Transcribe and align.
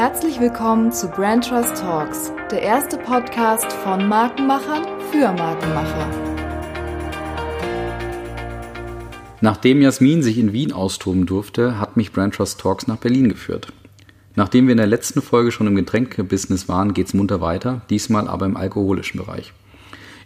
Herzlich 0.00 0.40
willkommen 0.40 0.92
zu 0.92 1.08
Brand 1.08 1.46
Trust 1.46 1.76
Talks, 1.76 2.32
der 2.50 2.62
erste 2.62 2.96
Podcast 2.96 3.70
von 3.70 4.08
Markenmachern 4.08 4.86
für 5.10 5.30
Markenmacher. 5.30 6.08
Nachdem 9.42 9.82
Jasmin 9.82 10.22
sich 10.22 10.38
in 10.38 10.54
Wien 10.54 10.72
austoben 10.72 11.26
durfte, 11.26 11.78
hat 11.78 11.98
mich 11.98 12.12
Brand 12.12 12.34
Trust 12.34 12.58
Talks 12.58 12.86
nach 12.86 12.96
Berlin 12.96 13.28
geführt. 13.28 13.74
Nachdem 14.36 14.68
wir 14.68 14.72
in 14.72 14.78
der 14.78 14.86
letzten 14.86 15.20
Folge 15.20 15.52
schon 15.52 15.66
im 15.66 15.76
Getränkebusiness 15.76 16.66
waren, 16.66 16.94
geht's 16.94 17.12
munter 17.12 17.42
weiter, 17.42 17.82
diesmal 17.90 18.26
aber 18.26 18.46
im 18.46 18.56
alkoholischen 18.56 19.20
Bereich. 19.20 19.52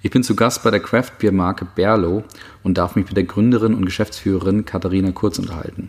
Ich 0.04 0.10
bin 0.10 0.22
zu 0.22 0.36
Gast 0.36 0.62
bei 0.62 0.70
der 0.70 0.80
Craft 0.80 1.12
Beer 1.18 1.32
Marke 1.32 1.64
Berlo 1.64 2.24
und 2.62 2.76
darf 2.76 2.94
mich 2.94 3.06
mit 3.06 3.16
der 3.16 3.24
Gründerin 3.24 3.72
und 3.72 3.86
Geschäftsführerin 3.86 4.66
Katharina 4.66 5.12
Kurz 5.12 5.38
unterhalten. 5.38 5.88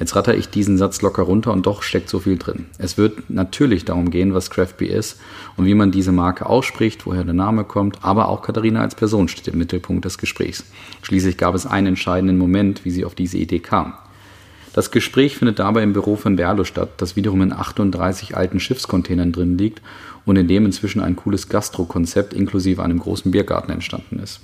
Jetzt 0.00 0.16
ratter 0.16 0.34
ich 0.34 0.48
diesen 0.48 0.76
Satz 0.76 1.02
locker 1.02 1.22
runter 1.22 1.52
und 1.52 1.64
doch 1.64 1.84
steckt 1.84 2.08
so 2.08 2.18
viel 2.18 2.36
drin. 2.36 2.66
Es 2.78 2.98
wird 2.98 3.30
natürlich 3.30 3.84
darum 3.84 4.10
gehen, 4.10 4.34
was 4.34 4.50
Craft 4.50 4.74
Beer 4.78 4.96
ist 4.96 5.20
und 5.56 5.66
wie 5.66 5.74
man 5.74 5.92
diese 5.92 6.10
Marke 6.10 6.46
ausspricht, 6.46 7.06
woher 7.06 7.22
der 7.22 7.32
Name 7.32 7.62
kommt, 7.62 7.98
aber 8.02 8.28
auch 8.28 8.42
Katharina 8.42 8.80
als 8.80 8.96
Person 8.96 9.28
steht 9.28 9.46
im 9.46 9.58
Mittelpunkt 9.58 10.04
des 10.04 10.18
Gesprächs. 10.18 10.64
Schließlich 11.02 11.36
gab 11.36 11.54
es 11.54 11.64
einen 11.64 11.86
entscheidenden 11.86 12.38
Moment, 12.38 12.84
wie 12.84 12.90
sie 12.90 13.04
auf 13.04 13.14
diese 13.14 13.38
Idee 13.38 13.60
kam. 13.60 13.92
Das 14.72 14.90
Gespräch 14.90 15.36
findet 15.36 15.60
dabei 15.60 15.84
im 15.84 15.92
Büro 15.92 16.16
von 16.16 16.34
Berlo 16.34 16.64
statt, 16.64 16.94
das 16.96 17.14
wiederum 17.14 17.42
in 17.42 17.52
38 17.52 18.36
alten 18.36 18.58
Schiffscontainern 18.58 19.30
drin 19.30 19.56
liegt 19.56 19.80
und 20.26 20.36
in 20.36 20.48
dem 20.48 20.66
inzwischen 20.66 21.00
ein 21.00 21.16
cooles 21.16 21.48
Gastro-Konzept 21.48 22.34
inklusive 22.34 22.82
einem 22.82 22.98
großen 22.98 23.30
Biergarten 23.30 23.72
entstanden 23.72 24.18
ist. 24.18 24.40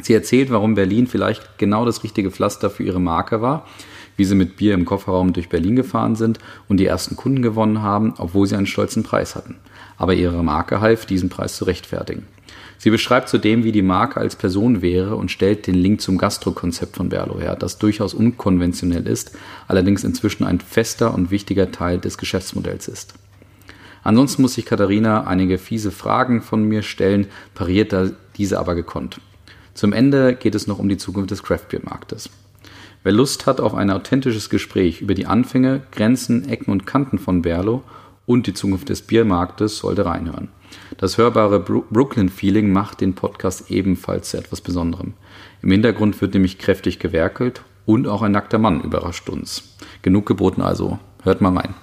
Sie 0.00 0.14
erzählt, 0.14 0.50
warum 0.50 0.74
Berlin 0.74 1.06
vielleicht 1.06 1.58
genau 1.58 1.84
das 1.84 2.04
richtige 2.04 2.30
Pflaster 2.30 2.70
für 2.70 2.84
ihre 2.84 3.00
Marke 3.00 3.42
war, 3.42 3.66
wie 4.16 4.24
sie 4.24 4.34
mit 4.34 4.56
Bier 4.56 4.74
im 4.74 4.84
Kofferraum 4.84 5.32
durch 5.32 5.48
Berlin 5.48 5.76
gefahren 5.76 6.16
sind 6.16 6.38
und 6.68 6.78
die 6.78 6.86
ersten 6.86 7.16
Kunden 7.16 7.42
gewonnen 7.42 7.82
haben, 7.82 8.14
obwohl 8.18 8.46
sie 8.46 8.56
einen 8.56 8.66
stolzen 8.66 9.02
Preis 9.02 9.34
hatten. 9.34 9.56
Aber 9.96 10.14
ihre 10.14 10.42
Marke 10.44 10.80
half, 10.80 11.06
diesen 11.06 11.28
Preis 11.28 11.56
zu 11.56 11.64
rechtfertigen. 11.64 12.26
Sie 12.78 12.90
beschreibt 12.90 13.28
zudem, 13.28 13.64
wie 13.64 13.72
die 13.72 13.82
Marke 13.82 14.20
als 14.20 14.36
Person 14.36 14.82
wäre 14.82 15.16
und 15.16 15.32
stellt 15.32 15.66
den 15.66 15.74
Link 15.74 16.00
zum 16.00 16.16
Gastro-Konzept 16.16 16.96
von 16.96 17.08
Berlo 17.08 17.40
her, 17.40 17.56
das 17.56 17.78
durchaus 17.78 18.14
unkonventionell 18.14 19.06
ist, 19.08 19.36
allerdings 19.66 20.04
inzwischen 20.04 20.44
ein 20.44 20.60
fester 20.60 21.12
und 21.12 21.32
wichtiger 21.32 21.72
Teil 21.72 21.98
des 21.98 22.18
Geschäftsmodells 22.18 22.86
ist. 22.86 23.14
Ansonsten 24.08 24.40
muss 24.40 24.54
sich 24.54 24.64
Katharina 24.64 25.26
einige 25.26 25.58
fiese 25.58 25.90
Fragen 25.90 26.40
von 26.40 26.64
mir 26.64 26.80
stellen, 26.80 27.26
pariert 27.54 27.92
da 27.92 28.08
diese 28.38 28.58
aber 28.58 28.74
gekonnt. 28.74 29.20
Zum 29.74 29.92
Ende 29.92 30.34
geht 30.34 30.54
es 30.54 30.66
noch 30.66 30.78
um 30.78 30.88
die 30.88 30.96
Zukunft 30.96 31.30
des 31.30 31.42
Craftbeer-Marktes. 31.42 32.30
Wer 33.02 33.12
Lust 33.12 33.44
hat 33.44 33.60
auf 33.60 33.74
ein 33.74 33.90
authentisches 33.90 34.48
Gespräch 34.48 35.02
über 35.02 35.12
die 35.12 35.26
Anfänge, 35.26 35.82
Grenzen, 35.92 36.48
Ecken 36.48 36.72
und 36.72 36.86
Kanten 36.86 37.18
von 37.18 37.42
Berlo 37.42 37.82
und 38.24 38.46
die 38.46 38.54
Zukunft 38.54 38.88
des 38.88 39.02
Biermarktes, 39.02 39.76
sollte 39.76 40.06
reinhören. 40.06 40.48
Das 40.96 41.18
hörbare 41.18 41.60
Brooklyn-Feeling 41.60 42.72
macht 42.72 43.02
den 43.02 43.12
Podcast 43.12 43.70
ebenfalls 43.70 44.30
zu 44.30 44.38
etwas 44.38 44.62
Besonderem. 44.62 45.12
Im 45.60 45.70
Hintergrund 45.70 46.18
wird 46.22 46.32
nämlich 46.32 46.56
kräftig 46.56 46.98
gewerkelt 46.98 47.60
und 47.84 48.08
auch 48.08 48.22
ein 48.22 48.32
nackter 48.32 48.58
Mann 48.58 48.80
überrascht 48.80 49.28
uns. 49.28 49.76
Genug 50.00 50.24
geboten 50.24 50.62
also. 50.62 50.98
Hört 51.24 51.42
mal 51.42 51.54
rein. 51.54 51.74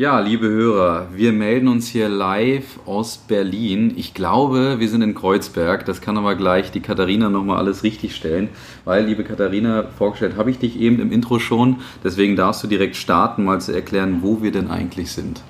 Ja, 0.00 0.18
liebe 0.18 0.48
Hörer, 0.48 1.08
wir 1.12 1.30
melden 1.30 1.68
uns 1.68 1.86
hier 1.86 2.08
live 2.08 2.78
aus 2.86 3.18
Berlin. 3.18 3.92
Ich 3.96 4.14
glaube, 4.14 4.76
wir 4.78 4.88
sind 4.88 5.02
in 5.02 5.14
Kreuzberg. 5.14 5.84
Das 5.84 6.00
kann 6.00 6.16
aber 6.16 6.36
gleich 6.36 6.70
die 6.70 6.80
Katharina 6.80 7.28
nochmal 7.28 7.58
alles 7.58 7.82
richtig 7.82 8.16
stellen. 8.16 8.48
Weil, 8.86 9.04
liebe 9.04 9.24
Katharina, 9.24 9.84
vorgestellt 9.98 10.38
habe 10.38 10.50
ich 10.50 10.58
dich 10.58 10.80
eben 10.80 11.00
im 11.00 11.12
Intro 11.12 11.38
schon. 11.38 11.82
Deswegen 12.02 12.34
darfst 12.34 12.64
du 12.64 12.66
direkt 12.66 12.96
starten, 12.96 13.44
mal 13.44 13.60
zu 13.60 13.72
erklären, 13.72 14.20
wo 14.22 14.40
wir 14.40 14.52
denn 14.52 14.70
eigentlich 14.70 15.12
sind. 15.12 15.42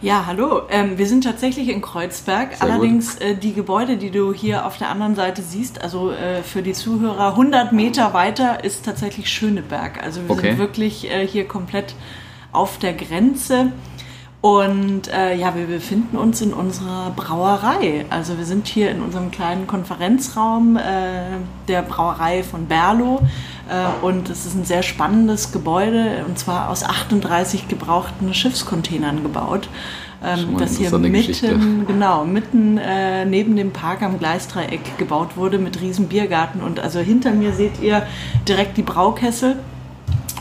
Ja, 0.00 0.24
hallo. 0.26 0.62
Ähm, 0.68 0.98
wir 0.98 1.06
sind 1.06 1.22
tatsächlich 1.22 1.68
in 1.68 1.82
Kreuzberg. 1.82 2.56
Sehr 2.56 2.62
Allerdings 2.68 3.14
äh, 3.18 3.36
die 3.36 3.54
Gebäude, 3.54 3.96
die 3.96 4.10
du 4.10 4.34
hier 4.34 4.66
auf 4.66 4.78
der 4.78 4.88
anderen 4.88 5.14
Seite 5.14 5.40
siehst, 5.40 5.80
also 5.84 6.10
äh, 6.10 6.42
für 6.42 6.62
die 6.62 6.72
Zuhörer 6.72 7.28
100 7.28 7.72
Meter 7.72 8.12
weiter 8.12 8.64
ist 8.64 8.84
tatsächlich 8.84 9.28
Schöneberg. 9.28 10.02
Also 10.02 10.20
wir 10.22 10.30
okay. 10.32 10.48
sind 10.48 10.58
wirklich 10.58 11.08
äh, 11.08 11.24
hier 11.24 11.46
komplett 11.46 11.94
auf 12.52 12.78
der 12.78 12.92
Grenze. 12.94 13.72
Und 14.42 15.06
äh, 15.06 15.36
ja, 15.36 15.54
wir 15.54 15.66
befinden 15.66 16.16
uns 16.16 16.40
in 16.40 16.52
unserer 16.52 17.12
Brauerei. 17.14 18.06
Also 18.10 18.38
wir 18.38 18.44
sind 18.44 18.66
hier 18.66 18.90
in 18.90 19.00
unserem 19.00 19.30
kleinen 19.30 19.68
Konferenzraum 19.68 20.76
äh, 20.76 20.80
der 21.68 21.82
Brauerei 21.82 22.42
von 22.42 22.66
Berlo. 22.66 23.20
Äh, 23.68 24.04
und 24.04 24.28
es 24.28 24.44
ist 24.44 24.56
ein 24.56 24.64
sehr 24.64 24.82
spannendes 24.82 25.52
Gebäude, 25.52 26.24
und 26.26 26.40
zwar 26.40 26.70
aus 26.70 26.82
38 26.82 27.68
gebrauchten 27.68 28.34
Schiffscontainern 28.34 29.22
gebaut. 29.22 29.68
Ähm, 30.24 30.56
das 30.58 30.76
hier 30.76 30.90
mitten, 30.98 31.84
genau, 31.86 32.24
mitten 32.24 32.78
äh, 32.78 33.24
neben 33.24 33.54
dem 33.54 33.72
Park 33.72 34.02
am 34.02 34.18
Gleisdreieck 34.18 34.98
gebaut 34.98 35.36
wurde 35.36 35.58
mit 35.58 35.80
riesen 35.80 36.08
Biergarten. 36.08 36.62
Und 36.62 36.80
also 36.80 36.98
hinter 36.98 37.30
mir 37.30 37.52
seht 37.52 37.80
ihr 37.80 38.06
direkt 38.48 38.76
die 38.76 38.82
Braukessel. 38.82 39.56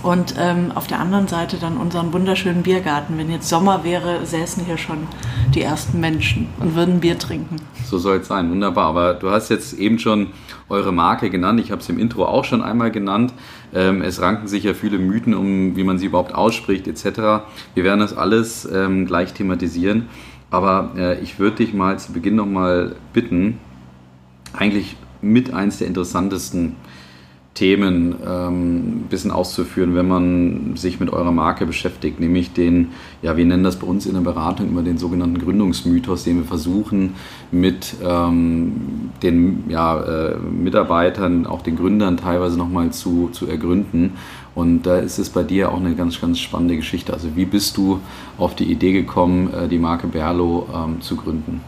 Und 0.04 0.34
ähm, 0.40 0.72
auf 0.74 0.88
der 0.88 1.00
anderen 1.00 1.28
Seite 1.28 1.58
dann 1.58 1.78
unseren 1.78 2.12
wunderschönen 2.12 2.64
Biergarten. 2.64 3.18
Wenn 3.18 3.30
jetzt 3.30 3.48
Sommer 3.48 3.84
wäre, 3.84 4.26
säßen 4.26 4.66
hier 4.66 4.78
schon 4.78 5.08
die 5.54 5.62
ersten 5.62 6.00
Menschen 6.00 6.48
und 6.60 6.76
würden 6.76 7.00
Bier 7.02 7.20
trinken. 7.20 7.58
So 7.86 8.00
soll 8.00 8.18
es 8.18 8.28
sein, 8.28 8.50
wunderbar. 8.50 8.88
Aber 8.88 9.14
du 9.14 9.30
hast 9.30 9.50
jetzt 9.50 9.74
eben 9.74 10.00
schon 10.00 10.28
eure 10.70 10.92
Marke 10.92 11.30
genannt. 11.30 11.60
Ich 11.60 11.72
habe 11.72 11.82
es 11.82 11.90
im 11.90 12.00
Intro 12.00 12.26
auch 12.26 12.46
schon 12.46 12.64
einmal 12.64 12.90
genannt. 12.90 13.34
Ähm, 13.74 14.02
es 14.02 14.22
ranken 14.22 14.48
sich 14.48 14.64
ja 14.64 14.74
viele 14.74 14.98
Mythen 14.98 15.36
um, 15.36 15.76
wie 15.76 15.84
man 15.84 16.00
sie 16.00 16.08
überhaupt 16.08 16.34
ausspricht, 16.34 16.88
etc. 16.88 17.46
Wir 17.76 17.84
werden 17.84 18.00
das 18.00 18.18
alles 18.18 18.68
ähm, 18.72 19.06
gleich 19.06 19.34
thematisieren. 19.34 20.10
Aber 20.50 20.92
äh, 20.98 21.20
ich 21.22 21.38
würde 21.38 21.58
dich 21.58 21.74
mal 21.74 22.00
zu 22.00 22.12
Beginn 22.12 22.36
nochmal 22.36 22.96
bitten, 23.14 23.60
eigentlich 24.54 24.98
mit 25.22 25.54
eins 25.54 25.78
der 25.78 25.88
interessantesten 25.88 26.76
Themen 27.54 28.16
ähm, 28.26 28.78
ein 29.02 29.08
bisschen 29.10 29.30
auszuführen, 29.30 29.94
wenn 29.94 30.08
man 30.08 30.78
sich 30.78 31.02
mit 31.02 31.12
eurer 31.12 31.34
Marke 31.34 31.66
beschäftigt, 31.66 32.20
nämlich 32.20 32.54
den, 32.54 32.92
ja, 33.22 33.36
wir 33.36 33.46
nennen 33.46 33.64
das 33.64 33.76
bei 33.76 33.86
uns 33.86 34.06
in 34.06 34.14
der 34.14 34.22
Beratung 34.22 34.70
immer 34.70 34.84
den 34.84 34.98
sogenannten 34.98 35.38
Gründungsmythos, 35.38 36.24
den 36.24 36.38
wir 36.38 36.46
versuchen 36.46 37.16
mit 37.52 37.96
ähm, 38.04 39.12
den 39.22 39.66
ja, 39.68 40.00
äh, 40.00 40.38
Mitarbeitern, 40.38 41.46
auch 41.46 41.62
den 41.62 41.76
Gründern 41.76 42.16
teilweise 42.16 42.58
nochmal 42.58 42.92
zu, 42.92 43.30
zu 43.34 43.48
ergründen. 43.48 44.14
Und 44.56 44.84
da 44.84 44.98
ist 44.98 45.20
es 45.20 45.30
bei 45.30 45.44
dir 45.44 45.72
auch 45.74 45.80
eine 45.80 45.96
ganz, 45.96 46.20
ganz 46.22 46.40
spannende 46.40 46.78
Geschichte. 46.78 47.14
Also 47.14 47.36
wie 47.36 47.46
bist 47.46 47.76
du 47.76 48.00
auf 48.38 48.56
die 48.56 48.72
Idee 48.72 48.94
gekommen, 48.94 49.54
äh, 49.54 49.68
die 49.68 49.78
Marke 49.78 50.08
Berlo 50.08 50.68
ähm, 50.74 51.02
zu 51.02 51.18
gründen? 51.18 51.62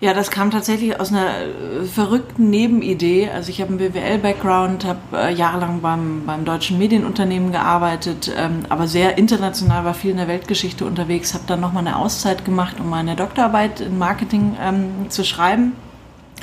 Ja, 0.00 0.14
das 0.14 0.30
kam 0.30 0.50
tatsächlich 0.50 0.98
aus 0.98 1.12
einer 1.12 1.26
äh, 1.26 1.84
verrückten 1.84 2.48
Nebenidee. 2.48 3.28
Also 3.28 3.50
ich 3.50 3.60
habe 3.60 3.68
einen 3.68 3.78
BWL-Background, 3.78 4.86
habe 4.86 5.00
äh, 5.12 5.34
jahrelang 5.34 5.82
beim, 5.82 6.24
beim 6.24 6.46
deutschen 6.46 6.78
Medienunternehmen 6.78 7.52
gearbeitet, 7.52 8.32
ähm, 8.34 8.64
aber 8.70 8.88
sehr 8.88 9.18
international, 9.18 9.84
war 9.84 9.92
viel 9.92 10.12
in 10.12 10.16
der 10.16 10.26
Weltgeschichte 10.26 10.86
unterwegs, 10.86 11.34
habe 11.34 11.44
dann 11.46 11.60
nochmal 11.60 11.86
eine 11.86 11.96
Auszeit 11.98 12.46
gemacht, 12.46 12.80
um 12.80 12.88
meine 12.88 13.14
Doktorarbeit 13.14 13.80
in 13.82 13.98
Marketing 13.98 14.56
ähm, 14.58 15.10
zu 15.10 15.22
schreiben 15.22 15.72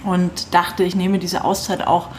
und 0.03 0.53
dachte, 0.53 0.83
ich 0.83 0.95
nehme 0.95 1.17
diese 1.17 1.43
Auszeit 1.43 1.87
auch, 1.87 2.09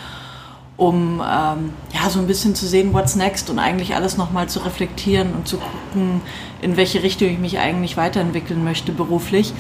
um 0.79 1.21
ähm, 1.21 1.73
ja 1.93 2.09
so 2.09 2.21
ein 2.21 2.29
bisschen 2.29 2.55
zu 2.55 2.65
sehen, 2.65 2.95
what's 2.95 3.17
next 3.17 3.51
und 3.51 3.59
eigentlich 3.59 3.97
alles 3.97 4.17
nochmal 4.17 4.49
zu 4.49 4.61
reflektieren 4.61 5.35
und 5.35 5.47
zu 5.49 5.59
gucken, 5.59 6.23
in 6.63 6.77
welche 6.77 7.03
Richtung 7.03 7.29
ich 7.29 7.39
mich 7.39 7.59
eigentlich 7.59 7.97
weiterentwickeln 7.97 8.63
möchte 8.63 8.93
beruflich. 8.93 9.53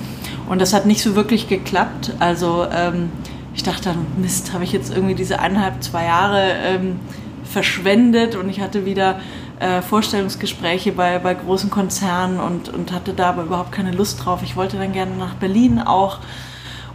Und 0.48 0.60
das 0.60 0.72
hat 0.72 0.86
nicht 0.86 1.02
so 1.02 1.16
wirklich 1.16 1.48
geklappt. 1.48 2.12
Also 2.20 2.66
ähm, 2.72 3.10
ich 3.52 3.64
dachte 3.64 3.90
dann, 3.90 4.06
Mist, 4.16 4.52
habe 4.52 4.62
ich 4.62 4.72
jetzt 4.72 4.94
irgendwie 4.94 5.16
diese 5.16 5.40
eineinhalb, 5.40 5.82
zwei 5.82 6.04
Jahre 6.04 6.52
ähm, 6.62 7.00
verschwendet 7.42 8.36
und 8.36 8.48
ich 8.48 8.60
hatte 8.60 8.84
wieder 8.84 9.18
äh, 9.58 9.82
Vorstellungsgespräche 9.82 10.92
bei, 10.92 11.18
bei 11.18 11.34
großen 11.34 11.68
Konzernen 11.68 12.38
und, 12.38 12.68
und 12.68 12.92
hatte 12.92 13.12
da 13.12 13.30
aber 13.30 13.42
überhaupt 13.42 13.72
keine 13.72 13.90
Lust 13.90 14.24
drauf. 14.24 14.40
Ich 14.44 14.54
wollte 14.54 14.76
dann 14.76 14.92
gerne 14.92 15.16
nach 15.16 15.34
Berlin 15.34 15.80
auch 15.80 16.18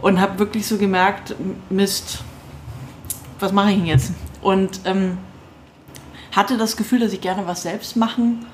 und 0.00 0.18
habe 0.18 0.38
wirklich 0.38 0.66
so 0.66 0.78
gemerkt, 0.78 1.34
Mist, 1.68 2.24
was 3.40 3.52
mache 3.52 3.70
ich 3.70 3.76
denn 3.76 3.86
jetzt? 3.86 4.12
Und 4.42 4.80
ähm, 4.84 5.18
hatte 6.32 6.58
das 6.58 6.76
Gefühl, 6.76 7.00
dass 7.00 7.12
ich 7.12 7.20
gerne 7.20 7.46
was 7.46 7.62
selbst 7.62 7.96
machen 7.96 8.46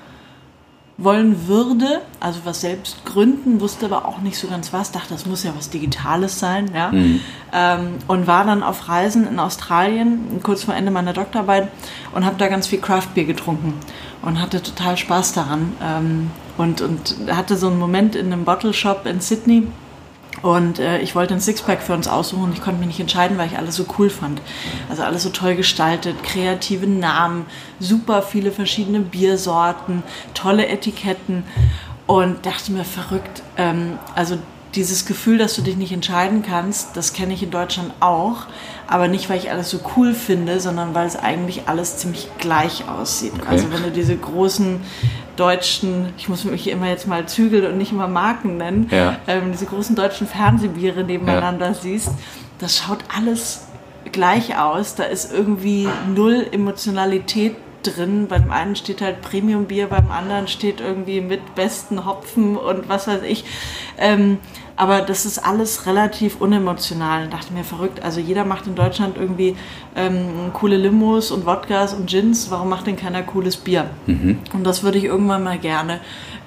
wollen 1.03 1.49
würde, 1.49 2.03
also 2.21 2.41
was 2.44 2.61
selbst 2.61 3.06
gründen, 3.06 3.61
wusste 3.61 3.87
aber 3.87 4.06
auch 4.06 4.19
nicht 4.19 4.37
so 4.37 4.49
ganz 4.49 4.73
was, 4.73 4.93
dachte, 4.93 5.15
das 5.15 5.25
muss 5.25 5.43
ja 5.44 5.53
was 5.56 5.71
Digitales 5.71 6.38
sein, 6.38 6.71
ja. 6.75 6.93
Mhm. 6.93 7.21
Ähm, 7.53 7.88
und 8.06 8.27
war 8.27 8.44
dann 8.44 8.62
auf 8.62 8.88
Reisen 8.88 9.27
in 9.27 9.38
Australien, 9.38 10.41
kurz 10.43 10.65
vor 10.65 10.75
Ende 10.75 10.91
meiner 10.91 11.15
Doktorarbeit, 11.15 11.69
und 12.12 12.26
habe 12.26 12.37
da 12.37 12.49
ganz 12.49 12.67
viel 12.67 12.81
Craftbeer 12.81 13.25
getrunken 13.25 13.75
und 14.21 14.43
hatte 14.43 14.62
total 14.62 14.99
Spaß 14.99 15.33
daran. 15.33 15.73
Ähm, 15.83 16.31
und, 16.59 16.83
und 16.83 17.17
hatte 17.31 17.56
so 17.56 17.69
einen 17.69 17.79
Moment 17.79 18.15
in 18.15 18.26
einem 18.26 18.44
Bottle 18.44 18.75
Shop 18.75 19.06
in 19.06 19.21
Sydney, 19.21 19.67
Und 20.43 20.79
äh, 20.79 21.00
ich 21.00 21.15
wollte 21.15 21.35
ein 21.35 21.41
Sixpack 21.41 21.82
für 21.82 21.93
uns 21.93 22.09
aussuchen 22.09 22.44
und 22.44 22.53
ich 22.55 22.62
konnte 22.62 22.79
mich 22.79 22.88
nicht 22.88 23.00
entscheiden, 23.00 23.37
weil 23.37 23.49
ich 23.49 23.59
alles 23.59 23.77
so 23.77 23.85
cool 23.99 24.09
fand. 24.09 24.41
Also 24.88 25.03
alles 25.03 25.23
so 25.23 25.31
toll 25.31 25.55
gestaltet, 25.55 26.23
kreative 26.23 26.87
Namen, 26.87 27.44
super 27.79 28.23
viele 28.23 28.50
verschiedene 28.50 29.00
Biersorten, 29.00 30.03
tolle 30.32 30.67
Etiketten 30.69 31.44
und 32.06 32.47
dachte 32.47 32.73
mir 32.73 32.85
verrückt. 32.85 33.43
Ähm, 33.56 33.99
also 34.15 34.38
dieses 34.75 35.05
Gefühl, 35.06 35.38
dass 35.38 35.55
du 35.55 35.62
dich 35.62 35.76
nicht 35.76 35.93
entscheiden 35.93 36.43
kannst, 36.43 36.96
das 36.96 37.12
kenne 37.12 37.34
ich 37.34 37.43
in 37.43 37.50
Deutschland 37.50 37.93
auch, 38.00 38.46
aber 38.87 39.08
nicht, 39.08 39.28
weil 39.28 39.38
ich 39.38 39.50
alles 39.50 39.70
so 39.70 39.81
cool 39.96 40.14
finde, 40.14 40.61
sondern 40.61 40.94
weil 40.94 41.06
es 41.06 41.17
eigentlich 41.17 41.62
alles 41.67 41.99
ziemlich 41.99 42.28
gleich 42.38 42.88
aussieht. 42.88 43.32
Okay. 43.34 43.46
Also 43.49 43.72
wenn 43.72 43.82
du 43.82 43.90
diese 43.90 44.17
großen 44.17 44.81
deutschen, 45.37 46.12
ich 46.19 46.28
muss 46.28 46.44
mich 46.44 46.69
immer 46.69 46.88
jetzt 46.88 47.08
mal 47.08 47.26
zügeln 47.26 47.67
und 47.67 47.78
nicht 47.78 47.93
immer 47.93 48.08
Marken 48.08 48.56
nennen, 48.56 48.88
ja. 48.90 49.17
ähm, 49.26 49.52
diese 49.52 49.67
großen 49.67 49.96
deutschen 49.96 50.26
Fernsehbiere 50.26 51.02
nebeneinander 51.02 51.69
ja. 51.69 51.75
siehst, 51.75 52.11
das 52.58 52.78
schaut 52.78 52.99
alles 53.16 53.66
gleich 54.12 54.58
aus. 54.58 54.94
Da 54.94 55.05
ist 55.05 55.32
irgendwie 55.32 55.88
null 56.14 56.46
Emotionalität 56.50 57.56
drin. 57.82 58.27
Beim 58.29 58.50
einen 58.50 58.77
steht 58.77 59.00
halt 59.00 59.21
Premium-Bier, 59.23 59.88
beim 59.88 60.11
anderen 60.11 60.49
steht 60.49 60.81
irgendwie 60.81 61.21
mit 61.21 61.55
besten 61.55 62.05
Hopfen 62.05 62.56
und 62.56 62.88
was 62.88 63.06
weiß 63.06 63.23
ich. 63.23 63.44
Ähm, 63.99 64.38
aber 64.77 65.03
das 65.03 65.27
ist 65.27 65.38
alles 65.38 65.85
relativ 65.85 66.41
unemotional. 66.41 67.25
Ich 67.25 67.31
dachte 67.31 67.53
mir, 67.53 67.65
verrückt. 67.65 68.03
Also 68.03 68.19
jeder 68.19 68.47
macht 68.47 68.67
in 68.67 68.75
Deutschland 68.75 69.19
irgendwie 69.19 69.55
ähm, 69.94 70.53
coole 70.55 70.79
Limos 70.79 71.31
und 71.31 71.44
Wodkas 71.44 71.93
und 71.93 72.09
Gins. 72.09 72.50
Warum 72.50 72.71
macht 72.71 72.87
denn 72.87 72.97
keiner 72.97 73.23
cooles 73.23 73.59
Bier? 73.59 73.91
Mhm. 74.06 74.38
Und 74.55 74.65
das 74.65 74.83
würde 74.83 74.97
ich 74.97 75.05
irgendwann 75.05 75.44
mal 75.44 75.59
gerne 75.59 76.00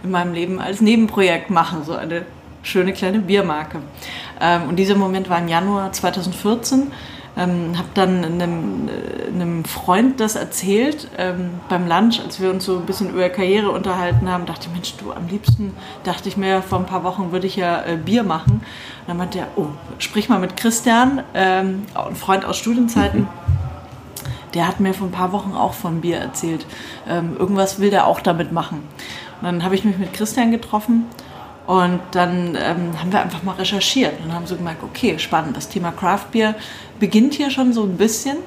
in 0.04 0.10
meinem 0.10 0.34
Leben 0.34 0.60
als 0.60 0.82
Nebenprojekt 0.82 1.52
machen. 1.52 1.84
So 1.86 1.94
eine 1.94 2.26
schöne 2.64 2.94
kleine 2.94 3.20
Biermarke. 3.20 3.82
Ähm, 4.42 4.64
und 4.68 4.78
dieser 4.78 4.96
Moment 4.96 5.30
war 5.30 5.38
im 5.38 5.48
Januar 5.48 5.92
2014. 5.92 6.92
Ähm, 7.36 7.78
habe 7.78 7.88
dann 7.96 8.24
einem, 8.24 8.90
einem 9.34 9.66
Freund 9.66 10.20
das 10.20 10.36
erzählt 10.36 11.08
ähm, 11.18 11.50
beim 11.68 11.88
Lunch, 11.88 12.20
als 12.24 12.40
wir 12.40 12.52
uns 12.52 12.66
so 12.66 12.78
ein 12.78 12.86
bisschen 12.86 13.10
über 13.10 13.28
Karriere 13.30 13.72
unterhalten 13.72 14.30
haben. 14.30 14.46
Dachte 14.46 14.68
ich, 14.68 14.74
Mensch, 14.74 14.96
du 14.98 15.12
am 15.12 15.28
liebsten, 15.28 15.74
dachte 16.04 16.30
ich 16.30 16.38
mir, 16.38 16.62
vor 16.62 16.78
ein 16.78 16.86
paar 16.86 17.04
Wochen 17.04 17.32
würde 17.32 17.48
ich 17.48 17.56
ja 17.56 17.84
äh, 17.86 17.98
Bier 17.98 18.24
machen. 18.24 18.54
Und 18.54 19.08
dann 19.08 19.18
meinte 19.18 19.40
er, 19.40 19.48
oh, 19.56 19.68
sprich 19.98 20.30
mal 20.30 20.40
mit 20.40 20.58
Christian, 20.58 21.24
ähm, 21.34 21.86
ein 21.96 22.16
Freund 22.16 22.46
aus 22.46 22.58
Studienzeiten. 22.58 23.22
Mhm. 23.22 23.28
Der 24.54 24.68
hat 24.68 24.80
mir 24.80 24.94
vor 24.94 25.08
ein 25.08 25.12
paar 25.12 25.32
Wochen 25.32 25.54
auch 25.54 25.74
von 25.74 26.02
Bier 26.02 26.18
erzählt. 26.18 26.68
Ähm, 27.10 27.36
irgendwas 27.40 27.80
will 27.80 27.90
der 27.90 28.06
auch 28.06 28.20
damit 28.20 28.52
machen. 28.52 28.84
Und 29.42 29.46
dann 29.46 29.64
habe 29.64 29.74
ich 29.74 29.84
mich 29.84 29.98
mit 29.98 30.14
Christian 30.14 30.52
getroffen 30.52 31.06
und 31.66 32.02
dann 32.12 32.58
ähm, 32.62 33.00
haben 33.00 33.12
wir 33.12 33.22
einfach 33.22 33.44
mal 33.44 33.56
recherchiert 33.56 34.14
und 34.24 34.34
haben 34.34 34.46
so 34.46 34.58
gemerkt, 34.58 34.84
okay, 34.84 35.18
spannend, 35.18 35.56
das 35.56 35.70
Thema 35.70 35.92
Craft 35.92 36.32
Beer 36.32 36.56
beginnt 37.04 37.34
hier 37.34 37.52
schon 37.52 37.74
so 37.74 37.84
ein 37.84 37.98
bisschen, 37.98 38.38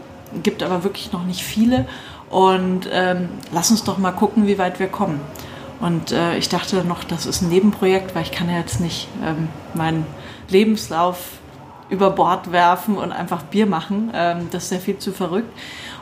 gibt 0.42 0.62
aber 0.62 0.82
wirklich 0.82 1.12
noch 1.12 1.26
nicht 1.26 1.42
viele. 1.42 1.84
Und 2.30 2.88
ähm, 2.90 3.28
lass 3.52 3.70
uns 3.70 3.84
doch 3.84 3.98
mal 3.98 4.12
gucken, 4.12 4.46
wie 4.46 4.56
weit 4.56 4.80
wir 4.80 4.86
kommen. 4.86 5.20
Und 5.78 6.10
äh, 6.10 6.38
ich 6.38 6.48
dachte 6.48 6.82
noch, 6.82 7.04
das 7.04 7.26
ist 7.26 7.42
ein 7.42 7.50
Nebenprojekt, 7.50 8.14
weil 8.14 8.22
ich 8.22 8.32
kann 8.32 8.48
ja 8.48 8.56
jetzt 8.56 8.80
nicht 8.80 9.08
ähm, 9.22 9.48
meinen 9.74 10.06
Lebenslauf 10.48 11.18
über 11.90 12.08
Bord 12.08 12.50
werfen 12.50 12.96
und 12.96 13.12
einfach 13.12 13.42
Bier 13.42 13.66
machen. 13.66 14.10
Ähm, 14.14 14.48
das 14.50 14.64
ist 14.64 14.72
ja 14.72 14.78
viel 14.78 14.96
zu 14.96 15.12
verrückt. 15.12 15.52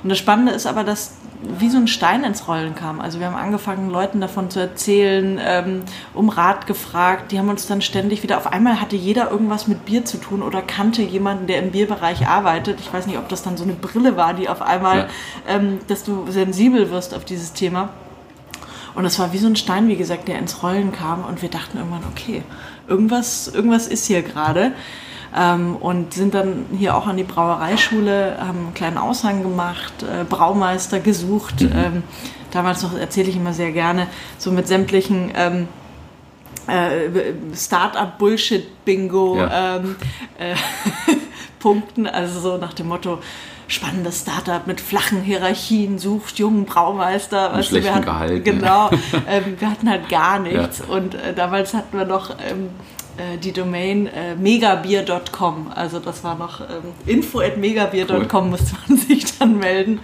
Und 0.05 0.11
das 0.11 0.19
Spannende 0.19 0.53
ist 0.53 0.69
aber, 0.69 0.85
dass 0.85 1.17
wie 1.43 1.69
so 1.69 1.77
ein 1.77 1.89
Stein 1.89 2.25
ins 2.25 2.49
Rollen 2.49 2.75
kam. 2.75 3.01
Also 3.01 3.21
wir 3.21 3.27
haben 3.27 3.37
angefangen, 3.37 3.91
Leuten 3.91 4.21
davon 4.21 4.51
zu 4.51 4.61
erzählen, 4.61 5.39
ähm, 5.43 5.83
um 6.15 6.29
Rat 6.29 6.67
gefragt. 6.67 7.33
Die 7.33 7.39
haben 7.39 7.49
uns 7.49 7.67
dann 7.67 7.83
ständig 7.83 8.23
wieder, 8.23 8.39
auf 8.39 8.47
einmal 8.47 8.81
hatte 8.81 8.97
jeder 8.97 9.31
irgendwas 9.31 9.69
mit 9.69 9.85
Bier 9.85 10.05
zu 10.05 10.19
tun 10.19 10.43
oder 10.43 10.63
kannte 10.63 11.03
jemanden, 11.03 11.47
der 11.47 11.63
im 11.63 11.71
Bierbereich 11.71 12.27
arbeitet. 12.27 12.81
Ich 12.81 12.93
weiß 12.93 13.07
nicht, 13.07 13.19
ob 13.19 13.29
das 13.29 13.43
dann 13.43 13.57
so 13.57 13.65
eine 13.65 13.75
Brille 13.75 14.17
war, 14.17 14.35
die 14.35 14.49
auf 14.49 14.63
einmal, 14.63 14.99
ja. 14.99 15.07
ähm, 15.49 15.79
dass 15.89 16.05
du 16.05 16.31
sensibel 16.31 16.91
wirst 16.91 17.15
auf 17.15 17.25
dieses 17.25 17.53
Thema. 17.53 17.91
Und 18.95 19.05
es 19.05 19.19
war 19.19 19.33
wie 19.33 19.39
so 19.39 19.49
ein 19.49 19.57
Stein, 19.57 19.89
wie 19.89 19.97
gesagt, 19.97 20.29
der 20.29 20.39
ins 20.39 20.63
Rollen 20.63 20.93
kam 20.93 21.25
und 21.25 21.43
wir 21.43 21.49
dachten 21.49 21.79
irgendwann, 21.79 22.05
okay, 22.11 22.43
irgendwas, 22.87 23.49
irgendwas 23.49 23.89
ist 23.89 24.07
hier 24.07 24.23
gerade 24.23 24.73
ähm, 25.37 25.77
und 25.77 26.15
sind 26.15 26.35
dann 26.35 26.67
hier 26.77 26.97
auch 26.97 27.07
an 27.07 27.17
die 27.17 27.25
Brauereischule, 27.25 28.37
haben 28.39 28.59
einen 28.59 28.75
kleinen 28.75 28.99
Aushang 28.99 29.43
gemacht, 29.43 29.93
äh, 30.03 30.25
Braumeister 30.25 31.01
gesucht. 31.01 31.61
Mhm. 31.61 31.73
Ähm, 31.75 32.03
damals 32.51 32.83
noch 32.83 32.97
erzähle 32.97 33.29
ich 33.29 33.37
immer 33.37 33.53
sehr 33.53 33.73
gerne, 33.73 34.07
so 34.39 34.53
mit 34.53 34.69
sämtlichen 34.69 35.33
ähm, 35.35 35.69
äh, 36.67 37.55
Start-up-Bullshit-Bingo 37.55 39.39
ja. 39.39 39.77
ähm, 39.77 39.97
äh, 40.39 40.55
Punkten, 41.59 42.07
also 42.07 42.41
so 42.41 42.57
nach 42.57 42.75
dem 42.75 42.89
Motto, 42.89 43.19
spannendes 43.67 44.21
Startup 44.21 44.67
mit 44.67 44.81
flachen 44.81 45.23
Hierarchien 45.23 45.99
sucht 45.99 46.39
jungen 46.39 46.65
Braumeister. 46.65 47.55
Weißt 47.55 47.69
schlechten 47.69 47.89
wir 47.89 47.95
hatten, 47.95 48.05
Gehalt. 48.05 48.45
Genau, 48.45 48.91
ähm, 49.29 49.57
wir 49.59 49.71
hatten 49.71 49.89
halt 49.89 50.09
gar 50.09 50.39
nichts 50.39 50.81
ja. 50.87 50.95
und 50.95 51.15
äh, 51.15 51.35
damals 51.35 51.75
hatten 51.75 51.97
wir 51.97 52.05
noch 52.05 52.31
ähm, 52.31 52.71
äh, 53.17 53.39
die 53.39 53.53
Domain 53.53 54.07
äh, 54.07 54.35
megabier.com. 54.37 55.73
Also 55.75 55.99
das 55.99 56.25
war 56.25 56.37
noch 56.37 56.61
ähm, 56.61 56.67
info 57.07 57.41
at 57.41 57.57
megabier.com 57.57 58.27
cool. 58.33 58.51
musste 58.51 58.77
man 58.89 58.99
sich 59.09 59.39
dann 59.39 59.59
melden. 59.59 60.01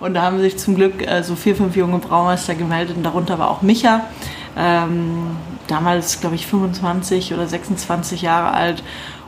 Und 0.00 0.14
da 0.14 0.22
haben 0.22 0.40
sich 0.40 0.58
zum 0.58 0.74
Glück 0.74 1.06
äh, 1.06 1.22
so 1.22 1.36
vier, 1.36 1.54
fünf 1.54 1.76
junge 1.76 1.98
Braumeister 1.98 2.54
gemeldet 2.54 2.96
und 2.96 3.04
darunter 3.04 3.38
war 3.38 3.50
auch 3.50 3.62
Micha. 3.62 4.02
Ähm, 4.56 5.36
damals, 5.68 6.20
glaube 6.20 6.34
ich, 6.34 6.46
25 6.46 7.32
oder 7.32 7.46
26 7.46 8.22
Jahre 8.22 8.52
alt 8.52 8.82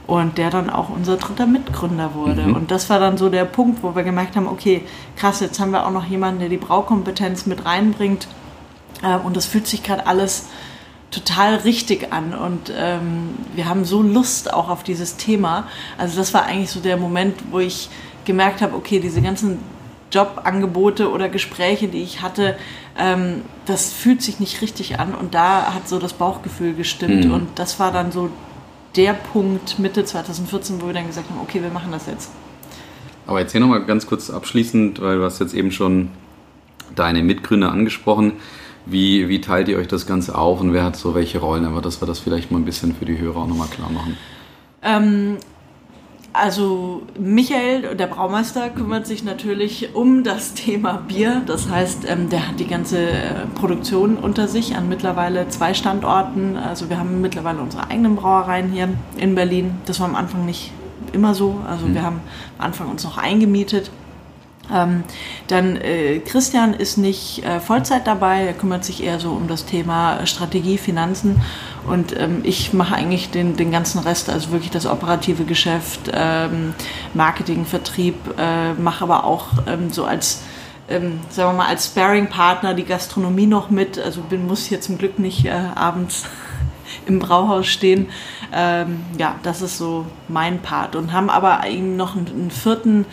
und 0.07 0.37
der 0.37 0.51
dann 0.51 0.71
auch 0.71 0.91
unser 0.91 1.17
dritter 1.17 1.47
Mitgründer 1.47 2.15
wurde. 2.15 2.43
Mhm. 2.43 2.57
Und 2.57 2.71
das 2.71 2.91
war 2.91 2.99
dann 2.99 3.17
so 3.17 3.29
der 3.29 3.45
Punkt, 3.45 3.83
wo 3.83 3.95
wir 3.95 4.03
gemerkt 4.03 4.37
haben, 4.37 4.47
okay, 4.47 4.83
krass, 5.17 5.41
jetzt 5.41 5.59
haben 5.61 5.71
wir 5.71 5.87
auch 5.87 5.91
noch 5.91 6.07
jemanden, 6.07 6.41
der 6.41 6.49
die 6.49 6.57
Braukompetenz 6.57 7.47
mit 7.47 7.65
reinbringt. 7.65 8.29
Äh, 9.03 9.17
und 9.17 9.37
das 9.37 9.47
fühlt 9.47 9.67
sich 9.67 9.83
gerade 9.83 10.07
alles 10.07 10.47
total 11.15 11.57
richtig 11.57 12.13
an 12.13 12.35
und 12.35 12.73
ähm, 12.77 13.31
wir 13.55 13.69
haben 13.69 13.85
so 13.85 14.03
Lust 14.03 14.53
auch 14.53 14.69
auf 14.69 14.83
dieses 14.83 15.17
Thema. 15.17 15.69
Also 15.97 16.17
das 16.17 16.35
war 16.35 16.45
eigentlich 16.45 16.71
so 16.71 16.81
der 16.81 16.97
Moment, 16.97 17.37
wo 17.51 17.61
ich 17.61 17.89
gemerkt 18.25 18.63
habe, 18.63 18.75
okay, 18.75 18.99
diese 18.99 19.23
ganzen 19.23 19.59
Jobangebote 20.11 21.11
oder 21.11 21.29
Gespräche, 21.29 21.89
die 21.89 22.03
ich 22.03 22.23
hatte, 22.23 22.57
ähm, 22.99 23.43
das 23.67 23.93
fühlt 23.93 24.23
sich 24.23 24.41
nicht 24.41 24.61
richtig 24.63 24.99
an 24.99 25.15
und 25.15 25.35
da 25.35 25.75
hat 25.75 25.89
so 25.89 25.99
das 25.99 26.13
Bauchgefühl 26.13 26.75
gestimmt 26.75 27.27
mhm. 27.27 27.33
und 27.33 27.49
das 27.59 27.81
war 27.81 27.93
dann 27.93 28.13
so 28.13 28.31
der 28.97 29.13
Punkt 29.13 29.79
Mitte 29.79 30.05
2014, 30.05 30.81
wo 30.81 30.87
wir 30.87 30.95
dann 30.95 31.07
gesagt 31.07 31.31
haben, 31.31 31.41
okay, 31.41 31.63
wir 31.63 31.71
machen 31.71 31.91
das 31.91 32.07
jetzt. 32.07 32.31
Aber 33.27 33.41
erzähl 33.41 33.61
nochmal 33.61 33.85
ganz 33.85 34.07
kurz 34.07 34.31
abschließend, 34.31 35.01
weil 35.01 35.19
du 35.19 35.25
hast 35.25 35.41
jetzt 35.41 35.55
eben 35.55 35.73
schon 35.73 36.11
deine 36.95 37.23
Mitgründer 37.23 37.73
angesprochen. 37.73 38.35
Wie, 38.87 39.29
wie 39.29 39.41
teilt 39.41 39.69
ihr 39.69 39.79
euch 39.79 39.89
das 39.89 40.07
Ganze 40.07 40.37
auf 40.37 40.61
und 40.61 40.73
wer 40.73 40.85
hat 40.85 40.97
so 40.97 41.15
welche 41.15 41.39
Rollen? 41.39 41.65
Aber 41.65 41.81
dass 41.81 42.03
wir 42.03 42.07
das 42.07 42.19
vielleicht 42.19 42.51
mal 42.51 42.59
ein 42.59 42.65
bisschen 42.65 42.95
für 42.95 43.07
die 43.07 43.19
Hörer 43.19 43.39
auch 43.39 43.47
nochmal 43.47 43.69
klar 43.69 43.91
machen. 43.91 44.17
Ähm, 44.83 45.39
also 46.35 47.03
Michael, 47.19 47.95
der 47.95 48.09
Braumeister, 48.09 48.69
kümmert 48.69 49.07
sich 49.07 49.25
natürlich 49.25 49.95
um 49.95 50.25
das 50.25 50.53
Thema 50.55 50.95
Bier. 51.09 51.43
Das 51.47 51.71
heißt, 51.71 52.05
ähm, 52.09 52.29
der 52.29 52.49
hat 52.49 52.61
die 52.61 52.67
ganze 52.67 52.99
äh, 52.99 53.47
Produktion 53.55 54.17
unter 54.17 54.49
sich 54.49 54.77
an 54.77 54.89
mittlerweile 54.89 55.49
zwei 55.49 55.73
Standorten. 55.73 56.57
Also 56.57 56.91
wir 56.91 56.99
haben 56.99 57.21
mittlerweile 57.21 57.61
unsere 57.61 57.89
eigenen 57.89 58.17
Brauereien 58.17 58.71
hier 58.71 58.89
in 59.17 59.35
Berlin. 59.35 59.77
Das 59.87 60.01
war 60.01 60.09
am 60.09 60.17
Anfang 60.17 60.45
nicht 60.45 60.73
immer 61.13 61.35
so. 61.35 61.61
Also 61.69 61.87
mhm. 61.87 61.95
wir 61.95 62.03
haben 62.03 62.21
am 62.59 62.67
Anfang 62.67 62.91
uns 62.91 63.05
noch 63.05 63.17
eingemietet 63.17 63.91
ähm, 64.73 65.05
dann 65.49 65.77
äh, 65.77 66.21
Christian 66.21 66.75
ist 66.75 66.97
nicht 66.97 67.45
äh, 67.45 67.61
Vollzeit 67.61 68.07
dabei, 68.07 68.45
er 68.45 68.53
kümmert 68.55 68.85
sich 68.85 69.03
eher 69.03 69.21
so 69.21 69.31
um 69.31 69.49
das 69.49 69.67
Thema 69.67 70.27
Strategie, 70.27 70.79
Finanzen 70.79 71.41
und 71.87 72.19
ähm, 72.19 72.41
ich 72.45 72.73
mache 72.73 72.95
eigentlich 72.95 73.31
den, 73.31 73.57
den 73.57 73.71
ganzen 73.71 73.99
Rest, 73.99 74.31
also 74.31 74.51
wirklich 74.53 74.71
das 74.71 74.87
operative 74.87 75.45
Geschäft, 75.45 76.11
ähm, 76.13 76.75
Marketing, 77.13 77.67
Vertrieb, 77.67 78.17
äh, 78.39 78.73
mache 78.75 79.05
aber 79.05 79.25
auch 79.25 79.49
ähm, 79.67 79.91
so 79.91 80.05
als 80.05 80.43
ähm, 80.89 81.21
sagen 81.31 81.53
wir 81.53 81.65
mal, 81.65 81.69
als 81.69 81.87
Sparing-Partner 81.87 82.75
die 82.75 82.85
Gastronomie 82.85 83.47
noch 83.47 83.71
mit. 83.71 83.99
Also 83.99 84.21
bin, 84.21 84.47
muss 84.47 84.67
hier 84.67 84.81
zum 84.81 84.99
Glück 84.99 85.19
nicht 85.19 85.47
äh, 85.47 85.51
abends 85.75 86.25
im 87.07 87.19
Brauhaus 87.19 87.67
stehen. 87.67 88.09
Ähm, 88.53 89.01
ja, 89.19 89.37
das 89.43 89.63
ist 89.63 89.79
so 89.79 90.07
mein 90.29 90.61
Part. 90.61 90.97
Und 90.97 91.13
haben 91.13 91.31
aber 91.31 91.67
eben 91.67 91.97
noch 91.97 92.17
einen, 92.17 92.27
einen 92.27 92.51
vierten 92.51 93.07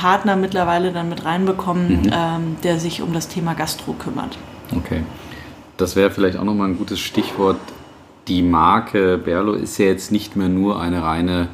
Partner 0.00 0.34
mittlerweile 0.34 0.92
dann 0.92 1.10
mit 1.10 1.26
reinbekommen, 1.26 2.04
mhm. 2.04 2.10
ähm, 2.10 2.56
der 2.64 2.80
sich 2.80 3.02
um 3.02 3.12
das 3.12 3.28
Thema 3.28 3.52
Gastro 3.52 3.92
kümmert. 3.92 4.38
Okay. 4.74 5.02
Das 5.76 5.94
wäre 5.94 6.10
vielleicht 6.10 6.38
auch 6.38 6.44
nochmal 6.44 6.68
ein 6.68 6.78
gutes 6.78 7.00
Stichwort. 7.00 7.58
Die 8.26 8.42
Marke 8.42 9.18
Berlo 9.18 9.52
ist 9.52 9.76
ja 9.76 9.86
jetzt 9.86 10.10
nicht 10.10 10.36
mehr 10.36 10.48
nur 10.48 10.80
eine 10.80 11.02
reine 11.02 11.48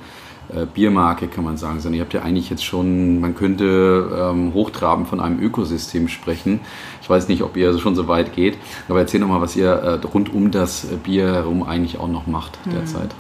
äh, 0.55 0.65
Biermarke, 0.65 1.27
kann 1.27 1.43
man 1.43 1.57
sagen, 1.57 1.81
sondern 1.81 1.99
ihr 1.99 2.05
habt 2.05 2.15
ja 2.15 2.23
eigentlich 2.23 2.49
jetzt 2.49 2.65
schon, 2.65 3.21
man 3.21 3.35
könnte 3.35 4.17
ähm, 4.17 4.55
hochtrabend 4.55 5.09
von 5.09 5.19
einem 5.19 5.41
Ökosystem 5.41 6.07
sprechen. 6.07 6.61
Ich 7.03 7.11
weiß 7.11 7.27
nicht, 7.27 7.43
ob 7.43 7.57
ihr 7.57 7.77
schon 7.79 7.97
so 7.97 8.07
weit 8.07 8.33
geht, 8.33 8.59
aber 8.89 9.01
erzähl 9.01 9.19
nochmal, 9.19 9.41
was 9.41 9.57
ihr 9.57 9.71
äh, 9.71 10.07
rund 10.07 10.33
um 10.33 10.53
das 10.53 10.87
Bier 11.03 11.33
herum 11.33 11.65
eigentlich 11.65 11.99
auch 11.99 12.09
noch 12.09 12.29
macht 12.29 12.61
derzeit. 12.73 13.11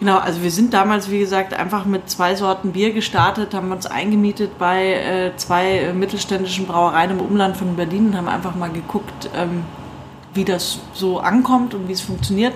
Genau, 0.00 0.18
also 0.18 0.42
wir 0.42 0.52
sind 0.52 0.74
damals, 0.74 1.10
wie 1.10 1.18
gesagt, 1.18 1.54
einfach 1.54 1.84
mit 1.84 2.08
zwei 2.08 2.36
Sorten 2.36 2.70
Bier 2.72 2.92
gestartet, 2.92 3.52
haben 3.52 3.72
uns 3.72 3.86
eingemietet 3.86 4.56
bei 4.56 4.92
äh, 4.92 5.36
zwei 5.36 5.78
äh, 5.78 5.92
mittelständischen 5.92 6.66
Brauereien 6.66 7.10
im 7.10 7.20
Umland 7.20 7.56
von 7.56 7.74
Berlin 7.74 8.08
und 8.08 8.16
haben 8.16 8.28
einfach 8.28 8.54
mal 8.54 8.70
geguckt, 8.70 9.28
ähm, 9.34 9.64
wie 10.34 10.44
das 10.44 10.78
so 10.92 11.18
ankommt 11.18 11.74
und 11.74 11.88
wie 11.88 11.92
es 11.92 12.00
funktioniert. 12.00 12.54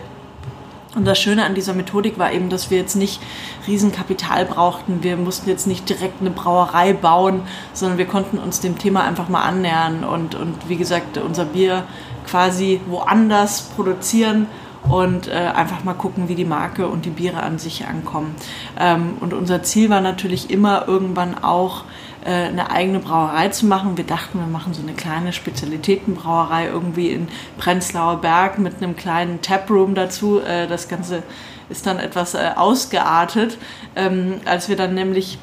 Und 0.95 1.05
das 1.05 1.19
Schöne 1.19 1.45
an 1.45 1.55
dieser 1.55 1.73
Methodik 1.73 2.17
war 2.19 2.33
eben, 2.33 2.49
dass 2.49 2.71
wir 2.71 2.79
jetzt 2.79 2.95
nicht 2.95 3.21
Riesenkapital 3.67 4.45
brauchten. 4.45 5.03
Wir 5.03 5.17
mussten 5.17 5.49
jetzt 5.49 5.67
nicht 5.67 5.89
direkt 5.89 6.21
eine 6.21 6.31
Brauerei 6.31 6.93
bauen, 6.93 7.43
sondern 7.73 7.99
wir 7.99 8.07
konnten 8.07 8.39
uns 8.39 8.61
dem 8.61 8.79
Thema 8.79 9.03
einfach 9.03 9.29
mal 9.29 9.43
annähern 9.43 10.05
und, 10.05 10.35
und 10.35 10.69
wie 10.69 10.77
gesagt, 10.77 11.17
unser 11.19 11.47
Bier 11.47 11.85
quasi 12.27 12.81
woanders 12.87 13.63
produzieren 13.75 14.47
und 14.89 15.29
äh, 15.29 15.33
einfach 15.33 15.85
mal 15.85 15.95
gucken, 15.95 16.29
wie 16.29 16.35
die 16.35 16.45
Marke 16.45 16.89
und 16.89 17.05
die 17.05 17.11
Biere 17.11 17.43
an 17.43 17.59
sich 17.59 17.87
ankommen. 17.87 18.35
Ähm, 18.79 19.15
und 19.21 19.33
unser 19.33 19.63
Ziel 19.63 19.91
war 19.91 20.01
natürlich 20.01 20.51
immer 20.51 20.89
irgendwann 20.89 21.43
auch, 21.43 21.85
äh, 22.25 22.49
eine 22.49 22.71
eigene 22.71 23.01
Brauerei 23.01 23.49
zu 23.49 23.67
machen. 23.67 23.97
Wir 23.97 24.05
dachten, 24.05 24.39
wir 24.39 24.47
machen 24.47 24.75
so 24.75 24.83
eine 24.83 24.93
kleine 24.93 25.33
Spezialitätenbrauerei 25.33 26.67
irgendwie 26.67 27.11
in 27.11 27.29
Prenzlauer 27.59 28.21
Berg 28.21 28.59
mit 28.59 28.77
einem 28.77 28.95
kleinen 28.95 29.41
Taproom 29.43 29.95
dazu. 29.95 30.41
Äh, 30.41 30.69
das 30.69 30.89
Ganze 30.89 31.25
ist 31.69 31.87
dann 31.87 31.99
etwas 31.99 32.35
äh, 32.35 32.51
ausgeartet. 32.55 33.59
Ähm, 33.97 34.41
als 34.45 34.69
wir 34.69 34.77
dann 34.77 34.95
nämlich 34.95 35.39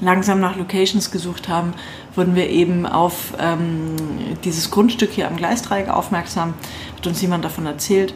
langsam 0.00 0.40
nach 0.40 0.56
Locations 0.56 1.10
gesucht 1.10 1.48
haben, 1.48 1.74
wurden 2.14 2.34
wir 2.34 2.48
eben 2.48 2.86
auf 2.86 3.34
ähm, 3.38 3.96
dieses 4.44 4.70
Grundstück 4.70 5.10
hier 5.10 5.28
am 5.28 5.36
Gleisdreieck 5.36 5.88
aufmerksam, 5.88 6.54
hat 6.96 7.06
uns 7.06 7.20
jemand 7.22 7.44
davon 7.44 7.66
erzählt. 7.66 8.14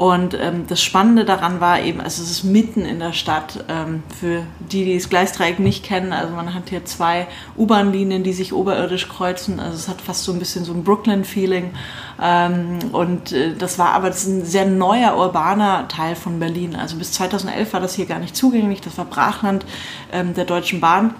Und 0.00 0.32
ähm, 0.32 0.66
das 0.66 0.82
Spannende 0.82 1.26
daran 1.26 1.60
war 1.60 1.82
eben, 1.82 2.00
also 2.00 2.22
es 2.22 2.30
ist 2.30 2.42
mitten 2.42 2.86
in 2.86 3.00
der 3.00 3.12
Stadt, 3.12 3.66
ähm, 3.68 4.02
für 4.18 4.44
die, 4.58 4.86
die 4.86 4.94
das 4.94 5.10
Gleisdreieck 5.10 5.58
nicht 5.58 5.84
kennen, 5.84 6.14
also 6.14 6.34
man 6.34 6.54
hat 6.54 6.70
hier 6.70 6.86
zwei 6.86 7.26
U-Bahn-Linien, 7.58 8.22
die 8.22 8.32
sich 8.32 8.54
oberirdisch 8.54 9.10
kreuzen, 9.10 9.60
also 9.60 9.74
es 9.74 9.88
hat 9.88 10.00
fast 10.00 10.24
so 10.24 10.32
ein 10.32 10.38
bisschen 10.38 10.64
so 10.64 10.72
ein 10.72 10.84
Brooklyn-Feeling. 10.84 11.72
Ähm, 12.18 12.78
und 12.92 13.32
äh, 13.32 13.54
das 13.54 13.78
war 13.78 13.90
aber 13.90 14.08
das 14.08 14.24
ein 14.24 14.46
sehr 14.46 14.64
neuer 14.64 15.18
urbaner 15.18 15.86
Teil 15.88 16.16
von 16.16 16.40
Berlin. 16.40 16.76
Also 16.76 16.96
bis 16.96 17.12
2011 17.12 17.74
war 17.74 17.80
das 17.80 17.92
hier 17.92 18.06
gar 18.06 18.20
nicht 18.20 18.34
zugänglich, 18.34 18.80
das 18.80 18.96
war 18.96 19.04
Brachland 19.04 19.66
ähm, 20.14 20.32
der 20.32 20.46
Deutschen 20.46 20.80
Bahn. 20.80 21.14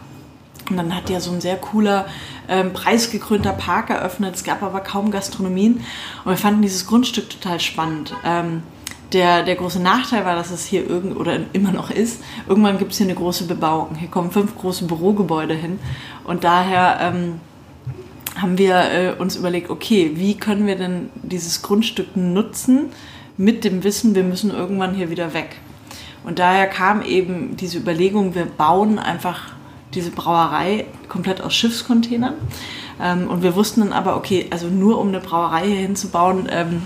Und 0.70 0.78
dann 0.78 0.94
hat 0.94 1.10
ja 1.10 1.20
so 1.20 1.32
ein 1.32 1.42
sehr 1.42 1.56
cooler, 1.56 2.06
ähm, 2.50 2.72
preisgekrönter 2.72 3.52
Park 3.52 3.88
eröffnet. 3.90 4.34
Es 4.34 4.44
gab 4.44 4.62
aber 4.62 4.80
kaum 4.80 5.10
Gastronomien. 5.10 5.80
Und 6.24 6.30
wir 6.30 6.36
fanden 6.36 6.62
dieses 6.62 6.86
Grundstück 6.86 7.30
total 7.30 7.60
spannend. 7.60 8.12
Ähm, 8.24 8.62
der, 9.12 9.42
der 9.42 9.56
große 9.56 9.80
Nachteil 9.80 10.24
war, 10.24 10.36
dass 10.36 10.50
es 10.50 10.66
hier 10.66 10.88
irgend 10.88 11.16
oder 11.16 11.40
immer 11.52 11.72
noch 11.72 11.90
ist. 11.90 12.22
Irgendwann 12.48 12.78
gibt 12.78 12.92
es 12.92 12.98
hier 12.98 13.06
eine 13.06 13.16
große 13.16 13.44
Bebauung. 13.44 13.96
Hier 13.96 14.08
kommen 14.08 14.30
fünf 14.30 14.56
große 14.56 14.84
Bürogebäude 14.84 15.54
hin. 15.54 15.80
Und 16.24 16.44
daher 16.44 16.98
ähm, 17.00 17.40
haben 18.36 18.58
wir 18.58 18.76
äh, 18.76 19.12
uns 19.18 19.36
überlegt, 19.36 19.70
okay, 19.70 20.12
wie 20.14 20.36
können 20.36 20.66
wir 20.66 20.76
denn 20.76 21.10
dieses 21.22 21.62
Grundstück 21.62 22.16
nutzen 22.16 22.90
mit 23.36 23.64
dem 23.64 23.82
Wissen, 23.84 24.14
wir 24.14 24.22
müssen 24.22 24.50
irgendwann 24.50 24.94
hier 24.94 25.10
wieder 25.10 25.34
weg. 25.34 25.56
Und 26.24 26.38
daher 26.38 26.66
kam 26.66 27.02
eben 27.02 27.56
diese 27.56 27.78
Überlegung, 27.78 28.34
wir 28.34 28.44
bauen 28.44 28.98
einfach 28.98 29.54
diese 29.94 30.10
Brauerei 30.10 30.86
komplett 31.08 31.40
aus 31.40 31.54
Schiffscontainern. 31.54 32.34
Ähm, 33.00 33.28
und 33.28 33.42
wir 33.42 33.54
wussten 33.54 33.80
dann 33.80 33.92
aber, 33.92 34.16
okay, 34.16 34.46
also 34.50 34.68
nur 34.68 34.98
um 35.00 35.08
eine 35.08 35.20
Brauerei 35.20 35.66
hier 35.66 35.80
hinzubauen, 35.80 36.48
ähm, 36.50 36.82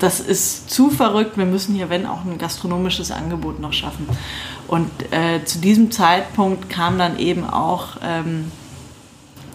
das 0.00 0.20
ist 0.20 0.70
zu 0.70 0.90
verrückt. 0.90 1.36
Wir 1.36 1.46
müssen 1.46 1.74
hier, 1.74 1.90
wenn 1.90 2.06
auch 2.06 2.24
ein 2.24 2.38
gastronomisches 2.38 3.10
Angebot 3.10 3.58
noch 3.58 3.72
schaffen. 3.72 4.08
Und 4.68 4.90
äh, 5.12 5.44
zu 5.44 5.58
diesem 5.58 5.90
Zeitpunkt 5.90 6.70
kam 6.70 6.98
dann 6.98 7.18
eben 7.18 7.48
auch 7.48 7.96
ähm, 8.04 8.52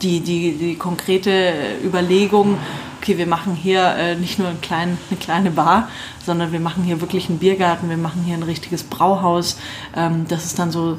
die, 0.01 0.19
die, 0.19 0.57
die 0.57 0.75
konkrete 0.75 1.53
Überlegung, 1.83 2.57
okay, 2.99 3.17
wir 3.17 3.27
machen 3.27 3.55
hier 3.55 3.95
äh, 3.95 4.15
nicht 4.15 4.39
nur 4.39 4.47
ein 4.47 4.61
klein, 4.61 4.97
eine 5.09 5.19
kleine 5.19 5.51
Bar, 5.51 5.89
sondern 6.25 6.51
wir 6.51 6.59
machen 6.59 6.83
hier 6.83 7.01
wirklich 7.01 7.29
einen 7.29 7.37
Biergarten, 7.37 7.89
wir 7.89 7.97
machen 7.97 8.23
hier 8.25 8.35
ein 8.35 8.43
richtiges 8.43 8.83
Brauhaus. 8.83 9.57
Ähm, 9.95 10.25
das 10.27 10.45
ist 10.45 10.57
dann 10.57 10.71
so 10.71 10.97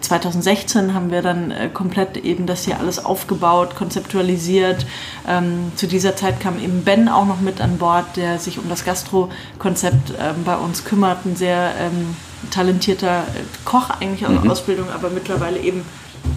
2016 0.00 0.94
haben 0.94 1.10
wir 1.10 1.22
dann 1.22 1.50
äh, 1.50 1.68
komplett 1.72 2.16
eben 2.16 2.46
das 2.46 2.64
hier 2.64 2.78
alles 2.78 3.04
aufgebaut, 3.04 3.74
konzeptualisiert. 3.74 4.86
Ähm, 5.28 5.72
zu 5.76 5.86
dieser 5.86 6.16
Zeit 6.16 6.40
kam 6.40 6.58
eben 6.58 6.84
Ben 6.84 7.08
auch 7.08 7.26
noch 7.26 7.40
mit 7.40 7.60
an 7.60 7.78
Bord, 7.78 8.16
der 8.16 8.38
sich 8.38 8.58
um 8.58 8.68
das 8.68 8.84
Gastro-Konzept 8.84 10.14
ähm, 10.18 10.44
bei 10.44 10.56
uns 10.56 10.84
kümmert. 10.84 11.24
Ein 11.26 11.36
sehr 11.36 11.72
ähm, 11.78 12.16
talentierter 12.50 13.20
äh, 13.22 13.40
Koch 13.64 13.90
eigentlich 13.90 14.26
aus 14.26 14.42
mhm. 14.42 14.50
Ausbildung, 14.50 14.90
aber 14.90 15.10
mittlerweile 15.10 15.58
eben 15.58 15.84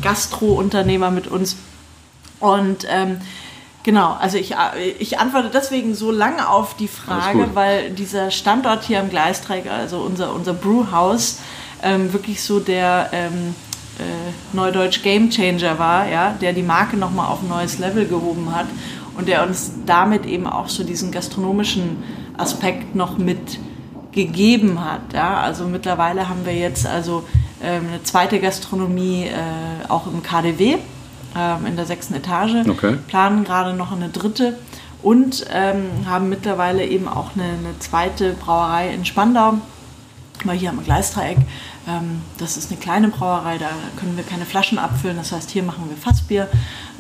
Gastro-Unternehmer 0.01 1.12
mit 1.12 1.27
uns. 1.27 1.58
Und 2.39 2.86
ähm, 2.89 3.20
Genau, 3.88 4.17
also 4.20 4.38
ich, 4.38 4.51
äh, 4.51 4.89
ich 5.00 5.17
antworte 5.17 5.50
deswegen 5.50 5.96
so 5.96 6.12
lange 6.12 6.50
auf 6.50 6.75
die 6.75 6.89
Frage, 6.89 7.51
weil 7.53 7.91
dieser 7.91 8.32
Standort 8.32 8.84
hier 8.84 9.00
am 9.00 9.10
Gleisträger, 9.10 9.72
also 9.72 10.00
unser, 10.00 10.34
unser 10.34 10.53
Brewhouse, 10.53 11.39
ähm, 11.84 12.13
wirklich 12.13 12.41
so 12.41 12.60
der 12.60 13.10
ähm, 13.12 13.55
äh, 14.00 14.55
Neudeutsch 14.55 15.01
Game 15.01 15.29
Changer 15.29 15.79
war, 15.79 16.07
ja, 16.07 16.36
der 16.39 16.53
die 16.53 16.63
Marke 16.63 16.98
nochmal 16.98 17.27
auf 17.27 17.41
ein 17.41 17.50
neues 17.50 17.79
Level 17.79 18.07
gehoben 18.07 18.55
hat 18.55 18.67
und 19.17 19.27
der 19.27 19.43
uns 19.43 19.72
damit 19.86 20.25
eben 20.25 20.48
auch 20.48 20.69
so 20.69 20.84
diesen 20.84 21.12
gastronomischen 21.12 22.03
Aspekt 22.38 22.96
noch 22.96 23.17
mit 23.17 23.60
gegeben 24.12 24.84
hat. 24.84 25.13
Ja? 25.13 25.41
Also 25.41 25.65
mittlerweile 25.65 26.29
haben 26.29 26.46
wir 26.46 26.53
jetzt 26.53 26.86
also 26.86 27.24
ähm, 27.62 27.88
eine 27.89 28.03
zweite 28.03 28.39
Gastronomie 28.39 29.25
äh, 29.25 29.89
auch 29.89 30.07
im 30.07 30.22
KDW 30.22 30.77
ähm, 31.36 31.65
in 31.65 31.75
der 31.75 31.86
sechsten 31.86 32.15
Etage, 32.15 32.67
okay. 32.67 32.98
planen 33.07 33.43
gerade 33.43 33.74
noch 33.74 33.91
eine 33.91 34.10
dritte 34.10 34.57
und 35.01 35.46
ähm, 35.51 36.07
haben 36.07 36.29
mittlerweile 36.29 36.86
eben 36.86 37.07
auch 37.07 37.31
eine, 37.36 37.43
eine 37.43 37.79
zweite 37.79 38.34
Brauerei 38.34 38.89
in 38.93 39.05
Spandau 39.05 39.55
weil 40.46 40.58
hier 40.58 40.70
am 40.70 40.84
Gleisdreieck, 40.84 41.38
ähm, 41.88 42.22
das 42.38 42.58
ist 42.58 42.72
eine 42.72 42.79
kleine 42.79 43.10
Brauerei, 43.10 43.58
da 43.58 43.70
können 44.00 44.17
wir 44.17 44.24
keine 44.24 44.46
Flaschen 44.46 44.79
abfüllen. 44.79 45.17
Das 45.17 45.32
heißt, 45.32 45.50
hier 45.50 45.63
machen 45.63 45.86
wir 45.89 45.98
Fassbier 45.98 46.48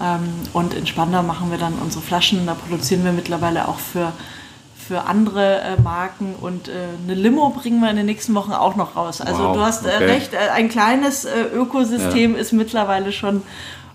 ähm, 0.01 0.29
und 0.53 0.73
in 0.73 0.87
Spandau 0.87 1.23
machen 1.23 1.51
wir 1.51 1.57
dann 1.57 1.73
unsere 1.73 2.03
Flaschen. 2.03 2.45
Da 2.45 2.53
produzieren 2.53 3.03
wir 3.03 3.11
mittlerweile 3.11 3.67
auch 3.67 3.79
für, 3.79 4.13
für 4.75 5.05
andere 5.05 5.61
äh, 5.61 5.81
Marken 5.81 6.35
und 6.39 6.67
äh, 6.67 6.71
eine 7.03 7.13
Limo 7.13 7.49
bringen 7.49 7.79
wir 7.81 7.89
in 7.89 7.97
den 7.97 8.05
nächsten 8.05 8.33
Wochen 8.35 8.51
auch 8.51 8.75
noch 8.75 8.95
raus. 8.95 9.21
Also 9.21 9.43
wow, 9.43 9.55
du 9.55 9.61
hast 9.61 9.85
äh, 9.85 9.89
okay. 9.95 10.05
recht, 10.05 10.33
äh, 10.33 10.49
ein 10.53 10.69
kleines 10.69 11.25
äh, 11.25 11.43
Ökosystem 11.53 12.33
ja. 12.33 12.39
ist 12.39 12.53
mittlerweile 12.53 13.11
schon 13.11 13.43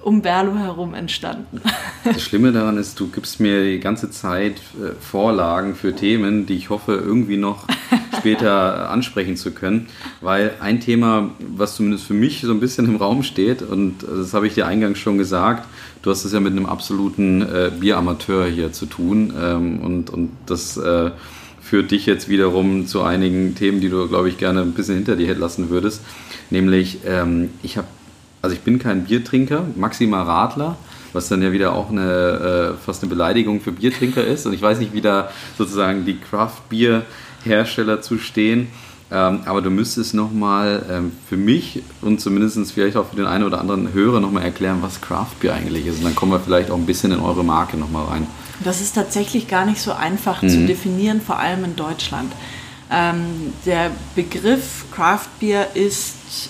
um 0.03 0.23
Berlo 0.23 0.57
herum 0.57 0.95
entstanden. 0.95 1.61
Das 2.05 2.23
Schlimme 2.23 2.53
daran 2.53 2.77
ist, 2.77 2.99
du 2.99 3.09
gibst 3.09 3.41
mir 3.41 3.65
die 3.65 3.79
ganze 3.79 4.11
Zeit 4.11 4.57
äh, 4.81 4.93
Vorlagen 5.01 5.75
für 5.75 5.95
Themen, 5.95 6.47
die 6.47 6.55
ich 6.55 6.71
hoffe, 6.71 6.95
irgendwie 6.95 7.37
noch 7.37 7.67
später 8.19 8.91
ansprechen 8.91 9.37
zu 9.37 9.53
können. 9.53 9.89
Weil 10.21 10.55
ein 10.61 10.81
Thema, 10.81 11.31
was 11.39 11.77
zumindest 11.77 12.05
für 12.05 12.15
mich 12.15 12.41
so 12.41 12.53
ein 12.53 12.61
bisschen 12.61 12.87
im 12.87 12.97
Raum 12.97 13.23
steht, 13.23 13.63
und 13.63 14.03
das 14.03 14.35
habe 14.35 14.47
ich 14.47 14.55
dir 14.55 14.67
eingangs 14.67 14.99
schon 14.99 15.19
gesagt, 15.19 15.67
du 16.03 16.11
hast 16.11 16.25
es 16.25 16.33
ja 16.33 16.41
mit 16.41 16.53
einem 16.53 16.67
absoluten 16.67 17.43
äh, 17.43 17.71
Bieramateur 17.79 18.47
hier 18.47 18.73
zu 18.73 18.87
tun. 18.87 19.33
Ähm, 19.41 19.81
und, 19.81 20.11
und 20.11 20.31
das 20.47 20.77
äh, 20.77 21.13
führt 21.61 21.91
dich 21.93 22.07
jetzt 22.07 22.29
wiederum 22.29 22.87
zu 22.87 23.03
einigen 23.03 23.55
Themen, 23.55 23.81
die 23.81 23.89
du, 23.89 24.09
glaube 24.09 24.29
ich, 24.29 24.37
gerne 24.37 24.63
ein 24.63 24.73
bisschen 24.73 24.97
hinter 24.97 25.17
dir 25.17 25.35
lassen 25.35 25.71
würdest. 25.71 26.03
Nämlich, 26.51 26.99
ähm, 27.07 27.51
ich 27.63 27.79
habe 27.79 27.87
also 28.43 28.55
ich 28.55 28.63
bin 28.63 28.79
kein 28.79 29.05
Biertrinker, 29.05 29.65
maximal 29.77 30.25
Radler, 30.25 30.77
was 31.13 31.29
dann 31.29 31.43
ja 31.43 31.53
wieder 31.53 31.75
auch 31.75 31.91
eine, 31.91 32.75
äh, 32.75 32.85
fast 32.85 33.03
eine 33.03 33.11
Beleidigung 33.11 33.61
für 33.61 33.71
Biertrinker 33.71 34.25
ist. 34.25 34.47
Und 34.47 34.53
ich 34.53 34.61
weiß 34.61 34.79
nicht, 34.81 34.93
wie 34.93 35.01
da 35.01 35.31
sozusagen 35.57 36.05
die 36.05 36.19
Craft-Bier-Hersteller 36.19 38.03
zu 38.03 38.19
stehen. 38.19 38.69
Ähm, 39.13 39.41
aber 39.45 39.61
du 39.61 39.71
müsstest 39.71 40.15
nochmal 40.15 40.85
ähm, 40.91 41.13
für 41.29 41.37
mich 41.37 41.83
und 42.01 42.21
zumindest 42.21 42.73
vielleicht 42.73 42.97
auch 42.97 43.11
für 43.11 43.17
den 43.17 43.27
einen 43.27 43.45
oder 43.45 43.61
anderen 43.61 43.93
Hörer 43.93 44.21
nochmal 44.21 44.43
erklären, 44.43 44.79
was 44.81 45.03
Craft 45.03 45.39
Beer 45.41 45.55
eigentlich 45.55 45.87
ist. 45.87 45.99
Und 45.99 46.05
dann 46.05 46.15
kommen 46.15 46.33
wir 46.33 46.41
vielleicht 46.41 46.71
auch 46.71 46.79
ein 46.79 46.87
bisschen 46.87 47.13
in 47.13 47.21
eure 47.21 47.45
Marke 47.45 47.77
nochmal 47.77 48.07
rein. 48.07 48.27
Das 48.65 48.81
ist 48.81 48.95
tatsächlich 48.95 49.49
gar 49.49 49.67
nicht 49.67 49.83
so 49.83 49.93
einfach 49.93 50.43
mhm. 50.43 50.49
zu 50.49 50.67
definieren, 50.67 51.21
vor 51.21 51.39
allem 51.39 51.63
in 51.65 51.77
Deutschland. 51.77 52.33
Ähm, 52.91 53.53
der 53.67 53.91
Begriff 54.15 54.87
Craft 54.93 55.29
Beer 55.41 55.77
ist 55.77 56.49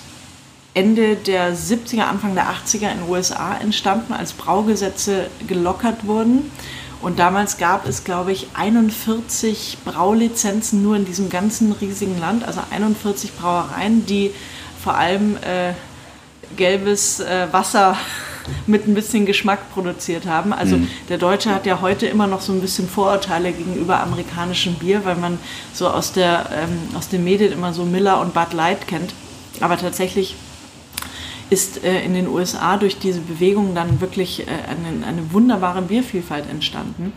Ende 0.73 1.15
der 1.15 1.55
70er, 1.55 2.01
Anfang 2.01 2.33
der 2.33 2.45
80er 2.45 2.91
in 2.91 2.99
den 2.99 3.09
USA 3.09 3.55
entstanden, 3.55 4.13
als 4.13 4.33
Braugesetze 4.33 5.27
gelockert 5.47 6.07
wurden. 6.07 6.51
Und 7.01 7.19
damals 7.19 7.57
gab 7.57 7.87
es, 7.87 8.05
glaube 8.05 8.31
ich, 8.31 8.47
41 8.53 9.79
Braulizenzen 9.83 10.81
nur 10.81 10.95
in 10.95 11.05
diesem 11.05 11.29
ganzen 11.29 11.73
riesigen 11.73 12.17
Land, 12.19 12.45
also 12.45 12.61
41 12.71 13.33
Brauereien, 13.35 14.05
die 14.05 14.31
vor 14.81 14.95
allem 14.95 15.35
äh, 15.37 15.73
gelbes 16.55 17.19
äh, 17.19 17.47
Wasser 17.51 17.97
mit 18.67 18.87
ein 18.87 18.93
bisschen 18.93 19.25
Geschmack 19.25 19.73
produziert 19.73 20.25
haben. 20.25 20.53
Also 20.53 20.77
mhm. 20.77 20.87
der 21.09 21.17
Deutsche 21.17 21.53
hat 21.53 21.65
ja 21.65 21.81
heute 21.81 22.07
immer 22.07 22.25
noch 22.25 22.41
so 22.41 22.53
ein 22.53 22.61
bisschen 22.61 22.87
Vorurteile 22.87 23.51
gegenüber 23.51 23.99
amerikanischem 23.99 24.75
Bier, 24.75 25.05
weil 25.05 25.15
man 25.15 25.37
so 25.73 25.89
aus, 25.89 26.13
der, 26.13 26.49
ähm, 26.53 26.95
aus 26.97 27.09
den 27.09 27.23
Medien 27.23 27.51
immer 27.51 27.73
so 27.73 27.83
Miller 27.83 28.21
und 28.21 28.33
Bud 28.33 28.53
Light 28.53 28.87
kennt. 28.87 29.13
Aber 29.59 29.77
tatsächlich 29.77 30.35
ist 31.53 31.83
äh, 31.83 32.01
in 32.01 32.15
den 32.15 32.27
USA 32.27 32.77
durch 32.77 32.97
diese 32.97 33.21
Bewegung 33.21 33.75
dann 33.75 34.01
wirklich 34.01 34.41
äh, 34.41 34.45
eine, 34.45 35.05
eine, 35.05 35.31
wunderbare 35.31 35.83
Biervielfalt 35.83 36.49
entstanden. 36.49 37.13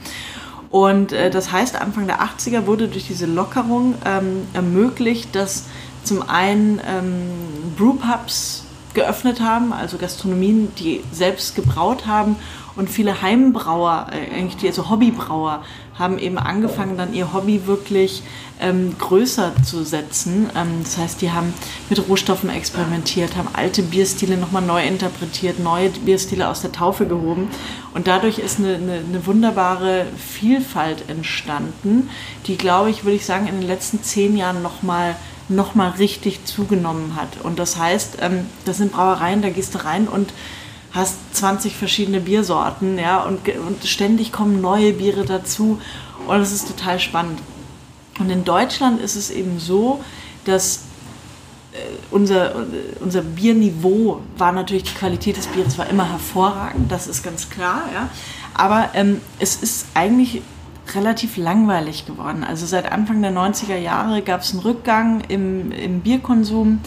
Und 0.70 1.12
äh, 1.12 1.30
das 1.30 1.52
heißt, 1.52 1.80
Anfang 1.80 2.06
der 2.06 2.20
80er 2.20 2.66
wurde 2.66 2.88
durch 2.88 3.06
diese 3.06 3.24
Lockerung 3.24 3.94
ähm, 4.04 4.42
ermöglicht, 4.52 5.34
dass 5.34 5.64
zum 6.04 6.20
einen 6.20 6.80
ähm, 6.86 7.30
Brewpubs 7.78 8.65
geöffnet 8.96 9.40
haben, 9.40 9.72
also 9.72 9.98
Gastronomien, 9.98 10.74
die 10.78 11.04
selbst 11.12 11.54
gebraut 11.54 12.06
haben 12.06 12.36
und 12.74 12.90
viele 12.90 13.22
Heimbrauer, 13.22 14.08
äh, 14.10 14.34
eigentlich 14.34 14.56
die, 14.56 14.66
also 14.66 14.90
Hobbybrauer, 14.90 15.62
haben 15.98 16.18
eben 16.18 16.38
angefangen, 16.38 16.98
dann 16.98 17.14
ihr 17.14 17.32
Hobby 17.32 17.66
wirklich 17.66 18.22
ähm, 18.60 18.96
größer 18.98 19.52
zu 19.64 19.84
setzen. 19.84 20.50
Ähm, 20.56 20.80
das 20.82 20.98
heißt, 20.98 21.22
die 21.22 21.30
haben 21.30 21.54
mit 21.88 22.06
Rohstoffen 22.08 22.50
experimentiert, 22.50 23.36
haben 23.36 23.48
alte 23.52 23.82
Bierstile 23.82 24.36
nochmal 24.36 24.62
neu 24.62 24.84
interpretiert, 24.84 25.58
neue 25.58 25.90
Bierstile 25.90 26.48
aus 26.48 26.62
der 26.62 26.72
Taufe 26.72 27.06
gehoben. 27.06 27.48
Und 27.94 28.06
dadurch 28.06 28.38
ist 28.38 28.58
eine, 28.58 28.74
eine, 28.74 29.00
eine 29.08 29.26
wunderbare 29.26 30.06
Vielfalt 30.16 31.08
entstanden, 31.08 32.10
die, 32.46 32.56
glaube 32.56 32.90
ich, 32.90 33.04
würde 33.04 33.16
ich 33.16 33.26
sagen, 33.26 33.46
in 33.46 33.60
den 33.60 33.68
letzten 33.68 34.02
zehn 34.02 34.36
Jahren 34.36 34.62
nochmal 34.62 35.10
noch 35.10 35.16
mal 35.74 35.90
richtig 35.90 36.44
zugenommen 36.44 37.16
hat. 37.16 37.28
Und 37.42 37.58
das 37.58 37.76
heißt, 37.76 38.18
ähm, 38.20 38.46
das 38.64 38.78
sind 38.78 38.92
Brauereien, 38.92 39.42
da 39.42 39.50
gehst 39.50 39.74
du 39.74 39.84
rein 39.84 40.08
und 40.08 40.32
hast 40.92 41.16
20 41.34 41.76
verschiedene 41.76 42.20
Biersorten, 42.20 42.98
ja, 42.98 43.22
und, 43.22 43.40
und 43.48 43.84
ständig 43.84 44.32
kommen 44.32 44.60
neue 44.60 44.94
Biere 44.94 45.24
dazu 45.24 45.80
und 46.26 46.38
das 46.38 46.52
ist 46.52 46.68
total 46.68 46.98
spannend. 46.98 47.40
Und 48.18 48.30
in 48.30 48.44
Deutschland 48.44 49.00
ist 49.00 49.14
es 49.14 49.30
eben 49.30 49.58
so, 49.58 50.02
dass 50.46 50.84
äh, 51.72 51.76
unser, 52.10 52.54
unser 53.00 53.20
Bierniveau 53.20 54.22
war 54.38 54.52
natürlich, 54.52 54.84
die 54.84 54.94
Qualität 54.94 55.36
des 55.36 55.48
Bieres 55.48 55.76
war 55.76 55.88
immer 55.88 56.10
hervorragend, 56.10 56.90
das 56.90 57.06
ist 57.06 57.22
ganz 57.22 57.50
klar, 57.50 57.82
ja. 57.92 58.08
Aber 58.54 58.90
ähm, 58.94 59.20
es 59.38 59.56
ist 59.56 59.86
eigentlich 59.92 60.40
relativ 60.94 61.36
langweilig 61.36 62.06
geworden. 62.06 62.44
Also 62.44 62.66
seit 62.66 62.90
Anfang 62.90 63.22
der 63.22 63.32
90er 63.32 63.76
Jahre 63.76 64.22
gab 64.22 64.42
es 64.42 64.52
einen 64.52 64.60
Rückgang 64.60 65.22
im, 65.28 65.72
im 65.72 66.00
Bierkonsum. 66.00 66.80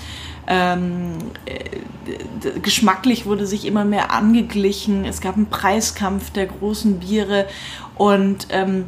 Ähm, 0.47 1.17
äh, 1.45 2.59
geschmacklich 2.61 3.25
wurde 3.25 3.45
sich 3.45 3.65
immer 3.65 3.85
mehr 3.85 4.11
angeglichen. 4.11 5.05
Es 5.05 5.21
gab 5.21 5.35
einen 5.35 5.47
Preiskampf 5.47 6.31
der 6.31 6.47
großen 6.47 6.99
Biere 6.99 7.45
und 7.95 8.47
ähm, 8.49 8.85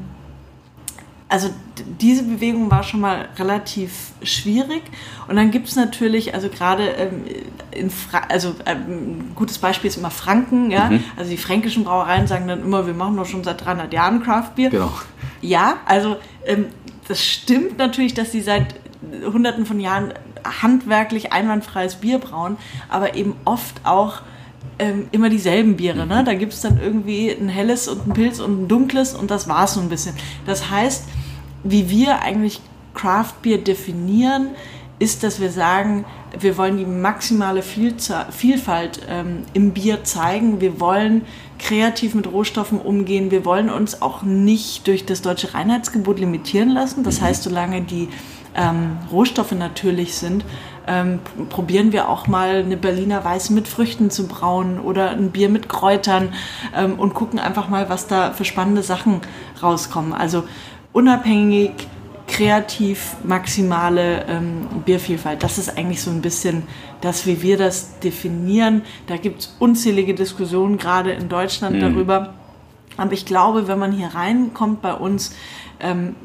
also 1.32 1.50
diese 2.02 2.24
Bewegung 2.24 2.70
war 2.70 2.84
schon 2.84 3.00
mal 3.00 3.30
relativ 3.38 4.12
schwierig. 4.22 4.84
Und 5.30 5.38
dann 5.38 5.50
gibt 5.50 5.70
es 5.70 5.78
natürlich, 5.78 6.36
also 6.36 6.50
gerade 6.50 6.90
ähm, 6.90 7.24
in 7.72 7.90
Fra 7.90 8.24
also 8.28 8.54
ähm, 8.66 9.30
ein 9.30 9.32
gutes 9.34 9.58
Beispiel 9.58 9.88
ist 9.88 9.96
immer 9.96 10.12
Franken, 10.12 10.72
ja. 10.72 10.90
Mhm. 10.90 11.02
Also 11.16 11.32
die 11.32 11.38
fränkischen 11.38 11.86
Brauereien 11.86 12.28
sagen 12.28 12.50
dann 12.50 12.62
immer, 12.62 12.86
wir 12.86 12.94
machen 12.94 13.16
doch 13.16 13.26
schon 13.26 13.46
seit 13.46 13.64
300 13.64 13.94
Jahren 13.94 14.22
Craft 14.22 14.56
Beer. 14.58 14.72
Genau. 14.72 14.92
Ja, 15.42 15.78
also 15.86 16.18
ähm, 16.46 16.66
das 17.08 17.24
stimmt 17.24 17.78
natürlich, 17.78 18.14
dass 18.14 18.34
sie 18.34 18.42
seit 18.42 18.76
Hunderten 19.24 19.66
von 19.66 19.80
Jahren 19.80 20.14
handwerklich 20.62 21.32
einwandfreies 21.32 21.96
Bier 21.96 22.20
brauen, 22.20 22.58
aber 22.90 23.16
eben 23.16 23.36
oft 23.46 23.86
auch 23.86 24.22
ähm, 24.80 25.08
immer 25.14 25.30
dieselben 25.30 25.78
Biere. 25.78 26.06
Ne? 26.06 26.24
Da 26.26 26.34
gibt 26.34 26.52
es 26.52 26.60
dann 26.60 26.78
irgendwie 26.82 27.30
ein 27.30 27.48
helles 27.48 27.88
und 27.88 28.06
ein 28.06 28.14
Pilz 28.14 28.42
und 28.42 28.64
ein 28.64 28.68
dunkles 28.68 29.14
und 29.14 29.32
das 29.32 29.48
war 29.48 29.64
es 29.64 29.76
so 29.76 29.80
ein 29.80 29.88
bisschen. 29.88 30.14
Das 30.46 30.70
heißt, 30.70 31.06
wie 31.64 31.90
wir 31.90 32.22
eigentlich 32.22 32.62
Craft 32.94 33.42
Beer 33.42 33.58
definieren, 33.58 34.50
ist, 35.00 35.24
dass 35.24 35.40
wir 35.40 35.50
sagen, 35.50 36.06
wir 36.40 36.58
wollen 36.58 36.78
die 36.78 36.86
maximale 36.86 37.64
Vielfalt 37.64 39.02
ähm, 39.10 39.44
im 39.54 39.72
Bier 39.72 40.04
zeigen. 40.04 40.62
Wir 40.62 40.80
wollen 40.80 41.24
kreativ 41.58 42.14
mit 42.14 42.32
Rohstoffen 42.32 42.80
umgehen. 42.80 43.32
Wir 43.32 43.44
wollen 43.44 43.70
uns 43.70 44.02
auch 44.02 44.22
nicht 44.22 44.86
durch 44.86 45.06
das 45.06 45.24
deutsche 45.24 45.56
Reinheitsgebot 45.56 46.20
limitieren 46.20 46.70
lassen. 46.70 47.04
Das 47.04 47.20
mhm. 47.20 47.26
heißt, 47.26 47.44
solange 47.44 47.82
die 47.82 48.10
ähm, 48.56 48.98
Rohstoffe 49.12 49.54
natürlich 49.54 50.16
sind, 50.16 50.46
ähm, 50.88 51.20
probieren 51.50 51.92
wir 51.92 52.10
auch 52.10 52.28
mal 52.28 52.58
eine 52.58 52.78
Berliner 52.78 53.24
Weiße 53.24 53.54
mit 53.54 53.68
Früchten 53.68 54.10
zu 54.10 54.28
brauen 54.28 54.80
oder 54.80 55.12
ein 55.12 55.32
Bier 55.32 55.50
mit 55.50 55.70
Kräutern 55.70 56.34
ähm, 56.76 57.00
und 57.00 57.14
gucken 57.14 57.40
einfach 57.40 57.70
mal, 57.70 57.90
was 57.90 58.08
da 58.08 58.32
für 58.34 58.46
spannende 58.46 58.84
Sachen 58.84 59.22
rauskommen. 59.62 60.14
Also 60.14 60.44
unabhängig, 60.94 61.72
kreativ, 62.28 63.16
maximale 63.24 64.26
ähm, 64.28 64.68
Biervielfalt. 64.86 65.44
Das 65.44 65.58
ist 65.58 65.78
eigentlich 65.78 66.02
so 66.02 66.12
ein 66.12 66.22
bisschen 66.22 66.64
das, 67.02 67.26
wie 67.26 67.42
wir 67.42 67.58
das 67.58 68.00
definieren. 68.00 68.84
Da 69.08 69.18
gibt 69.18 69.42
es 69.42 69.56
unzählige 69.60 70.14
Diskussionen, 70.14 70.78
gerade 70.78 71.12
in 71.12 71.28
Deutschland, 71.28 71.76
mhm. 71.78 71.82
darüber. 71.82 72.34
Aber 72.98 73.12
ich 73.14 73.26
glaube, 73.26 73.68
wenn 73.68 73.80
man 73.80 73.92
hier 73.92 74.08
reinkommt 74.08 74.82
bei 74.82 74.94
uns, 74.94 75.36
ähm, 75.80 76.16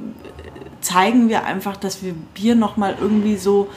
zeigen 0.80 1.28
wir 1.28 1.44
einfach, 1.44 1.76
dass 1.76 2.02
wir 2.02 2.14
Bier 2.34 2.54
nochmal 2.54 2.96
irgendwie 3.00 3.36
so 3.36 3.68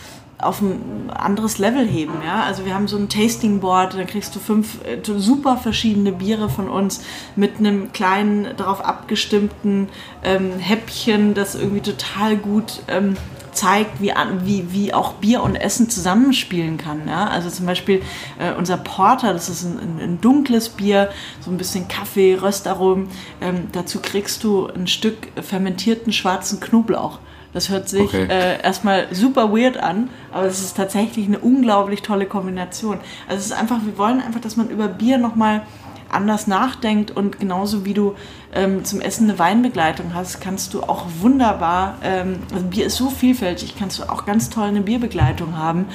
auf 0.42 0.62
ein 0.62 1.10
anderes 1.10 1.58
Level 1.58 1.86
heben. 1.86 2.14
Ja? 2.26 2.44
Also 2.44 2.66
wir 2.66 2.74
haben 2.74 2.88
so 2.88 2.98
ein 2.98 3.10
Tasting 3.10 3.60
Board, 3.60 3.96
da 3.96 4.04
kriegst 4.06 4.36
du 4.36 4.40
fünf 4.40 4.84
äh, 4.86 5.00
super 5.04 5.58
verschiedene 5.58 6.12
Biere 6.12 6.50
von 6.50 6.70
uns 6.70 7.02
mit 7.36 7.60
einem 7.60 7.92
kleinen, 7.92 8.56
darauf 8.56 8.84
abgestimmten 8.84 9.90
ähm, 10.24 10.58
Häppchen, 10.58 11.34
das 11.34 11.56
irgendwie 11.56 11.82
total 11.82 12.38
gut 12.38 12.82
ähm, 12.88 13.18
zeigt, 13.52 14.02
wie, 14.02 14.14
wie, 14.46 14.72
wie 14.72 14.94
auch 14.94 15.14
Bier 15.14 15.44
und 15.44 15.56
Essen 15.58 15.90
zusammenspielen 15.90 16.78
kann. 16.78 17.08
Ja? 17.08 17.28
Also 17.28 17.50
zum 17.50 17.66
Beispiel 17.66 18.02
äh, 18.40 18.54
unser 18.54 18.78
Porter, 18.78 19.34
das 19.34 19.50
ist 19.50 19.64
ein, 19.64 19.78
ein, 19.80 20.00
ein, 20.02 20.22
dunkles 20.22 20.70
Bier, 20.70 21.10
so 21.42 21.52
ein 21.52 21.58
bisschen 21.58 21.90
Kaffee, 21.90 22.36
Röstaromen. 22.36 23.10
Ähm, 23.42 23.68
dazu 23.74 24.00
kriegst 24.02 24.46
du 24.46 24.68
ein 24.68 24.88
Stück 24.88 25.18
fermentierten 25.42 26.14
schwarzen 26.14 26.62
Knoblauch. 26.62 27.20
Das 27.54 27.70
hört 27.70 27.90
sich 27.90 28.02
okay. 28.02 28.28
äh, 28.30 28.62
erstmal 28.62 29.08
super 29.12 29.52
weird 29.52 29.78
an, 29.78 30.10
aber 30.32 30.46
es 30.46 30.60
ist 30.60 30.78
tatsächlich 30.78 31.26
eine 31.26 31.40
unglaublich 31.40 32.02
tolle 32.04 32.26
Kombination. 32.28 33.00
Also 33.28 33.40
es 33.40 33.46
ist 33.48 33.54
einfach, 33.54 33.80
wir 33.84 33.98
wollen 33.98 34.22
einfach, 34.22 34.40
dass 34.40 34.56
man 34.56 34.70
über 34.70 34.88
Bier 34.88 35.18
nochmal 35.18 35.64
anders 36.12 36.48
nachdenkt 36.48 37.12
und 37.12 37.40
genauso 37.40 37.86
wie 37.86 37.94
du 37.94 38.16
ähm, 38.54 38.84
zum 38.84 39.02
Essen 39.02 39.30
eine 39.30 39.40
Weinbegleitung 39.40 40.14
hast, 40.14 40.42
kannst 40.42 40.74
du 40.74 40.82
auch 40.82 41.06
wunderbar, 41.20 41.98
ähm, 42.04 42.40
also 42.52 42.66
Bier 42.66 42.86
ist 42.88 42.96
so 42.96 43.10
vielfältig, 43.10 43.76
kannst 43.78 44.00
du 44.00 44.04
auch 44.04 44.26
ganz 44.26 44.50
toll 44.50 44.68
eine 44.68 44.82
Bierbegleitung 44.82 45.58
haben 45.58 45.86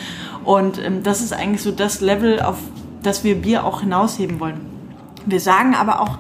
und 0.44 0.78
ähm, 0.84 1.02
das 1.02 1.20
ist 1.20 1.32
eigentlich 1.32 1.62
so 1.62 1.72
das 1.72 2.00
Level, 2.00 2.40
auf 2.40 2.58
das 3.02 3.24
wir 3.24 3.34
Bier 3.34 3.64
auch 3.64 3.80
hinausheben 3.80 4.40
wollen. 4.40 4.60
Wir 5.26 5.40
sagen 5.40 5.74
aber 5.74 6.00
auch 6.00 6.18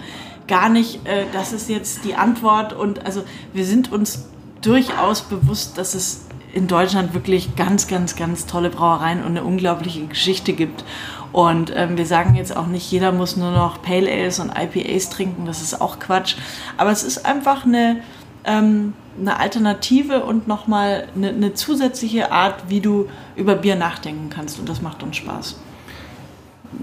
gar 0.48 0.68
nicht, 0.68 1.06
äh, 1.06 1.24
das 1.32 1.52
ist 1.52 1.68
jetzt 1.68 2.04
die 2.04 2.14
Antwort 2.14 2.72
und 2.72 3.06
also 3.06 3.22
wir 3.52 3.64
sind 3.64 3.92
uns 3.92 4.26
durchaus 4.64 5.22
bewusst, 5.22 5.78
dass 5.78 5.94
es 5.94 6.26
in 6.52 6.68
Deutschland 6.68 7.14
wirklich 7.14 7.56
ganz, 7.56 7.88
ganz, 7.88 8.16
ganz 8.16 8.46
tolle 8.46 8.70
Brauereien 8.70 9.20
und 9.20 9.26
eine 9.26 9.44
unglaubliche 9.44 10.06
Geschichte 10.06 10.52
gibt. 10.52 10.84
Und 11.32 11.72
ähm, 11.74 11.96
wir 11.98 12.06
sagen 12.06 12.36
jetzt 12.36 12.56
auch 12.56 12.68
nicht, 12.68 12.90
jeder 12.90 13.10
muss 13.10 13.36
nur 13.36 13.50
noch 13.50 13.82
Pale 13.82 14.10
Ales 14.10 14.38
und 14.38 14.52
IPAs 14.56 15.10
trinken, 15.10 15.46
das 15.46 15.60
ist 15.62 15.80
auch 15.80 15.98
Quatsch. 15.98 16.36
Aber 16.76 16.92
es 16.92 17.02
ist 17.02 17.26
einfach 17.26 17.64
eine, 17.66 18.02
ähm, 18.44 18.92
eine 19.18 19.40
Alternative 19.40 20.24
und 20.24 20.46
nochmal 20.46 21.08
eine, 21.16 21.30
eine 21.30 21.54
zusätzliche 21.54 22.30
Art, 22.30 22.64
wie 22.68 22.80
du 22.80 23.08
über 23.34 23.56
Bier 23.56 23.74
nachdenken 23.74 24.30
kannst. 24.30 24.60
Und 24.60 24.68
das 24.68 24.80
macht 24.80 25.02
uns 25.02 25.16
Spaß. 25.16 25.58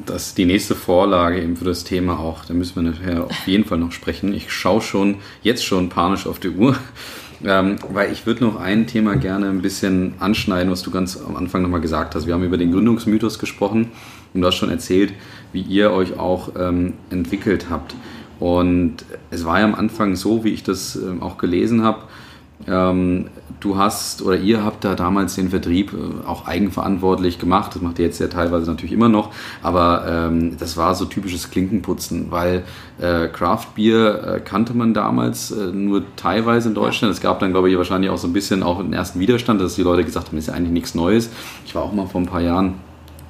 Das 0.05 0.27
ist 0.27 0.37
die 0.37 0.45
nächste 0.45 0.75
Vorlage 0.75 1.41
eben 1.41 1.55
für 1.55 1.65
das 1.65 1.85
Thema 1.85 2.19
auch. 2.19 2.43
Da 2.43 2.53
müssen 2.53 2.75
wir 2.75 2.91
nachher 2.91 3.25
auf 3.25 3.47
jeden 3.47 3.63
Fall 3.63 3.77
noch 3.77 3.93
sprechen. 3.93 4.33
Ich 4.33 4.51
schaue 4.51 4.81
schon, 4.81 5.17
jetzt 5.43 5.63
schon 5.63 5.87
panisch 5.87 6.27
auf 6.27 6.39
die 6.39 6.49
Uhr. 6.49 6.75
Ähm, 7.43 7.77
weil 7.89 8.11
ich 8.11 8.25
würde 8.25 8.43
noch 8.43 8.59
ein 8.59 8.85
Thema 8.85 9.15
gerne 9.15 9.49
ein 9.49 9.61
bisschen 9.61 10.13
anschneiden, 10.19 10.71
was 10.71 10.83
du 10.83 10.91
ganz 10.91 11.17
am 11.17 11.35
Anfang 11.35 11.63
nochmal 11.63 11.81
gesagt 11.81 12.13
hast. 12.13 12.27
Wir 12.27 12.33
haben 12.33 12.43
über 12.43 12.57
den 12.57 12.71
Gründungsmythos 12.71 13.39
gesprochen 13.39 13.91
und 14.33 14.41
du 14.41 14.47
hast 14.47 14.55
schon 14.55 14.69
erzählt, 14.69 15.13
wie 15.51 15.61
ihr 15.61 15.91
euch 15.91 16.19
auch 16.19 16.51
ähm, 16.57 16.93
entwickelt 17.09 17.67
habt. 17.69 17.95
Und 18.39 19.05
es 19.29 19.45
war 19.45 19.59
ja 19.59 19.65
am 19.65 19.75
Anfang 19.75 20.15
so, 20.15 20.43
wie 20.43 20.49
ich 20.49 20.63
das 20.63 20.95
ähm, 20.95 21.21
auch 21.21 21.37
gelesen 21.37 21.83
habe, 21.83 22.03
ähm, 22.67 23.27
du 23.61 23.77
hast 23.77 24.21
oder 24.21 24.37
ihr 24.37 24.63
habt 24.63 24.83
da 24.83 24.95
damals 24.95 25.35
den 25.35 25.49
Vertrieb 25.49 25.93
äh, 25.93 26.27
auch 26.27 26.47
eigenverantwortlich 26.47 27.39
gemacht. 27.39 27.73
Das 27.75 27.81
macht 27.81 27.99
ihr 27.99 28.05
jetzt 28.05 28.19
ja 28.19 28.27
teilweise 28.27 28.69
natürlich 28.69 28.91
immer 28.91 29.09
noch, 29.09 29.31
aber 29.63 30.05
ähm, 30.07 30.57
das 30.57 30.77
war 30.77 30.95
so 30.95 31.05
typisches 31.05 31.49
Klinkenputzen, 31.49 32.31
weil 32.31 32.63
äh, 32.99 33.27
Craft 33.27 33.67
Beer 33.75 34.23
äh, 34.23 34.39
kannte 34.41 34.73
man 34.73 34.93
damals 34.93 35.51
äh, 35.51 35.67
nur 35.67 36.03
teilweise 36.15 36.69
in 36.69 36.75
Deutschland. 36.75 37.13
Es 37.13 37.21
gab 37.21 37.39
dann, 37.39 37.51
glaube 37.51 37.69
ich, 37.69 37.77
wahrscheinlich 37.77 38.09
auch 38.09 38.17
so 38.17 38.27
ein 38.27 38.33
bisschen 38.33 38.63
auch 38.63 38.79
einen 38.79 38.93
ersten 38.93 39.19
Widerstand, 39.19 39.61
dass 39.61 39.75
die 39.75 39.83
Leute 39.83 40.03
gesagt 40.03 40.27
haben, 40.27 40.35
das 40.35 40.45
ist 40.45 40.47
ja 40.49 40.55
eigentlich 40.55 40.73
nichts 40.73 40.95
Neues. 40.95 41.29
Ich 41.65 41.75
war 41.75 41.83
auch 41.83 41.93
mal 41.93 42.07
vor 42.07 42.21
ein 42.21 42.27
paar 42.27 42.41
Jahren 42.41 42.75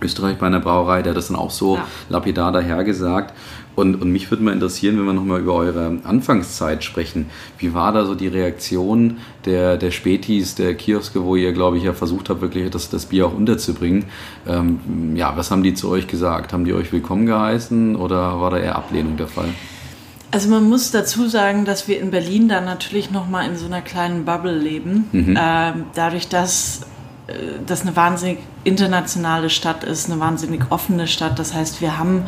Österreich 0.01 0.37
bei 0.37 0.47
einer 0.47 0.59
Brauerei, 0.59 1.01
der 1.01 1.11
hat 1.11 1.17
das 1.17 1.27
dann 1.27 1.37
auch 1.37 1.51
so 1.51 1.75
ja. 1.75 1.87
lapidar 2.09 2.51
dahergesagt. 2.51 3.33
Und, 3.73 4.01
und 4.01 4.11
mich 4.11 4.29
würde 4.29 4.43
mal 4.43 4.53
interessieren, 4.53 4.97
wenn 4.97 5.05
wir 5.05 5.13
nochmal 5.13 5.39
über 5.39 5.53
eure 5.53 5.99
Anfangszeit 6.03 6.83
sprechen. 6.83 7.27
Wie 7.57 7.73
war 7.73 7.93
da 7.93 8.05
so 8.05 8.15
die 8.15 8.27
Reaktion 8.27 9.17
der, 9.45 9.77
der 9.77 9.91
Spätis, 9.91 10.55
der 10.55 10.75
Kioske, 10.75 11.23
wo 11.23 11.37
ihr, 11.37 11.53
glaube 11.53 11.77
ich, 11.77 11.83
ja 11.83 11.93
versucht 11.93 12.29
habt, 12.29 12.41
wirklich 12.41 12.69
das, 12.69 12.89
das 12.89 13.05
Bier 13.05 13.27
auch 13.27 13.33
unterzubringen? 13.33 14.05
Ähm, 14.45 15.15
ja, 15.15 15.37
was 15.37 15.51
haben 15.51 15.63
die 15.63 15.73
zu 15.73 15.89
euch 15.89 16.07
gesagt? 16.07 16.51
Haben 16.51 16.65
die 16.65 16.73
euch 16.73 16.91
willkommen 16.91 17.25
geheißen 17.25 17.95
oder 17.95 18.41
war 18.41 18.51
da 18.51 18.57
eher 18.57 18.75
Ablehnung 18.75 19.15
der 19.15 19.27
Fall? 19.27 19.49
Also 20.31 20.49
man 20.49 20.67
muss 20.67 20.91
dazu 20.91 21.27
sagen, 21.27 21.65
dass 21.65 21.87
wir 21.87 21.99
in 21.99 22.09
Berlin 22.11 22.47
dann 22.47 22.63
natürlich 22.63 23.11
nochmal 23.11 23.49
in 23.49 23.57
so 23.57 23.65
einer 23.65 23.81
kleinen 23.81 24.23
Bubble 24.23 24.57
leben. 24.57 25.07
Mhm. 25.11 25.37
Ähm, 25.39 25.83
dadurch, 25.93 26.29
dass 26.29 26.81
das 27.65 27.81
eine 27.81 27.95
wahnsinnig 27.95 28.39
internationale 28.63 29.49
Stadt 29.49 29.83
ist, 29.83 30.09
eine 30.09 30.19
wahnsinnig 30.19 30.63
offene 30.69 31.07
Stadt. 31.07 31.39
Das 31.39 31.53
heißt, 31.53 31.81
wir 31.81 31.97
haben 31.97 32.25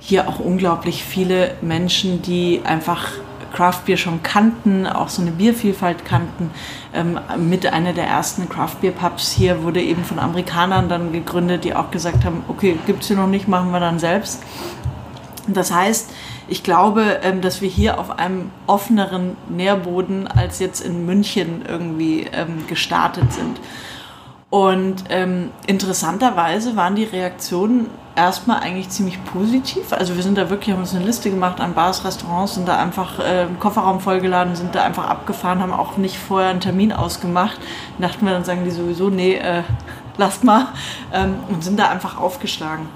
hier 0.00 0.28
auch 0.28 0.38
unglaublich 0.38 1.04
viele 1.04 1.54
Menschen, 1.60 2.22
die 2.22 2.62
einfach 2.64 3.08
Craft 3.52 3.86
Beer 3.86 3.96
schon 3.96 4.22
kannten, 4.22 4.86
auch 4.86 5.08
so 5.08 5.22
eine 5.22 5.30
Biervielfalt 5.30 6.04
kannten. 6.04 6.50
Ähm, 6.94 7.18
mit 7.38 7.66
einer 7.66 7.92
der 7.92 8.06
ersten 8.06 8.48
Craft 8.48 8.76
Beer 8.80 8.92
Pubs 8.92 9.32
hier 9.32 9.62
wurde 9.62 9.80
eben 9.82 10.04
von 10.04 10.18
Amerikanern 10.18 10.88
dann 10.88 11.12
gegründet, 11.12 11.64
die 11.64 11.74
auch 11.74 11.90
gesagt 11.90 12.24
haben, 12.24 12.44
okay, 12.48 12.78
gibt 12.86 13.02
es 13.02 13.08
hier 13.08 13.16
noch 13.16 13.26
nicht, 13.26 13.48
machen 13.48 13.70
wir 13.70 13.80
dann 13.80 13.98
selbst. 13.98 14.42
Das 15.46 15.72
heißt, 15.72 16.10
ich 16.46 16.62
glaube, 16.62 17.20
ähm, 17.22 17.40
dass 17.40 17.60
wir 17.60 17.68
hier 17.68 17.98
auf 17.98 18.18
einem 18.18 18.50
offeneren 18.66 19.36
Nährboden 19.48 20.26
als 20.26 20.58
jetzt 20.58 20.80
in 20.80 21.04
München 21.06 21.62
irgendwie 21.66 22.26
ähm, 22.32 22.66
gestartet 22.66 23.32
sind. 23.32 23.60
Und 24.50 25.04
ähm, 25.10 25.50
interessanterweise 25.66 26.74
waren 26.74 26.96
die 26.96 27.04
Reaktionen 27.04 27.90
erstmal 28.16 28.60
eigentlich 28.60 28.88
ziemlich 28.88 29.22
positiv. 29.24 29.92
Also 29.92 30.16
wir 30.16 30.22
sind 30.22 30.38
da 30.38 30.48
wirklich, 30.48 30.74
haben 30.74 30.80
uns 30.80 30.94
eine 30.94 31.04
Liste 31.04 31.30
gemacht 31.30 31.60
an 31.60 31.74
Bars, 31.74 32.04
Restaurants, 32.04 32.54
sind 32.54 32.66
da 32.66 32.78
einfach 32.78 33.18
äh, 33.18 33.46
Kofferraum 33.60 34.00
vollgeladen, 34.00 34.56
sind 34.56 34.74
da 34.74 34.84
einfach 34.84 35.06
abgefahren, 35.06 35.60
haben 35.60 35.72
auch 35.74 35.98
nicht 35.98 36.16
vorher 36.16 36.48
einen 36.48 36.60
Termin 36.60 36.92
ausgemacht. 36.92 37.58
Dachten 37.98 38.24
wir, 38.24 38.32
dann 38.32 38.44
sagen 38.44 38.64
die 38.64 38.70
sowieso, 38.70 39.10
nee, 39.10 39.34
äh, 39.34 39.62
lasst 40.16 40.44
mal. 40.44 40.68
Ähm, 41.12 41.36
und 41.50 41.62
sind 41.62 41.78
da 41.78 41.88
einfach 41.90 42.18
aufgeschlagen. 42.18 42.88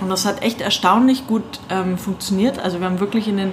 Und 0.00 0.10
das 0.10 0.26
hat 0.26 0.42
echt 0.42 0.60
erstaunlich 0.60 1.28
gut 1.28 1.60
ähm, 1.70 1.96
funktioniert. 1.96 2.58
Also 2.58 2.80
wir 2.80 2.86
haben 2.86 3.00
wirklich 3.00 3.28
in 3.28 3.36
den 3.36 3.52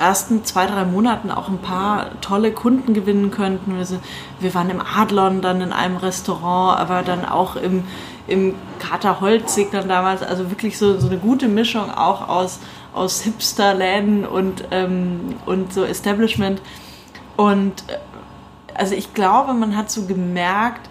ersten 0.00 0.44
zwei, 0.44 0.66
drei 0.66 0.84
Monaten 0.84 1.30
auch 1.30 1.48
ein 1.48 1.58
paar 1.58 2.20
tolle 2.22 2.52
Kunden 2.52 2.94
gewinnen 2.94 3.30
könnten. 3.30 3.76
Wir, 3.76 3.84
sind, 3.84 4.02
wir 4.40 4.54
waren 4.54 4.70
im 4.70 4.80
Adlon 4.80 5.42
dann 5.42 5.60
in 5.60 5.72
einem 5.72 5.98
Restaurant, 5.98 6.80
aber 6.80 7.02
dann 7.02 7.26
auch 7.26 7.54
im, 7.56 7.84
im 8.26 8.54
Kater 8.78 9.20
Holzig 9.20 9.70
dann 9.70 9.88
damals. 9.88 10.22
Also 10.22 10.50
wirklich 10.50 10.78
so, 10.78 10.98
so 10.98 11.06
eine 11.08 11.18
gute 11.18 11.48
Mischung 11.48 11.90
auch 11.90 12.28
aus, 12.28 12.60
aus 12.94 13.20
Hipster-Läden 13.20 14.24
und, 14.24 14.64
ähm, 14.70 15.34
und 15.44 15.72
so 15.74 15.84
Establishment. 15.84 16.62
Und 17.36 17.84
äh, 17.88 17.98
also 18.74 18.94
ich 18.94 19.12
glaube, 19.12 19.52
man 19.52 19.76
hat 19.76 19.90
so 19.90 20.06
gemerkt, 20.06 20.88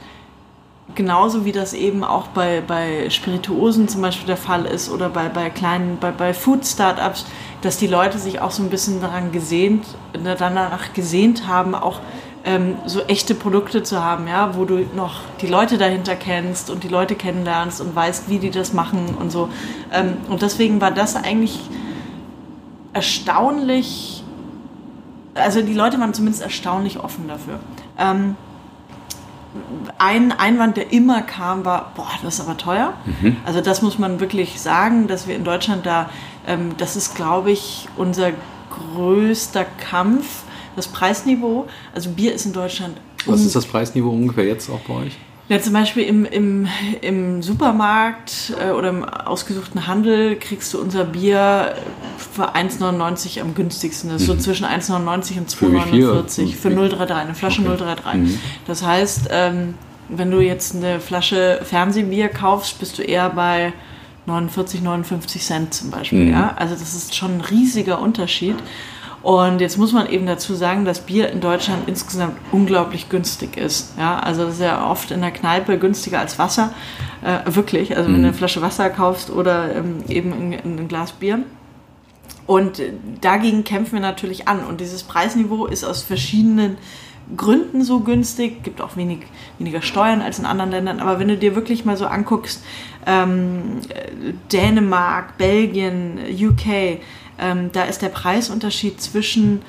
genauso 0.95 1.45
wie 1.45 1.51
das 1.51 1.73
eben 1.73 2.03
auch 2.03 2.27
bei, 2.27 2.61
bei 2.65 3.09
Spirituosen 3.09 3.87
zum 3.87 4.01
Beispiel 4.01 4.27
der 4.27 4.37
Fall 4.37 4.65
ist 4.65 4.89
oder 4.91 5.09
bei, 5.09 5.29
bei 5.29 5.49
kleinen, 5.49 5.97
bei, 5.99 6.11
bei 6.11 6.33
Food-Startups, 6.33 7.25
dass 7.61 7.77
die 7.77 7.87
Leute 7.87 8.17
sich 8.17 8.41
auch 8.41 8.51
so 8.51 8.63
ein 8.63 8.69
bisschen 8.69 9.01
daran 9.01 9.31
gesehnt, 9.31 9.85
danach 10.13 10.93
gesehnt 10.93 11.47
haben, 11.47 11.75
auch 11.75 11.99
ähm, 12.45 12.75
so 12.85 13.01
echte 13.01 13.35
Produkte 13.35 13.83
zu 13.83 14.03
haben, 14.03 14.27
ja, 14.27 14.55
wo 14.55 14.65
du 14.65 14.85
noch 14.95 15.21
die 15.41 15.47
Leute 15.47 15.77
dahinter 15.77 16.15
kennst 16.15 16.69
und 16.69 16.83
die 16.83 16.87
Leute 16.87 17.15
kennenlernst 17.15 17.81
und 17.81 17.95
weißt, 17.95 18.29
wie 18.29 18.39
die 18.39 18.49
das 18.49 18.73
machen 18.73 19.15
und 19.19 19.31
so. 19.31 19.49
Ähm, 19.91 20.17
und 20.29 20.41
deswegen 20.41 20.79
war 20.79 20.91
das 20.91 21.15
eigentlich 21.15 21.59
erstaunlich, 22.93 24.23
also 25.35 25.61
die 25.61 25.73
Leute 25.73 25.99
waren 25.99 26.13
zumindest 26.13 26.41
erstaunlich 26.41 26.99
offen 26.99 27.27
dafür. 27.27 27.59
Ähm, 27.97 28.35
ein 29.97 30.31
Einwand, 30.31 30.77
der 30.77 30.93
immer 30.93 31.21
kam, 31.21 31.65
war, 31.65 31.91
boah, 31.95 32.07
das 32.23 32.35
ist 32.35 32.41
aber 32.41 32.57
teuer. 32.57 32.93
Mhm. 33.05 33.37
Also 33.45 33.61
das 33.61 33.81
muss 33.81 33.97
man 33.97 34.19
wirklich 34.19 34.61
sagen, 34.61 35.07
dass 35.07 35.27
wir 35.27 35.35
in 35.35 35.43
Deutschland 35.43 35.85
da, 35.85 36.09
ähm, 36.47 36.71
das 36.77 36.95
ist, 36.95 37.15
glaube 37.15 37.51
ich, 37.51 37.87
unser 37.97 38.31
größter 38.69 39.65
Kampf, 39.89 40.43
das 40.75 40.87
Preisniveau. 40.87 41.67
Also 41.93 42.09
Bier 42.11 42.33
ist 42.33 42.45
in 42.45 42.53
Deutschland. 42.53 42.97
Was 43.25 43.41
ist 43.41 43.55
das 43.55 43.65
Preisniveau 43.65 44.09
ungefähr 44.09 44.45
jetzt 44.45 44.69
auch 44.69 44.79
bei 44.81 44.93
euch? 45.05 45.17
Ja, 45.49 45.59
zum 45.59 45.73
Beispiel 45.73 46.03
im, 46.03 46.25
im, 46.25 46.67
im 47.01 47.41
Supermarkt 47.41 48.53
äh, 48.63 48.69
oder 48.69 48.89
im 48.89 49.03
ausgesuchten 49.03 49.87
Handel 49.87 50.35
kriegst 50.35 50.71
du 50.75 50.79
unser 50.79 51.05
Bier 51.05 51.73
für 52.17 52.55
1,99 52.55 53.41
am 53.41 53.55
günstigsten. 53.55 54.11
Das 54.11 54.21
ist 54.21 54.27
mhm. 54.27 54.33
so 54.33 54.39
zwischen 54.39 54.67
1,99 54.67 55.39
und 55.39 55.49
2,49 55.49 56.53
für, 56.53 56.69
für 56.69 56.69
0,33, 56.69 57.13
eine 57.15 57.33
Flasche 57.33 57.61
okay. 57.63 57.83
0,33. 57.83 58.13
Mhm. 58.13 58.39
Das 58.67 58.85
heißt, 58.85 59.29
ähm, 59.31 59.73
wenn 60.07 60.29
du 60.29 60.39
jetzt 60.39 60.75
eine 60.75 60.99
Flasche 60.99 61.61
Fernsehbier 61.63 62.29
kaufst, 62.29 62.79
bist 62.79 62.99
du 62.99 63.01
eher 63.01 63.31
bei 63.31 63.73
49, 64.25 64.81
59 64.81 65.43
Cent 65.43 65.73
zum 65.73 65.91
Beispiel. 65.91 66.25
Mhm. 66.25 66.31
Ja? 66.31 66.53
Also 66.57 66.75
das 66.75 66.93
ist 66.93 67.15
schon 67.15 67.37
ein 67.37 67.41
riesiger 67.41 68.01
Unterschied. 68.01 68.55
Und 69.21 69.59
jetzt 69.59 69.77
muss 69.77 69.91
man 69.91 70.07
eben 70.07 70.25
dazu 70.25 70.55
sagen, 70.55 70.85
dass 70.85 71.01
Bier 71.01 71.29
in 71.29 71.41
Deutschland 71.41 71.89
insgesamt 71.89 72.37
unglaublich 72.53 73.09
günstig 73.09 73.57
ist. 73.57 73.93
Ja, 73.97 74.17
also 74.17 74.45
das 74.45 74.55
ist 74.55 74.61
ja 74.61 74.89
oft 74.89 75.11
in 75.11 75.19
der 75.19 75.31
Kneipe 75.31 75.77
günstiger 75.77 76.19
als 76.19 76.39
Wasser. 76.39 76.73
Äh, 77.21 77.53
wirklich. 77.53 77.97
Also 77.97 78.07
wenn 78.07 78.13
du 78.15 78.19
eine 78.19 78.31
mhm. 78.31 78.35
Flasche 78.35 78.61
Wasser 78.61 78.89
kaufst 78.89 79.29
oder 79.29 79.75
ähm, 79.75 80.03
eben 80.07 80.31
ein, 80.31 80.79
ein 80.79 80.87
Glas 80.87 81.11
Bier. 81.11 81.39
Und 82.47 82.81
dagegen 83.21 83.63
kämpfen 83.63 83.93
wir 83.93 83.99
natürlich 83.99 84.47
an. 84.47 84.63
Und 84.63 84.79
dieses 84.79 85.03
Preisniveau 85.03 85.65
ist 85.65 85.83
aus 85.83 86.01
verschiedenen 86.01 86.77
Gründen 87.35 87.83
so 87.83 87.99
günstig, 87.99 88.63
gibt 88.63 88.81
auch 88.81 88.95
wenig, 88.95 89.19
weniger 89.59 89.81
Steuern 89.81 90.21
als 90.21 90.39
in 90.39 90.45
anderen 90.45 90.71
Ländern. 90.71 90.99
Aber 90.99 91.19
wenn 91.19 91.27
du 91.27 91.37
dir 91.37 91.55
wirklich 91.55 91.85
mal 91.85 91.95
so 91.95 92.07
anguckst, 92.07 92.63
ähm, 93.09 93.81
Dänemark, 94.51 95.37
Belgien, 95.37 96.19
UK, 96.29 96.99
ähm, 97.39 97.71
da 97.71 97.83
ist 97.83 98.01
der 98.01 98.09
Preisunterschied 98.09 99.01
zwischen 99.01 99.63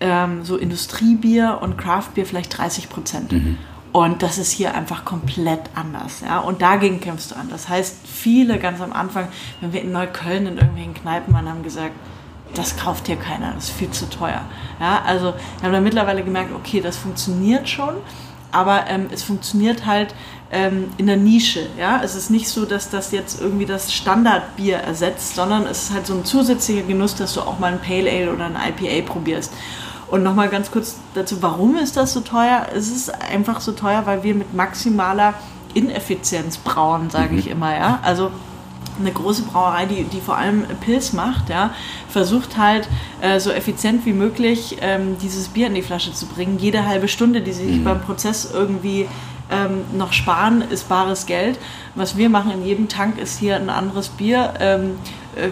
ähm, 0.00 0.44
so 0.44 0.56
Industriebier 0.56 1.58
und 1.60 1.76
Craftbier 1.76 2.26
vielleicht 2.26 2.56
30 2.56 2.88
Prozent. 2.88 3.32
Mhm. 3.32 3.58
Und 3.92 4.22
das 4.22 4.38
ist 4.38 4.52
hier 4.52 4.74
einfach 4.74 5.04
komplett 5.04 5.62
anders. 5.74 6.20
Ja? 6.20 6.38
Und 6.40 6.62
dagegen 6.62 7.00
kämpfst 7.00 7.30
du 7.30 7.34
an. 7.34 7.48
Das 7.48 7.68
heißt, 7.68 7.96
viele 8.06 8.58
ganz 8.58 8.80
am 8.80 8.92
Anfang, 8.92 9.28
wenn 9.60 9.72
wir 9.72 9.82
in 9.82 9.90
Neukölln 9.90 10.46
in 10.46 10.58
irgendwelchen 10.58 10.94
Kneipen 10.94 11.32
waren, 11.32 11.48
haben 11.48 11.62
gesagt, 11.62 11.94
das 12.54 12.76
kauft 12.76 13.06
hier 13.06 13.16
keiner, 13.16 13.52
das 13.54 13.70
ist 13.70 13.76
viel 13.76 13.90
zu 13.90 14.08
teuer. 14.08 14.42
Ja, 14.80 15.02
also 15.04 15.34
wir 15.58 15.64
haben 15.64 15.72
dann 15.72 15.82
mittlerweile 15.82 16.22
gemerkt, 16.22 16.52
okay, 16.54 16.80
das 16.80 16.96
funktioniert 16.96 17.68
schon, 17.68 17.94
aber 18.52 18.84
ähm, 18.88 19.06
es 19.10 19.22
funktioniert 19.22 19.84
halt 19.84 20.14
ähm, 20.50 20.88
in 20.96 21.06
der 21.06 21.16
Nische. 21.16 21.66
Ja? 21.78 22.00
Es 22.02 22.14
ist 22.14 22.30
nicht 22.30 22.48
so, 22.48 22.64
dass 22.64 22.90
das 22.90 23.12
jetzt 23.12 23.40
irgendwie 23.40 23.66
das 23.66 23.92
Standardbier 23.92 24.78
ersetzt, 24.78 25.34
sondern 25.34 25.66
es 25.66 25.84
ist 25.84 25.94
halt 25.94 26.06
so 26.06 26.14
ein 26.14 26.24
zusätzlicher 26.24 26.82
Genuss, 26.82 27.14
dass 27.14 27.34
du 27.34 27.40
auch 27.40 27.58
mal 27.58 27.72
ein 27.72 27.80
Pale 27.80 28.10
Ale 28.10 28.32
oder 28.32 28.46
ein 28.46 28.56
IPA 28.56 29.12
probierst. 29.12 29.52
Und 30.08 30.22
nochmal 30.22 30.48
ganz 30.48 30.70
kurz 30.70 30.96
dazu, 31.14 31.42
warum 31.42 31.76
ist 31.76 31.96
das 31.96 32.12
so 32.12 32.20
teuer? 32.20 32.66
Es 32.74 32.90
ist 32.90 33.10
einfach 33.10 33.60
so 33.60 33.72
teuer, 33.72 34.06
weil 34.06 34.22
wir 34.22 34.34
mit 34.34 34.54
maximaler 34.54 35.34
Ineffizienz 35.74 36.58
brauen, 36.58 37.10
sage 37.10 37.32
mhm. 37.32 37.38
ich 37.38 37.50
immer. 37.50 37.76
Ja? 37.76 37.98
Also 38.02 38.30
eine 38.98 39.12
große 39.12 39.42
Brauerei, 39.42 39.86
die, 39.86 40.04
die 40.04 40.20
vor 40.20 40.36
allem 40.36 40.64
Pilz 40.80 41.12
macht, 41.12 41.50
ja, 41.50 41.74
versucht 42.08 42.56
halt 42.56 42.88
äh, 43.20 43.40
so 43.40 43.50
effizient 43.50 44.06
wie 44.06 44.12
möglich 44.12 44.78
ähm, 44.80 45.16
dieses 45.20 45.48
Bier 45.48 45.66
in 45.66 45.74
die 45.74 45.82
Flasche 45.82 46.12
zu 46.12 46.26
bringen. 46.26 46.58
Jede 46.58 46.86
halbe 46.86 47.08
Stunde, 47.08 47.42
die 47.42 47.52
sich 47.52 47.76
mhm. 47.76 47.84
beim 47.84 48.00
Prozess 48.00 48.50
irgendwie 48.52 49.06
ähm, 49.50 49.84
noch 49.96 50.12
sparen, 50.12 50.62
ist 50.62 50.88
bares 50.88 51.26
Geld. 51.26 51.58
Was 51.94 52.16
wir 52.16 52.28
machen 52.28 52.50
in 52.50 52.64
jedem 52.64 52.88
Tank 52.88 53.18
ist 53.18 53.38
hier 53.38 53.56
ein 53.56 53.70
anderes 53.70 54.08
Bier. 54.08 54.54
Ähm, 54.60 54.92
äh, 54.92 54.96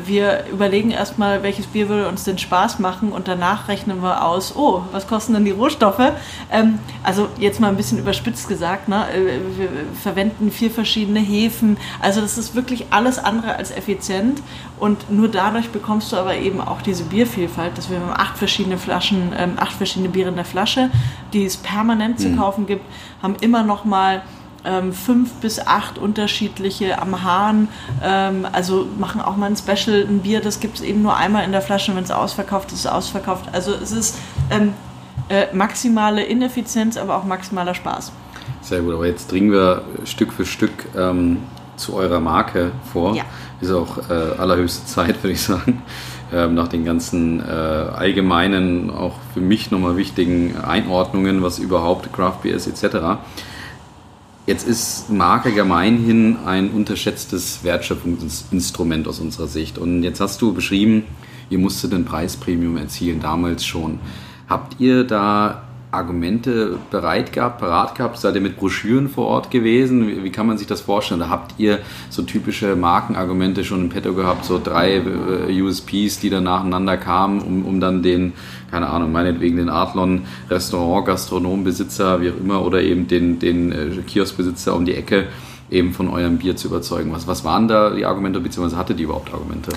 wir 0.07 0.47
überlegen 0.51 0.90
erstmal, 0.90 1.42
welches 1.42 1.66
Bier 1.66 1.88
würde 1.88 2.09
uns 2.09 2.25
denn 2.25 2.38
Spaß 2.38 2.79
machen 2.79 3.12
und 3.12 3.29
danach 3.29 3.68
rechnen 3.68 4.03
wir 4.03 4.25
aus, 4.25 4.57
oh, 4.57 4.83
was 4.92 5.07
kosten 5.07 5.35
denn 5.35 5.44
die 5.44 5.51
Rohstoffe? 5.51 6.12
Ähm, 6.51 6.79
also 7.03 7.29
jetzt 7.38 7.61
mal 7.61 7.68
ein 7.68 7.77
bisschen 7.77 7.99
überspitzt 7.99 8.49
gesagt, 8.49 8.88
ne? 8.88 9.07
Äh, 9.11 9.59
wir 9.59 9.68
verwenden 10.01 10.51
vier 10.51 10.70
verschiedene 10.70 11.20
Hefen. 11.20 11.77
Also 12.01 12.23
das 12.23 12.38
ist 12.38 12.55
wirklich 12.55 12.87
alles 12.90 13.18
andere 13.18 13.57
als 13.57 13.70
effizient 13.70 14.42
und 14.81 15.11
nur 15.11 15.29
dadurch 15.29 15.68
bekommst 15.70 16.12
du 16.12 16.16
aber 16.16 16.37
eben 16.37 16.61
auch 16.61 16.81
diese 16.81 17.05
Biervielfalt, 17.05 17.77
dass 17.77 17.90
wir 17.90 18.01
haben 18.01 18.11
acht 18.11 18.38
verschiedene 18.38 18.79
Flaschen, 18.79 19.33
ähm, 19.37 19.55
acht 19.57 19.75
verschiedene 19.75 20.09
Biere 20.09 20.31
in 20.31 20.37
der 20.37 20.44
Flasche, 20.47 20.90
die 21.33 21.44
es 21.44 21.59
permanent 21.59 22.18
zu 22.18 22.29
mhm. 22.29 22.38
kaufen 22.38 22.66
gibt, 22.66 22.85
haben 23.23 23.37
immer 23.40 23.62
noch 23.62 23.85
mal 23.85 24.23
ähm, 24.64 24.92
fünf 24.92 25.33
bis 25.35 25.59
acht 25.59 25.98
unterschiedliche 25.98 27.00
am 27.00 27.22
Hahn. 27.22 27.68
Ähm, 28.03 28.46
also 28.50 28.87
machen 28.98 29.20
auch 29.20 29.37
mal 29.37 29.46
ein 29.46 29.57
Special, 29.57 30.03
ein 30.03 30.20
Bier, 30.20 30.40
das 30.40 30.61
gibt 30.61 30.77
es 30.77 30.83
eben 30.83 31.03
nur 31.03 31.16
einmal 31.16 31.44
in 31.44 31.53
der 31.53 31.62
Flasche, 31.62 31.94
wenn 31.94 32.05
es 32.05 32.11
ausverkauft 32.11 32.68
ist, 32.68 32.74
ist 32.74 32.81
es 32.81 32.87
ausverkauft. 32.87 33.46
Also 33.53 33.72
es 33.72 33.92
ist 33.92 34.18
ähm, 34.50 34.74
äh, 35.29 35.55
maximale 35.55 36.22
Ineffizienz, 36.22 36.96
aber 36.96 37.16
auch 37.16 37.24
maximaler 37.24 37.74
Spaß. 37.74 38.12
Sehr 38.61 38.81
gut, 38.81 38.94
aber 38.94 39.07
jetzt 39.07 39.31
dringen 39.31 39.53
wir 39.53 39.83
Stück 40.05 40.33
für 40.33 40.44
Stück 40.44 40.72
ähm, 40.96 41.38
zu 41.77 41.94
eurer 41.94 42.20
Marke 42.20 42.72
vor. 42.92 43.14
Ja. 43.14 43.24
Ist 43.61 43.70
auch 43.70 43.98
äh, 44.11 44.12
allerhöchste 44.38 44.87
Zeit, 44.87 45.16
würde 45.22 45.33
ich 45.33 45.42
sagen. 45.42 45.83
Ähm, 46.33 46.55
nach 46.55 46.68
den 46.68 46.85
ganzen 46.85 47.40
äh, 47.40 47.44
allgemeinen, 47.44 48.90
auch 48.90 49.14
für 49.35 49.40
mich 49.40 49.70
nochmal 49.70 49.96
wichtigen 49.96 50.57
Einordnungen, 50.57 51.42
was 51.42 51.59
überhaupt 51.59 52.12
Craft 52.12 52.38
Beer 52.42 52.57
ist, 52.57 52.66
etc. 52.66 53.18
Jetzt 54.46 54.68
ist 54.68 55.09
Marke 55.09 55.52
gemeinhin 55.52 56.37
ein 56.44 56.70
unterschätztes 56.70 57.64
Wertschöpfungsinstrument 57.64 59.09
aus 59.09 59.18
unserer 59.18 59.46
Sicht. 59.46 59.78
Und 59.78 60.02
jetzt 60.02 60.20
hast 60.20 60.42
du 60.42 60.52
beschrieben, 60.52 61.04
ihr 61.48 61.59
musstet 61.59 61.94
ein 61.94 62.04
Preispremium 62.04 62.76
erzielen, 62.76 63.20
damals 63.20 63.64
schon. 63.64 64.00
Habt 64.46 64.80
ihr 64.80 65.04
da 65.04 65.62
Argumente 65.94 66.78
bereit 66.90 67.33
gehabt, 67.33 67.61
parat 67.61 67.94
gehabt? 67.94 68.18
Seid 68.18 68.35
ihr 68.35 68.40
mit 68.40 68.57
Broschüren 68.57 69.09
vor 69.09 69.26
Ort 69.26 69.50
gewesen? 69.50 70.07
Wie, 70.07 70.24
wie, 70.24 70.30
kann 70.30 70.46
man 70.46 70.59
sich 70.59 70.66
das 70.66 70.80
vorstellen? 70.80 71.20
Da 71.20 71.28
habt 71.28 71.54
ihr 71.59 71.78
so 72.11 72.22
typische 72.22 72.76
Markenargumente 72.76 73.64
schon 73.64 73.83
im 73.83 73.88
Petto 73.88 74.14
gehabt, 74.14 74.44
so 74.44 74.61
drei 74.62 74.96
äh, 74.96 75.62
USPs, 75.62 76.20
die 76.20 76.30
dann 76.30 76.44
nacheinander 76.44 76.96
kamen, 76.96 77.40
um, 77.40 77.64
um 77.64 77.80
dann 77.80 78.02
den, 78.02 78.33
keine 78.70 78.88
Ahnung, 78.88 79.12
meinetwegen 79.12 79.57
den 79.57 79.68
Adlon 79.68 80.22
Restaurant, 80.50 81.07
Gastronombesitzer, 81.07 82.20
wie 82.20 82.30
auch 82.30 82.37
immer, 82.37 82.64
oder 82.64 82.83
eben 82.83 83.07
den, 83.09 83.38
den 83.38 83.72
äh, 83.72 84.02
Kioskbesitzer 84.07 84.74
um 84.74 84.85
die 84.85 84.94
Ecke 84.94 85.28
eben 85.70 85.92
von 85.92 86.09
eurem 86.09 86.38
Bier 86.38 86.57
zu 86.57 86.68
überzeugen. 86.68 87.12
Was, 87.12 87.26
was 87.26 87.44
waren 87.44 87.68
da 87.68 87.90
die 87.90 88.04
Argumente, 88.04 88.40
beziehungsweise 88.40 88.78
hatte 88.78 88.94
die 88.94 89.04
überhaupt 89.04 89.33
Argumente? 89.33 89.72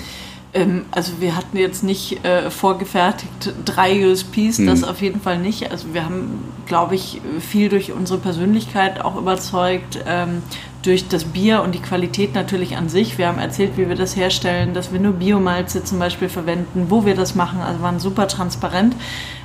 Ähm, 0.54 0.86
also 0.90 1.20
wir 1.20 1.36
hatten 1.36 1.56
jetzt 1.56 1.84
nicht 1.84 2.24
äh, 2.24 2.50
vorgefertigt 2.50 3.52
drei 3.64 4.06
USPs, 4.06 4.58
mhm. 4.58 4.66
das 4.66 4.84
auf 4.84 5.02
jeden 5.02 5.20
Fall 5.20 5.38
nicht. 5.38 5.70
Also 5.70 5.92
wir 5.92 6.04
haben, 6.04 6.44
glaube 6.66 6.94
ich, 6.94 7.20
viel 7.40 7.68
durch 7.68 7.92
unsere 7.92 8.18
Persönlichkeit 8.18 9.04
auch 9.04 9.16
überzeugt, 9.16 9.98
ähm, 10.06 10.42
durch 10.82 11.08
das 11.08 11.24
Bier 11.24 11.62
und 11.62 11.74
die 11.74 11.80
Qualität 11.80 12.34
natürlich 12.34 12.76
an 12.76 12.88
sich. 12.88 13.18
Wir 13.18 13.28
haben 13.28 13.38
erzählt, 13.38 13.72
wie 13.76 13.88
wir 13.88 13.96
das 13.96 14.16
herstellen, 14.16 14.74
dass 14.74 14.92
wir 14.92 15.00
nur 15.00 15.14
Biomalze 15.14 15.84
zum 15.84 15.98
Beispiel 15.98 16.28
verwenden, 16.28 16.86
wo 16.88 17.04
wir 17.04 17.14
das 17.14 17.34
machen, 17.34 17.60
also 17.60 17.82
waren 17.82 17.98
super 17.98 18.28
transparent. 18.28 18.94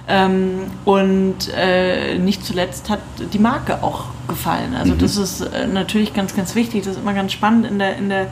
Ähm, 0.08 0.66
und 0.86 1.36
äh, 1.56 2.18
nicht 2.18 2.46
zuletzt 2.46 2.90
hat 2.90 3.00
die 3.34 3.40
Marke 3.40 3.84
auch 3.84 4.06
gefallen. 4.28 4.76
Also 4.76 4.94
mhm. 4.94 5.00
das 5.00 5.18
ist 5.18 5.42
äh, 5.42 5.66
natürlich 5.66 6.14
ganz, 6.14 6.36
ganz 6.36 6.56
wichtig. 6.56 6.84
Das 6.84 6.96
ist 6.96 7.02
immer 7.02 7.14
ganz 7.14 7.32
spannend 7.32 7.66
in 7.66 7.80
der, 7.80 7.98
in 7.98 8.10
der 8.10 8.28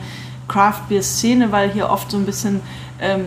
Craft 0.52 0.88
Beer 0.88 1.02
Szene, 1.02 1.50
weil 1.50 1.70
hier 1.70 1.88
oft 1.88 2.10
so 2.10 2.16
ein 2.16 2.26
bisschen 2.26 2.60
ähm, 3.00 3.24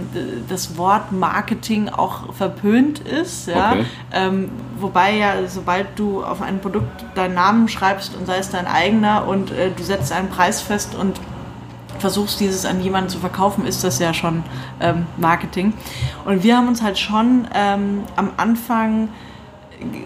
das 0.48 0.78
Wort 0.78 1.12
Marketing 1.12 1.90
auch 1.90 2.34
verpönt 2.34 3.00
ist. 3.00 3.48
Ja? 3.48 3.72
Okay. 3.72 3.86
Ähm, 4.14 4.50
wobei 4.80 5.18
ja, 5.18 5.34
sobald 5.48 5.88
du 5.98 6.24
auf 6.24 6.42
ein 6.42 6.60
Produkt 6.60 7.06
deinen 7.16 7.34
Namen 7.34 7.68
schreibst 7.68 8.16
und 8.16 8.26
sei 8.28 8.38
es 8.38 8.50
dein 8.50 8.68
eigener 8.68 9.28
und 9.28 9.52
äh, 9.52 9.72
du 9.76 9.84
setzt 9.84 10.12
einen 10.12 10.30
Preis 10.30 10.62
fest 10.62 10.96
und 10.96 11.20
versuchst 12.00 12.40
dieses 12.40 12.66
an 12.66 12.82
jemanden 12.82 13.10
zu 13.10 13.20
verkaufen, 13.20 13.66
ist 13.66 13.84
das 13.84 14.00
ja 14.00 14.14
schon 14.14 14.44
ähm, 14.80 15.08
Marketing. 15.18 15.74
Und 16.26 16.44
wir 16.44 16.58
haben 16.58 16.68
uns 16.68 16.82
halt 16.82 17.00
schon 17.00 17.48
ähm, 17.54 18.04
am 18.16 18.32
Anfang 18.38 19.10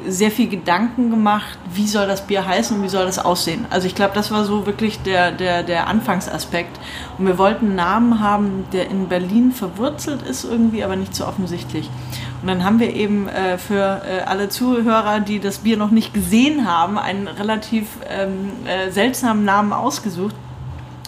sehr 0.07 0.31
viel 0.31 0.49
Gedanken 0.49 1.09
gemacht, 1.09 1.57
wie 1.73 1.87
soll 1.87 2.07
das 2.07 2.25
Bier 2.25 2.45
heißen 2.45 2.77
und 2.77 2.83
wie 2.83 2.89
soll 2.89 3.05
das 3.05 3.19
aussehen. 3.19 3.65
Also 3.69 3.87
ich 3.87 3.95
glaube, 3.95 4.13
das 4.15 4.31
war 4.31 4.43
so 4.43 4.65
wirklich 4.65 5.01
der, 5.01 5.31
der, 5.31 5.63
der 5.63 5.87
Anfangsaspekt. 5.87 6.79
Und 7.17 7.27
wir 7.27 7.37
wollten 7.37 7.67
einen 7.67 7.75
Namen 7.75 8.19
haben, 8.19 8.65
der 8.73 8.89
in 8.89 9.07
Berlin 9.07 9.51
verwurzelt 9.51 10.23
ist 10.23 10.43
irgendwie, 10.43 10.83
aber 10.83 10.95
nicht 10.95 11.15
so 11.15 11.27
offensichtlich. 11.27 11.89
Und 12.41 12.47
dann 12.47 12.63
haben 12.63 12.79
wir 12.79 12.93
eben 12.95 13.27
äh, 13.27 13.57
für 13.57 14.01
äh, 14.05 14.21
alle 14.21 14.49
Zuhörer, 14.49 15.19
die 15.19 15.39
das 15.39 15.59
Bier 15.59 15.77
noch 15.77 15.91
nicht 15.91 16.13
gesehen 16.13 16.67
haben, 16.67 16.97
einen 16.97 17.27
relativ 17.27 17.87
ähm, 18.09 18.51
äh, 18.65 18.91
seltsamen 18.91 19.45
Namen 19.45 19.73
ausgesucht. 19.73 20.35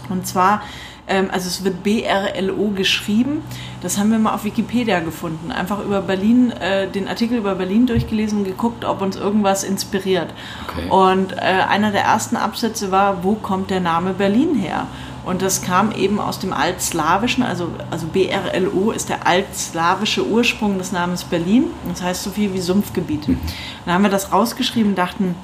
Und 0.10 0.28
zwar 0.28 0.62
also 1.08 1.48
es 1.48 1.64
wird 1.64 1.84
BRLO 1.84 2.70
geschrieben. 2.70 3.44
Das 3.82 3.98
haben 3.98 4.12
wir 4.12 4.20
mal 4.20 4.34
auf 4.34 4.44
Wikipedia 4.44 5.00
gefunden. 5.00 5.52
Einfach 5.52 5.84
über 5.84 6.02
Berlin, 6.02 6.52
äh, 6.52 6.88
den 6.88 7.08
Artikel 7.08 7.38
über 7.38 7.56
Berlin 7.56 7.88
durchgelesen 7.88 8.40
und 8.40 8.46
geguckt, 8.46 8.86
ob 8.86 9.02
uns 9.02 9.16
irgendwas 9.16 9.64
inspiriert. 9.64 10.34
Okay. 10.68 10.90
Und 10.90 11.34
äh, 11.34 11.38
einer 11.38 11.92
der 11.92 12.04
ersten 12.04 12.36
Absätze 12.36 12.92
war, 12.92 13.24
wo 13.24 13.36
kommt 13.36 13.72
der 13.72 13.80
Name 13.80 14.14
Berlin 14.14 14.56
her? 14.56 14.88
Und 15.24 15.42
das 15.42 15.62
kam 15.62 15.92
eben 15.92 16.20
aus 16.20 16.40
dem 16.40 16.52
Altslawischen, 16.52 17.44
also, 17.44 17.70
also 17.92 18.08
BRLO 18.08 18.92
ist 18.92 19.10
der 19.10 19.28
altslawische 19.28 20.26
Ursprung 20.26 20.80
des 20.80 20.92
Namens 20.92 21.24
Berlin. 21.24 21.66
Das 21.90 22.02
heißt 22.02 22.24
so 22.24 22.32
viel 22.32 22.54
wie 22.54 22.60
Sumpfgebiet. 22.60 23.28
Hm. 23.28 23.40
Dann 23.86 23.94
haben 23.94 24.04
wir 24.04 24.10
das 24.10 24.32
rausgeschrieben, 24.32 24.96
dachten, 24.96 25.36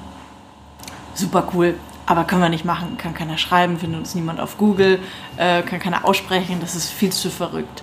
super 1.14 1.48
cool, 1.54 1.74
aber 2.08 2.24
können 2.24 2.40
wir 2.40 2.48
nicht 2.48 2.64
machen, 2.64 2.96
kann 2.96 3.12
keiner 3.12 3.36
schreiben, 3.36 3.78
findet 3.78 4.00
uns 4.00 4.14
niemand 4.14 4.40
auf 4.40 4.56
Google, 4.56 4.98
äh, 5.36 5.60
kann 5.62 5.78
keiner 5.78 6.06
aussprechen, 6.06 6.56
das 6.60 6.74
ist 6.74 6.90
viel 6.90 7.10
zu 7.12 7.28
verrückt. 7.30 7.82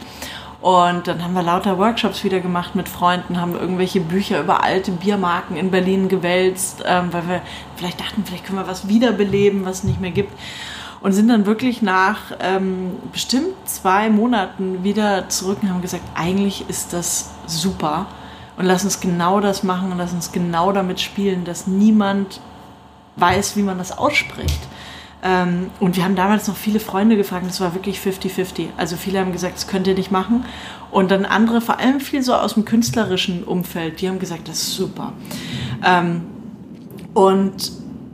Und 0.61 1.07
dann 1.07 1.23
haben 1.23 1.33
wir 1.33 1.43
lauter 1.43 1.77
Workshops 1.77 2.23
wieder 2.23 2.39
gemacht 2.39 2.73
mit 2.73 2.89
Freunden, 2.89 3.39
haben 3.39 3.53
irgendwelche 3.53 3.99
Bücher 3.99 4.39
über 4.39 4.63
alte 4.63 4.91
Biermarken 4.91 5.57
in 5.57 5.69
Berlin 5.69 6.09
gewälzt, 6.09 6.83
ähm, 6.87 7.13
weil 7.13 7.27
wir 7.29 7.41
vielleicht 7.75 7.99
dachten, 7.99 8.23
vielleicht 8.25 8.45
können 8.45 8.57
wir 8.57 8.67
was 8.67 8.87
wiederbeleben, 8.87 9.63
was 9.63 9.79
es 9.79 9.83
nicht 9.83 10.01
mehr 10.01 10.09
gibt. 10.09 10.33
Und 11.01 11.11
sind 11.11 11.27
dann 11.27 11.45
wirklich 11.45 11.83
nach 11.83 12.17
ähm, 12.39 12.93
bestimmt 13.11 13.53
zwei 13.65 14.09
Monaten 14.09 14.83
wieder 14.83 15.29
zurück 15.29 15.59
und 15.61 15.69
haben 15.69 15.83
gesagt, 15.83 16.03
eigentlich 16.15 16.67
ist 16.67 16.93
das 16.93 17.29
super. 17.45 18.07
Und 18.57 18.65
lass 18.65 18.83
uns 18.83 18.99
genau 18.99 19.41
das 19.41 19.61
machen 19.61 19.91
und 19.91 19.99
lass 19.99 20.13
uns 20.13 20.31
genau 20.31 20.71
damit 20.71 20.99
spielen, 20.99 21.45
dass 21.45 21.67
niemand 21.67 22.39
weiß, 23.17 23.55
wie 23.57 23.63
man 23.63 23.77
das 23.77 23.97
ausspricht. 23.97 24.59
Ähm, 25.23 25.71
und 25.79 25.95
wir 25.95 26.03
haben 26.03 26.15
damals 26.15 26.47
noch 26.47 26.55
viele 26.55 26.79
Freunde 26.79 27.17
gefragt, 27.17 27.45
das 27.47 27.59
war 27.59 27.73
wirklich 27.73 27.99
50-50. 27.99 28.67
Also 28.77 28.95
viele 28.95 29.19
haben 29.19 29.31
gesagt, 29.31 29.55
das 29.55 29.67
könnt 29.67 29.87
ihr 29.87 29.95
nicht 29.95 30.11
machen. 30.11 30.45
Und 30.91 31.11
dann 31.11 31.25
andere, 31.25 31.61
vor 31.61 31.79
allem 31.79 31.99
viel 31.99 32.21
so 32.21 32.35
aus 32.35 32.53
dem 32.53 32.65
künstlerischen 32.65 33.43
Umfeld, 33.43 34.01
die 34.01 34.07
haben 34.07 34.19
gesagt, 34.19 34.47
das 34.47 34.61
ist 34.61 34.75
super. 34.75 35.13
Ähm, 35.83 36.25
und 37.13 37.71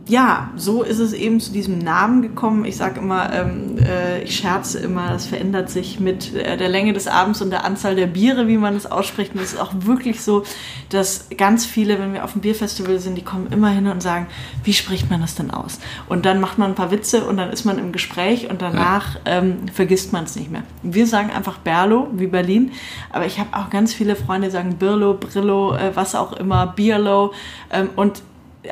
ja, 0.07 0.49
so 0.55 0.83
ist 0.83 0.99
es 0.99 1.13
eben 1.13 1.39
zu 1.39 1.51
diesem 1.51 1.77
Namen 1.77 2.21
gekommen. 2.21 2.65
Ich 2.65 2.75
sage 2.75 2.99
immer, 2.99 3.31
ähm, 3.31 3.77
äh, 3.77 4.23
ich 4.23 4.35
scherze 4.35 4.79
immer, 4.79 5.09
das 5.09 5.27
verändert 5.27 5.69
sich 5.69 5.99
mit 5.99 6.33
äh, 6.33 6.57
der 6.57 6.69
Länge 6.69 6.93
des 6.93 7.07
Abends 7.07 7.41
und 7.41 7.51
der 7.51 7.65
Anzahl 7.65 7.95
der 7.95 8.07
Biere, 8.07 8.47
wie 8.47 8.57
man 8.57 8.75
es 8.75 8.85
ausspricht. 8.85 9.35
Und 9.35 9.41
es 9.41 9.53
ist 9.53 9.59
auch 9.59 9.71
wirklich 9.73 10.21
so, 10.21 10.43
dass 10.89 11.27
ganz 11.37 11.65
viele, 11.65 11.99
wenn 11.99 12.13
wir 12.13 12.23
auf 12.23 12.33
dem 12.33 12.41
Bierfestival 12.41 12.99
sind, 12.99 13.15
die 13.15 13.23
kommen 13.23 13.47
immer 13.51 13.69
hin 13.69 13.87
und 13.87 14.01
sagen, 14.01 14.27
wie 14.63 14.73
spricht 14.73 15.09
man 15.09 15.21
das 15.21 15.35
denn 15.35 15.51
aus? 15.51 15.79
Und 16.09 16.25
dann 16.25 16.39
macht 16.41 16.57
man 16.57 16.71
ein 16.71 16.75
paar 16.75 16.91
Witze 16.91 17.23
und 17.25 17.37
dann 17.37 17.51
ist 17.51 17.65
man 17.65 17.77
im 17.77 17.91
Gespräch 17.91 18.49
und 18.49 18.61
danach 18.61 19.17
ähm, 19.25 19.67
vergisst 19.71 20.13
man 20.13 20.23
es 20.23 20.35
nicht 20.35 20.51
mehr. 20.51 20.63
Wir 20.81 21.05
sagen 21.05 21.29
einfach 21.29 21.59
Berlo, 21.59 22.07
wie 22.13 22.27
Berlin, 22.27 22.71
aber 23.11 23.25
ich 23.27 23.39
habe 23.39 23.55
auch 23.55 23.69
ganz 23.69 23.93
viele 23.93 24.15
Freunde, 24.15 24.47
die 24.47 24.51
sagen 24.51 24.77
Birlo, 24.77 25.13
Brillo, 25.13 25.75
äh, 25.75 25.95
was 25.95 26.15
auch 26.15 26.33
immer, 26.33 26.67
Bierlo. 26.67 27.33
Ähm, 27.71 27.89
und 27.95 28.23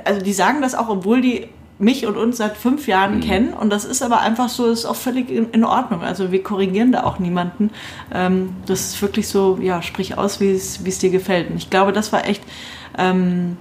also 0.06 0.22
die 0.22 0.34
sagen 0.34 0.62
das 0.62 0.76
auch, 0.76 0.90
obwohl 0.90 1.22
die 1.22 1.48
mich 1.80 2.06
und 2.06 2.18
uns 2.18 2.38
seit 2.38 2.58
fünf 2.58 2.88
Jahren 2.88 3.16
mhm. 3.16 3.22
kennen 3.22 3.54
und 3.54 3.70
das 3.70 3.86
ist 3.86 4.04
aber 4.04 4.20
einfach 4.20 4.50
so, 4.50 4.70
ist 4.70 4.86
auch 4.86 4.98
völlig 4.98 5.30
in, 5.30 5.50
in 5.52 5.64
Ordnung. 5.64 6.02
Also 6.02 6.32
wir 6.32 6.44
korrigieren 6.44 6.92
da 6.92 7.04
auch 7.04 7.20
niemanden. 7.20 7.72
Ähm, 8.14 8.56
das 8.66 8.82
ist 8.82 9.02
wirklich 9.02 9.30
so, 9.30 9.58
ja, 9.62 9.82
sprich 9.82 10.18
aus, 10.18 10.42
wie 10.42 10.52
es 10.52 11.00
dir 11.00 11.10
gefällt. 11.10 11.50
Und 11.50 11.56
ich 11.56 11.70
glaube, 11.70 11.94
das 11.94 12.12
war 12.12 12.28
echt 12.28 12.44
ähm, 12.98 13.56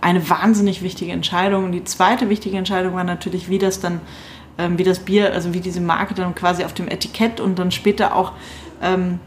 eine 0.00 0.28
wahnsinnig 0.28 0.82
wichtige 0.82 1.12
Entscheidung. 1.12 1.64
Und 1.64 1.72
die 1.72 1.84
zweite 1.84 2.28
wichtige 2.28 2.58
Entscheidung 2.58 2.94
war 2.94 3.04
natürlich, 3.04 3.48
wie 3.48 3.58
das 3.58 3.80
dann, 3.80 4.00
ähm, 4.58 4.76
wie 4.76 4.84
das 4.84 4.98
Bier, 4.98 5.32
also 5.32 5.54
wie 5.54 5.60
diese 5.60 5.80
Marke 5.80 6.14
dann 6.14 6.34
quasi 6.34 6.64
auf 6.64 6.74
dem 6.74 6.88
Etikett 6.88 7.40
und 7.40 7.58
dann 7.58 7.70
später 7.70 8.16
auch 8.16 8.32
ähm, 8.82 9.20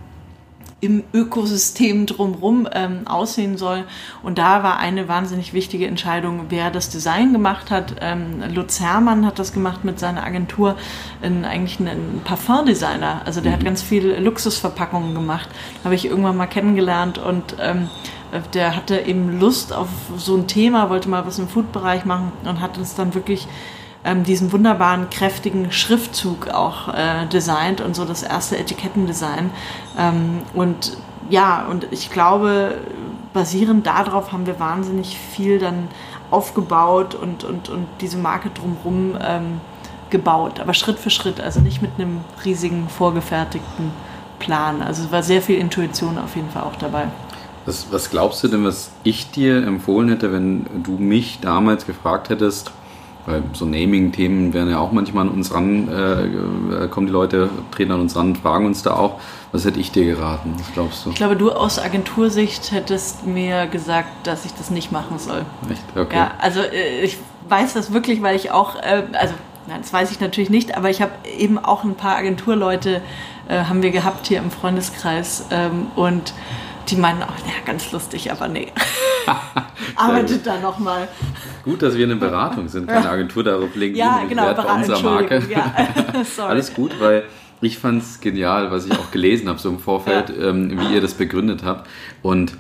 im 0.80 1.04
Ökosystem 1.12 2.06
drumherum 2.06 2.68
ähm, 2.72 3.08
aussehen 3.08 3.58
soll. 3.58 3.86
Und 4.22 4.38
da 4.38 4.62
war 4.62 4.78
eine 4.78 5.08
wahnsinnig 5.08 5.54
wichtige 5.54 5.88
Entscheidung, 5.88 6.46
wer 6.50 6.70
das 6.70 6.90
Design 6.90 7.34
gemacht 7.34 7.72
hat. 7.72 7.96
Ähm, 8.00 8.44
Lutz 8.54 8.80
Herrmann 8.80 9.26
hat 9.26 9.40
das 9.40 9.54
gemacht 9.54 9.84
mit 9.84 10.00
seiner 10.00 10.24
Agentur, 10.24 10.76
in, 11.24 11.46
eigentlich 11.46 11.80
ein 11.80 12.22
Parfumdesigner. 12.24 13.24
Also 13.26 13.42
der 13.42 13.52
mhm. 13.52 13.56
hat 13.56 13.66
ganz 13.66 13.82
viele 13.82 14.20
Luxusverpackungen 14.20 15.16
gemacht. 15.16 15.50
Habe 15.84 15.96
ich 15.96 16.06
irgendwann 16.06 16.38
mal 16.38 16.46
kennengelernt 16.46 17.18
und 17.18 17.56
ähm, 17.60 17.90
der 18.54 18.76
hatte 18.76 19.00
eben 19.00 19.40
Lust 19.40 19.74
auf 19.74 19.88
so 20.18 20.36
ein 20.36 20.48
Thema, 20.48 20.90
wollte 20.90 21.10
mal 21.10 21.26
was 21.26 21.40
im 21.40 21.48
Food-Bereich 21.48 22.06
machen 22.06 22.32
und 22.44 22.62
hat 22.62 22.78
uns 22.78 22.94
dann 22.94 23.16
wirklich 23.16 23.48
ähm, 24.08 24.24
diesen 24.24 24.52
wunderbaren, 24.52 25.10
kräftigen 25.10 25.72
Schriftzug 25.72 26.48
auch 26.48 26.88
äh, 26.88 27.26
designt 27.32 27.82
und 27.82 27.96
so 27.96 28.06
das 28.06 28.24
erste 28.24 28.58
Etikettendesign. 28.58 29.52
Ähm, 29.98 30.39
und 30.54 30.98
ja, 31.30 31.65
und 31.70 31.88
ich 31.91 32.10
glaube, 32.10 32.76
basierend 33.34 33.86
darauf 33.86 34.32
haben 34.32 34.46
wir 34.46 34.60
wahnsinnig 34.60 35.17
viel 35.17 35.60
dann 35.60 35.89
aufgebaut 36.32 37.15
und, 37.15 37.43
und, 37.43 37.70
und 37.70 37.86
diese 38.00 38.17
Marke 38.17 38.50
drumherum 38.50 39.17
ähm, 39.22 39.62
gebaut, 40.10 40.62
aber 40.62 40.74
Schritt 40.74 41.00
für 41.00 41.10
Schritt, 41.10 41.41
also 41.41 41.60
nicht 41.60 41.82
mit 41.82 41.91
einem 41.98 42.22
riesigen 42.46 42.88
vorgefertigten 42.88 43.91
Plan. 44.39 44.82
Also 44.82 45.04
es 45.04 45.12
war 45.12 45.22
sehr 45.22 45.41
viel 45.41 45.58
Intuition 45.58 46.17
auf 46.17 46.36
jeden 46.36 46.50
Fall 46.50 46.63
auch 46.63 46.76
dabei. 46.78 47.08
Was, 47.65 47.88
was 47.91 48.10
glaubst 48.10 48.41
du 48.43 48.48
denn, 48.48 48.63
was 48.63 48.91
ich 49.04 49.32
dir 49.32 49.67
empfohlen 49.67 50.08
hätte, 50.08 50.32
wenn 50.32 50.65
du 50.84 50.91
mich 50.93 51.39
damals 51.41 51.86
gefragt 51.86 52.30
hättest, 52.30 52.72
Weil 53.28 53.44
so 53.52 53.66
Naming-Themen 53.66 54.54
werden 54.54 54.70
ja 54.70 54.80
auch 54.80 54.94
manchmal 54.94 55.28
an 55.28 55.34
uns 55.34 55.54
ran, 55.54 55.90
äh, 55.90 56.88
kommen 56.88 57.08
die 57.08 57.13
Leute, 57.13 57.50
treten 57.72 57.92
an 57.92 58.00
uns 58.00 58.16
ran, 58.16 58.38
fragen 58.38 58.66
uns 58.66 58.84
da 58.84 58.96
auch. 58.96 59.20
Was 59.52 59.66
hätte 59.66 59.82
ich 59.82 59.92
dir 59.92 60.06
geraten? 60.06 60.56
Was 60.58 60.74
glaubst 60.74 61.06
du? 61.06 61.10
Ich 61.10 61.18
glaube, 61.18 61.36
du 61.36 61.52
aus 61.52 61.78
Agentursicht 61.78 62.72
hättest 62.72 63.28
mir 63.28 63.68
gesagt, 63.68 64.26
dass 64.26 64.46
ich 64.46 64.54
das 64.54 64.72
nicht 64.72 64.94
machen 64.94 65.20
soll. 65.20 65.46
Echt? 65.70 65.84
Okay. 65.94 66.16
Ja, 66.16 66.32
also 66.40 66.62
äh, 66.62 67.02
ich 67.02 67.18
weiß 67.50 67.74
das 67.74 67.92
wirklich, 67.92 68.22
weil 68.22 68.38
ich 68.38 68.52
auch, 68.52 68.76
äh, 68.78 69.04
also 69.12 69.34
nein, 69.68 69.80
das 69.82 69.92
weiß 69.92 70.10
ich 70.12 70.22
natürlich 70.22 70.50
nicht, 70.50 70.78
aber 70.78 70.90
ich 70.90 71.02
habe 71.02 71.12
eben 71.38 71.58
auch 71.60 71.84
ein 71.84 71.96
paar 71.96 72.16
Agenturleute 72.16 73.02
äh, 73.50 73.66
haben 73.66 73.82
wir 73.82 73.92
gehabt 73.92 74.28
hier 74.28 74.38
im 74.38 74.52
Freundeskreis 74.52 75.46
ähm, 75.52 75.88
und 75.98 76.34
die 76.89 76.95
meinen 76.95 77.23
auch, 77.23 77.38
ja, 77.45 77.54
ganz 77.65 77.91
lustig, 77.91 78.32
aber 78.32 78.47
nee. 78.47 78.71
Arbeitet 79.95 80.45
da 80.45 80.60
nochmal. 80.60 81.08
Gut, 81.63 81.82
dass 81.82 81.97
wir 81.97 82.06
eine 82.06 82.15
Beratung 82.15 82.67
sind, 82.67 82.88
keine 82.88 83.10
Agentur 83.10 83.43
darauf 83.43 83.76
legen, 83.76 83.95
Ja, 83.95 84.23
genau, 84.28 84.43
Wert 84.43 84.58
bei 84.58 84.63
Beratung, 84.63 84.82
unserer 84.82 85.02
Marke. 85.02 85.43
Ja. 85.50 85.73
Alles 86.47 86.73
gut, 86.73 86.91
weil 87.00 87.23
ich 87.62 87.78
fand 87.78 88.04
es 88.04 88.19
genial, 88.19 88.71
was 88.71 88.86
ich 88.86 88.93
auch 88.93 89.12
gelesen 89.12 89.50
habe, 89.50 89.60
so 89.60 89.69
im 89.69 89.80
Vorfeld, 89.80 90.32
ähm, 90.39 90.80
wie 90.80 90.93
ihr 90.93 91.02
das 91.02 91.15
begründet 91.15 91.63
habt. 91.63 91.89
Und 92.21 92.54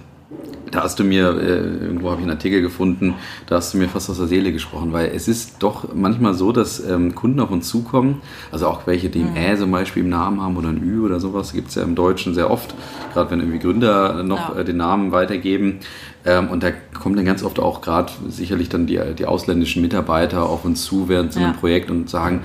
da 0.71 0.83
hast 0.83 0.99
du 0.99 1.05
mir, 1.05 1.29
äh, 1.39 1.85
irgendwo 1.85 2.09
habe 2.09 2.19
ich 2.19 2.23
einen 2.27 2.31
Artikel 2.35 2.61
gefunden, 2.61 3.13
da 3.47 3.55
hast 3.55 3.73
du 3.73 3.77
mir 3.77 3.87
fast 3.87 4.09
aus 4.09 4.17
der 4.17 4.27
Seele 4.27 4.51
gesprochen, 4.51 4.91
weil 4.91 5.11
es 5.15 5.29
ist 5.29 5.55
doch 5.59 5.93
manchmal 5.93 6.33
so, 6.33 6.51
dass 6.51 6.85
ähm, 6.85 7.15
Kunden 7.15 7.39
auf 7.39 7.51
uns 7.51 7.69
zukommen, 7.69 8.21
also 8.51 8.67
auch 8.67 8.85
welche, 8.85 9.09
die 9.09 9.21
ein 9.21 9.31
Mhm. 9.31 9.37
Ä 9.37 9.57
zum 9.57 9.71
Beispiel 9.71 10.03
im 10.03 10.09
Namen 10.09 10.41
haben 10.41 10.57
oder 10.57 10.67
ein 10.67 10.83
Ü 10.83 11.05
oder 11.05 11.21
sowas, 11.21 11.53
gibt 11.53 11.69
es 11.69 11.75
ja 11.75 11.83
im 11.83 11.95
Deutschen 11.95 12.33
sehr 12.33 12.51
oft, 12.51 12.75
gerade 13.13 13.31
wenn 13.31 13.39
irgendwie 13.39 13.59
Gründer 13.59 14.23
noch 14.23 14.53
Ja. 14.55 14.61
äh, 14.61 14.65
den 14.65 14.77
Namen 14.77 15.11
weitergeben. 15.13 15.79
Ähm, 16.25 16.49
und 16.49 16.61
da 16.63 16.71
kommen 17.01 17.15
dann 17.15 17.25
ganz 17.25 17.43
oft 17.43 17.59
auch 17.59 17.79
gerade 17.79 18.11
sicherlich 18.27 18.67
dann 18.67 18.87
die, 18.87 18.99
die 19.17 19.25
ausländischen 19.25 19.81
Mitarbeiter 19.81 20.43
auf 20.49 20.65
uns 20.65 20.83
zu 20.83 21.07
während 21.07 21.31
so 21.31 21.39
einem 21.39 21.53
Ja. 21.53 21.57
Projekt 21.57 21.89
und 21.89 22.09
sagen, 22.09 22.41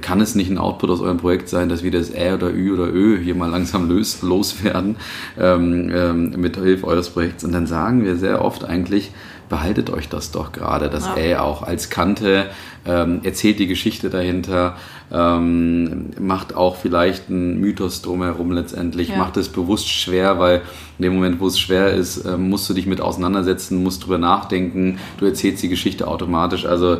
kann 0.00 0.20
es 0.20 0.34
nicht 0.34 0.50
ein 0.50 0.58
Output 0.58 0.90
aus 0.90 1.00
eurem 1.00 1.18
Projekt 1.18 1.48
sein, 1.48 1.68
dass 1.68 1.82
wir 1.82 1.90
das 1.90 2.12
Ä 2.14 2.34
oder 2.34 2.52
Ü 2.52 2.72
oder 2.72 2.92
Ö 2.92 3.18
hier 3.18 3.34
mal 3.34 3.50
langsam 3.50 3.88
lös, 3.88 4.22
loswerden 4.22 4.96
ähm, 5.38 5.90
ähm, 5.92 6.30
mit 6.36 6.56
Hilfe 6.56 6.86
eures 6.86 7.10
Projekts? 7.10 7.44
Und 7.44 7.52
dann 7.52 7.66
sagen 7.66 8.04
wir 8.04 8.16
sehr 8.16 8.44
oft 8.44 8.64
eigentlich, 8.64 9.12
behaltet 9.48 9.90
euch 9.90 10.08
das 10.08 10.30
doch 10.30 10.52
gerade, 10.52 10.88
das 10.88 11.06
Ja. 11.06 11.16
Ä 11.16 11.36
auch 11.36 11.62
als 11.62 11.90
Kante, 11.90 12.46
ähm, 12.88 13.20
erzählt 13.22 13.58
die 13.58 13.66
Geschichte 13.68 14.08
dahinter, 14.10 14.76
ähm, 15.12 16.10
macht 16.18 16.54
auch 16.56 16.76
vielleicht 16.76 17.28
einen 17.28 17.60
Mythos 17.60 18.02
drumherum 18.02 18.52
letztendlich, 18.52 19.08
Ja. 19.10 19.16
macht 19.18 19.36
es 19.36 19.48
bewusst 19.48 19.88
schwer, 19.88 20.38
weil 20.38 20.62
in 20.98 21.02
dem 21.04 21.14
Moment, 21.14 21.40
wo 21.40 21.46
es 21.46 21.58
schwer 21.58 21.92
ist, 21.92 22.24
ähm, 22.26 22.48
musst 22.48 22.68
du 22.68 22.74
dich 22.74 22.86
mit 22.86 23.00
auseinandersetzen, 23.00 23.82
musst 23.82 24.04
drüber 24.04 24.18
nachdenken, 24.18 24.98
du 25.18 25.26
erzählst 25.26 25.62
die 25.62 25.68
Geschichte 25.68 26.08
automatisch. 26.08 26.66
Also 26.66 26.98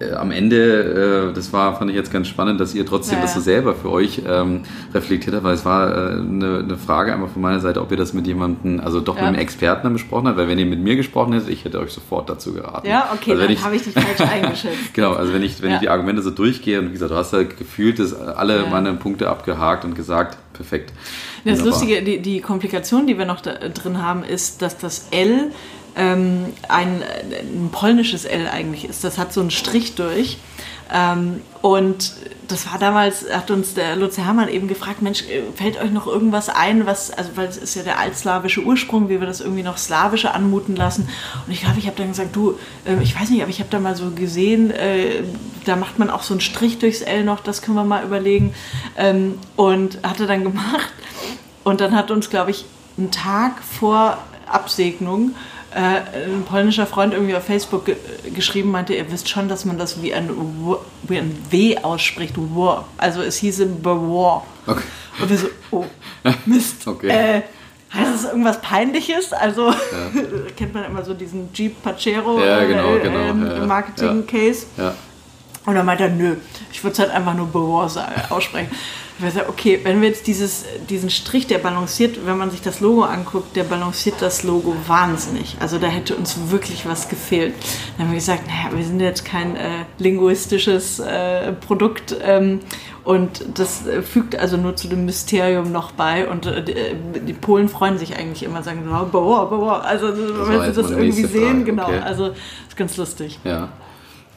äh, 0.00 0.12
am 0.12 0.30
Ende, 0.30 1.30
äh, 1.30 1.34
das 1.34 1.52
war, 1.52 1.76
fand 1.76 1.90
ich 1.90 1.96
jetzt 1.96 2.12
ganz 2.12 2.28
spannend, 2.28 2.60
dass 2.60 2.72
ihr 2.74 2.86
trotzdem 2.86 3.16
Ja, 3.18 3.22
das 3.22 3.32
so 3.32 3.40
ja. 3.40 3.44
selber 3.44 3.74
für 3.74 3.90
euch 3.90 4.22
ähm, 4.28 4.60
reflektiert 4.94 5.34
habt, 5.34 5.44
weil 5.44 5.54
es 5.54 5.64
war 5.64 5.90
äh, 5.90 6.12
eine, 6.20 6.58
eine 6.60 6.76
Frage 6.76 7.12
einmal 7.12 7.28
von 7.28 7.42
meiner 7.42 7.58
Seite, 7.58 7.80
ob 7.80 7.90
ihr 7.90 7.96
das 7.96 8.12
mit 8.12 8.24
jemandem, 8.28 8.78
also 8.80 9.00
doch 9.00 9.16
Ja. 9.16 9.22
mit 9.22 9.28
einem 9.30 9.38
Experten 9.40 9.80
dann 9.84 9.92
besprochen 9.94 10.28
habt, 10.28 10.36
weil 10.38 10.46
wenn 10.46 10.58
ihr 10.58 10.66
mit 10.66 10.78
mir 10.80 10.94
gesprochen 10.94 11.32
hättet, 11.32 11.48
ich 11.48 11.64
hätte 11.64 11.80
euch 11.80 11.90
sofort 11.90 12.30
dazu 12.30 12.52
geraten. 12.52 12.86
Ja, 12.86 13.10
okay, 13.12 13.32
also 13.32 13.44
dann 13.46 13.64
habe 13.64 13.74
ich 13.74 13.82
dich 13.82 13.94
falsch 13.94 14.20
eingeschätzt. 14.32 14.94
Genau, 14.94 15.14
also 15.14 15.27
wenn 15.32 15.42
ich, 15.42 15.60
wenn 15.62 15.70
Ja. 15.70 15.76
ich 15.76 15.80
die 15.82 15.88
Argumente 15.88 16.22
so 16.22 16.30
durchgehe 16.30 16.78
und 16.80 16.88
wie 16.88 16.92
gesagt, 16.92 17.10
du 17.10 17.16
hast 17.16 17.32
ja 17.32 17.42
gefühlt 17.42 17.98
das 17.98 18.14
alle 18.14 18.62
Ja. 18.62 18.66
meine 18.66 18.94
Punkte 18.94 19.28
abgehakt 19.28 19.84
und 19.84 19.94
gesagt, 19.94 20.36
perfekt. 20.52 20.92
Das 21.44 21.58
Wunderbar. 21.60 21.80
Lustige, 21.80 22.02
die, 22.02 22.20
die 22.20 22.40
Komplikation, 22.40 23.06
die 23.06 23.16
wir 23.18 23.24
noch 23.24 23.40
da, 23.40 23.52
drin 23.54 24.02
haben, 24.02 24.24
ist, 24.24 24.60
dass 24.62 24.76
das 24.78 25.08
L 25.10 25.50
ähm, 25.96 26.46
ein, 26.68 27.02
ein 27.02 27.70
polnisches 27.72 28.24
L 28.24 28.46
eigentlich 28.48 28.84
ist. 28.88 29.02
Das 29.04 29.18
hat 29.18 29.32
so 29.32 29.40
einen 29.40 29.50
Strich 29.50 29.94
durch. 29.96 30.38
Ähm, 30.92 31.42
und 31.62 32.12
das 32.48 32.70
war 32.70 32.78
damals, 32.78 33.26
hat 33.30 33.50
uns 33.50 33.74
der 33.74 33.94
Lutz 33.96 34.16
Hermann 34.16 34.48
eben 34.48 34.68
gefragt, 34.68 35.02
Mensch, 35.02 35.22
äh, 35.22 35.42
fällt 35.54 35.78
euch 35.80 35.90
noch 35.90 36.06
irgendwas 36.06 36.48
ein, 36.48 36.86
was, 36.86 37.10
also 37.10 37.30
weil 37.36 37.46
es 37.46 37.58
ist 37.58 37.74
ja 37.74 37.82
der 37.82 37.98
altslawische 37.98 38.62
Ursprung, 38.62 39.08
wie 39.08 39.20
wir 39.20 39.26
das 39.26 39.40
irgendwie 39.40 39.62
noch 39.62 39.76
slawische 39.76 40.32
anmuten 40.32 40.74
lassen. 40.74 41.08
Und 41.46 41.52
ich 41.52 41.60
glaube, 41.60 41.78
ich 41.78 41.86
habe 41.86 41.96
dann 41.96 42.08
gesagt, 42.08 42.34
du, 42.34 42.58
äh, 42.86 43.02
ich 43.02 43.18
weiß 43.18 43.30
nicht, 43.30 43.42
aber 43.42 43.50
ich 43.50 43.60
habe 43.60 43.70
da 43.70 43.78
mal 43.78 43.96
so 43.96 44.10
gesehen, 44.10 44.70
äh, 44.70 45.22
da 45.66 45.76
macht 45.76 45.98
man 45.98 46.08
auch 46.08 46.22
so 46.22 46.34
einen 46.34 46.40
Strich 46.40 46.78
durchs 46.78 47.02
L 47.02 47.24
noch, 47.24 47.40
das 47.40 47.60
können 47.60 47.76
wir 47.76 47.84
mal 47.84 48.04
überlegen. 48.04 48.54
Ähm, 48.96 49.38
und 49.56 49.98
hatte 50.02 50.26
dann 50.26 50.42
gemacht. 50.42 50.92
Und 51.64 51.82
dann 51.82 51.94
hat 51.94 52.10
uns, 52.10 52.30
glaube 52.30 52.50
ich, 52.50 52.64
einen 52.96 53.10
Tag 53.10 53.62
vor 53.62 54.16
Absegnung 54.46 55.34
ein 55.74 56.44
polnischer 56.44 56.86
Freund 56.86 57.12
irgendwie 57.12 57.34
auf 57.36 57.44
Facebook 57.44 57.84
ge 57.84 57.96
geschrieben, 58.34 58.70
meinte, 58.70 58.94
ihr 58.94 59.10
wisst 59.12 59.28
schon, 59.28 59.48
dass 59.48 59.64
man 59.64 59.78
das 59.78 60.02
wie 60.02 60.14
ein, 60.14 60.28
W- 60.30 60.76
wie 61.02 61.18
ein 61.18 61.36
W 61.50 61.76
ausspricht, 61.78 62.34
war. 62.36 62.86
Also 62.96 63.20
es 63.22 63.36
hieße 63.36 63.66
Bewar. 63.66 64.46
Okay. 64.66 64.80
Und 65.20 65.30
wir 65.30 65.36
so, 65.38 65.46
oh, 65.70 65.84
Mist. 66.46 66.76
Okay. 66.86 67.08
Äh, 67.08 67.42
heißt 67.92 68.14
das 68.14 68.24
irgendwas 68.30 68.60
Peinliches? 68.60 69.32
Also 69.32 69.72
kennt 70.56 70.72
man 70.74 70.84
immer 70.84 71.04
so 71.04 71.12
diesen 71.14 71.50
Jeep 71.52 71.82
Pachero 71.82 72.38
Ja, 72.40 72.60
äh, 72.60 72.66
genau, 72.68 72.94
äh, 72.96 73.00
genau, 73.00 73.18
ähm, 73.18 73.46
ja, 73.46 73.56
ja. 73.58 73.66
Marketing-Case. 73.66 74.66
Ja. 74.76 74.94
Und 75.66 75.74
dann 75.74 75.84
meinte 75.84 76.04
er, 76.04 76.10
nö, 76.10 76.36
ich 76.72 76.82
würde 76.82 76.92
es 76.94 76.98
halt 76.98 77.10
einfach 77.10 77.34
nur 77.34 77.46
Bewar 77.46 77.90
aussprechen. 78.30 78.70
Okay, 79.48 79.80
wenn 79.82 80.00
wir 80.00 80.08
jetzt 80.08 80.26
dieses, 80.28 80.64
diesen 80.88 81.10
Strich, 81.10 81.46
der 81.48 81.58
balanciert, 81.58 82.24
wenn 82.24 82.38
man 82.38 82.50
sich 82.50 82.62
das 82.62 82.80
Logo 82.80 83.02
anguckt, 83.02 83.56
der 83.56 83.64
balanciert 83.64 84.16
das 84.20 84.44
Logo 84.44 84.76
wahnsinnig. 84.86 85.56
Also 85.58 85.78
da 85.78 85.88
hätte 85.88 86.14
uns 86.14 86.50
wirklich 86.50 86.86
was 86.86 87.08
gefehlt. 87.08 87.54
Dann 87.96 88.06
haben 88.06 88.12
wir 88.12 88.18
gesagt, 88.18 88.46
naja, 88.46 88.76
wir 88.76 88.84
sind 88.84 89.00
jetzt 89.00 89.24
kein 89.24 89.56
äh, 89.56 89.84
linguistisches 89.98 91.00
äh, 91.00 91.52
Produkt 91.52 92.14
ähm, 92.22 92.60
und 93.08 93.58
das 93.58 93.84
fügt 94.02 94.38
also 94.38 94.56
nur 94.56 94.76
zu 94.76 94.86
dem 94.86 95.06
Mysterium 95.06 95.72
noch 95.72 95.92
bei. 95.92 96.28
Und 96.28 96.46
äh, 96.46 96.62
die, 96.62 96.72
äh, 96.72 97.34
Polen 97.40 97.68
freuen 97.68 97.98
sich 97.98 98.16
eigentlich 98.16 98.42
immer, 98.42 98.62
sagen 98.62 98.82
so, 98.84 99.06
Bewar, 99.06 99.48
Bewar. 99.48 99.84
Also 99.84 100.08
wenn 100.08 100.60
sie 100.62 100.80
das 100.80 100.90
irgendwie 100.90 101.24
sehen, 101.24 101.48
Frage, 101.48 101.64
genau. 101.64 101.86
okay. 101.86 102.00
Also 102.04 102.26
ist 102.68 102.76
ganz 102.76 102.96
lustig. 102.96 103.38
Ja. 103.44 103.70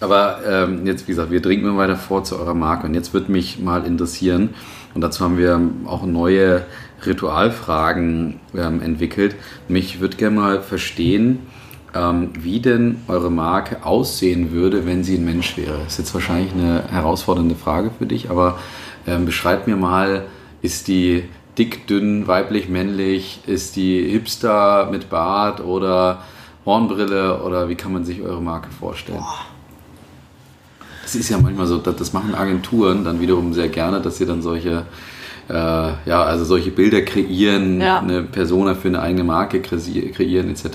Aber 0.01 0.39
ähm, 0.47 0.85
jetzt, 0.85 1.07
wie 1.07 1.11
gesagt, 1.11 1.31
wir 1.31 1.41
dringen 1.41 1.63
immer 1.63 1.77
weiter 1.77 1.95
vor 1.95 2.23
zu 2.23 2.37
eurer 2.37 2.55
Marke. 2.55 2.87
Und 2.87 2.95
jetzt 2.95 3.13
würde 3.13 3.31
mich 3.31 3.59
mal 3.59 3.85
interessieren, 3.85 4.49
und 4.93 5.01
dazu 5.01 5.23
haben 5.23 5.37
wir 5.37 5.61
auch 5.85 6.05
neue 6.05 6.65
Ritualfragen 7.05 8.39
ähm, 8.55 8.81
entwickelt. 8.81 9.35
Mich 9.67 10.01
würde 10.01 10.17
gerne 10.17 10.35
mal 10.35 10.61
verstehen, 10.61 11.39
ähm, 11.93 12.31
wie 12.39 12.59
denn 12.59 12.97
eure 13.07 13.31
Marke 13.31 13.85
aussehen 13.85 14.51
würde, 14.51 14.85
wenn 14.85 15.03
sie 15.03 15.15
ein 15.15 15.25
Mensch 15.25 15.55
wäre. 15.55 15.79
Das 15.83 15.93
ist 15.93 15.99
jetzt 15.99 16.13
wahrscheinlich 16.13 16.51
eine 16.53 16.83
herausfordernde 16.89 17.55
Frage 17.55 17.91
für 17.97 18.05
dich, 18.05 18.29
aber 18.29 18.59
ähm, 19.07 19.25
beschreib 19.25 19.67
mir 19.67 19.77
mal, 19.77 20.25
ist 20.61 20.87
die 20.87 21.25
dick, 21.57 21.87
dünn, 21.87 22.27
weiblich, 22.27 22.69
männlich, 22.69 23.41
ist 23.45 23.75
die 23.75 24.01
Hipster 24.09 24.89
mit 24.91 25.09
Bart 25.09 25.61
oder 25.61 26.23
Hornbrille 26.65 27.41
oder 27.43 27.69
wie 27.69 27.75
kann 27.75 27.93
man 27.93 28.05
sich 28.05 28.21
eure 28.21 28.41
Marke 28.41 28.69
vorstellen? 28.71 29.23
Das 31.11 31.19
ist 31.19 31.27
ja 31.29 31.37
manchmal 31.37 31.67
so, 31.67 31.77
das 31.77 32.13
machen 32.13 32.33
Agenturen 32.33 33.03
dann 33.03 33.19
wiederum 33.19 33.53
sehr 33.53 33.67
gerne, 33.67 33.99
dass 33.99 34.17
sie 34.17 34.25
dann 34.25 34.41
solche, 34.41 34.85
äh, 35.49 35.53
ja, 35.53 36.23
also 36.23 36.45
solche 36.45 36.71
Bilder 36.71 37.01
kreieren, 37.01 37.81
Ja. 37.81 37.99
eine 37.99 38.23
Persona 38.23 38.75
für 38.75 38.87
eine 38.87 39.01
eigene 39.01 39.25
Marke 39.25 39.61
kreieren 39.61 40.49
etc. 40.49 40.69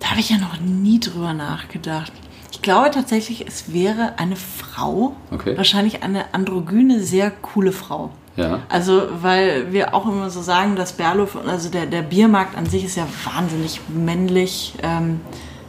Da 0.00 0.10
habe 0.10 0.18
ich 0.18 0.30
ja 0.30 0.38
noch 0.38 0.58
nie 0.60 0.98
drüber 0.98 1.32
nachgedacht. 1.32 2.12
Ich 2.50 2.60
glaube 2.60 2.90
tatsächlich, 2.90 3.46
es 3.46 3.72
wäre 3.72 4.14
eine 4.18 4.34
Frau, 4.34 5.14
Okay. 5.30 5.56
wahrscheinlich 5.56 6.02
eine 6.02 6.34
androgyne, 6.34 7.00
sehr 7.04 7.30
coole 7.30 7.70
Frau. 7.70 8.10
Ja. 8.36 8.62
Also, 8.68 9.02
weil 9.22 9.72
wir 9.72 9.94
auch 9.94 10.08
immer 10.08 10.28
so 10.28 10.42
sagen, 10.42 10.74
dass 10.74 10.94
Berlof, 10.94 11.36
also 11.46 11.68
der, 11.68 11.86
der 11.86 12.02
Biermarkt 12.02 12.58
an 12.58 12.66
sich 12.66 12.84
ist 12.84 12.96
ja 12.96 13.06
wahnsinnig 13.32 13.80
männlich, 13.94 14.74
ähm, 14.82 15.20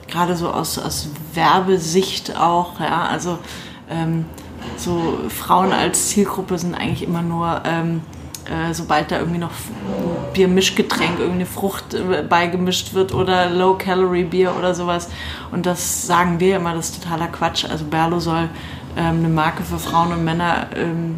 gerade 0.07 0.35
so 0.35 0.49
aus, 0.49 0.77
aus 0.77 1.09
Werbesicht 1.33 2.35
auch, 2.37 2.79
ja, 2.79 3.07
also 3.07 3.39
ähm, 3.89 4.25
so 4.77 5.19
Frauen 5.29 5.71
als 5.71 6.09
Zielgruppe 6.09 6.57
sind 6.57 6.75
eigentlich 6.75 7.03
immer 7.03 7.21
nur, 7.21 7.61
ähm, 7.65 8.01
äh, 8.45 8.73
sobald 8.73 9.11
da 9.11 9.19
irgendwie 9.19 9.39
noch 9.39 9.51
Biermischgetränk, 10.33 11.19
irgendeine 11.19 11.45
Frucht 11.45 11.93
äh, 11.93 12.23
beigemischt 12.23 12.93
wird 12.93 13.13
oder 13.13 13.49
Low-Calorie-Bier 13.49 14.53
oder 14.57 14.73
sowas. 14.73 15.09
Und 15.51 15.65
das 15.65 16.05
sagen 16.05 16.39
wir 16.39 16.57
immer, 16.57 16.73
das 16.73 16.89
ist 16.89 17.03
totaler 17.03 17.27
Quatsch. 17.27 17.65
Also 17.65 17.85
Berlo 17.85 18.19
soll 18.19 18.49
ähm, 18.97 19.19
eine 19.19 19.29
Marke 19.29 19.63
für 19.63 19.79
Frauen 19.79 20.11
und 20.11 20.23
Männer 20.23 20.67
ähm, 20.75 21.17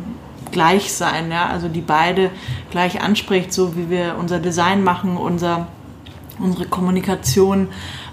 gleich 0.51 0.93
sein, 0.93 1.29
ja, 1.29 1.47
also 1.47 1.67
die 1.67 1.81
beide 1.81 2.31
gleich 2.71 3.01
anspricht, 3.01 3.51
so 3.51 3.75
wie 3.75 3.89
wir 3.89 4.15
unser 4.17 4.39
Design 4.39 4.83
machen, 4.83 5.17
unser, 5.17 5.67
unsere 6.39 6.65
Kommunikation, 6.65 7.67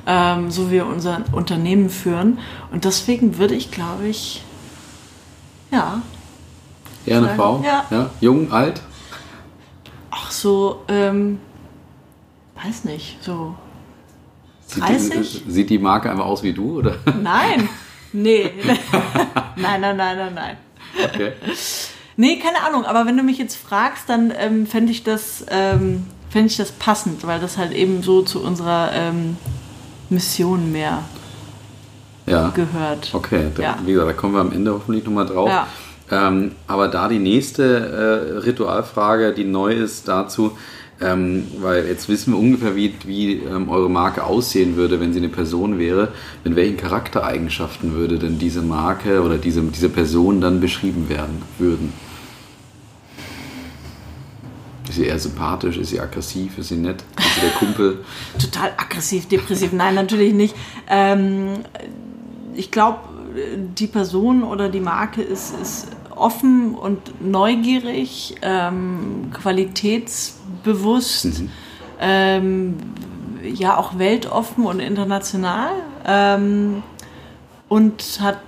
ähm, 0.06 0.50
so 0.50 0.68
wie 0.68 0.74
wir 0.74 0.86
unser 0.86 1.22
Unternehmen 1.32 1.90
führen. 1.90 2.38
Und 2.72 2.84
deswegen 2.84 3.38
würde 3.38 3.54
ich, 3.54 3.70
glaube 3.70 4.06
ich, 4.06 4.42
ja, 5.70 6.02
Eher 7.06 7.18
eine 7.18 7.34
Frau? 7.34 7.62
ja. 7.90 8.10
Jung, 8.20 8.52
alt? 8.52 8.80
auch 10.10 10.30
so, 10.30 10.84
ähm, 10.88 11.40
weiß 12.62 12.84
nicht, 12.84 13.22
so 13.22 13.54
Sieht 14.66 14.82
30? 14.82 15.44
Die, 15.44 15.50
sieht 15.50 15.70
die 15.70 15.78
Marke 15.78 16.10
einfach 16.10 16.24
aus 16.24 16.42
wie 16.42 16.52
du? 16.52 16.78
Oder? 16.78 16.96
Nein, 17.20 17.68
Nee. 18.14 18.52
nein, 19.56 19.80
nein, 19.80 19.96
nein, 19.96 20.16
nein, 20.16 20.34
nein. 20.34 20.56
Okay. 21.04 21.32
Nee, 22.16 22.38
keine 22.38 22.62
Ahnung, 22.62 22.84
aber 22.84 23.06
wenn 23.06 23.16
du 23.16 23.24
mich 23.24 23.38
jetzt 23.38 23.56
fragst, 23.56 24.08
dann 24.08 24.32
ähm, 24.38 24.68
fände 24.68 24.92
ich, 24.92 25.02
das, 25.02 25.44
ähm, 25.50 26.06
fänd 26.30 26.48
ich 26.48 26.56
das 26.56 26.70
passend, 26.70 27.26
weil 27.26 27.40
das 27.40 27.58
halt 27.58 27.72
eben 27.72 28.04
so 28.04 28.22
zu 28.22 28.40
unserer 28.40 28.92
ähm, 28.94 29.36
Mission 30.10 30.70
mehr 30.72 31.02
Ja. 32.26 32.50
gehört. 32.54 33.10
Okay, 33.12 33.46
da, 33.54 33.62
Ja. 33.62 33.78
wie 33.84 33.92
gesagt, 33.92 34.08
da 34.10 34.12
kommen 34.14 34.34
wir 34.34 34.40
am 34.40 34.52
Ende 34.52 34.72
hoffentlich 34.72 35.04
nochmal 35.04 35.26
drauf. 35.26 35.48
Ja. 35.48 35.66
Ähm, 36.10 36.52
aber 36.66 36.88
da 36.88 37.08
die 37.08 37.18
nächste 37.18 37.64
äh, 38.36 38.38
Ritualfrage, 38.40 39.32
die 39.32 39.44
neu 39.44 39.72
ist 39.72 40.06
dazu, 40.06 40.52
ähm, 41.00 41.46
weil 41.60 41.86
jetzt 41.86 42.08
wissen 42.08 42.32
wir 42.34 42.38
ungefähr, 42.38 42.76
wie, 42.76 42.94
wie 43.04 43.32
ähm, 43.34 43.68
eure 43.68 43.90
Marke 43.90 44.22
aussehen 44.24 44.76
würde, 44.76 45.00
wenn 45.00 45.12
sie 45.12 45.18
eine 45.18 45.28
Person 45.28 45.78
wäre. 45.78 46.08
Mit 46.44 46.56
welchen 46.56 46.76
Charaktereigenschaften 46.76 47.94
würde 47.94 48.18
denn 48.18 48.38
diese 48.38 48.62
Marke 48.62 49.22
oder 49.22 49.38
diese, 49.38 49.62
diese 49.62 49.88
Person 49.88 50.40
dann 50.40 50.60
beschrieben 50.60 51.08
werden 51.08 51.42
würden? 51.58 51.92
Ist 54.94 55.00
sie 55.00 55.06
eher 55.06 55.18
sympathisch? 55.18 55.76
Ist 55.76 55.90
sie 55.90 55.98
aggressiv? 55.98 56.56
Ist 56.56 56.68
sie 56.68 56.76
nett? 56.76 57.02
Ist 57.18 57.34
sie 57.34 57.40
der 57.40 57.50
Kumpel? 57.50 58.04
Total 58.38 58.70
aggressiv, 58.76 59.26
depressiv. 59.26 59.72
Nein, 59.72 59.96
natürlich 59.96 60.32
nicht. 60.32 60.54
Ähm, 60.88 61.64
ich 62.54 62.70
glaube, 62.70 63.00
die 63.76 63.88
Person 63.88 64.44
oder 64.44 64.68
die 64.68 64.78
Marke 64.78 65.20
ist, 65.20 65.52
ist 65.60 65.88
offen 66.14 66.76
und 66.76 67.20
neugierig, 67.20 68.36
ähm, 68.42 69.32
qualitätsbewusst, 69.32 71.42
ähm, 71.98 72.76
ja 73.42 73.76
auch 73.76 73.98
weltoffen 73.98 74.64
und 74.64 74.78
international 74.78 75.72
ähm, 76.06 76.84
und 77.68 78.20
hat 78.20 78.38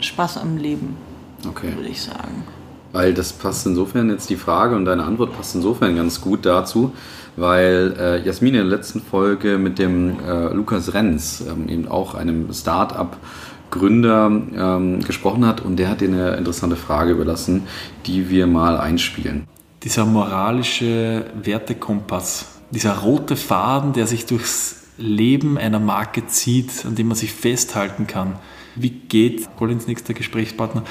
Spaß 0.00 0.38
am 0.38 0.56
Leben, 0.56 0.96
Okay. 1.46 1.76
würde 1.76 1.90
ich 1.90 2.00
sagen. 2.00 2.44
Weil 2.92 3.12
das 3.12 3.32
passt 3.32 3.66
insofern 3.66 4.08
jetzt 4.10 4.30
die 4.30 4.36
Frage 4.36 4.74
und 4.74 4.84
deine 4.84 5.04
Antwort 5.04 5.36
passt 5.36 5.54
insofern 5.54 5.94
ganz 5.96 6.20
gut 6.20 6.46
dazu, 6.46 6.92
weil 7.36 7.94
äh, 7.98 8.24
Jasmin 8.24 8.54
in 8.54 8.68
der 8.68 8.78
letzten 8.78 9.00
Folge 9.02 9.58
mit 9.58 9.78
dem 9.78 10.18
äh, 10.20 10.48
Lukas 10.54 10.94
Renz, 10.94 11.44
ähm, 11.46 11.68
eben 11.68 11.88
auch 11.88 12.14
einem 12.14 12.52
Start-up-Gründer, 12.52 14.26
ähm, 14.56 15.00
gesprochen 15.04 15.46
hat 15.46 15.60
und 15.60 15.76
der 15.76 15.88
hat 15.90 16.00
dir 16.00 16.08
eine 16.08 16.36
interessante 16.36 16.76
Frage 16.76 17.12
überlassen, 17.12 17.64
die 18.06 18.30
wir 18.30 18.46
mal 18.46 18.78
einspielen. 18.78 19.46
dieser 19.84 20.04
moralische 20.06 21.26
Wertekompass, 21.40 22.46
dieser 22.70 22.98
rote 22.98 23.36
Faden, 23.36 23.92
der 23.92 24.06
sich 24.06 24.26
durchs 24.26 24.84
Leben 24.98 25.56
einer 25.58 25.78
Marke 25.78 26.26
zieht, 26.26 26.84
an 26.84 26.96
dem 26.96 27.08
man 27.08 27.16
sich 27.16 27.32
festhalten 27.32 28.06
kann. 28.06 28.36
Wie 28.74 28.90
geht 28.90 29.48
Collins 29.56 29.86
nächster 29.86 30.14
Gesprächspartner, 30.14 30.82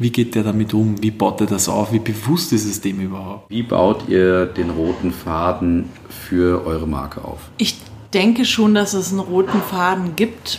wie 0.00 0.10
geht 0.10 0.34
der 0.34 0.42
damit 0.42 0.72
um? 0.72 1.00
Wie 1.02 1.10
baut 1.10 1.40
er 1.42 1.46
das 1.46 1.68
auf? 1.68 1.92
Wie 1.92 1.98
bewusst 1.98 2.52
ist 2.52 2.64
es 2.64 2.80
dem 2.80 3.00
überhaupt? 3.00 3.50
Wie 3.50 3.62
baut 3.62 4.08
ihr 4.08 4.46
den 4.46 4.70
roten 4.70 5.12
Faden 5.12 5.90
für 6.08 6.64
eure 6.66 6.88
Marke 6.88 7.22
auf? 7.22 7.50
Ich 7.58 7.76
denke 8.14 8.46
schon, 8.46 8.74
dass 8.74 8.94
es 8.94 9.10
einen 9.10 9.20
roten 9.20 9.60
Faden 9.60 10.16
gibt. 10.16 10.58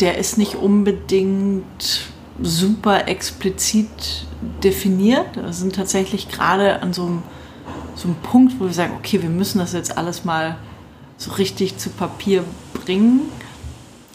Der 0.00 0.16
ist 0.18 0.38
nicht 0.38 0.56
unbedingt 0.56 2.08
super 2.42 3.06
explizit 3.06 4.26
definiert. 4.62 5.36
Wir 5.36 5.52
sind 5.52 5.76
tatsächlich 5.76 6.28
gerade 6.28 6.80
an 6.80 6.94
so 6.94 7.04
einem, 7.04 7.22
so 7.94 8.08
einem 8.08 8.16
Punkt, 8.16 8.54
wo 8.58 8.64
wir 8.64 8.72
sagen, 8.72 8.94
okay, 8.98 9.22
wir 9.22 9.28
müssen 9.28 9.58
das 9.58 9.74
jetzt 9.74 9.96
alles 9.96 10.24
mal 10.24 10.56
so 11.18 11.32
richtig 11.32 11.76
zu 11.76 11.90
Papier 11.90 12.44
bringen. 12.72 13.20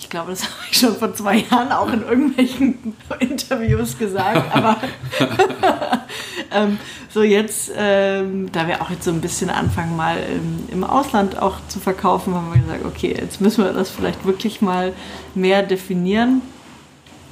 Ich 0.09 0.11
glaube, 0.11 0.31
das 0.31 0.43
habe 0.45 0.53
ich 0.71 0.79
schon 0.79 0.95
vor 0.95 1.13
zwei 1.13 1.37
Jahren 1.37 1.71
auch 1.71 1.93
in 1.93 2.01
irgendwelchen 2.01 2.95
Interviews 3.19 3.95
gesagt, 3.95 4.55
aber 4.55 4.77
ähm, 6.51 6.79
so 7.09 7.21
jetzt, 7.21 7.71
ähm, 7.77 8.51
da 8.51 8.67
wir 8.67 8.81
auch 8.81 8.89
jetzt 8.89 9.03
so 9.03 9.11
ein 9.11 9.21
bisschen 9.21 9.51
anfangen, 9.51 9.95
mal 9.95 10.17
ähm, 10.17 10.67
im 10.71 10.83
Ausland 10.83 11.39
auch 11.39 11.57
zu 11.67 11.79
verkaufen, 11.79 12.33
haben 12.33 12.51
wir 12.51 12.59
gesagt, 12.59 12.85
okay, 12.85 13.15
jetzt 13.21 13.39
müssen 13.39 13.63
wir 13.63 13.71
das 13.71 13.91
vielleicht 13.91 14.25
wirklich 14.25 14.63
mal 14.63 14.93
mehr 15.35 15.61
definieren. 15.61 16.41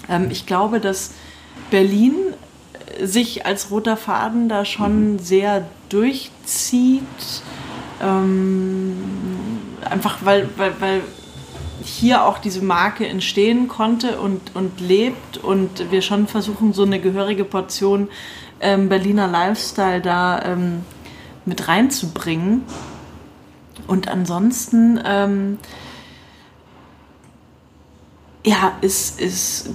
Ähm, 0.08 0.28
ich 0.30 0.46
glaube, 0.46 0.80
dass 0.80 1.16
Berlin 1.72 2.14
sich 3.02 3.48
als 3.48 3.72
roter 3.72 3.98
Faden 3.98 4.50
da 4.50 4.66
schon 4.66 5.18
sehr 5.18 5.66
durchzieht. 5.90 7.02
Ähm, 8.04 8.98
einfach 9.90 10.20
weil, 10.22 10.48
weil, 10.58 10.74
weil 10.80 11.02
hier 11.88 12.26
auch 12.26 12.38
diese 12.38 12.62
Marke 12.62 13.08
entstehen 13.08 13.68
konnte 13.68 14.20
und, 14.20 14.56
und 14.56 14.80
lebt 14.82 15.38
und 15.38 15.90
wir 15.92 16.02
schon 16.02 16.28
versuchen, 16.28 16.74
so 16.74 16.84
eine 16.84 17.00
gehörige 17.00 17.46
Portion 17.46 18.10
ähm, 18.60 18.90
Berliner 18.90 19.28
Lifestyle 19.28 20.02
da 20.02 20.42
ähm, 20.44 20.82
mit 21.46 21.68
reinzubringen. 21.68 22.64
Und 23.88 24.10
ansonsten, 24.10 25.00
ähm, 25.06 25.60
ja, 28.46 28.74
ist, 28.82 29.22
ist 29.22 29.70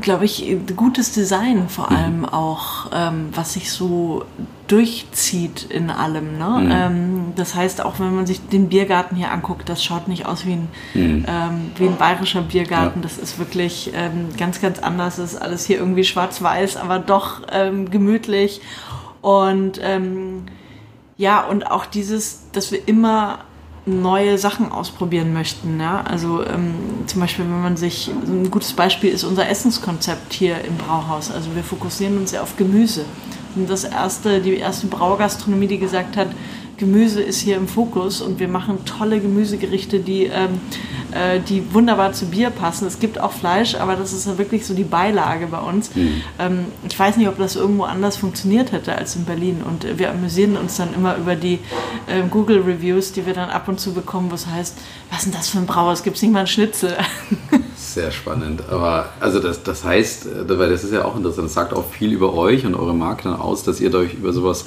glaube 0.00 0.24
ich, 0.24 0.56
gutes 0.76 1.12
Design 1.12 1.68
vor 1.68 1.90
allem 1.90 2.24
auch, 2.24 2.90
ähm, 2.92 3.28
was 3.34 3.54
sich 3.54 3.72
so 3.72 4.24
durchzieht 4.66 5.64
in 5.70 5.90
allem. 5.90 6.38
Ne? 6.38 6.48
Mhm. 6.48 6.70
Ähm, 6.70 7.32
das 7.36 7.54
heißt, 7.54 7.84
auch 7.84 7.98
wenn 7.98 8.14
man 8.14 8.26
sich 8.26 8.46
den 8.48 8.68
Biergarten 8.68 9.16
hier 9.16 9.30
anguckt, 9.32 9.68
das 9.68 9.82
schaut 9.82 10.08
nicht 10.08 10.26
aus 10.26 10.46
wie 10.46 10.52
ein, 10.52 10.68
ähm, 10.94 11.70
wie 11.76 11.86
ein 11.86 11.96
bayerischer 11.96 12.42
Biergarten. 12.42 13.00
Ja. 13.00 13.02
Das 13.02 13.18
ist 13.18 13.38
wirklich 13.38 13.92
ähm, 13.94 14.28
ganz, 14.36 14.60
ganz 14.60 14.78
anders. 14.78 15.16
Das 15.16 15.34
ist 15.34 15.40
alles 15.40 15.64
hier 15.64 15.78
irgendwie 15.78 16.04
schwarz-weiß, 16.04 16.76
aber 16.76 16.98
doch 16.98 17.42
ähm, 17.50 17.90
gemütlich. 17.90 18.60
Und 19.20 19.80
ähm, 19.82 20.46
ja, 21.16 21.42
und 21.44 21.70
auch 21.70 21.86
dieses, 21.86 22.50
dass 22.52 22.70
wir 22.70 22.86
immer 22.86 23.40
neue 23.88 24.38
Sachen 24.38 24.70
ausprobieren 24.70 25.32
möchten. 25.32 25.80
Ja? 25.80 26.02
Also 26.02 26.44
ähm, 26.44 26.74
zum 27.06 27.20
Beispiel, 27.20 27.44
wenn 27.44 27.62
man 27.62 27.76
sich, 27.76 28.08
ein 28.08 28.50
gutes 28.50 28.72
Beispiel 28.72 29.10
ist 29.10 29.24
unser 29.24 29.48
Essenskonzept 29.48 30.32
hier 30.32 30.62
im 30.64 30.76
Brauhaus. 30.76 31.30
Also 31.30 31.54
wir 31.54 31.64
fokussieren 31.64 32.18
uns 32.18 32.32
ja 32.32 32.42
auf 32.42 32.56
Gemüse. 32.56 33.04
Und 33.56 33.68
das 33.68 33.84
erste, 33.84 34.40
die 34.40 34.56
erste 34.56 34.86
Braugastronomie, 34.86 35.66
die 35.66 35.78
gesagt 35.78 36.16
hat, 36.16 36.28
Gemüse 36.78 37.20
ist 37.20 37.40
hier 37.40 37.56
im 37.56 37.68
Fokus 37.68 38.20
und 38.20 38.38
wir 38.38 38.48
machen 38.48 38.84
tolle 38.84 39.20
Gemüsegerichte, 39.20 39.98
die, 39.98 40.24
ähm, 40.24 40.60
äh, 41.12 41.40
die 41.40 41.74
wunderbar 41.74 42.12
zu 42.12 42.26
Bier 42.26 42.50
passen. 42.50 42.86
Es 42.86 43.00
gibt 43.00 43.20
auch 43.20 43.32
Fleisch, 43.32 43.74
aber 43.74 43.96
das 43.96 44.12
ist 44.12 44.26
ja 44.26 44.38
wirklich 44.38 44.64
so 44.64 44.74
die 44.74 44.84
Beilage 44.84 45.48
bei 45.48 45.58
uns. 45.58 45.90
Ähm, 46.38 46.66
ich 46.88 46.98
weiß 46.98 47.16
nicht, 47.16 47.28
ob 47.28 47.36
das 47.36 47.56
irgendwo 47.56 47.84
anders 47.84 48.16
funktioniert 48.16 48.72
hätte 48.72 48.94
als 48.94 49.16
in 49.16 49.24
Berlin. 49.24 49.62
Und 49.62 49.84
äh, 49.84 49.98
wir 49.98 50.10
amüsieren 50.10 50.56
uns 50.56 50.76
dann 50.76 50.94
immer 50.94 51.16
über 51.16 51.34
die 51.34 51.58
ähm, 52.08 52.30
Google-Reviews, 52.30 53.12
die 53.12 53.26
wir 53.26 53.34
dann 53.34 53.50
ab 53.50 53.68
und 53.68 53.80
zu 53.80 53.92
bekommen, 53.92 54.30
wo 54.30 54.36
es 54.36 54.46
heißt, 54.46 54.78
was 55.10 55.18
ist 55.18 55.24
denn 55.26 55.32
das 55.32 55.48
für 55.48 55.58
ein 55.58 55.66
Brauer? 55.66 55.92
Es 55.92 56.02
gibt 56.02 56.20
nicht 56.22 56.32
mal 56.32 56.40
einen 56.40 56.48
Schnitzel. 56.48 56.96
Sehr 57.94 58.10
spannend. 58.10 58.64
Aber 58.70 59.08
also 59.18 59.40
das, 59.40 59.62
das 59.62 59.82
heißt, 59.82 60.26
äh, 60.26 60.58
weil 60.58 60.68
das 60.68 60.84
ist 60.84 60.92
ja 60.92 61.06
auch 61.06 61.16
interessant, 61.16 61.46
das 61.46 61.54
sagt 61.54 61.72
auch 61.72 61.90
viel 61.90 62.12
über 62.12 62.34
euch 62.34 62.66
und 62.66 62.74
eure 62.74 62.94
Marke 62.94 63.24
dann 63.24 63.36
aus, 63.40 63.62
dass 63.62 63.80
ihr 63.80 63.92
euch 63.94 64.12
über 64.12 64.34
sowas 64.34 64.66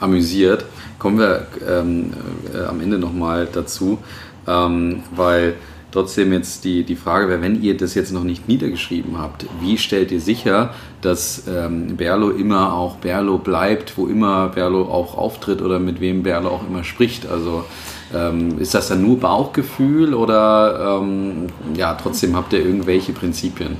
amüsiert. 0.00 0.64
Kommen 0.98 1.18
wir 1.18 1.46
ähm, 1.68 2.14
äh, 2.54 2.64
am 2.64 2.80
Ende 2.80 2.98
nochmal 2.98 3.46
dazu, 3.52 3.98
ähm, 4.46 5.02
weil 5.14 5.56
trotzdem 5.92 6.32
jetzt 6.32 6.64
die, 6.64 6.84
die 6.84 6.96
Frage 6.96 7.28
wäre, 7.28 7.42
wenn 7.42 7.62
ihr 7.62 7.76
das 7.76 7.94
jetzt 7.94 8.12
noch 8.12 8.24
nicht 8.24 8.48
niedergeschrieben 8.48 9.18
habt, 9.18 9.44
wie 9.60 9.76
stellt 9.76 10.10
ihr 10.10 10.20
sicher, 10.20 10.72
dass 11.02 11.42
ähm, 11.46 11.98
Berlo 11.98 12.30
immer 12.30 12.72
auch 12.72 12.96
Berlo 12.96 13.36
bleibt, 13.36 13.98
wo 13.98 14.06
immer 14.06 14.48
Berlo 14.48 14.84
auch 14.86 15.18
auftritt 15.18 15.60
oder 15.60 15.78
mit 15.78 16.00
wem 16.00 16.22
Berlo 16.22 16.48
auch 16.48 16.66
immer 16.66 16.82
spricht? 16.82 17.26
Also 17.26 17.66
ähm, 18.12 18.58
ist 18.58 18.74
das 18.74 18.88
dann 18.88 19.02
nur 19.02 19.18
Bauchgefühl 19.18 20.14
oder 20.14 21.00
ähm, 21.00 21.46
ja, 21.76 21.94
trotzdem 21.94 22.36
habt 22.36 22.52
ihr 22.52 22.64
irgendwelche 22.64 23.12
Prinzipien? 23.12 23.76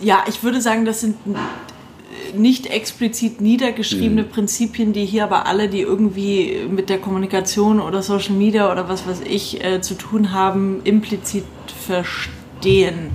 Ja, 0.00 0.24
ich 0.28 0.42
würde 0.42 0.60
sagen, 0.60 0.84
das 0.84 1.00
sind 1.00 1.16
nicht 2.34 2.66
explizit 2.66 3.40
niedergeschriebene 3.40 4.24
Prinzipien, 4.24 4.92
die 4.92 5.04
hier 5.04 5.24
aber 5.24 5.46
alle, 5.46 5.68
die 5.68 5.80
irgendwie 5.80 6.66
mit 6.68 6.88
der 6.88 6.98
Kommunikation 6.98 7.80
oder 7.80 8.02
Social 8.02 8.34
Media 8.34 8.70
oder 8.70 8.88
was 8.88 9.06
weiß 9.06 9.22
ich 9.24 9.64
äh, 9.64 9.80
zu 9.80 9.94
tun 9.94 10.32
haben, 10.32 10.80
implizit 10.84 11.44
verstehen. 11.86 13.10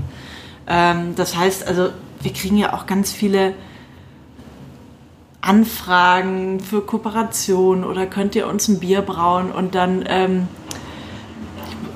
Ähm, 0.68 1.14
das 1.16 1.36
heißt 1.36 1.68
also, 1.68 1.90
wir 2.22 2.34
kriegen 2.34 2.58
ja 2.58 2.74
auch 2.74 2.86
ganz 2.86 3.12
viele 3.12 3.54
Anfragen 5.46 6.60
für 6.60 6.82
Kooperation 6.82 7.84
oder 7.84 8.08
könnt 8.08 8.36
ihr 8.36 8.48
uns 8.48 8.68
ein 8.68 8.80
Bier 8.80 9.02
brauen 9.02 9.52
und 9.52 9.76
dann 9.76 10.04
ähm, 10.08 10.48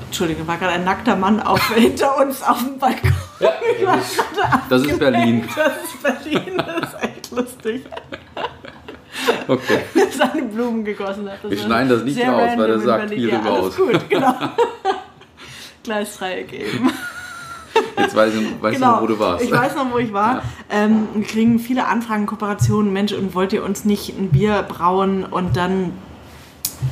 Entschuldigung, 0.10 0.48
war 0.48 0.58
gerade 0.58 0.74
ein 0.74 0.84
nackter 0.84 1.16
Mann 1.16 1.40
auf, 1.40 1.70
hinter 1.76 2.18
uns 2.20 2.42
auf 2.42 2.60
dem 2.60 2.80
Balkon. 2.80 3.14
Gerade 3.80 4.02
Das 4.70 4.82
ist 4.82 5.00
Berlin. 5.00 5.48
das 5.56 5.84
ist 5.84 6.04
Berlin, 6.04 6.58
das 6.58 6.94
ist 6.94 7.04
echt 7.04 7.32
lustig. 7.32 7.86
Okay. 9.48 9.82
Seine 10.12 10.42
Blumen 10.44 10.84
gegossen 10.84 11.30
hat. 11.30 11.40
Wir 11.44 11.58
schneiden 11.58 11.90
das 11.90 12.04
nicht 12.04 12.20
raus, 12.20 12.52
weil 12.56 12.68
das 12.68 12.82
in 12.82 12.88
sagt 12.88 13.10
viel 13.10 13.30
ja, 13.30 13.40
alles 13.42 13.66
aus. 13.66 13.76
gut, 13.76 14.10
genau. 14.10 14.34
Gleisdreieck 15.84 16.54
eben. 16.54 16.92
Jetzt 18.00 18.16
weiß 18.16 18.34
ich, 18.36 18.62
weißt 18.62 18.76
genau. 18.76 18.88
du 18.88 18.94
noch, 18.96 19.02
wo 19.02 19.08
du 19.08 19.20
warst. 19.20 19.44
Ich 19.44 19.52
weiß 19.52 19.76
noch, 19.76 19.92
wo 19.92 19.98
ich 19.98 20.14
war. 20.14 20.36
Ja. 20.36 20.44
Ähm, 20.70 21.08
wir 21.14 21.26
kriegen 21.26 21.60
viele 21.60 21.88
Anfragen, 21.88 22.26
Kooperationen, 22.26 22.92
Mensch, 22.94 23.14
und 23.14 23.36
wollt 23.36 23.54
ihr 23.54 23.64
uns 23.64 23.86
nicht 23.86 24.18
ein 24.18 24.30
Bier 24.30 24.64
brauen 24.68 25.26
und 25.26 25.58
dann 25.58 25.94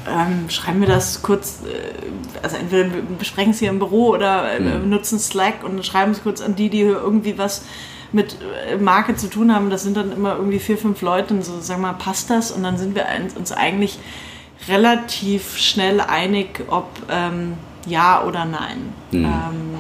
ähm, 0.08 0.50
schreiben 0.50 0.82
wir 0.82 0.88
das 0.88 1.22
kurz, 1.22 1.62
äh, 1.66 2.44
also 2.44 2.58
entweder 2.58 2.94
wir 2.94 3.02
besprechen 3.18 3.52
es 3.52 3.60
hier 3.60 3.70
im 3.70 3.80
Büro 3.80 4.10
oder 4.10 4.52
äh, 4.52 4.60
mhm. 4.60 4.90
nutzen 4.90 5.20
Slack 5.20 5.64
und 5.64 5.86
schreiben 5.86 6.12
es 6.12 6.24
kurz 6.24 6.42
an 6.42 6.56
die, 6.56 6.70
die 6.70 6.82
irgendwie 6.82 7.38
was 7.38 7.64
mit 8.12 8.38
äh, 8.70 8.78
Marke 8.78 9.16
zu 9.16 9.30
tun 9.30 9.54
haben. 9.54 9.70
Das 9.70 9.84
sind 9.84 9.98
dann 9.98 10.12
immer 10.12 10.36
irgendwie 10.36 10.60
vier, 10.60 10.78
fünf 10.78 11.02
Leute 11.02 11.34
und 11.34 11.44
so, 11.44 11.60
sag 11.62 11.80
mal, 11.80 11.94
passt 11.94 12.30
das? 12.30 12.52
Und 12.52 12.64
dann 12.64 12.78
sind 12.78 12.96
wir 12.96 13.06
uns 13.38 13.52
eigentlich 13.52 14.00
relativ 14.68 15.58
schnell 15.58 16.02
einig, 16.02 16.64
ob 16.68 16.90
ähm, 17.10 17.54
ja 17.86 18.24
oder 18.24 18.46
nein. 18.46 18.94
Mhm. 19.12 19.26
Ähm, 19.26 19.76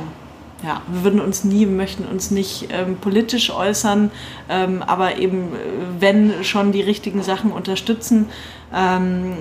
ja, 0.67 0.81
wir 0.87 1.05
würden 1.05 1.21
uns 1.21 1.45
nie, 1.45 1.61
wir 1.61 1.75
möchten 1.75 2.03
uns 2.03 2.29
nicht 2.29 2.67
ähm, 2.71 2.97
politisch 2.97 3.51
äußern, 3.51 4.11
ähm, 4.49 4.83
aber 4.85 5.17
eben, 5.17 5.53
äh, 5.53 5.57
wenn 5.99 6.43
schon 6.43 6.73
die 6.73 6.81
richtigen 6.81 7.23
Sachen 7.23 7.53
unterstützen, 7.53 8.27
ähm, 8.75 9.33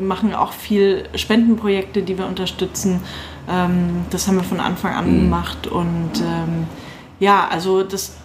machen 0.00 0.34
auch 0.34 0.52
viel 0.52 1.04
Spendenprojekte, 1.14 2.02
die 2.02 2.18
wir 2.18 2.26
unterstützen. 2.26 3.00
Ähm, 3.48 4.04
das 4.10 4.26
haben 4.26 4.38
wir 4.38 4.42
von 4.42 4.58
Anfang 4.58 4.92
an 4.92 5.12
mhm. 5.12 5.20
gemacht 5.20 5.68
und 5.68 6.18
ähm, 6.18 6.66
ja, 7.20 7.46
also 7.48 7.84
das 7.84 8.16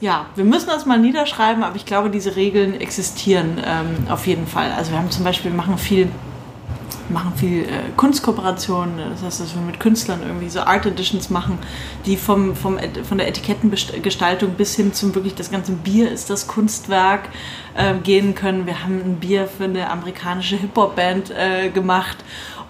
ja, 0.00 0.26
wir 0.34 0.44
müssen 0.44 0.66
das 0.66 0.84
mal 0.86 0.98
niederschreiben, 0.98 1.62
aber 1.62 1.76
ich 1.76 1.84
glaube, 1.84 2.10
diese 2.10 2.34
Regeln 2.34 2.80
existieren 2.80 3.60
ähm, 3.64 4.10
auf 4.10 4.26
jeden 4.26 4.48
Fall. 4.48 4.72
Also 4.72 4.90
wir 4.90 4.98
haben 4.98 5.10
zum 5.12 5.22
Beispiel, 5.22 5.52
machen 5.52 5.78
viel 5.78 6.08
machen 7.08 7.32
viel 7.36 7.62
äh, 7.64 7.90
Kunstkooperationen, 7.96 8.98
das 9.10 9.22
heißt, 9.22 9.40
dass 9.40 9.54
wir 9.54 9.62
mit 9.62 9.80
Künstlern 9.80 10.20
irgendwie 10.22 10.48
so 10.48 10.60
Art 10.60 10.86
Editions 10.86 11.30
machen, 11.30 11.58
die 12.06 12.16
vom, 12.16 12.54
vom, 12.56 12.78
von 13.08 13.18
der 13.18 13.28
Etikettengestaltung 13.28 14.54
bis 14.54 14.74
hin 14.74 14.92
zum 14.92 15.14
wirklich 15.14 15.34
das 15.34 15.50
ganze 15.50 15.72
Bier 15.72 16.10
ist 16.10 16.30
das 16.30 16.46
Kunstwerk 16.46 17.28
äh, 17.74 17.94
gehen 17.94 18.34
können. 18.34 18.66
Wir 18.66 18.82
haben 18.82 19.00
ein 19.00 19.16
Bier 19.16 19.46
für 19.46 19.64
eine 19.64 19.90
amerikanische 19.90 20.56
Hip-Hop-Band 20.56 21.30
äh, 21.30 21.70
gemacht 21.70 22.18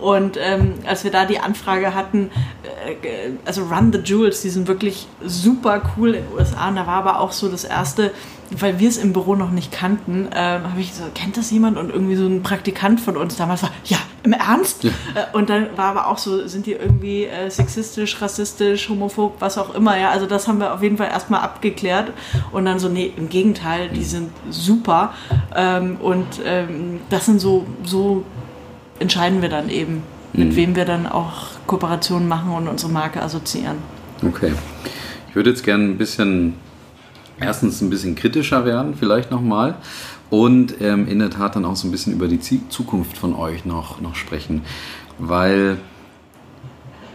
und 0.03 0.37
ähm, 0.37 0.75
als 0.85 1.05
wir 1.05 1.13
da 1.13 1.25
die 1.27 1.39
Anfrage 1.39 1.95
hatten, 1.95 2.33
äh, 2.65 3.31
also 3.45 3.63
Run 3.63 3.93
the 3.93 4.01
Jewels, 4.01 4.43
die 4.43 4.51
sind 4.51 4.67
wirklich 4.67 5.07
super 5.25 5.81
cool 5.97 6.17
in 6.17 6.25
den 6.25 6.35
USA. 6.35 6.69
Und 6.69 6.75
da 6.75 6.89
war 6.89 6.97
aber 6.97 7.21
auch 7.21 7.31
so 7.31 7.49
das 7.49 7.63
erste, 7.63 8.11
weil 8.59 8.79
wir 8.79 8.89
es 8.89 8.99
im 8.99 9.13
Büro 9.13 9.35
noch 9.35 9.51
nicht 9.51 9.73
kannten, 9.73 10.29
äh, 10.33 10.37
habe 10.37 10.81
ich 10.81 10.91
gesagt, 10.91 11.15
kennt 11.15 11.37
das 11.37 11.51
jemand? 11.51 11.79
Und 11.79 11.91
irgendwie 11.91 12.17
so 12.17 12.27
ein 12.27 12.43
Praktikant 12.43 13.01
von 13.01 13.17
uns 13.17 13.37
damals 13.37 13.63
war, 13.63 13.71
ja, 13.85 13.99
im 14.23 14.33
Ernst? 14.33 14.85
Ja. 14.85 14.91
Äh, 15.15 15.37
und 15.37 15.51
dann 15.51 15.77
war 15.77 15.87
aber 15.87 16.07
auch 16.09 16.19
so, 16.19 16.47
sind 16.47 16.67
die 16.67 16.73
irgendwie 16.73 17.25
äh, 17.25 17.51
sexistisch, 17.51 18.21
rassistisch, 18.21 18.89
homophob, 18.89 19.37
was 19.41 19.59
auch 19.59 19.75
immer. 19.75 19.99
Ja, 19.99 20.11
also 20.11 20.27
das 20.27 20.49
haben 20.49 20.61
wir 20.61 20.75
auf 20.75 20.83
jeden 20.83 20.97
Fall 20.97 21.09
erstmal 21.09 21.41
abgeklärt. 21.41 22.13
Und 22.53 22.65
dann 22.65 22.79
so, 22.79 22.89
nee, 22.89 23.13
im 23.17 23.29
Gegenteil, 23.29 23.89
die 23.89 24.05
sind 24.05 24.31
super. 24.51 25.15
Ähm, 25.55 25.97
und 26.01 26.27
ähm, 26.45 27.01
das 27.11 27.27
sind 27.27 27.41
so, 27.41 27.67
so 27.85 28.25
entscheiden 28.99 29.43
wir 29.43 29.49
dann 29.49 29.69
eben, 29.69 30.03
mit 30.33 30.49
mhm. 30.49 30.57
wem 30.57 30.77
wir 30.77 30.85
dann 30.85 31.07
auch 31.07 31.49
Kooperationen 31.67 32.29
machen 32.29 32.53
und 32.53 32.69
unsere 32.69 32.93
Marke 32.93 33.23
assoziieren. 33.23 33.77
Okay. 34.27 34.53
Ich 35.29 35.37
würde 35.37 35.51
jetzt 35.51 35.65
gerne 35.65 35.85
ein 35.85 35.99
bisschen, 35.99 36.55
erstens 37.43 37.81
ein 37.81 37.91
bisschen 37.91 38.15
kritischer 38.15 38.65
werden, 38.65 38.95
vielleicht 38.95 39.31
nochmal. 39.31 39.75
Und 40.31 40.81
ähm, 40.81 41.07
in 41.09 41.19
der 41.19 41.31
Tat 41.31 41.57
dann 41.57 41.65
auch 41.65 41.77
so 41.77 41.87
ein 41.87 41.91
bisschen 41.91 42.15
über 42.15 42.27
die 42.27 42.41
Zukunft 42.41 43.19
von 43.19 43.35
euch 43.35 43.65
noch, 43.65 44.01
noch 44.01 44.15
sprechen. 44.15 44.63
Weil 45.19 45.77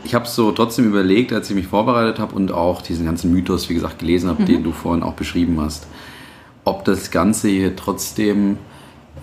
ich 0.03 0.13
habe 0.13 0.25
es 0.25 0.35
so 0.35 0.51
trotzdem 0.51 0.85
überlegt, 0.85 1.33
als 1.33 1.49
ich 1.49 1.55
mich 1.55 1.67
vorbereitet 1.67 2.19
habe 2.19 2.35
und 2.35 2.51
auch 2.51 2.81
diesen 2.81 3.05
ganzen 3.05 3.31
Mythos, 3.31 3.69
wie 3.69 3.73
gesagt, 3.73 3.99
gelesen 3.99 4.29
habe, 4.29 4.43
mhm. 4.43 4.45
den 4.45 4.63
du 4.63 4.71
vorhin 4.71 5.03
auch 5.03 5.13
beschrieben 5.13 5.59
hast, 5.59 5.87
ob 6.63 6.85
das 6.85 7.11
Ganze 7.11 7.49
hier 7.49 7.75
trotzdem, 7.75 8.57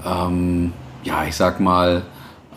ähm, 0.04 0.72
ja, 1.04 1.24
ich 1.24 1.36
sag 1.36 1.60
mal, 1.60 2.02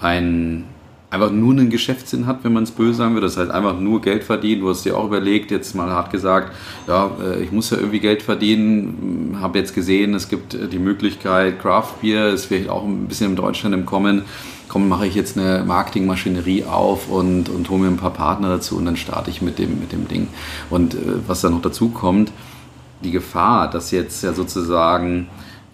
ein 0.01 0.65
einfach 1.09 1.31
nur 1.31 1.53
einen 1.53 1.69
Geschäftssinn 1.69 2.27
hat, 2.27 2.43
wenn 2.43 2.53
man 2.53 2.63
es 2.63 2.71
böse 2.71 2.95
sagen 2.95 3.15
will. 3.15 3.21
Das 3.21 3.37
heißt 3.37 3.49
einfach 3.49 3.79
nur 3.79 4.01
Geld 4.01 4.23
verdienen. 4.23 4.61
Du 4.61 4.69
hast 4.69 4.83
dir 4.83 4.97
auch 4.97 5.05
überlegt, 5.05 5.51
jetzt 5.51 5.73
mal 5.73 5.89
hart 5.89 6.11
gesagt, 6.11 6.53
ja, 6.87 7.11
äh, 7.23 7.41
ich 7.41 7.51
muss 7.51 7.69
ja 7.69 7.77
irgendwie 7.77 7.99
Geld 7.99 8.21
verdienen. 8.21 9.37
Habe 9.39 9.59
jetzt 9.59 9.73
gesehen, 9.73 10.13
es 10.13 10.27
gibt 10.27 10.53
äh, 10.53 10.67
die 10.67 10.79
Möglichkeit, 10.79 11.61
Craft 11.61 12.01
Beer 12.01 12.29
ist 12.29 12.45
vielleicht 12.45 12.69
auch 12.69 12.83
ein 12.83 13.07
bisschen 13.07 13.31
in 13.31 13.35
Deutschland 13.35 13.73
im 13.73 13.85
Kommen. 13.85 14.23
Komm, 14.67 14.89
mache 14.89 15.07
ich 15.07 15.15
jetzt 15.15 15.37
eine 15.37 15.63
Marketingmaschinerie 15.65 16.65
auf 16.65 17.09
und, 17.09 17.47
und 17.47 17.69
hole 17.69 17.81
mir 17.81 17.87
ein 17.87 17.97
paar 17.97 18.11
Partner 18.11 18.49
dazu 18.49 18.77
und 18.77 18.83
dann 18.83 18.97
starte 18.97 19.29
ich 19.29 19.41
mit 19.41 19.59
dem, 19.59 19.79
mit 19.79 19.93
dem 19.93 20.09
Ding. 20.09 20.27
Und 20.69 20.93
äh, 20.93 20.97
was 21.25 21.39
da 21.39 21.49
noch 21.49 21.61
dazu 21.61 21.89
kommt, 21.89 22.33
die 23.01 23.11
Gefahr, 23.11 23.69
dass 23.69 23.91
jetzt 23.91 24.23
ja 24.23 24.33
sozusagen 24.33 25.27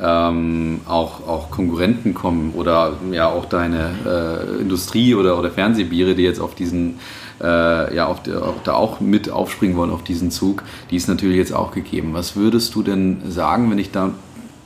ähm, 0.04 0.82
auch, 0.86 1.28
auch 1.28 1.49
Konkurrenten 1.49 2.14
kommen 2.14 2.54
oder 2.56 2.93
ja 3.12 3.30
auch 3.30 3.45
deine 3.45 3.91
äh, 4.06 4.62
Industrie 4.62 5.16
oder, 5.16 5.39
oder 5.39 5.49
Fernsehbiere, 5.49 6.14
die 6.14 6.24
jetzt 6.24 6.41
auf 6.41 6.56
diesen 6.56 6.99
äh, 7.41 7.95
ja 7.95 8.08
auf, 8.08 8.22
der, 8.22 8.41
da 8.64 8.74
auch 8.74 8.99
mit 8.99 9.30
aufspringen 9.30 9.78
wollen 9.78 9.91
auf 9.91 10.04
diesen 10.04 10.30
Zug, 10.30 10.64
die 10.91 10.97
ist 10.97 11.08
natürlich 11.08 11.38
jetzt 11.38 11.54
auch 11.54 11.72
gegeben. 11.72 12.10
Was 12.14 12.36
würdest 12.36 12.76
du 12.76 12.84
denn 12.84 13.22
sagen, 13.30 13.72
wenn 13.72 13.80
ich 13.80 13.91
da, 13.91 14.12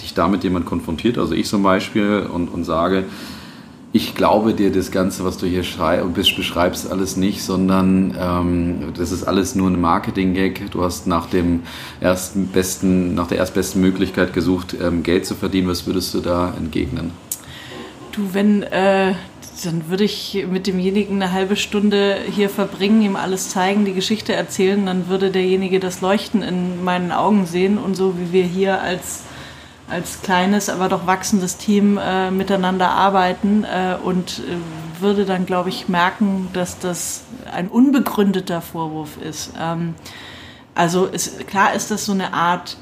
dich 0.01 0.13
damit 0.13 0.43
jemand 0.43 0.65
konfrontiert, 0.65 1.17
also 1.17 1.33
ich 1.33 1.47
zum 1.47 1.63
Beispiel, 1.63 2.27
und, 2.31 2.47
und 2.47 2.63
sage, 2.63 3.05
ich 3.97 4.13
glaube 4.13 4.53
dir 4.53 4.71
das 4.71 4.91
Ganze, 4.91 5.25
was 5.25 5.39
du 5.39 5.47
hier 5.47 5.63
beschreibst, 6.35 6.91
alles 6.91 7.17
nicht, 7.17 7.41
sondern 7.41 8.15
ähm, 8.19 8.93
das 8.95 9.11
ist 9.11 9.23
alles 9.23 9.55
nur 9.55 9.71
ein 9.71 9.81
Marketing-Gag. 9.81 10.69
Du 10.69 10.83
hast 10.83 11.07
nach 11.07 11.25
dem 11.25 11.63
ersten 11.99 12.47
besten, 12.47 13.15
nach 13.15 13.27
der 13.27 13.39
erstbesten 13.39 13.81
Möglichkeit 13.81 14.33
gesucht, 14.33 14.75
ähm, 14.79 15.01
Geld 15.01 15.25
zu 15.25 15.33
verdienen. 15.33 15.67
Was 15.67 15.87
würdest 15.87 16.13
du 16.13 16.19
da 16.19 16.53
entgegnen? 16.55 17.09
Du, 18.11 18.33
wenn, 18.33 18.61
äh, 18.61 19.13
dann 19.63 19.89
würde 19.89 20.03
ich 20.03 20.45
mit 20.47 20.67
demjenigen 20.67 21.15
eine 21.19 21.31
halbe 21.31 21.55
Stunde 21.55 22.17
hier 22.31 22.51
verbringen, 22.51 23.01
ihm 23.01 23.15
alles 23.15 23.49
zeigen, 23.49 23.83
die 23.83 23.93
Geschichte 23.93 24.33
erzählen, 24.33 24.85
dann 24.85 25.07
würde 25.07 25.31
derjenige 25.31 25.79
das 25.79 26.01
Leuchten 26.01 26.43
in 26.43 26.83
meinen 26.83 27.11
Augen 27.11 27.47
sehen 27.47 27.79
und 27.79 27.95
so 27.95 28.13
wie 28.19 28.31
wir 28.31 28.43
hier 28.43 28.79
als 28.79 29.23
als 29.89 30.21
kleines, 30.21 30.69
aber 30.69 30.89
doch 30.89 31.07
wachsendes 31.07 31.57
Team 31.57 31.97
äh, 31.97 32.29
miteinander 32.29 32.89
arbeiten 32.89 33.63
äh, 33.63 33.95
und 34.03 34.39
äh, 34.39 35.01
würde 35.01 35.25
dann, 35.25 35.45
glaube 35.45 35.69
ich, 35.69 35.87
merken, 35.87 36.49
dass 36.53 36.79
das 36.79 37.23
ein 37.51 37.69
unbegründeter 37.69 38.61
Vorwurf 38.61 39.17
ist. 39.17 39.51
Ähm, 39.59 39.95
also 40.75 41.05
ist, 41.05 41.47
klar 41.47 41.73
ist 41.73 41.89
das 41.89 42.05
so 42.05 42.11
eine 42.11 42.33
Art 42.33 42.77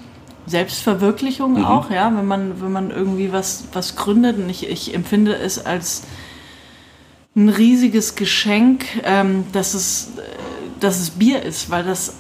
Selbstverwirklichung 0.48 1.54
mhm. 1.54 1.66
auch, 1.66 1.90
ja, 1.90 2.12
wenn 2.16 2.26
man, 2.26 2.62
wenn 2.62 2.72
man 2.72 2.92
irgendwie 2.92 3.32
was, 3.32 3.66
was 3.74 3.96
gründet. 3.96 4.38
Und 4.38 4.50
ich, 4.50 4.68
ich 4.70 4.94
empfinde 4.94 5.36
es 5.36 5.64
als 5.64 6.04
ein 7.36 7.50
riesiges 7.50 8.16
Geschenk, 8.16 8.86
ähm, 9.04 9.46
dass, 9.52 9.74
es, 9.74 10.12
dass 10.80 11.00
es 11.00 11.12
Bier 11.12 11.44
ist, 11.44 11.70
weil 11.70 11.84
das 11.84 12.16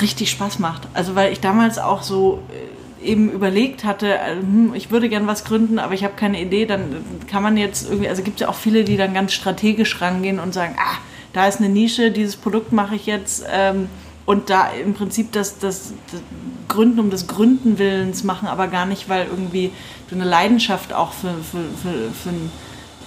richtig 0.00 0.30
Spaß 0.30 0.58
macht. 0.58 0.88
Also 0.94 1.14
weil 1.14 1.32
ich 1.32 1.40
damals 1.40 1.78
auch 1.78 2.02
so 2.02 2.42
äh, 2.50 2.69
eben 3.02 3.30
überlegt 3.30 3.84
hatte, 3.84 4.18
äh, 4.18 4.36
hm, 4.36 4.74
ich 4.74 4.90
würde 4.90 5.08
gern 5.08 5.26
was 5.26 5.44
gründen, 5.44 5.78
aber 5.78 5.94
ich 5.94 6.04
habe 6.04 6.14
keine 6.16 6.40
Idee, 6.40 6.66
dann 6.66 7.04
kann 7.28 7.42
man 7.42 7.56
jetzt 7.56 7.88
irgendwie, 7.88 8.08
also 8.08 8.22
gibt 8.22 8.40
es 8.40 8.42
ja 8.42 8.48
auch 8.48 8.54
viele, 8.54 8.84
die 8.84 8.96
dann 8.96 9.14
ganz 9.14 9.32
strategisch 9.32 10.00
rangehen 10.00 10.38
und 10.38 10.54
sagen, 10.54 10.74
ah, 10.78 10.98
da 11.32 11.46
ist 11.46 11.58
eine 11.58 11.68
Nische, 11.68 12.10
dieses 12.10 12.36
Produkt 12.36 12.72
mache 12.72 12.96
ich 12.96 13.06
jetzt 13.06 13.44
ähm, 13.50 13.88
und 14.26 14.50
da 14.50 14.68
im 14.70 14.94
Prinzip 14.94 15.32
das, 15.32 15.58
das, 15.58 15.92
das 16.12 16.20
Gründen 16.68 17.00
um 17.00 17.10
des 17.10 17.26
Gründenwillens 17.26 18.22
machen, 18.24 18.48
aber 18.48 18.68
gar 18.68 18.86
nicht, 18.86 19.08
weil 19.08 19.26
irgendwie 19.26 19.72
du 20.08 20.14
eine 20.14 20.24
Leidenschaft 20.24 20.92
auch 20.92 21.12
für, 21.12 21.34
für, 21.50 21.64
für, 21.82 22.10
für, 22.12 22.28
ein, 22.28 22.52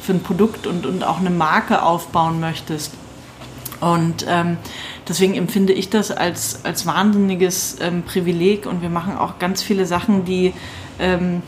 für 0.01 0.13
ein 0.13 0.23
Produkt 0.23 0.67
und, 0.67 0.85
und 0.85 1.03
auch 1.03 1.19
eine 1.19 1.29
Marke 1.29 1.83
aufbauen 1.83 2.39
möchtest. 2.39 2.93
Und 3.83 4.25
ähm, 4.29 4.57
deswegen 5.09 5.35
empfinde 5.35 5.73
ich 5.73 5.89
das 5.89 6.09
als, 6.09 6.63
als 6.63 6.85
wahnsinniges 6.85 7.77
ähm, 7.81 8.03
Privileg 8.03 8.65
und 8.65 8.81
wir 8.81 8.89
machen 8.89 9.17
auch 9.17 9.39
ganz 9.39 9.61
viele 9.61 9.85
Sachen, 9.85 10.23
die 10.23 10.53
ähm, 10.99 11.41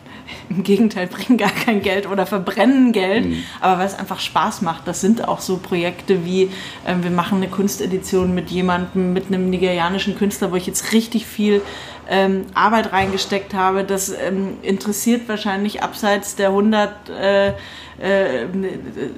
im 0.48 0.62
Gegenteil 0.62 1.06
bringen 1.06 1.36
gar 1.36 1.50
kein 1.50 1.82
Geld 1.82 2.08
oder 2.08 2.24
verbrennen 2.24 2.92
Geld, 2.92 3.26
mhm. 3.26 3.42
aber 3.60 3.78
weil 3.78 3.86
es 3.86 3.98
einfach 3.98 4.20
Spaß 4.20 4.62
macht. 4.62 4.88
Das 4.88 5.02
sind 5.02 5.28
auch 5.28 5.40
so 5.40 5.58
Projekte 5.58 6.24
wie, 6.24 6.48
ähm, 6.86 7.04
wir 7.04 7.10
machen 7.10 7.36
eine 7.36 7.48
Kunstedition 7.48 8.34
mit 8.34 8.50
jemandem, 8.50 9.12
mit 9.12 9.26
einem 9.26 9.50
nigerianischen 9.50 10.16
Künstler, 10.16 10.50
wo 10.50 10.56
ich 10.56 10.66
jetzt 10.66 10.92
richtig 10.92 11.26
viel 11.26 11.60
ähm, 12.08 12.46
Arbeit 12.54 12.92
reingesteckt 12.92 13.54
habe. 13.54 13.84
Das 13.84 14.10
ähm, 14.10 14.58
interessiert 14.62 15.28
wahrscheinlich 15.28 15.82
abseits 15.82 16.36
der 16.36 16.48
100 16.48 17.08
äh, 17.10 17.52
äh, 18.00 18.46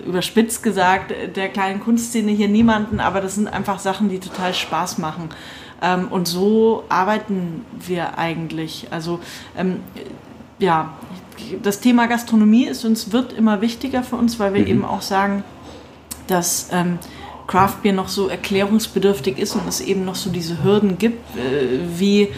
überspitzt 0.06 0.62
gesagt, 0.62 1.12
der 1.36 1.48
kleinen 1.48 1.80
Kunstszene 1.80 2.32
hier 2.32 2.48
niemanden, 2.48 3.00
aber 3.00 3.20
das 3.20 3.36
sind 3.36 3.48
einfach 3.48 3.78
Sachen, 3.78 4.08
die 4.08 4.18
total 4.18 4.52
Spaß 4.52 4.98
machen. 4.98 5.30
Ähm, 5.82 6.08
und 6.08 6.26
so 6.26 6.84
arbeiten 6.88 7.64
wir 7.78 8.18
eigentlich. 8.18 8.88
Also 8.90 9.20
ähm, 9.56 9.80
ja, 10.58 10.94
das 11.62 11.80
Thema 11.80 12.06
Gastronomie 12.06 12.66
ist 12.66 12.84
uns, 12.84 13.12
wird 13.12 13.32
immer 13.32 13.60
wichtiger 13.60 14.02
für 14.02 14.16
uns, 14.16 14.38
weil 14.38 14.54
wir 14.54 14.62
mhm. 14.62 14.68
eben 14.68 14.84
auch 14.84 15.02
sagen, 15.02 15.44
dass 16.26 16.68
ähm, 16.72 16.98
Craft 17.46 17.82
Beer 17.82 17.92
noch 17.92 18.08
so 18.08 18.28
erklärungsbedürftig 18.28 19.38
ist 19.38 19.54
und 19.54 19.68
es 19.68 19.80
eben 19.80 20.04
noch 20.04 20.14
so 20.14 20.30
diese 20.30 20.64
Hürden 20.64 20.96
gibt, 20.98 21.36
äh, 21.36 21.98
wie 21.98 22.28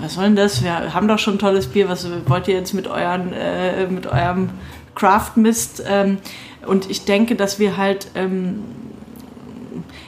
was 0.00 0.14
soll 0.14 0.24
denn 0.24 0.36
das? 0.36 0.62
Wir 0.62 0.94
haben 0.94 1.08
doch 1.08 1.18
schon 1.18 1.38
tolles 1.38 1.66
Bier. 1.66 1.88
Was 1.88 2.06
wollt 2.26 2.48
ihr 2.48 2.54
jetzt 2.54 2.74
mit, 2.74 2.86
euren, 2.86 3.32
äh, 3.32 3.86
mit 3.86 4.06
eurem 4.06 4.50
Craft 4.94 5.32
Mist? 5.36 5.82
Ähm, 5.86 6.18
und 6.66 6.90
ich 6.90 7.04
denke, 7.04 7.34
dass 7.36 7.58
wir 7.58 7.76
halt 7.76 8.08
ähm, 8.14 8.62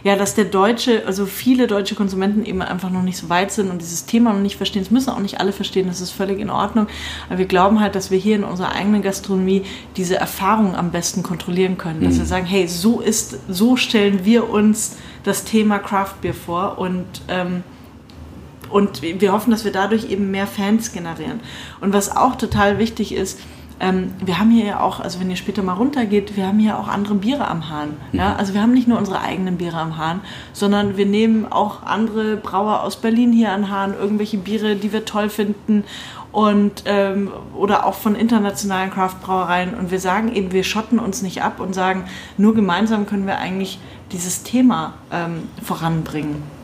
ja, 0.03 0.17
dass 0.17 0.35
der 0.35 0.47
deutsche, 0.47 1.07
also 1.07 1.27
viele 1.27 1.67
deutsche 1.67 1.95
Konsumenten 1.95 2.45
eben 2.45 2.63
einfach 2.63 2.91
noch 2.91 3.03
nicht 3.03 3.19
so 3.19 3.29
weit 3.29 3.53
sind 3.53 3.71
und 3.71 3.81
dieses 3.81 4.07
Thema 4.07 4.33
noch 4.33 4.41
nicht 4.41 4.57
verstehen. 4.57 4.83
Das 4.83 4.91
müssen 4.91 5.11
auch 5.11 5.19
nicht 5.19 5.41
alle 5.41 5.53
verstehen, 5.53 5.89
das 5.89 6.01
ist 6.01 6.11
völlig 6.11 6.39
in 6.41 6.51
Ordnung. 6.51 6.87
Aber 7.29 7.39
wir 7.39 7.47
glauben 7.47 7.81
halt, 7.81 7.95
dass 7.95 8.11
wir 8.11 8.19
hier 8.19 8.37
in 8.37 8.45
unserer 8.45 8.73
eigenen 8.73 9.03
Gastronomie 9.03 9.63
diese 9.97 10.17
Erfahrung 10.17 10.75
am 10.75 10.91
besten 10.91 11.23
kontrollieren 11.23 11.77
können. 11.77 12.03
Dass 12.03 12.15
mhm. 12.15 12.19
wir 12.19 12.27
sagen, 12.27 12.47
hey, 12.47 12.67
so 12.67 13.01
ist, 13.01 13.39
so 13.49 13.77
stellen 13.77 14.25
wir 14.25 14.49
uns 14.49 14.97
das 15.25 15.45
Thema 15.45 15.79
Craft 15.79 16.15
Beer 16.23 16.35
vor 16.35 16.79
und 16.79 17.05
ähm, 17.29 17.63
und 18.71 19.03
wir 19.03 19.33
hoffen, 19.33 19.51
dass 19.51 19.65
wir 19.65 19.73
dadurch 19.73 20.11
eben 20.11 20.31
mehr 20.31 20.47
Fans 20.47 20.93
generieren. 20.93 21.41
Und 21.81 21.93
was 21.93 22.17
auch 22.17 22.37
total 22.37 22.79
wichtig 22.79 23.15
ist, 23.15 23.41
ähm, 23.81 24.13
wir 24.23 24.39
haben 24.39 24.51
hier 24.51 24.67
ja 24.67 24.81
auch, 24.81 25.01
also 25.01 25.21
wenn 25.21 25.31
ihr 25.31 25.37
später 25.37 25.63
mal 25.63 25.73
runtergeht, 25.73 26.37
wir 26.37 26.47
haben 26.47 26.59
hier 26.59 26.79
auch 26.79 26.87
andere 26.87 27.15
Biere 27.15 27.49
am 27.49 27.71
Hahn. 27.71 27.97
Ja? 28.13 28.37
Also 28.37 28.53
wir 28.53 28.61
haben 28.61 28.75
nicht 28.75 28.87
nur 28.87 28.99
unsere 28.99 29.23
eigenen 29.23 29.57
Biere 29.57 29.79
am 29.79 29.97
Hahn, 29.97 30.21
sondern 30.53 30.99
wir 30.99 31.07
nehmen 31.07 31.51
auch 31.51 31.83
andere 31.83 32.37
Brauer 32.37 32.83
aus 32.83 32.97
Berlin 32.97 33.33
hier 33.33 33.53
an 33.53 33.71
Hahn, 33.71 33.95
irgendwelche 33.99 34.37
Biere, 34.37 34.77
die 34.77 34.93
wir 34.93 35.07
toll 35.07 35.31
finden 35.31 35.85
und 36.31 36.85
ähm, 36.85 37.31
oder 37.57 37.87
auch 37.87 37.95
von 37.95 38.15
internationalen 38.15 38.91
Craft-Brauereien. 38.91 39.75
Und 39.75 39.91
wir 39.91 39.99
sagen 39.99 40.35
eben, 40.35 40.53
wir 40.53 40.63
schotten 40.63 40.99
uns 40.99 41.23
nicht 41.23 41.43
ab 41.43 41.59
und 41.59 41.75
sagen, 41.75 42.05
nur 42.37 42.55
gemeinsam 42.55 43.07
können 43.07 43.27
wir 43.27 43.39
eigentlich 43.39 43.81
dieses 44.13 44.43
Thema 44.43 44.95
ähm, 45.11 45.49
voranbringen. 45.63 46.60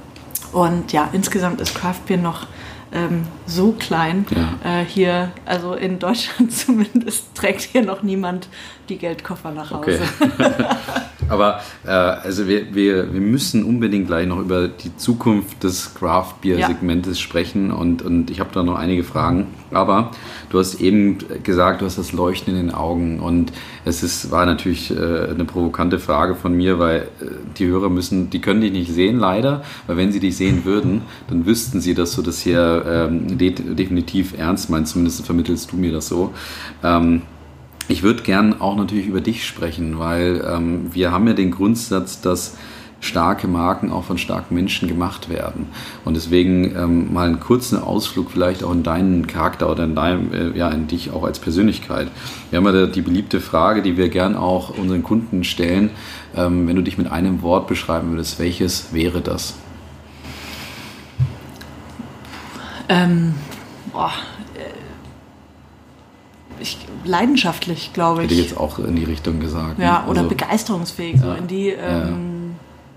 Und 0.57 0.91
ja, 0.95 1.11
insgesamt 1.13 1.61
ist 1.61 1.75
Craft 1.75 2.07
Beer 2.07 2.17
noch 2.17 2.47
ähm, 2.91 3.27
so 3.45 3.73
klein. 3.73 4.25
Ja. 4.31 4.81
Äh, 4.81 4.85
hier, 4.87 5.31
also 5.45 5.75
in 5.75 5.99
Deutschland 5.99 6.51
zumindest, 6.57 7.35
trägt 7.35 7.61
hier 7.61 7.83
noch 7.83 8.03
niemand 8.03 8.49
die 8.89 8.97
Geldkoffer 8.97 9.51
nach 9.51 9.71
Hause. 9.71 10.01
Okay. 10.19 10.49
Aber 11.29 11.61
äh, 11.85 11.91
also 11.91 12.47
wir, 12.47 12.75
wir, 12.75 13.13
wir 13.13 13.21
müssen 13.21 13.65
unbedingt 13.65 14.07
gleich 14.07 14.27
noch 14.27 14.39
über 14.39 14.69
die 14.69 14.97
Zukunft 14.97 15.63
des 15.65 15.95
Craft 15.95 16.35
Beer 16.43 16.67
Segmentes 16.67 17.19
ja. 17.19 17.23
sprechen 17.25 17.71
und, 17.71 18.03
und 18.03 18.31
ich 18.31 18.41
habe 18.41 18.51
da 18.53 18.63
noch 18.63 18.77
einige 18.77 19.05
Fragen. 19.05 19.49
Aber 19.73 20.13
du 20.51 20.59
hast 20.59 20.81
eben 20.81 21.19
gesagt, 21.43 21.81
du 21.81 21.87
hast 21.87 21.99
das 21.99 22.13
Leuchten 22.13 22.55
in 22.55 22.67
den 22.67 22.75
Augen 22.75 23.21
und 23.21 23.53
es 23.85 24.03
ist, 24.03 24.31
war 24.31 24.47
natürlich 24.47 24.91
äh, 24.91 24.95
eine 24.95 25.45
provokante 25.45 25.99
Frage 25.99 26.35
von 26.35 26.57
mir, 26.57 26.79
weil 26.79 27.09
äh, 27.21 27.27
die 27.59 27.67
Hörer 27.67 27.91
müssen, 27.91 28.31
die 28.31 28.41
können 28.41 28.61
dich 28.61 28.73
nicht 28.73 28.93
sehen 28.93 29.19
leider, 29.19 29.63
weil 29.87 29.97
wenn 29.97 30.13
sie 30.13 30.21
dich 30.21 30.37
sehen 30.37 30.65
würden, 30.65 31.03
dann 31.29 31.47
wüssten 31.47 31.81
sie, 31.81 31.95
dass 31.95 32.15
du 32.15 32.23
das 32.23 32.41
hier 32.41 32.85
ähm, 32.87 33.39
de 33.39 33.51
definitiv 33.51 34.39
ernst 34.39 34.71
meinst, 34.71 34.93
zumindest 34.93 35.25
vermittelst 35.25 35.73
du 35.73 35.77
mir 35.77 35.93
das 35.93 36.09
so. 36.09 36.33
Ähm, 36.83 37.23
ich 37.89 38.03
würde 38.03 38.23
gern 38.23 38.61
auch 38.61 38.77
natürlich 38.77 39.07
über 39.07 39.21
dich 39.21 39.47
sprechen, 39.47 39.99
weil 39.99 40.45
ähm, 40.47 40.95
wir 40.95 41.13
haben 41.13 41.27
ja 41.27 41.35
den 41.35 41.51
Grundsatz, 41.51 42.21
dass 42.21 42.57
starke 43.01 43.47
Marken 43.47 43.91
auch 43.93 44.05
von 44.05 44.19
starken 44.19 44.55
Menschen 44.55 44.89
gemacht 44.89 45.29
werden. 45.29 45.67
Und 46.05 46.15
deswegen 46.15 46.75
ähm, 46.77 47.13
mal 47.13 47.29
einen 47.29 47.41
kurzen 47.41 47.81
Ausflug 47.81 48.31
vielleicht 48.31 48.65
auch 48.65 48.73
in 48.73 48.83
deinen 48.83 49.27
Charakter 49.27 49.71
oder 49.71 49.85
in, 49.85 49.95
deinem, 49.95 50.33
äh, 50.33 50.59
ja, 50.59 50.69
in 50.71 50.89
dich 50.89 51.13
auch 51.13 51.25
als 51.25 51.39
Persönlichkeit. 51.39 52.09
Wir 52.51 52.59
haben 52.59 52.67
ja 52.67 52.87
die 52.87 53.03
beliebte 53.03 53.41
Frage, 53.41 53.83
die 53.83 53.97
wir 53.97 54.09
gern 54.09 54.35
auch 54.35 54.71
unseren 54.77 55.03
Kunden 55.03 55.45
stellen. 55.45 55.91
Ähm, 56.35 56.67
wenn 56.67 56.77
du 56.77 56.83
dich 56.83 56.99
mit 56.99 57.11
einem 57.11 57.43
Wort 57.43 57.67
beschreiben 57.69 58.11
würdest, 58.11 58.39
welches 58.39 58.93
wäre 58.93 59.21
das? 59.21 59.55
Ähm, 62.89 63.35
boah, 63.93 64.13
ich, 66.61 66.79
leidenschaftlich, 67.05 67.93
glaube 67.93 68.23
ich. 68.23 68.31
Hätte 68.31 68.41
ich 68.41 68.49
jetzt 68.49 68.59
auch 68.59 68.79
in 68.79 68.97
die 68.97 69.05
Richtung 69.05 69.41
gesagt. 69.41 69.79
Ja, 69.79 70.03
ne? 70.03 70.11
oder 70.11 70.21
also, 70.21 70.29
begeisterungsfähig, 70.29 71.21
so 71.21 71.33
in 71.33 71.47
die. 71.47 71.69
Ähm, 71.71 72.36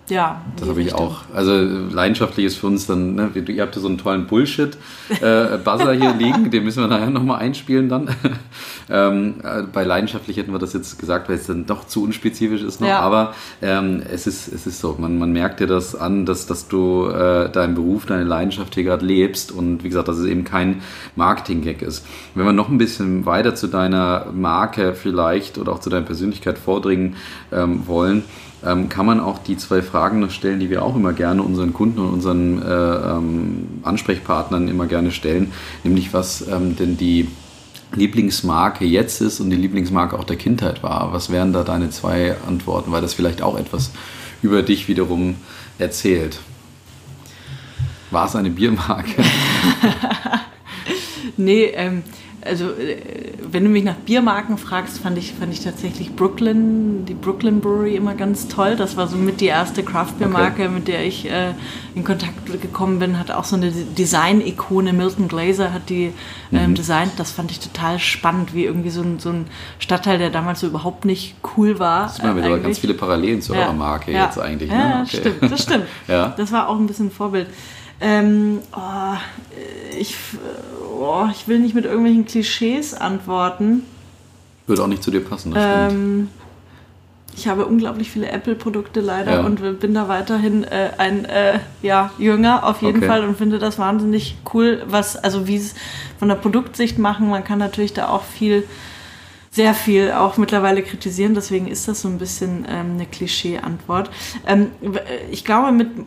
ja, 0.09 0.41
das 0.57 0.69
habe 0.69 0.81
ich 0.81 0.93
auch. 0.93 1.21
Also 1.33 1.53
leidenschaftlich 1.53 2.45
ist 2.45 2.57
für 2.57 2.67
uns 2.67 2.87
dann, 2.87 3.15
ne, 3.15 3.29
ihr 3.33 3.61
habt 3.61 3.75
ja 3.75 3.81
so 3.81 3.87
einen 3.87 3.97
tollen 3.97 4.27
Bullshit-Buzzer 4.27 5.93
äh, 5.93 5.99
hier 5.99 6.13
liegen, 6.17 6.49
den 6.51 6.63
müssen 6.63 6.81
wir 6.81 6.87
nachher 6.87 7.09
nochmal 7.09 7.39
einspielen 7.39 7.89
dann. 7.89 8.09
ähm, 8.89 9.35
äh, 9.43 9.63
bei 9.63 9.83
leidenschaftlich 9.83 10.37
hätten 10.37 10.51
wir 10.51 10.59
das 10.59 10.73
jetzt 10.73 10.99
gesagt, 10.99 11.29
weil 11.29 11.35
es 11.35 11.47
dann 11.47 11.65
doch 11.65 11.85
zu 11.85 12.03
unspezifisch 12.03 12.61
ist 12.63 12.81
noch, 12.81 12.87
ja. 12.87 12.99
aber 12.99 13.33
ähm, 13.61 14.01
es, 14.11 14.27
ist, 14.27 14.47
es 14.51 14.65
ist 14.65 14.79
so, 14.79 14.95
man, 14.99 15.17
man 15.19 15.31
merkt 15.31 15.59
dir 15.59 15.67
das 15.67 15.95
an, 15.95 16.25
dass, 16.25 16.47
dass 16.47 16.67
du 16.67 17.07
äh, 17.07 17.49
deinen 17.49 17.75
Beruf, 17.75 18.05
deine 18.05 18.23
Leidenschaft 18.23 18.75
hier 18.75 18.83
gerade 18.83 19.05
lebst 19.05 19.51
und 19.51 19.83
wie 19.83 19.89
gesagt, 19.89 20.07
dass 20.07 20.17
es 20.17 20.25
eben 20.25 20.43
kein 20.43 20.81
Marketing-Gag 21.15 21.81
ist. 21.81 22.05
Wenn 22.35 22.45
wir 22.45 22.53
noch 22.53 22.69
ein 22.69 22.77
bisschen 22.77 23.25
weiter 23.25 23.55
zu 23.55 23.67
deiner 23.67 24.27
Marke 24.33 24.95
vielleicht 24.95 25.57
oder 25.57 25.71
auch 25.71 25.79
zu 25.79 25.89
deiner 25.89 26.05
Persönlichkeit 26.05 26.57
vordringen 26.57 27.15
ähm, 27.51 27.87
wollen, 27.87 28.23
ähm, 28.65 28.89
kann 28.89 29.05
man 29.05 29.19
auch 29.19 29.39
die 29.39 29.57
zwei 29.57 29.81
Fragen 29.81 30.19
noch 30.19 30.31
stellen, 30.31 30.59
die 30.59 30.69
wir 30.69 30.83
auch 30.83 30.95
immer 30.95 31.13
gerne 31.13 31.43
unseren 31.43 31.73
Kunden 31.73 31.99
und 31.99 32.09
unseren 32.09 32.61
äh, 32.61 32.65
ähm, 32.65 33.67
Ansprechpartnern 33.83 34.67
immer 34.67 34.87
gerne 34.87 35.11
stellen, 35.11 35.51
nämlich 35.83 36.13
was 36.13 36.47
ähm, 36.47 36.75
denn 36.75 36.97
die 36.97 37.27
Lieblingsmarke 37.93 38.85
jetzt 38.85 39.21
ist 39.21 39.39
und 39.39 39.49
die 39.49 39.55
Lieblingsmarke 39.55 40.17
auch 40.17 40.23
der 40.23 40.35
Kindheit 40.35 40.83
war. 40.83 41.11
Was 41.13 41.31
wären 41.31 41.53
da 41.53 41.63
deine 41.63 41.89
zwei 41.89 42.35
Antworten, 42.47 42.91
weil 42.91 43.01
das 43.01 43.13
vielleicht 43.13 43.41
auch 43.41 43.57
etwas 43.57 43.91
über 44.41 44.61
dich 44.61 44.87
wiederum 44.87 45.35
erzählt? 45.79 46.39
War 48.11 48.25
es 48.25 48.35
eine 48.35 48.49
Biermarke? 48.49 49.23
nee, 51.37 51.65
ähm, 51.65 52.03
also 52.45 52.65
äh, 52.71 52.97
wenn 53.51 53.63
du 53.63 53.69
mich 53.69 53.83
nach 53.83 53.95
Biermarken 53.95 54.57
fragst, 54.57 54.99
fand 54.99 55.17
ich, 55.17 55.33
fand 55.33 55.53
ich 55.53 55.61
tatsächlich 55.61 56.15
Brooklyn, 56.15 57.05
die 57.05 57.13
Brooklyn 57.13 57.59
Brewery 57.59 57.95
immer 57.95 58.13
ganz 58.13 58.47
toll. 58.47 58.75
Das 58.75 58.97
war 58.97 59.07
so 59.07 59.17
mit 59.17 59.41
die 59.41 59.47
erste 59.47 59.83
Craft 59.83 60.13
Beer 60.19 60.27
Marke, 60.27 60.63
okay. 60.63 60.69
mit 60.69 60.87
der 60.87 61.05
ich 61.05 61.29
äh, 61.29 61.53
in 61.95 62.03
Kontakt 62.03 62.61
gekommen 62.61 62.99
bin. 62.99 63.17
Hat 63.17 63.31
auch 63.31 63.43
so 63.43 63.55
eine 63.55 63.71
Design-Ikone, 63.71 64.93
Milton 64.93 65.27
Glaser 65.27 65.73
hat 65.73 65.89
die 65.89 66.13
ähm, 66.51 66.71
mhm. 66.71 66.75
designt. 66.75 67.13
Das 67.17 67.31
fand 67.31 67.51
ich 67.51 67.59
total 67.59 67.99
spannend, 67.99 68.53
wie 68.53 68.65
irgendwie 68.65 68.91
so 68.91 69.01
ein, 69.01 69.19
so 69.19 69.29
ein 69.29 69.47
Stadtteil, 69.79 70.17
der 70.17 70.29
damals 70.29 70.59
so 70.59 70.67
überhaupt 70.67 71.05
nicht 71.05 71.35
cool 71.57 71.79
war. 71.79 72.03
Das 72.03 72.17
sind 72.17 72.37
äh, 72.37 72.59
ganz 72.59 72.79
viele 72.79 72.93
Parallelen 72.93 73.41
zu 73.41 73.53
ja. 73.53 73.61
eurer 73.61 73.73
Marke 73.73 74.11
ja. 74.11 74.25
jetzt 74.25 74.39
eigentlich. 74.39 74.69
Ne? 74.69 74.77
Ja, 74.77 75.01
okay. 75.01 75.17
stimmt, 75.17 75.51
das 75.51 75.63
stimmt. 75.63 75.85
ja. 76.07 76.33
Das 76.37 76.51
war 76.51 76.69
auch 76.69 76.77
ein 76.77 76.87
bisschen 76.87 77.07
ein 77.07 77.11
Vorbild. 77.11 77.47
Ähm, 78.01 78.59
oh, 78.71 79.17
ich, 79.97 80.15
oh, 80.99 81.27
ich 81.31 81.47
will 81.47 81.59
nicht 81.59 81.75
mit 81.75 81.85
irgendwelchen 81.85 82.25
Klischees 82.25 82.93
antworten. 82.93 83.83
Würde 84.67 84.83
auch 84.83 84.87
nicht 84.87 85.03
zu 85.03 85.11
dir 85.11 85.21
passen, 85.21 85.53
das 85.53 85.91
ähm, 85.91 86.29
Ich 87.35 87.47
habe 87.47 87.65
unglaublich 87.65 88.11
viele 88.11 88.29
Apple-Produkte 88.29 88.99
leider 88.99 89.35
ja. 89.35 89.39
und 89.41 89.79
bin 89.79 89.93
da 89.93 90.07
weiterhin 90.07 90.63
äh, 90.63 90.91
ein 90.97 91.25
äh, 91.25 91.59
ja, 91.81 92.11
Jünger 92.19 92.65
auf 92.65 92.81
jeden 92.81 92.97
okay. 92.97 93.07
Fall 93.07 93.23
und 93.23 93.37
finde 93.37 93.57
das 93.57 93.79
wahnsinnig 93.79 94.37
cool, 94.53 94.83
was, 94.85 95.15
also 95.15 95.47
wie 95.47 95.55
es 95.55 95.73
von 96.19 96.27
der 96.27 96.35
Produktsicht 96.35 96.99
machen. 96.99 97.29
Man 97.29 97.43
kann 97.43 97.59
natürlich 97.59 97.93
da 97.93 98.09
auch 98.09 98.23
viel 98.23 98.63
sehr 99.51 99.73
viel 99.73 100.11
auch 100.11 100.37
mittlerweile 100.37 100.83
kritisieren, 100.83 101.33
deswegen 101.33 101.67
ist 101.67 101.87
das 101.87 102.01
so 102.01 102.07
ein 102.07 102.19
bisschen 102.19 102.65
ähm, 102.69 102.93
eine 102.95 103.05
Klischee-Antwort. 103.05 104.11
Ähm, 104.45 104.67
ich 105.31 105.43
glaube, 105.43 105.71
mit, 105.71 105.87
äh, 105.87 105.99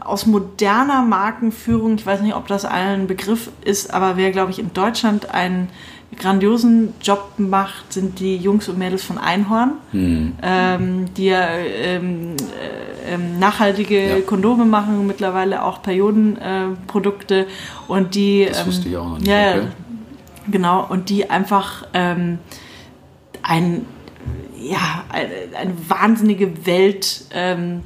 aus 0.00 0.26
moderner 0.26 1.02
Markenführung, 1.02 1.96
ich 1.96 2.06
weiß 2.06 2.22
nicht, 2.22 2.34
ob 2.34 2.46
das 2.46 2.64
allen 2.64 3.06
Begriff 3.06 3.50
ist, 3.64 3.92
aber 3.92 4.16
wer, 4.16 4.30
glaube 4.30 4.50
ich, 4.50 4.58
in 4.58 4.72
Deutschland 4.72 5.30
einen 5.30 5.68
grandiosen 6.18 6.94
Job 7.02 7.34
macht, 7.36 7.92
sind 7.92 8.18
die 8.18 8.36
Jungs 8.36 8.68
und 8.68 8.78
Mädels 8.78 9.04
von 9.04 9.18
Einhorn, 9.18 9.74
hm. 9.92 10.32
ähm, 10.42 11.14
die 11.14 11.26
ja 11.26 11.48
ähm, 11.50 12.34
äh, 12.38 13.14
ähm, 13.14 13.38
nachhaltige 13.38 14.08
ja. 14.08 14.20
Kondome 14.22 14.64
machen, 14.64 15.06
mittlerweile 15.06 15.62
auch 15.62 15.82
Periodenprodukte 15.82 17.40
äh, 17.42 17.46
und 17.88 18.14
die. 18.14 18.46
Das 18.48 18.66
wusste 18.66 18.88
ich 18.88 18.96
auch 18.96 19.10
noch 19.10 19.18
nicht. 19.18 19.28
Ja, 19.28 19.50
okay. 19.52 19.66
genau, 20.50 20.86
und 20.88 21.08
die 21.08 21.30
einfach 21.30 21.86
ähm, 21.94 22.38
ein, 23.42 23.86
ja, 24.58 25.04
eine, 25.08 25.56
eine 25.58 25.74
wahnsinnige 25.88 26.66
Welt 26.66 27.24
ähm, 27.32 27.82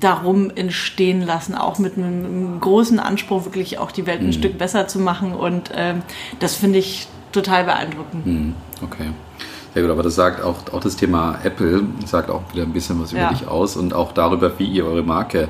darum 0.00 0.50
entstehen 0.50 1.22
lassen, 1.22 1.54
auch 1.54 1.78
mit 1.78 1.96
einem, 1.96 2.24
einem, 2.24 2.60
großen 2.60 2.98
Anspruch, 2.98 3.44
wirklich 3.44 3.78
auch 3.78 3.92
die 3.92 4.06
Welt 4.06 4.20
ein 4.20 4.26
mhm. 4.26 4.32
Stück 4.32 4.58
besser 4.58 4.88
zu 4.88 4.98
machen. 4.98 5.32
Und 5.32 5.70
ähm, 5.74 6.02
das 6.40 6.56
finde 6.56 6.78
ich 6.78 7.06
total 7.30 7.64
beeindruckend. 7.64 8.26
Mhm. 8.26 8.54
Okay. 8.82 9.10
Sehr 9.74 9.82
gut, 9.82 9.90
aber 9.90 10.02
das 10.02 10.16
sagt 10.16 10.42
auch, 10.42 10.70
auch 10.70 10.80
das 10.80 10.96
Thema 10.96 11.38
Apple, 11.44 11.84
sagt 12.04 12.28
auch 12.28 12.42
wieder 12.52 12.64
ein 12.64 12.74
bisschen 12.74 13.00
was 13.00 13.12
über 13.12 13.22
ja. 13.22 13.28
dich 13.30 13.48
aus 13.48 13.74
und 13.76 13.94
auch 13.94 14.12
darüber, 14.12 14.58
wie 14.58 14.66
ihr 14.66 14.84
eure 14.84 15.02
Marke 15.02 15.48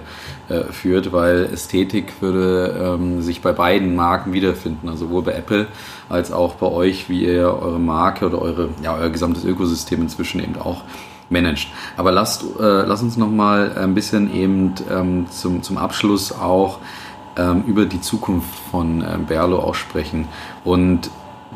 äh, 0.48 0.62
führt, 0.70 1.12
weil 1.12 1.46
Ästhetik 1.52 2.12
würde 2.20 2.96
ähm, 3.00 3.20
sich 3.20 3.42
bei 3.42 3.52
beiden 3.52 3.96
Marken 3.96 4.32
wiederfinden, 4.32 4.88
also 4.88 5.06
sowohl 5.06 5.22
bei 5.22 5.32
Apple 5.32 5.66
als 6.12 6.30
auch 6.30 6.54
bei 6.54 6.66
euch, 6.66 7.08
wie 7.08 7.24
ihr 7.24 7.58
eure 7.60 7.80
Marke 7.80 8.26
oder 8.26 8.40
eure, 8.40 8.68
ja, 8.82 8.94
euer 8.94 9.10
gesamtes 9.10 9.44
Ökosystem 9.44 10.02
inzwischen 10.02 10.40
eben 10.42 10.58
auch 10.58 10.82
managt. 11.30 11.68
Aber 11.96 12.12
lasst, 12.12 12.44
äh, 12.60 12.82
lass 12.82 13.02
uns 13.02 13.16
noch 13.16 13.30
mal 13.30 13.76
ein 13.76 13.94
bisschen 13.94 14.32
eben 14.34 14.74
ähm, 14.90 15.26
zum, 15.30 15.62
zum 15.62 15.78
Abschluss 15.78 16.32
auch 16.32 16.78
ähm, 17.36 17.64
über 17.66 17.86
die 17.86 18.00
Zukunft 18.00 18.54
von 18.70 19.02
ähm, 19.02 19.24
Berlo 19.26 19.58
auch 19.58 19.74
sprechen. 19.74 20.28
Und 20.64 21.10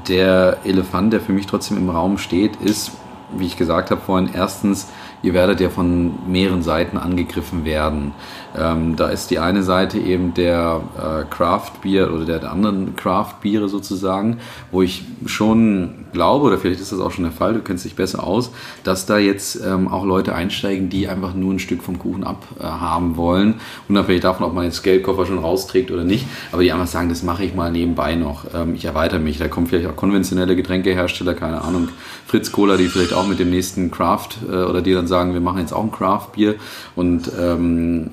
der 0.08 0.58
Elefant, 0.64 1.12
der 1.12 1.20
für 1.20 1.32
mich 1.32 1.46
trotzdem 1.46 1.76
im 1.76 1.90
Raum 1.90 2.18
steht, 2.18 2.56
ist, 2.56 2.92
wie 3.36 3.46
ich 3.46 3.56
gesagt 3.56 3.90
habe 3.90 4.00
vorhin, 4.00 4.30
erstens, 4.32 4.88
ihr 5.22 5.34
werdet 5.34 5.60
ja 5.60 5.68
von 5.68 6.14
mehreren 6.28 6.62
Seiten 6.62 6.96
angegriffen 6.96 7.64
werden. 7.64 8.12
Ähm, 8.58 8.96
da 8.96 9.08
ist 9.08 9.30
die 9.30 9.38
eine 9.38 9.62
Seite 9.62 9.98
eben 9.98 10.34
der 10.34 10.80
äh, 10.96 11.24
Craft 11.28 11.82
Beer 11.82 12.12
oder 12.12 12.24
der, 12.24 12.38
der 12.38 12.52
anderen 12.52 12.96
Craft 12.96 13.34
Biere 13.42 13.68
sozusagen, 13.68 14.38
wo 14.70 14.82
ich 14.82 15.04
schon 15.26 16.06
glaube, 16.12 16.46
oder 16.46 16.58
vielleicht 16.58 16.80
ist 16.80 16.92
das 16.92 17.00
auch 17.00 17.10
schon 17.10 17.24
der 17.24 17.32
Fall, 17.32 17.54
du 17.54 17.60
kennst 17.60 17.84
dich 17.84 17.94
besser 17.94 18.24
aus, 18.24 18.50
dass 18.84 19.04
da 19.04 19.18
jetzt 19.18 19.60
ähm, 19.64 19.88
auch 19.88 20.04
Leute 20.04 20.34
einsteigen, 20.34 20.88
die 20.88 21.08
einfach 21.08 21.34
nur 21.34 21.52
ein 21.52 21.58
Stück 21.58 21.82
vom 21.82 21.98
Kuchen 21.98 22.24
abhaben 22.24 23.12
äh, 23.12 23.16
wollen, 23.16 23.54
unabhängig 23.88 24.22
davon, 24.22 24.46
ob 24.46 24.54
man 24.54 24.64
jetzt 24.64 24.82
Geldkoffer 24.82 25.26
schon 25.26 25.38
rausträgt 25.38 25.90
oder 25.90 26.04
nicht, 26.04 26.26
aber 26.52 26.62
die 26.62 26.72
einfach 26.72 26.86
sagen, 26.86 27.10
das 27.10 27.22
mache 27.22 27.44
ich 27.44 27.54
mal 27.54 27.70
nebenbei 27.70 28.14
noch, 28.14 28.46
ähm, 28.54 28.74
ich 28.74 28.86
erweitere 28.86 29.18
mich, 29.18 29.38
da 29.38 29.48
kommen 29.48 29.66
vielleicht 29.66 29.88
auch 29.88 29.96
konventionelle 29.96 30.56
Getränkehersteller, 30.56 31.34
keine 31.34 31.62
Ahnung, 31.62 31.88
Fritz 32.26 32.50
Cola, 32.52 32.76
die 32.76 32.88
vielleicht 32.88 33.12
auch 33.12 33.26
mit 33.26 33.38
dem 33.38 33.50
nächsten 33.50 33.90
Craft 33.90 34.28
äh, 34.48 34.64
oder 34.64 34.80
die 34.80 34.94
dann 34.94 35.06
sagen, 35.06 35.34
wir 35.34 35.40
machen 35.40 35.60
jetzt 35.60 35.72
auch 35.72 35.84
ein 35.84 35.92
Craft 35.92 36.28
Bier 36.34 36.54
und 36.94 37.30
ähm, 37.38 38.10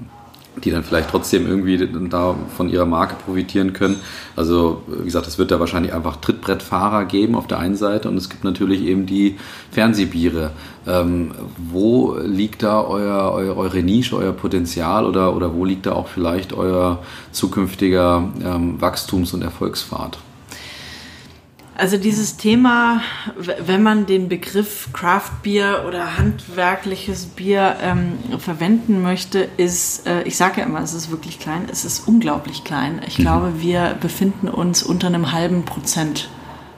die 0.58 0.72
dann 0.72 0.84
vielleicht 0.84 1.10
trotzdem 1.10 1.48
irgendwie 1.48 1.78
da 2.10 2.36
von 2.56 2.70
ihrer 2.70 2.86
Marke 2.86 3.16
profitieren 3.16 3.74
können. 3.74 3.98
Also 4.36 4.84
wie 4.88 5.06
gesagt, 5.06 5.28
es 5.28 5.38
wird 5.38 5.52
da 5.52 5.60
wahrscheinlich 5.60 5.94
einfach 5.94 6.18
Trittbrettfahrer 6.18 7.06
geben 7.06 7.36
auf 7.36 7.48
der 7.48 7.60
einen 7.60 7.76
Seite 7.76 8.10
und 8.10 8.18
es 8.18 8.30
gibt 8.30 8.44
natürlich 8.44 8.84
eben 8.84 9.06
die 9.06 9.38
Fernsehbiere. 9.72 10.52
Ähm, 10.86 11.32
wo 11.58 12.18
liegt 12.22 12.64
da 12.64 12.82
euer, 12.82 13.32
euer, 13.34 13.56
eure 13.56 13.82
Nische, 13.82 14.18
euer 14.18 14.34
Potenzial 14.34 15.06
oder, 15.06 15.36
oder 15.36 15.54
wo 15.54 15.66
liegt 15.66 15.86
da 15.86 15.94
auch 15.94 16.08
vielleicht 16.08 16.54
euer 16.54 17.00
zukünftiger 17.32 18.30
ähm, 18.44 18.82
Wachstums- 18.82 19.34
und 19.34 19.44
Erfolgspfad? 19.44 20.18
Also 21.76 21.98
dieses 21.98 22.38
Thema, 22.38 23.02
wenn 23.36 23.82
man 23.82 24.06
den 24.06 24.30
Begriff 24.30 24.90
Craft 24.94 25.42
Beer 25.42 25.86
oder 25.88 26.20
handwerkliches 26.20 27.26
Bier 27.26 27.78
ähm, 27.82 28.20
verwenden 28.38 29.02
möchte, 29.02 29.48
ist, 29.58 30.06
äh, 30.06 30.22
ich 30.24 30.38
sage 30.38 30.62
ja 30.62 30.68
immer, 30.68 30.82
es 30.82 30.94
ist 30.94 31.10
wirklich 31.10 31.40
klein, 31.40 31.64
es 31.72 31.84
ist 31.84 32.08
unglaublich 32.08 32.64
klein. 32.64 33.02
Ich 33.08 33.18
mhm. 33.18 33.24
glaube, 33.24 33.54
wir 33.62 33.96
befinden 34.00 34.50
uns 34.50 34.84
unter 34.84 35.08
einem 35.08 35.32
halben 35.32 35.66
Prozent 35.66 36.30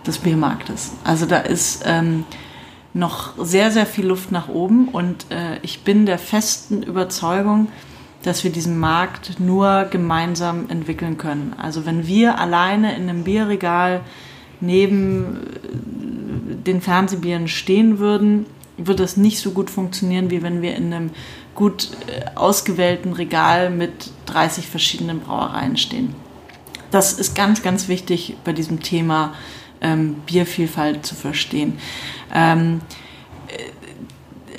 des 0.08 0.20
Biermarktes. 0.20 0.93
Also 1.04 1.26
da 1.26 1.39
ist 1.39 1.84
ähm, 1.86 2.24
noch 2.93 3.34
sehr, 3.38 3.72
sehr 3.72 3.86
viel 3.86 4.06
Luft 4.06 4.32
nach 4.32 4.48
oben 4.48 4.88
und 4.88 5.26
äh, 5.30 5.60
ich 5.62 5.84
bin 5.84 6.06
der 6.06 6.20
festen 6.20 6.84
Überzeugung, 6.84 7.68
dass 8.24 8.46
wir 8.46 8.52
diesen 8.52 8.80
Markt 8.80 9.41
nur 9.41 9.88
gemeinsam 9.91 10.70
entwickeln 10.70 11.18
können. 11.18 11.54
Also 11.62 11.86
wenn 11.86 12.08
wir 12.08 12.39
alleine 12.39 12.96
in 12.96 13.10
einem 13.10 13.26
Bierregal 13.26 14.02
neben 14.66 15.38
äh, 15.38 16.55
den 16.66 16.82
Fernsehbieren 16.82 17.47
stehen 17.47 17.99
würden, 17.99 18.45
würde 18.78 19.03
das 19.03 19.18
nicht 19.18 19.39
so 19.39 19.51
gut 19.51 19.70
funktionieren, 19.70 20.32
wie 20.32 20.43
wenn 20.43 20.61
wir 20.61 20.76
in 20.76 20.93
einem 20.93 21.11
gut 21.53 21.89
äh, 22.07 22.26
ausgewählten 22.36 23.13
Regal 23.13 23.70
mit 23.70 24.11
30 24.26 24.68
verschiedenen 24.68 25.22
Brauereien 25.22 25.78
stehen. 25.78 26.13
Das 26.91 27.13
ist 27.13 27.36
ganz, 27.36 27.61
ganz 27.63 27.88
wichtig 27.88 28.36
bei 28.43 28.53
diesem 28.53 28.82
Thema 28.82 29.34
ähm, 29.82 30.16
Biervielfalt 30.26 31.05
zu 31.05 31.16
verstehen. 31.16 31.78
Ähm, 32.34 32.82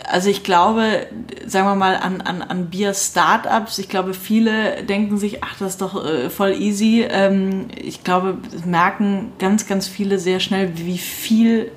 also 0.09 0.30
ich 0.30 0.42
glaube, 0.42 1.07
sagen 1.46 1.66
wir 1.66 1.74
mal, 1.74 1.96
an, 1.96 2.20
an, 2.20 2.42
an 2.42 2.66
Bier-Startups, 2.66 3.78
ich 3.78 3.88
glaube, 3.88 4.14
viele 4.14 4.84
denken 4.84 5.18
sich, 5.18 5.42
ach, 5.42 5.57
das 5.59 5.72
ist 5.72 5.82
doch 5.82 6.04
äh, 6.04 6.30
voll 6.30 6.52
easy. 6.52 7.07
Ähm, 7.09 7.68
ich 7.76 8.04
glaube, 8.04 8.38
merken 8.64 9.32
ganz, 9.38 9.66
ganz 9.66 9.88
viele 9.88 10.18
sehr 10.18 10.40
schnell, 10.40 10.72
wie 10.76 10.98
viel 10.98 11.70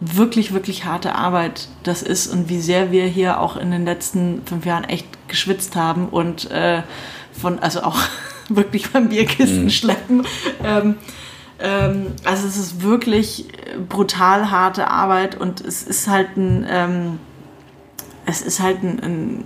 wirklich, 0.00 0.52
wirklich 0.52 0.84
harte 0.84 1.14
Arbeit 1.14 1.68
das 1.82 2.02
ist 2.02 2.26
und 2.26 2.48
wie 2.48 2.60
sehr 2.60 2.90
wir 2.90 3.04
hier 3.04 3.40
auch 3.40 3.56
in 3.56 3.70
den 3.70 3.84
letzten 3.84 4.42
fünf 4.46 4.64
Jahren 4.64 4.84
echt 4.84 5.06
geschwitzt 5.28 5.76
haben 5.76 6.08
und 6.08 6.50
äh, 6.50 6.82
von, 7.32 7.58
also 7.58 7.82
auch 7.82 7.98
wirklich 8.48 8.90
beim 8.90 9.10
Bierkisten 9.10 9.64
mhm. 9.64 9.70
schleppen. 9.70 10.26
Ähm, 10.64 10.96
ähm, 11.60 12.06
also 12.24 12.46
es 12.46 12.56
ist 12.56 12.82
wirklich 12.82 13.46
brutal 13.88 14.50
harte 14.50 14.88
Arbeit 14.88 15.38
und 15.38 15.60
es 15.60 15.82
ist 15.82 16.08
halt 16.08 16.36
ein, 16.36 16.66
ähm, 16.68 17.18
es 18.26 18.42
ist 18.42 18.60
halt 18.60 18.82
ein, 18.82 19.00
ein, 19.00 19.44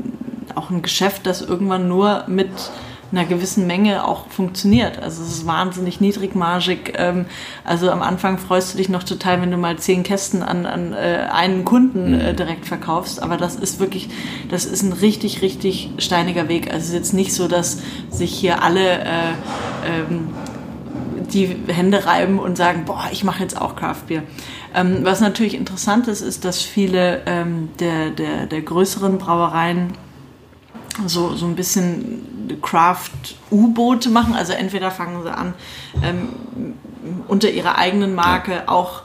auch 0.55 0.71
ein 0.71 0.83
Geschäft, 0.83 1.27
das 1.27 1.43
irgendwann 1.43 1.89
nur 1.89 2.25
mit 2.27 2.51
einer 3.17 3.25
gewissen 3.25 3.67
Menge 3.67 4.07
auch 4.07 4.27
funktioniert. 4.29 5.01
Also 5.01 5.23
es 5.23 5.31
ist 5.31 5.47
wahnsinnig 5.47 6.01
niedrigmargig. 6.01 6.95
Ähm, 6.97 7.27
also 7.65 7.91
am 7.91 8.03
Anfang 8.03 8.39
freust 8.39 8.75
du 8.75 8.79
dich 8.79 8.89
noch 8.89 9.05
total, 9.05 9.41
wenn 9.41 9.51
du 9.51 9.57
mal 9.57 9.77
zehn 9.77 10.03
Kästen 10.03 10.43
an, 10.43 10.67
an 10.67 10.93
äh, 10.93 11.29
einen 11.33 11.65
Kunden 11.65 12.15
äh, 12.15 12.33
mhm. 12.33 12.37
direkt 12.37 12.67
verkaufst. 12.67 13.23
Aber 13.23 13.37
das 13.37 13.57
ist 13.57 13.79
wirklich, 13.79 14.09
das 14.49 14.65
ist 14.65 14.83
ein 14.83 14.93
richtig, 14.93 15.43
richtig 15.43 15.91
steiniger 15.99 16.49
Weg. 16.49 16.67
Also 16.67 16.79
es 16.79 16.89
ist 16.89 16.95
jetzt 16.95 17.15
nicht 17.15 17.33
so, 17.33 17.49
dass 17.49 17.79
sich 18.11 18.33
hier 18.33 18.63
alle 18.63 18.99
äh, 18.99 19.33
ähm, 19.87 20.29
die 21.33 21.57
Hände 21.69 22.07
reiben 22.07 22.39
und 22.39 22.57
sagen, 22.57 22.85
boah, 22.85 23.09
ich 23.13 23.25
mache 23.25 23.43
jetzt 23.43 23.61
auch 23.61 23.77
Craft 23.77 24.07
Beer. 24.09 24.23
Ähm, 24.75 24.99
was 25.03 25.21
natürlich 25.21 25.55
interessant 25.55 26.09
ist, 26.09 26.21
ist, 26.21 26.45
dass 26.45 26.61
viele 26.61 27.23
ähm, 27.27 27.71
der, 27.79 28.11
der, 28.11 28.47
der 28.47 28.63
größeren 28.63 29.19
Brauereien 29.19 29.93
so, 31.07 31.35
so 31.35 31.47
ein 31.47 31.57
bisschen 31.57 32.59
Craft-U-Boote 32.63 34.11
machen. 34.11 34.35
Also 34.35 34.53
entweder 34.53 34.91
fangen 34.91 35.23
sie 35.23 35.33
an, 35.33 35.55
ähm, 36.03 36.29
unter 37.29 37.51
ihrer 37.51 37.79
eigenen 37.79 38.15
Marke 38.15 38.69
auch 38.69 39.03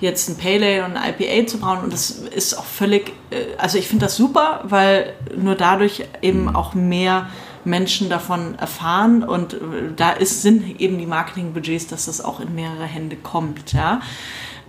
jetzt 0.00 0.28
ein 0.28 0.36
Pale 0.36 0.66
Ale 0.66 0.84
und 0.84 0.96
ein 0.96 1.14
IPA 1.18 1.46
zu 1.46 1.58
brauen. 1.58 1.78
Und 1.78 1.92
das 1.92 2.10
ist 2.10 2.58
auch 2.58 2.64
völlig, 2.64 3.12
äh, 3.30 3.56
also 3.58 3.78
ich 3.78 3.88
finde 3.88 4.06
das 4.06 4.16
super, 4.16 4.60
weil 4.64 5.14
nur 5.36 5.54
dadurch 5.54 6.04
eben 6.20 6.54
auch 6.54 6.74
mehr 6.74 7.28
Menschen 7.64 8.08
davon 8.08 8.54
erfahren 8.56 9.22
und 9.22 9.54
äh, 9.54 9.58
da 9.96 10.10
ist, 10.10 10.42
sind 10.42 10.80
eben 10.80 10.98
die 10.98 11.06
Marketingbudgets, 11.06 11.86
dass 11.86 12.06
das 12.06 12.20
auch 12.20 12.40
in 12.40 12.54
mehrere 12.54 12.84
Hände 12.84 13.16
kommt. 13.16 13.72
Ja? 13.72 14.00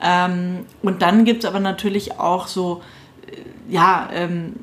Ähm, 0.02 0.66
und 0.82 1.02
dann 1.02 1.26
gibt 1.26 1.44
es 1.44 1.50
aber 1.50 1.60
natürlich 1.60 2.20
auch 2.20 2.48
so, 2.48 2.82
äh, 3.28 3.72
ja, 3.72 4.10
ähm, 4.14 4.54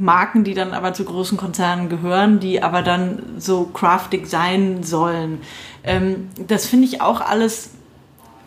Marken, 0.00 0.44
die 0.44 0.54
dann 0.54 0.74
aber 0.74 0.94
zu 0.94 1.04
großen 1.04 1.36
Konzernen 1.36 1.88
gehören, 1.88 2.38
die 2.38 2.62
aber 2.62 2.82
dann 2.82 3.34
so 3.38 3.64
craftig 3.64 4.28
sein 4.28 4.84
sollen. 4.84 5.40
Ähm, 5.82 6.28
das 6.46 6.66
finde 6.66 6.86
ich 6.86 7.00
auch 7.00 7.20
alles 7.20 7.70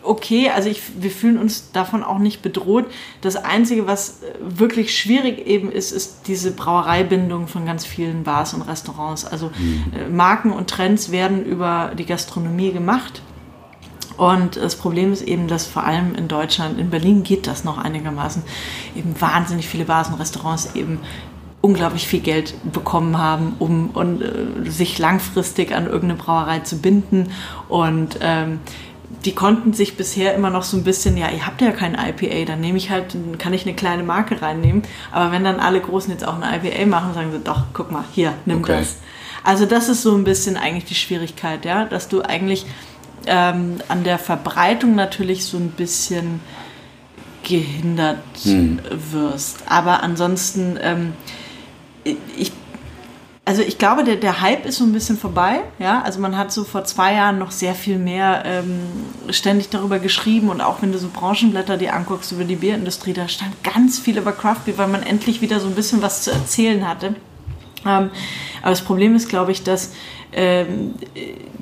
okay. 0.02 0.50
Also 0.50 0.68
ich, 0.68 0.82
wir 1.00 1.10
fühlen 1.10 1.38
uns 1.38 1.72
davon 1.72 2.02
auch 2.02 2.18
nicht 2.18 2.42
bedroht. 2.42 2.86
Das 3.20 3.36
Einzige, 3.36 3.86
was 3.86 4.20
wirklich 4.40 4.96
schwierig 4.96 5.46
eben 5.46 5.70
ist, 5.70 5.92
ist 5.92 6.26
diese 6.26 6.52
Brauereibindung 6.52 7.48
von 7.48 7.66
ganz 7.66 7.84
vielen 7.84 8.24
Bars 8.24 8.54
und 8.54 8.62
Restaurants. 8.62 9.24
Also 9.24 9.50
mhm. 9.58 9.84
Äh, 9.94 10.08
Marken 10.08 10.52
und 10.52 10.68
Trends 10.68 11.10
werden 11.10 11.44
über 11.44 11.92
die 11.98 12.06
Gastronomie 12.06 12.72
gemacht. 12.72 13.22
Und 14.16 14.56
das 14.56 14.76
Problem 14.76 15.12
ist 15.12 15.22
eben, 15.22 15.48
dass 15.48 15.66
vor 15.66 15.84
allem 15.84 16.14
in 16.14 16.28
Deutschland, 16.28 16.78
in 16.78 16.90
Berlin 16.90 17.22
geht 17.22 17.46
das 17.46 17.64
noch 17.64 17.78
einigermaßen, 17.78 18.42
eben 18.94 19.18
wahnsinnig 19.20 19.66
viele 19.66 19.84
Bars 19.84 20.08
und 20.08 20.20
Restaurants 20.20 20.74
eben 20.74 21.00
unglaublich 21.62 22.06
viel 22.06 22.20
Geld 22.20 22.54
bekommen 22.72 23.16
haben, 23.16 23.54
um 23.58 23.90
und, 23.90 24.20
äh, 24.20 24.70
sich 24.70 24.98
langfristig 24.98 25.72
an 25.72 25.86
irgendeine 25.86 26.16
Brauerei 26.16 26.58
zu 26.60 26.78
binden. 26.78 27.30
Und 27.68 28.18
ähm, 28.20 28.60
die 29.24 29.34
konnten 29.34 29.72
sich 29.72 29.96
bisher 29.96 30.34
immer 30.34 30.50
noch 30.50 30.62
so 30.62 30.76
ein 30.76 30.84
bisschen, 30.84 31.16
ja, 31.16 31.30
ihr 31.30 31.46
habt 31.46 31.60
ja 31.60 31.70
kein 31.70 31.94
IPA, 31.94 32.44
dann 32.46 32.60
nehme 32.60 32.78
ich 32.78 32.90
halt, 32.90 33.14
dann 33.14 33.38
kann 33.38 33.52
ich 33.52 33.66
eine 33.66 33.74
kleine 33.74 34.02
Marke 34.02 34.42
reinnehmen. 34.42 34.82
Aber 35.10 35.32
wenn 35.32 35.44
dann 35.44 35.60
alle 35.60 35.80
Großen 35.80 36.10
jetzt 36.10 36.26
auch 36.26 36.40
ein 36.40 36.64
IPA 36.64 36.86
machen, 36.86 37.14
sagen 37.14 37.32
sie, 37.32 37.38
doch, 37.38 37.64
guck 37.72 37.90
mal, 37.90 38.04
hier, 38.12 38.34
nimm 38.46 38.58
okay. 38.58 38.78
das. 38.78 38.96
Also 39.44 39.66
das 39.66 39.88
ist 39.88 40.02
so 40.02 40.14
ein 40.14 40.24
bisschen 40.24 40.56
eigentlich 40.56 40.84
die 40.84 40.94
Schwierigkeit, 40.94 41.64
ja, 41.64 41.84
dass 41.84 42.08
du 42.08 42.22
eigentlich 42.22 42.66
ähm, 43.26 43.76
an 43.88 44.04
der 44.04 44.18
Verbreitung 44.18 44.94
natürlich 44.94 45.44
so 45.44 45.56
ein 45.56 45.70
bisschen 45.70 46.40
gehindert 47.42 48.18
hm. 48.42 48.80
wirst. 49.12 49.64
Aber 49.66 50.02
ansonsten, 50.02 50.78
ähm, 50.80 51.12
ich 52.36 52.52
also 53.44 53.62
ich 53.62 53.76
glaube, 53.76 54.04
der, 54.04 54.16
der 54.16 54.40
Hype 54.40 54.66
ist 54.66 54.78
so 54.78 54.84
ein 54.84 54.92
bisschen 54.92 55.18
vorbei. 55.18 55.60
Ja? 55.78 56.02
Also 56.02 56.20
man 56.20 56.36
hat 56.36 56.52
so 56.52 56.64
vor 56.64 56.84
zwei 56.84 57.14
Jahren 57.14 57.38
noch 57.38 57.50
sehr 57.50 57.74
viel 57.74 57.98
mehr 57.98 58.44
ähm, 58.46 58.80
ständig 59.30 59.68
darüber 59.68 59.98
geschrieben 59.98 60.48
und 60.48 60.60
auch 60.60 60.80
wenn 60.80 60.92
du 60.92 60.98
so 60.98 61.08
Branchenblätter 61.12 61.76
dir 61.76 61.94
anguckst 61.94 62.30
über 62.30 62.44
die 62.44 62.56
Bierindustrie, 62.56 63.12
da 63.12 63.26
stand 63.26 63.62
ganz 63.64 63.98
viel 63.98 64.16
über 64.16 64.32
Craft 64.32 64.60
Beer, 64.66 64.78
weil 64.78 64.88
man 64.88 65.02
endlich 65.02 65.40
wieder 65.40 65.58
so 65.58 65.66
ein 65.66 65.74
bisschen 65.74 66.02
was 66.02 66.22
zu 66.22 66.30
erzählen 66.30 66.86
hatte. 66.86 67.16
Aber 67.84 68.10
das 68.62 68.82
Problem 68.82 69.14
ist, 69.14 69.28
glaube 69.28 69.52
ich, 69.52 69.62
dass 69.62 69.92
ähm, 70.32 70.94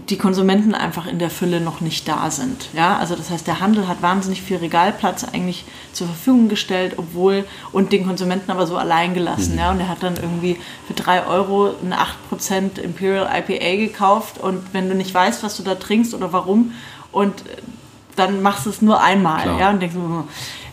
die 0.08 0.16
Konsumenten 0.16 0.74
einfach 0.74 1.06
in 1.06 1.18
der 1.18 1.30
Fülle 1.30 1.60
noch 1.60 1.80
nicht 1.80 2.06
da 2.08 2.30
sind. 2.30 2.68
Ja, 2.72 2.98
also 2.98 3.14
das 3.14 3.30
heißt, 3.30 3.46
der 3.46 3.60
Handel 3.60 3.88
hat 3.88 4.02
wahnsinnig 4.02 4.42
viel 4.42 4.58
Regalplatz 4.58 5.24
eigentlich 5.24 5.64
zur 5.92 6.06
Verfügung 6.06 6.48
gestellt, 6.48 6.94
obwohl 6.96 7.44
und 7.72 7.92
den 7.92 8.06
Konsumenten 8.06 8.50
aber 8.50 8.66
so 8.66 8.76
allein 8.76 9.14
gelassen. 9.14 9.52
Mhm. 9.52 9.58
Ja, 9.58 9.70
und 9.70 9.80
er 9.80 9.88
hat 9.88 10.02
dann 10.02 10.16
irgendwie 10.16 10.56
für 10.86 10.94
drei 10.94 11.26
Euro 11.26 11.74
ein 11.82 11.94
8% 11.94 12.78
Imperial 12.80 13.28
IPA 13.38 13.76
gekauft 13.76 14.38
und 14.38 14.60
wenn 14.72 14.88
du 14.88 14.94
nicht 14.94 15.12
weißt, 15.12 15.42
was 15.42 15.56
du 15.56 15.62
da 15.62 15.74
trinkst 15.74 16.14
oder 16.14 16.32
warum 16.32 16.72
und 17.12 17.44
dann 18.16 18.42
machst 18.42 18.66
du 18.66 18.70
es 18.70 18.82
nur 18.82 19.00
einmal. 19.00 19.42
Klar. 19.42 19.60
Ja, 19.60 19.70
und 19.70 19.80
denkst, 19.80 19.96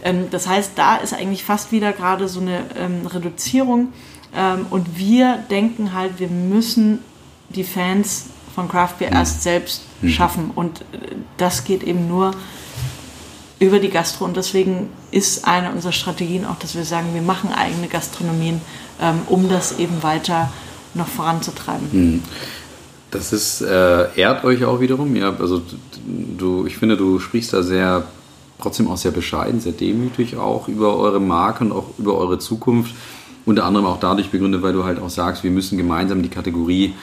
ähm, 0.04 0.28
das 0.32 0.48
heißt, 0.48 0.74
da 0.76 0.98
ist 0.98 1.14
eigentlich 1.14 1.44
fast 1.44 1.72
wieder 1.72 1.94
gerade 1.94 2.28
so 2.28 2.40
eine 2.40 2.62
ähm, 2.78 3.06
Reduzierung. 3.06 3.94
Ähm, 4.36 4.66
und 4.70 4.98
wir 4.98 5.40
denken 5.50 5.94
halt, 5.94 6.20
wir 6.20 6.30
müssen 6.30 7.00
die 7.50 7.64
Fans 7.64 8.26
von 8.54 8.68
Craft 8.68 8.96
Beer 9.00 9.12
mhm. 9.12 9.18
erst 9.18 9.44
selbst 9.44 9.84
mhm. 10.02 10.10
schaffen. 10.10 10.52
Und 10.54 10.82
äh, 10.82 11.16
das 11.38 11.64
geht 11.64 11.84
eben 11.84 12.08
nur 12.08 12.32
über 13.60 13.80
die 13.80 13.90
Gastro. 13.90 14.26
Und 14.26 14.38
deswegen 14.38 14.90
ist 15.12 15.48
eine 15.48 15.72
unserer 15.72 15.92
Strategien 15.92 16.46
auch, 16.46 16.60
dass 16.60 16.76
wir 16.76 16.84
sagen, 16.84 17.14
wir 17.14 17.22
machen 17.22 17.52
eigene 17.52 17.88
Gastronomien, 17.88 18.62
ähm, 19.02 19.22
um 19.28 19.50
das 19.50 19.80
eben 19.80 20.04
weiter 20.04 20.52
noch 20.94 21.08
voranzutreiben. 21.08 21.88
Mhm. 21.92 22.24
Das 23.12 23.32
ist, 23.32 23.62
äh, 23.62 24.14
ehrt 24.16 24.44
euch 24.44 24.66
auch 24.66 24.80
wiederum. 24.80 25.16
Ja, 25.16 25.34
also 25.40 25.62
du, 26.38 26.66
ich 26.66 26.78
finde, 26.78 26.98
du 26.98 27.20
sprichst 27.20 27.54
da 27.54 27.64
sehr, 27.64 28.04
trotzdem 28.60 28.90
auch 28.90 28.98
sehr 28.98 29.12
bescheiden, 29.12 29.62
sehr 29.62 29.72
demütig 29.72 30.36
auch 30.36 30.68
über 30.68 30.98
eure 30.98 31.20
Marke 31.20 31.64
und 31.64 31.72
auch 31.72 31.86
über 31.98 32.18
eure 32.18 32.40
Zukunft. 32.40 32.94
Unter 33.48 33.64
anderem 33.64 33.86
auch 33.86 34.02
dadurch 34.02 34.30
begründet, 34.30 34.62
weil 34.62 34.74
du 34.74 34.84
halt 34.84 35.00
auch 35.00 35.10
sagst, 35.10 35.46
wir 35.46 35.52
müssen 35.52 35.78
gemeinsam 35.78 36.22
die 36.22 36.28
Kategorie 36.28 36.94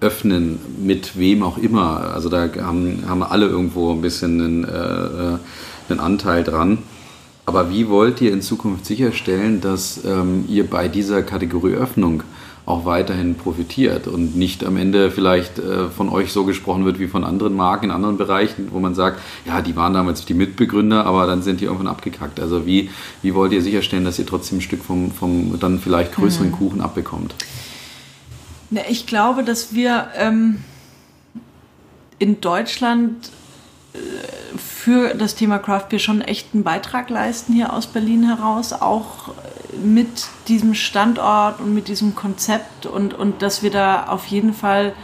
öffnen, 0.00 0.60
mit 0.78 1.18
wem 1.18 1.42
auch 1.42 1.58
immer. 1.58 2.12
Also 2.14 2.28
da 2.28 2.48
haben, 2.62 3.02
haben 3.08 3.24
alle 3.24 3.46
irgendwo 3.46 3.90
ein 3.90 4.00
bisschen 4.00 4.40
einen, 4.40 4.64
äh, 4.64 5.38
einen 5.88 5.98
Anteil 5.98 6.44
dran. 6.44 6.78
Aber 7.44 7.70
wie 7.70 7.88
wollt 7.88 8.20
ihr 8.20 8.32
in 8.32 8.40
Zukunft 8.40 8.86
sicherstellen, 8.86 9.60
dass 9.60 10.04
ähm, 10.04 10.44
ihr 10.46 10.64
bei 10.70 10.86
dieser 10.86 11.24
Kategorieöffnung 11.24 12.22
auch 12.70 12.84
weiterhin 12.84 13.34
profitiert 13.34 14.06
und 14.06 14.36
nicht 14.36 14.64
am 14.64 14.76
Ende 14.76 15.10
vielleicht 15.10 15.58
äh, 15.58 15.88
von 15.88 16.08
euch 16.08 16.32
so 16.32 16.44
gesprochen 16.44 16.84
wird 16.84 16.98
wie 16.98 17.08
von 17.08 17.24
anderen 17.24 17.54
Marken 17.54 17.86
in 17.86 17.90
anderen 17.90 18.16
Bereichen, 18.16 18.68
wo 18.70 18.80
man 18.80 18.94
sagt, 18.94 19.20
ja, 19.44 19.60
die 19.60 19.76
waren 19.76 19.92
damals 19.92 20.24
die 20.24 20.34
Mitbegründer, 20.34 21.04
aber 21.04 21.26
dann 21.26 21.42
sind 21.42 21.60
die 21.60 21.64
irgendwann 21.64 21.88
abgekackt. 21.88 22.40
Also 22.40 22.66
wie, 22.66 22.90
wie 23.22 23.34
wollt 23.34 23.52
ihr 23.52 23.62
sicherstellen, 23.62 24.04
dass 24.04 24.18
ihr 24.18 24.26
trotzdem 24.26 24.58
ein 24.58 24.62
Stück 24.62 24.82
vom, 24.82 25.10
vom 25.10 25.58
dann 25.58 25.78
vielleicht 25.78 26.14
größeren 26.14 26.48
mhm. 26.48 26.52
Kuchen 26.52 26.80
abbekommt? 26.80 27.34
Ich 28.88 29.06
glaube, 29.06 29.42
dass 29.42 29.74
wir 29.74 30.08
ähm, 30.16 30.62
in 32.18 32.40
Deutschland 32.40 33.30
äh, 33.94 33.98
für 34.56 35.14
das 35.14 35.34
Thema 35.34 35.58
Craft 35.58 35.88
Beer 35.88 35.98
schon 35.98 36.20
echt 36.20 36.54
einen 36.54 36.62
Beitrag 36.62 37.10
leisten 37.10 37.52
hier 37.52 37.72
aus 37.72 37.88
Berlin 37.88 38.22
heraus, 38.22 38.72
auch 38.72 39.34
mit 39.82 40.26
diesem 40.48 40.74
Standort 40.74 41.60
und 41.60 41.74
mit 41.74 41.88
diesem 41.88 42.14
Konzept 42.14 42.86
und, 42.86 43.14
und 43.14 43.42
dass 43.42 43.62
wir 43.62 43.70
da 43.70 44.04
auf 44.08 44.26
jeden 44.26 44.54
Fall 44.54 44.94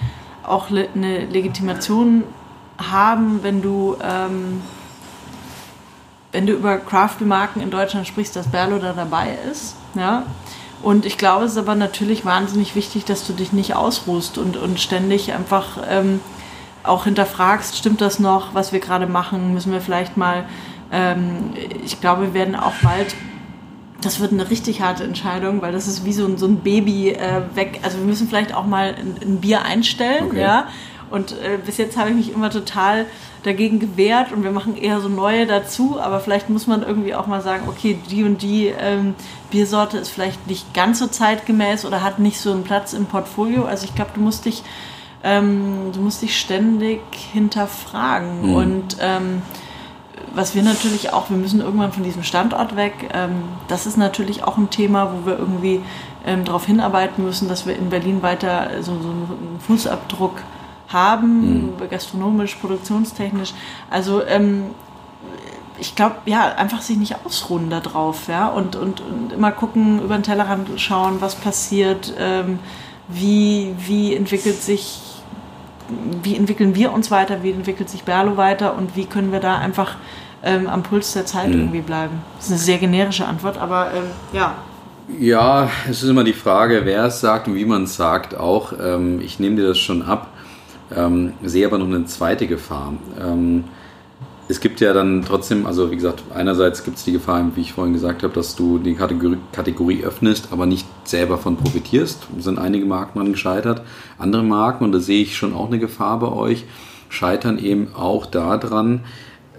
auch 0.44 0.70
eine 0.70 1.26
Legitimation 1.26 2.24
haben, 2.78 3.42
wenn 3.42 3.62
du, 3.62 3.96
ähm, 4.02 4.62
wenn 6.32 6.46
du 6.46 6.52
über 6.52 6.78
Craft 6.78 7.16
Beer 7.18 7.26
Marken 7.26 7.60
in 7.60 7.70
Deutschland 7.70 8.06
sprichst, 8.06 8.36
dass 8.36 8.48
Berlo 8.48 8.78
da 8.78 8.92
dabei 8.92 9.36
ist. 9.50 9.76
Ja? 9.94 10.24
Und 10.82 11.06
ich 11.06 11.18
glaube, 11.18 11.46
es 11.46 11.52
ist 11.52 11.58
aber 11.58 11.74
natürlich 11.74 12.24
wahnsinnig 12.24 12.74
wichtig, 12.74 13.04
dass 13.04 13.26
du 13.26 13.32
dich 13.32 13.52
nicht 13.52 13.74
ausruhst 13.74 14.38
und, 14.38 14.56
und 14.56 14.78
ständig 14.78 15.32
einfach 15.32 15.78
ähm, 15.88 16.20
auch 16.84 17.04
hinterfragst, 17.04 17.76
stimmt 17.76 18.00
das 18.00 18.18
noch, 18.18 18.54
was 18.54 18.72
wir 18.72 18.80
gerade 18.80 19.06
machen? 19.06 19.52
Müssen 19.54 19.72
wir 19.72 19.80
vielleicht 19.80 20.16
mal, 20.16 20.44
ähm, 20.92 21.52
ich 21.84 22.00
glaube, 22.00 22.22
wir 22.22 22.34
werden 22.34 22.54
auch 22.54 22.74
bald, 22.82 23.14
das 24.00 24.20
wird 24.20 24.32
eine 24.32 24.50
richtig 24.50 24.82
harte 24.82 25.04
Entscheidung, 25.04 25.62
weil 25.62 25.72
das 25.72 25.88
ist 25.88 26.04
wie 26.04 26.12
so 26.12 26.26
ein, 26.26 26.36
so 26.36 26.46
ein 26.46 26.58
Baby 26.58 27.10
äh, 27.10 27.42
weg. 27.54 27.80
Also 27.82 27.98
wir 27.98 28.04
müssen 28.04 28.28
vielleicht 28.28 28.54
auch 28.54 28.66
mal 28.66 28.94
ein, 28.94 29.16
ein 29.20 29.40
Bier 29.40 29.62
einstellen, 29.62 30.26
okay. 30.28 30.40
ja. 30.40 30.68
Und 31.10 31.32
äh, 31.32 31.58
bis 31.64 31.76
jetzt 31.76 31.96
habe 31.96 32.10
ich 32.10 32.16
mich 32.16 32.32
immer 32.32 32.50
total 32.50 33.06
dagegen 33.44 33.78
gewehrt 33.78 34.32
und 34.32 34.42
wir 34.42 34.50
machen 34.50 34.76
eher 34.76 35.00
so 35.00 35.08
neue 35.08 35.46
dazu, 35.46 36.00
aber 36.00 36.18
vielleicht 36.18 36.50
muss 36.50 36.66
man 36.66 36.82
irgendwie 36.82 37.14
auch 37.14 37.28
mal 37.28 37.40
sagen, 37.42 37.68
okay, 37.68 37.96
die 38.10 38.24
und 38.24 38.42
die 38.42 38.72
ähm, 38.78 39.14
Biersorte 39.50 39.98
ist 39.98 40.08
vielleicht 40.08 40.48
nicht 40.48 40.74
ganz 40.74 40.98
so 40.98 41.06
zeitgemäß 41.06 41.84
oder 41.84 42.02
hat 42.02 42.18
nicht 42.18 42.40
so 42.40 42.50
einen 42.50 42.64
Platz 42.64 42.92
im 42.92 43.06
Portfolio. 43.06 43.64
Also 43.64 43.84
ich 43.84 43.94
glaube, 43.94 44.10
du 44.14 44.20
musst 44.20 44.46
dich, 44.46 44.64
ähm, 45.22 45.92
du 45.94 46.00
musst 46.00 46.22
dich 46.22 46.36
ständig 46.36 47.00
hinterfragen. 47.32 48.48
Mhm. 48.48 48.54
Und 48.54 48.96
ähm, 49.00 49.42
was 50.34 50.54
wir 50.54 50.62
natürlich 50.62 51.12
auch, 51.12 51.30
wir 51.30 51.36
müssen 51.36 51.60
irgendwann 51.60 51.92
von 51.92 52.02
diesem 52.02 52.22
Standort 52.22 52.76
weg. 52.76 53.10
Ähm, 53.14 53.42
das 53.68 53.86
ist 53.86 53.96
natürlich 53.96 54.44
auch 54.44 54.56
ein 54.58 54.70
Thema, 54.70 55.12
wo 55.12 55.26
wir 55.26 55.38
irgendwie 55.38 55.82
ähm, 56.26 56.44
darauf 56.44 56.66
hinarbeiten 56.66 57.24
müssen, 57.24 57.48
dass 57.48 57.66
wir 57.66 57.76
in 57.76 57.90
Berlin 57.90 58.22
weiter 58.22 58.70
so, 58.80 58.92
so 59.00 59.08
einen 59.08 59.58
Fußabdruck 59.66 60.42
haben, 60.88 61.66
mhm. 61.66 61.88
gastronomisch, 61.90 62.56
produktionstechnisch. 62.56 63.54
Also 63.90 64.24
ähm, 64.24 64.64
ich 65.78 65.94
glaube, 65.94 66.16
ja, 66.26 66.54
einfach 66.54 66.80
sich 66.80 66.96
nicht 66.96 67.16
ausruhen 67.24 67.68
darauf, 67.68 68.28
ja, 68.28 68.48
und, 68.48 68.76
und, 68.76 69.02
und 69.02 69.32
immer 69.32 69.52
gucken, 69.52 70.02
über 70.02 70.16
den 70.16 70.22
Tellerrand 70.22 70.80
schauen, 70.80 71.20
was 71.20 71.34
passiert, 71.34 72.14
wie, 73.08 73.74
wie 73.76 74.16
entwickelt 74.16 74.62
sich, 74.62 75.15
wie 76.22 76.36
entwickeln 76.36 76.74
wir 76.74 76.92
uns 76.92 77.10
weiter, 77.10 77.42
wie 77.42 77.52
entwickelt 77.52 77.88
sich 77.88 78.04
Berlo 78.04 78.36
weiter 78.36 78.76
und 78.76 78.96
wie 78.96 79.06
können 79.06 79.32
wir 79.32 79.40
da 79.40 79.58
einfach 79.58 79.96
ähm, 80.42 80.68
am 80.68 80.82
Puls 80.82 81.12
der 81.12 81.26
Zeit 81.26 81.48
mhm. 81.48 81.54
irgendwie 81.54 81.80
bleiben. 81.80 82.20
Das 82.36 82.46
ist 82.46 82.52
eine 82.52 82.60
sehr 82.60 82.78
generische 82.78 83.26
Antwort, 83.26 83.58
aber 83.58 83.90
ähm, 83.94 84.04
ja. 84.32 84.54
Ja, 85.20 85.70
es 85.88 86.02
ist 86.02 86.08
immer 86.08 86.24
die 86.24 86.32
Frage, 86.32 86.82
wer 86.84 87.04
es 87.04 87.20
sagt 87.20 87.46
und 87.46 87.54
wie 87.54 87.64
man 87.64 87.84
es 87.84 87.96
sagt 87.96 88.36
auch. 88.36 88.72
Ähm, 88.80 89.20
ich 89.20 89.38
nehme 89.38 89.56
dir 89.56 89.68
das 89.68 89.78
schon 89.78 90.02
ab, 90.02 90.28
ähm, 90.94 91.32
sehe 91.44 91.66
aber 91.66 91.78
noch 91.78 91.86
eine 91.86 92.04
zweite 92.06 92.46
Gefahr. 92.46 92.94
Es 94.48 94.60
gibt 94.60 94.80
ja 94.80 94.92
dann 94.92 95.24
trotzdem, 95.26 95.66
also 95.66 95.90
wie 95.90 95.96
gesagt, 95.96 96.22
einerseits 96.32 96.84
gibt 96.84 96.98
es 96.98 97.04
die 97.04 97.10
Gefahr, 97.10 97.44
wie 97.56 97.62
ich 97.62 97.72
vorhin 97.72 97.94
gesagt 97.94 98.22
habe, 98.22 98.32
dass 98.32 98.54
du 98.54 98.78
die 98.78 98.94
Kategorie, 98.94 99.38
Kategorie 99.50 100.04
öffnest, 100.04 100.48
aber 100.52 100.66
nicht 100.66 100.86
selber 101.02 101.36
von 101.36 101.56
profitierst. 101.56 102.28
Da 102.36 102.42
sind 102.42 102.58
einige 102.58 102.86
Marken 102.86 103.18
dran 103.18 103.32
gescheitert. 103.32 103.82
Andere 104.18 104.44
Marken, 104.44 104.84
und 104.84 104.92
da 104.92 105.00
sehe 105.00 105.22
ich 105.22 105.36
schon 105.36 105.52
auch 105.52 105.66
eine 105.66 105.80
Gefahr 105.80 106.20
bei 106.20 106.28
euch, 106.28 106.64
scheitern 107.08 107.58
eben 107.58 107.88
auch 107.94 108.24
daran, 108.24 109.00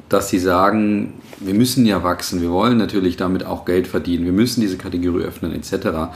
dass 0.07 0.29
sie 0.29 0.39
sagen, 0.39 1.15
wir 1.39 1.53
müssen 1.53 1.85
ja 1.85 2.03
wachsen, 2.03 2.41
wir 2.41 2.51
wollen 2.51 2.77
natürlich 2.77 3.17
damit 3.17 3.45
auch 3.45 3.65
Geld 3.65 3.87
verdienen, 3.87 4.23
wir 4.23 4.31
müssen 4.31 4.61
diese 4.61 4.77
Kategorie 4.77 5.23
öffnen 5.23 5.53
etc. 5.53 6.13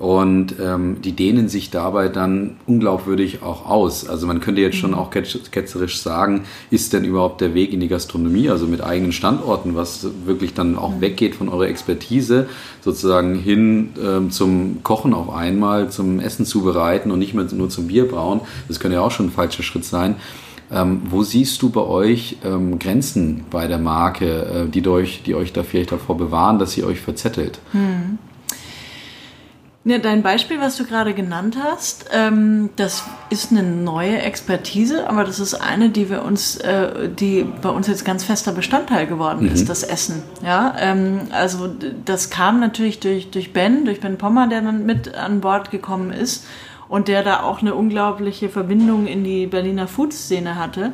Und 0.00 0.54
ähm, 0.58 1.02
die 1.02 1.12
dehnen 1.12 1.50
sich 1.50 1.68
dabei 1.68 2.08
dann 2.08 2.56
unglaubwürdig 2.66 3.42
auch 3.42 3.66
aus. 3.66 4.08
Also 4.08 4.26
man 4.26 4.40
könnte 4.40 4.62
jetzt 4.62 4.78
schon 4.78 4.92
mhm. 4.92 4.96
auch 4.96 5.10
ketzerisch 5.10 6.00
sagen, 6.00 6.44
ist 6.70 6.94
denn 6.94 7.04
überhaupt 7.04 7.42
der 7.42 7.52
Weg 7.52 7.74
in 7.74 7.80
die 7.80 7.88
Gastronomie, 7.88 8.48
also 8.48 8.66
mit 8.66 8.82
eigenen 8.82 9.12
Standorten, 9.12 9.76
was 9.76 10.06
wirklich 10.24 10.54
dann 10.54 10.78
auch 10.78 10.96
mhm. 10.96 11.00
weggeht 11.02 11.34
von 11.34 11.50
eurer 11.50 11.68
Expertise, 11.68 12.48
sozusagen 12.80 13.34
hin 13.34 13.90
ähm, 14.02 14.30
zum 14.30 14.82
Kochen 14.82 15.12
auf 15.12 15.28
einmal, 15.28 15.90
zum 15.90 16.18
Essen 16.18 16.46
zubereiten 16.46 17.10
und 17.10 17.18
nicht 17.18 17.34
mehr 17.34 17.44
nur 17.52 17.68
zum 17.68 17.88
Bier 17.88 18.08
brauen. 18.08 18.40
Das 18.68 18.80
könnte 18.80 18.94
ja 18.94 19.02
auch 19.02 19.10
schon 19.10 19.26
ein 19.26 19.32
falscher 19.32 19.62
Schritt 19.62 19.84
sein. 19.84 20.14
Ähm, 20.72 21.02
wo 21.10 21.24
siehst 21.24 21.60
du 21.60 21.68
bei 21.68 21.82
euch 21.82 22.38
ähm, 22.42 22.78
Grenzen 22.78 23.44
bei 23.50 23.66
der 23.66 23.78
Marke, 23.78 24.64
äh, 24.64 24.68
die, 24.70 24.86
euch, 24.88 25.24
die 25.24 25.34
euch 25.34 25.52
da 25.52 25.62
vielleicht 25.62 25.92
davor 25.92 26.16
bewahren, 26.16 26.58
dass 26.58 26.72
sie 26.72 26.84
euch 26.84 27.00
verzettelt? 27.00 27.58
Hm. 27.72 28.18
Ja, 29.82 29.96
dein 29.96 30.22
Beispiel, 30.22 30.60
was 30.60 30.76
du 30.76 30.84
gerade 30.84 31.14
genannt 31.14 31.56
hast, 31.58 32.10
ähm, 32.12 32.68
das 32.76 33.02
ist 33.30 33.50
eine 33.50 33.62
neue 33.62 34.18
Expertise, 34.18 35.08
aber 35.08 35.24
das 35.24 35.40
ist 35.40 35.54
eine, 35.54 35.88
die 35.88 36.10
wir 36.10 36.22
uns, 36.22 36.58
äh, 36.58 37.08
die 37.08 37.46
bei 37.62 37.70
uns 37.70 37.86
jetzt 37.86 38.04
ganz 38.04 38.22
fester 38.22 38.52
Bestandteil 38.52 39.06
geworden 39.06 39.46
mhm. 39.46 39.52
ist, 39.54 39.70
das 39.70 39.82
Essen. 39.82 40.22
Ja, 40.44 40.74
ähm, 40.78 41.20
also 41.30 41.70
das 42.04 42.28
kam 42.28 42.60
natürlich 42.60 43.00
durch, 43.00 43.30
durch 43.30 43.54
Ben, 43.54 43.86
durch 43.86 44.00
Ben 44.00 44.18
Pommer, 44.18 44.48
der 44.48 44.60
dann 44.60 44.84
mit 44.84 45.14
an 45.14 45.40
Bord 45.40 45.70
gekommen 45.70 46.10
ist 46.10 46.44
und 46.90 47.08
der 47.08 47.22
da 47.22 47.44
auch 47.44 47.62
eine 47.62 47.74
unglaubliche 47.74 48.48
Verbindung 48.48 49.06
in 49.06 49.22
die 49.22 49.46
Berliner 49.46 49.86
Food-Szene 49.86 50.56
hatte. 50.56 50.92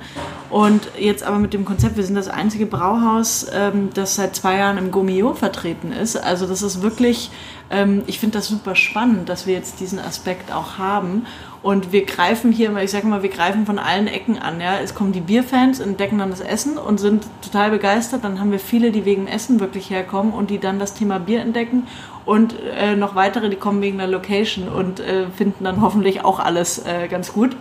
Und 0.50 0.88
jetzt 0.96 1.24
aber 1.24 1.38
mit 1.38 1.54
dem 1.54 1.64
Konzept, 1.64 1.96
wir 1.96 2.04
sind 2.04 2.14
das 2.16 2.28
einzige 2.28 2.66
Brauhaus, 2.66 3.46
ähm, 3.52 3.88
das 3.94 4.14
seit 4.14 4.36
zwei 4.36 4.58
Jahren 4.58 4.76
im 4.76 4.90
Gomio 4.90 5.32
vertreten 5.32 5.92
ist. 5.92 6.16
Also 6.16 6.46
das 6.46 6.62
ist 6.62 6.82
wirklich 6.82 7.30
ähm, 7.70 8.02
ich 8.06 8.20
finde 8.20 8.38
das 8.38 8.48
super 8.48 8.76
spannend, 8.76 9.28
dass 9.28 9.46
wir 9.46 9.54
jetzt 9.54 9.80
diesen 9.80 9.98
Aspekt 9.98 10.52
auch 10.52 10.78
haben. 10.78 11.26
Und 11.62 11.90
wir 11.90 12.04
greifen 12.04 12.52
hier 12.52 12.68
immer, 12.68 12.82
ich 12.82 12.92
sage 12.92 13.06
mal, 13.06 13.22
wir 13.22 13.30
greifen 13.30 13.66
von 13.66 13.78
allen 13.78 14.06
Ecken 14.06 14.38
an. 14.38 14.60
Ja? 14.60 14.78
Es 14.78 14.94
kommen 14.94 15.12
die 15.12 15.20
Bierfans, 15.20 15.80
entdecken 15.80 16.18
dann 16.18 16.30
das 16.30 16.40
Essen 16.40 16.78
und 16.78 16.98
sind 16.98 17.26
total 17.42 17.70
begeistert. 17.70 18.22
Dann 18.22 18.38
haben 18.38 18.52
wir 18.52 18.60
viele, 18.60 18.92
die 18.92 19.04
wegen 19.04 19.26
Essen 19.26 19.58
wirklich 19.58 19.90
herkommen 19.90 20.32
und 20.32 20.50
die 20.50 20.58
dann 20.58 20.78
das 20.78 20.94
Thema 20.94 21.18
Bier 21.18 21.40
entdecken. 21.40 21.88
Und 22.24 22.54
äh, 22.76 22.94
noch 22.94 23.14
weitere, 23.14 23.50
die 23.50 23.56
kommen 23.56 23.82
wegen 23.82 23.98
der 23.98 24.06
Location 24.06 24.68
und 24.68 25.00
äh, 25.00 25.26
finden 25.30 25.64
dann 25.64 25.80
hoffentlich 25.80 26.24
auch 26.24 26.38
alles 26.38 26.84
äh, 26.86 27.08
ganz 27.08 27.32
gut. 27.32 27.56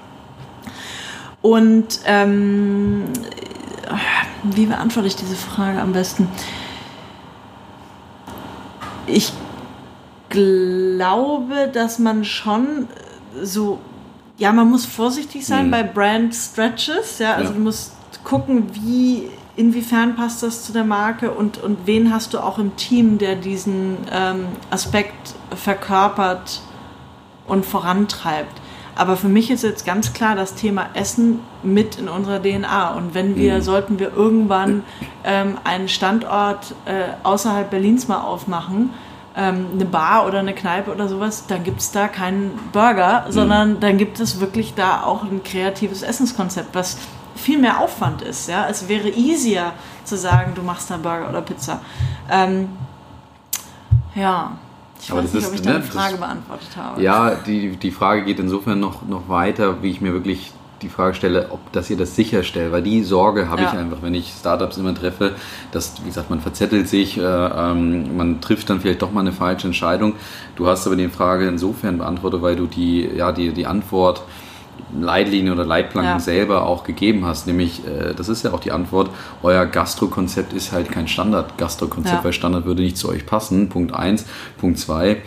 Und 1.41 1.99
ähm, 2.06 3.03
wie 4.43 4.66
beantworte 4.66 5.08
ich 5.08 5.16
diese 5.16 5.36
Frage 5.36 5.80
am 5.80 5.93
besten? 5.93 6.28
Ich 9.08 9.32
glaube, 10.36 11.70
dass 11.72 12.00
man 12.00 12.24
schon 12.26 12.88
so, 13.42 13.80
ja, 14.38 14.52
man 14.52 14.70
muss 14.70 14.86
vorsichtig 14.86 15.46
sein 15.46 15.68
mhm. 15.68 15.72
bei 15.72 15.84
Brand 15.84 16.34
Stretches, 16.36 17.20
ja, 17.20 17.34
also 17.34 17.52
ja. 17.52 17.58
du 17.58 17.64
musst 17.64 17.94
gucken, 18.24 18.70
wie, 18.74 19.30
inwiefern 19.56 20.16
passt 20.16 20.44
das 20.44 20.64
zu 20.64 20.74
der 20.74 20.84
Marke 20.84 21.32
und, 21.32 21.58
und 21.58 21.80
wen 21.86 22.14
hast 22.14 22.34
du 22.34 22.40
auch 22.40 22.58
im 22.60 22.76
Team, 22.76 23.18
der 23.18 23.36
diesen 23.36 23.98
ähm, 24.12 24.48
Aspekt 24.70 25.36
verkörpert 25.56 26.62
und 27.48 27.66
vorantreibt. 27.66 28.62
Aber 28.96 29.18
für 29.18 29.28
mich 29.28 29.52
ist 29.52 29.64
jetzt 29.64 29.86
ganz 29.86 30.14
klar 30.14 30.36
das 30.36 30.56
Thema 30.56 30.88
Essen 30.94 31.42
mit 31.64 31.98
in 31.98 32.08
unserer 32.08 32.42
DNA. 32.42 32.94
Und 32.94 33.14
wenn 33.14 33.36
wir, 33.36 33.56
mhm. 33.56 33.62
sollten 33.62 34.00
wir 34.00 34.14
irgendwann 34.14 34.84
ähm, 35.26 35.58
einen 35.66 35.90
Standort 35.90 36.74
äh, 36.86 37.10
außerhalb 37.24 37.70
Berlins 37.70 38.08
mal 38.08 38.22
aufmachen, 38.22 38.92
ähm, 39.38 39.68
eine 39.74 39.86
Bar 39.86 40.26
oder 40.26 40.40
eine 40.40 40.54
Kneipe 40.54 40.92
oder 40.92 41.08
sowas, 41.08 41.46
dann 41.48 41.64
gibt 41.64 41.82
es 41.82 41.92
da 41.92 42.08
keinen 42.08 42.58
Burger, 42.72 43.26
mhm. 43.28 43.32
sondern 43.32 43.80
dann 43.80 43.98
gibt 43.98 44.20
es 44.20 44.40
wirklich 44.40 44.74
da 44.76 45.04
auch 45.04 45.24
ein 45.24 45.44
kreatives 45.44 46.04
Essenskonzept, 46.04 46.74
was 46.74 46.98
viel 47.36 47.60
mehr 47.60 47.80
Aufwand 47.80 48.22
ist. 48.22 48.48
Ja? 48.48 48.68
Es 48.70 48.88
wäre 48.88 49.10
easier 49.10 49.74
zu 50.04 50.18
sagen, 50.18 50.54
du 50.56 50.62
machst 50.62 50.90
da 50.90 50.98
Burger 50.98 51.30
oder 51.30 51.42
Pizza. 51.42 51.82
Ähm, 52.32 52.70
ja. 54.16 54.52
Ich 55.02 55.12
Aber 55.12 55.24
weiß 55.24 55.34
nicht, 55.34 55.44
ist, 55.44 55.50
ob 55.50 55.56
ich 55.56 55.62
deine 55.62 55.80
ne, 55.80 55.84
Frage 55.84 56.18
beantwortet 56.18 56.70
habe. 56.78 57.02
Ja, 57.02 57.36
die, 57.36 57.76
die 57.76 57.92
Frage 57.92 58.24
geht 58.24 58.40
insofern 58.40 58.80
noch, 58.80 59.06
noch 59.06 59.28
weiter, 59.28 59.84
wie 59.84 59.92
ich 59.92 60.00
mir 60.00 60.14
wirklich 60.14 60.54
die 60.86 60.90
Frage 60.90 61.16
stelle, 61.16 61.48
ob 61.50 61.72
dass 61.72 61.90
ihr 61.90 61.98
das 61.98 62.16
sicherstellt, 62.16 62.72
weil 62.72 62.84
die 62.84 63.04
Sorge 63.04 63.50
habe 63.50 63.64
ja. 63.64 63.70
ich 63.70 63.78
einfach, 63.78 63.98
wenn 64.02 64.14
ich 64.14 64.32
Startups 64.40 64.78
immer 64.78 64.94
treffe, 64.94 65.34
dass, 65.72 65.96
wie 66.04 66.08
gesagt, 66.08 66.30
man 66.30 66.40
verzettelt 66.40 66.88
sich, 66.88 67.18
äh, 67.18 67.22
ähm, 67.22 68.16
man 68.16 68.40
trifft 68.40 68.70
dann 68.70 68.80
vielleicht 68.80 69.02
doch 69.02 69.12
mal 69.12 69.22
eine 69.22 69.32
falsche 69.32 69.68
Entscheidung. 69.68 70.14
Du 70.56 70.68
hast 70.68 70.86
aber 70.86 70.96
die 70.96 71.08
Frage 71.10 71.48
insofern 71.48 71.98
beantwortet, 71.98 72.42
weil 72.42 72.56
du 72.56 72.68
die, 72.68 73.10
ja, 73.16 73.32
die, 73.32 73.52
die 73.52 73.66
Antwort 73.66 74.22
Leitlinien 74.98 75.54
oder 75.54 75.66
Leitplanken 75.66 76.14
ja. 76.14 76.20
selber 76.20 76.66
auch 76.66 76.84
gegeben 76.84 77.26
hast. 77.26 77.48
Nämlich, 77.48 77.82
äh, 77.88 78.14
das 78.14 78.30
ist 78.30 78.44
ja 78.44 78.54
auch 78.54 78.60
die 78.60 78.72
Antwort, 78.72 79.10
euer 79.42 79.66
Gastro-Konzept 79.66 80.54
ist 80.54 80.72
halt 80.72 80.92
kein 80.92 81.08
Standard-Gastro-Konzept, 81.08 82.18
ja. 82.18 82.24
weil 82.24 82.34
Standard 82.34 82.66
würde 82.66 82.84
nicht 82.84 82.98
zu 82.98 83.10
euch 83.10 83.26
passen. 83.26 83.70
Punkt 83.70 83.94
eins. 83.94 84.26
Punkt 84.58 84.78
zwei 84.78 85.22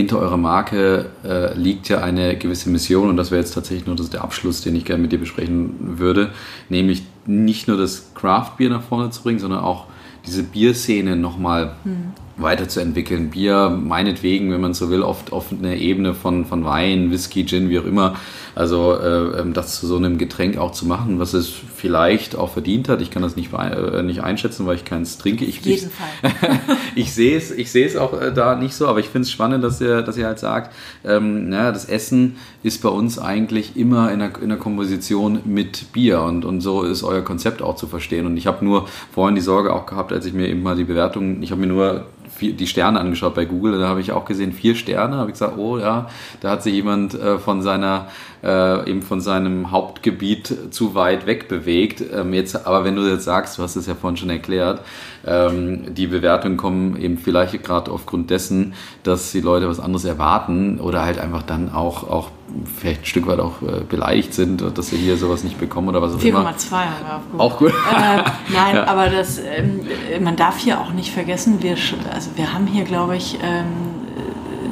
hinter 0.00 0.18
eurer 0.18 0.36
Marke 0.36 1.10
äh, 1.24 1.54
liegt 1.54 1.88
ja 1.88 2.02
eine 2.02 2.36
gewisse 2.36 2.70
Mission 2.70 3.08
und 3.08 3.16
das 3.16 3.30
wäre 3.30 3.40
jetzt 3.40 3.52
tatsächlich 3.52 3.86
nur 3.86 3.96
das, 3.96 4.10
der 4.10 4.22
Abschluss, 4.22 4.62
den 4.62 4.74
ich 4.74 4.84
gerne 4.84 5.02
mit 5.02 5.12
dir 5.12 5.18
besprechen 5.18 5.98
würde, 5.98 6.30
nämlich 6.68 7.02
nicht 7.26 7.68
nur 7.68 7.76
das 7.76 8.12
Craft-Bier 8.14 8.70
nach 8.70 8.82
vorne 8.82 9.10
zu 9.10 9.22
bringen, 9.22 9.38
sondern 9.38 9.60
auch 9.60 9.86
diese 10.26 10.42
Bierszene 10.42 11.16
nochmal 11.16 11.76
hm. 11.84 12.12
Weiterzuentwickeln. 12.42 13.30
Bier, 13.30 13.70
meinetwegen, 13.70 14.52
wenn 14.52 14.60
man 14.60 14.74
so 14.74 14.90
will, 14.90 15.02
oft 15.02 15.32
auf 15.32 15.46
einer 15.52 15.74
Ebene 15.74 16.14
von, 16.14 16.44
von 16.44 16.64
Wein, 16.64 17.10
Whisky, 17.10 17.44
Gin, 17.44 17.70
wie 17.70 17.78
auch 17.78 17.84
immer, 17.84 18.16
also 18.54 18.94
äh, 18.96 19.40
ähm, 19.40 19.52
das 19.52 19.78
zu 19.78 19.86
so 19.86 19.96
einem 19.96 20.18
Getränk 20.18 20.58
auch 20.58 20.72
zu 20.72 20.86
machen, 20.86 21.18
was 21.18 21.34
es 21.34 21.48
vielleicht 21.48 22.36
auch 22.36 22.50
verdient 22.50 22.88
hat. 22.88 23.00
Ich 23.00 23.10
kann 23.10 23.22
das 23.22 23.36
nicht, 23.36 23.52
äh, 23.52 24.02
nicht 24.02 24.22
einschätzen, 24.22 24.66
weil 24.66 24.76
ich 24.76 24.84
keins 24.84 25.18
trinke. 25.18 25.44
Ich, 25.44 25.60
Auf 25.60 25.66
jeden 25.66 25.90
ich, 26.22 26.30
Fall. 26.30 26.60
ich 26.94 27.12
sehe 27.12 27.36
es, 27.36 27.50
ich 27.50 27.70
sehe 27.70 27.86
es 27.86 27.96
auch 27.96 28.20
äh, 28.20 28.32
da 28.32 28.56
nicht 28.56 28.74
so, 28.74 28.86
aber 28.86 29.00
ich 29.00 29.06
finde 29.06 29.22
es 29.22 29.30
spannend, 29.30 29.62
dass 29.64 29.80
ihr, 29.80 30.02
dass 30.02 30.16
ihr 30.16 30.26
halt 30.26 30.38
sagt, 30.38 30.74
ähm, 31.04 31.48
naja, 31.48 31.72
das 31.72 31.84
Essen 31.84 32.36
ist 32.62 32.82
bei 32.82 32.88
uns 32.88 33.18
eigentlich 33.18 33.76
immer 33.76 34.12
in 34.12 34.18
der, 34.18 34.32
in 34.42 34.48
der 34.48 34.58
Komposition 34.58 35.40
mit 35.44 35.92
Bier 35.92 36.22
und, 36.22 36.44
und 36.44 36.60
so 36.60 36.82
ist 36.82 37.02
euer 37.02 37.22
Konzept 37.22 37.62
auch 37.62 37.76
zu 37.76 37.86
verstehen. 37.86 38.26
Und 38.26 38.36
ich 38.36 38.46
habe 38.46 38.64
nur 38.64 38.88
vorhin 39.12 39.34
die 39.34 39.40
Sorge 39.40 39.72
auch 39.72 39.86
gehabt, 39.86 40.12
als 40.12 40.26
ich 40.26 40.32
mir 40.32 40.48
eben 40.48 40.62
mal 40.62 40.76
die 40.76 40.84
Bewertung, 40.84 41.42
ich 41.42 41.50
habe 41.50 41.60
mir 41.60 41.68
nur 41.68 42.06
vier, 42.40 42.54
die 42.54 42.66
Sterne 42.66 42.98
angeschaut 42.98 43.34
bei 43.34 43.44
Google. 43.44 43.78
Da 43.78 43.86
habe 43.86 44.00
ich 44.00 44.12
auch 44.12 44.24
gesehen, 44.24 44.52
vier 44.52 44.74
Sterne. 44.74 45.16
Habe 45.16 45.30
ich 45.30 45.34
gesagt, 45.34 45.58
oh 45.58 45.78
ja, 45.78 46.08
da 46.40 46.50
hat 46.50 46.62
sich 46.62 46.72
jemand 46.72 47.14
äh, 47.14 47.38
von 47.38 47.62
seiner 47.62 48.08
äh, 48.42 48.90
eben 48.90 49.02
von 49.02 49.20
seinem 49.20 49.70
Hauptgebiet 49.70 50.72
zu 50.72 50.94
weit 50.94 51.26
weg 51.26 51.48
bewegt. 51.48 52.02
Ähm, 52.12 52.32
jetzt, 52.32 52.66
aber 52.66 52.84
wenn 52.84 52.96
du 52.96 53.02
jetzt 53.02 53.24
sagst, 53.24 53.58
du 53.58 53.62
hast 53.62 53.76
es 53.76 53.86
ja 53.86 53.94
vorhin 53.94 54.16
schon 54.16 54.30
erklärt, 54.30 54.80
ähm, 55.26 55.94
die 55.94 56.06
Bewertungen 56.06 56.56
kommen 56.56 56.96
eben 56.96 57.18
vielleicht 57.18 57.62
gerade 57.62 57.90
aufgrund 57.90 58.30
dessen, 58.30 58.74
dass 59.02 59.32
die 59.32 59.40
Leute 59.40 59.68
was 59.68 59.80
anderes 59.80 60.04
erwarten 60.04 60.80
oder 60.80 61.04
halt 61.04 61.18
einfach 61.18 61.42
dann 61.42 61.72
auch, 61.72 62.08
auch 62.08 62.30
vielleicht 62.76 63.02
ein 63.02 63.06
Stück 63.06 63.26
weit 63.26 63.38
auch 63.38 63.62
äh, 63.62 63.82
beleidigt 63.88 64.34
sind, 64.34 64.62
dass 64.76 64.88
sie 64.88 64.96
hier 64.96 65.16
sowas 65.16 65.44
nicht 65.44 65.58
bekommen 65.58 65.88
oder 65.88 66.02
was 66.02 66.14
auch 66.14 66.22
immer. 66.22 66.50
4,2 66.50 66.70
haben 66.72 67.22
Google. 67.30 67.40
Auch 67.40 67.58
gut. 67.58 67.70
Äh, 67.70 68.22
nein, 68.52 68.74
ja. 68.74 68.86
aber 68.86 69.08
das, 69.08 69.38
ähm, 69.38 69.80
man 70.22 70.36
darf 70.36 70.58
hier 70.58 70.80
auch 70.80 70.92
nicht 70.92 71.12
vergessen, 71.12 71.62
wir, 71.62 71.76
also 72.12 72.30
wir 72.36 72.52
haben 72.52 72.66
hier, 72.66 72.84
glaube 72.84 73.16
ich, 73.16 73.38
ähm, 73.42 73.66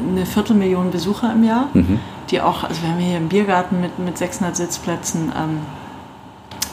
eine 0.09 0.27
Viertelmillion 0.27 0.91
Besucher 0.91 1.33
im 1.33 1.45
Jahr, 1.45 1.69
mhm. 1.73 2.01
die 2.31 2.41
auch, 2.41 2.65
also 2.65 2.83
wir 2.83 2.91
haben 2.91 2.99
hier 2.99 3.17
einen 3.17 3.29
Biergarten 3.29 3.81
mit, 3.81 3.99
mit 3.99 4.19
600 4.19 4.57
Sitzplätzen. 4.57 5.33
Ähm, 5.37 5.61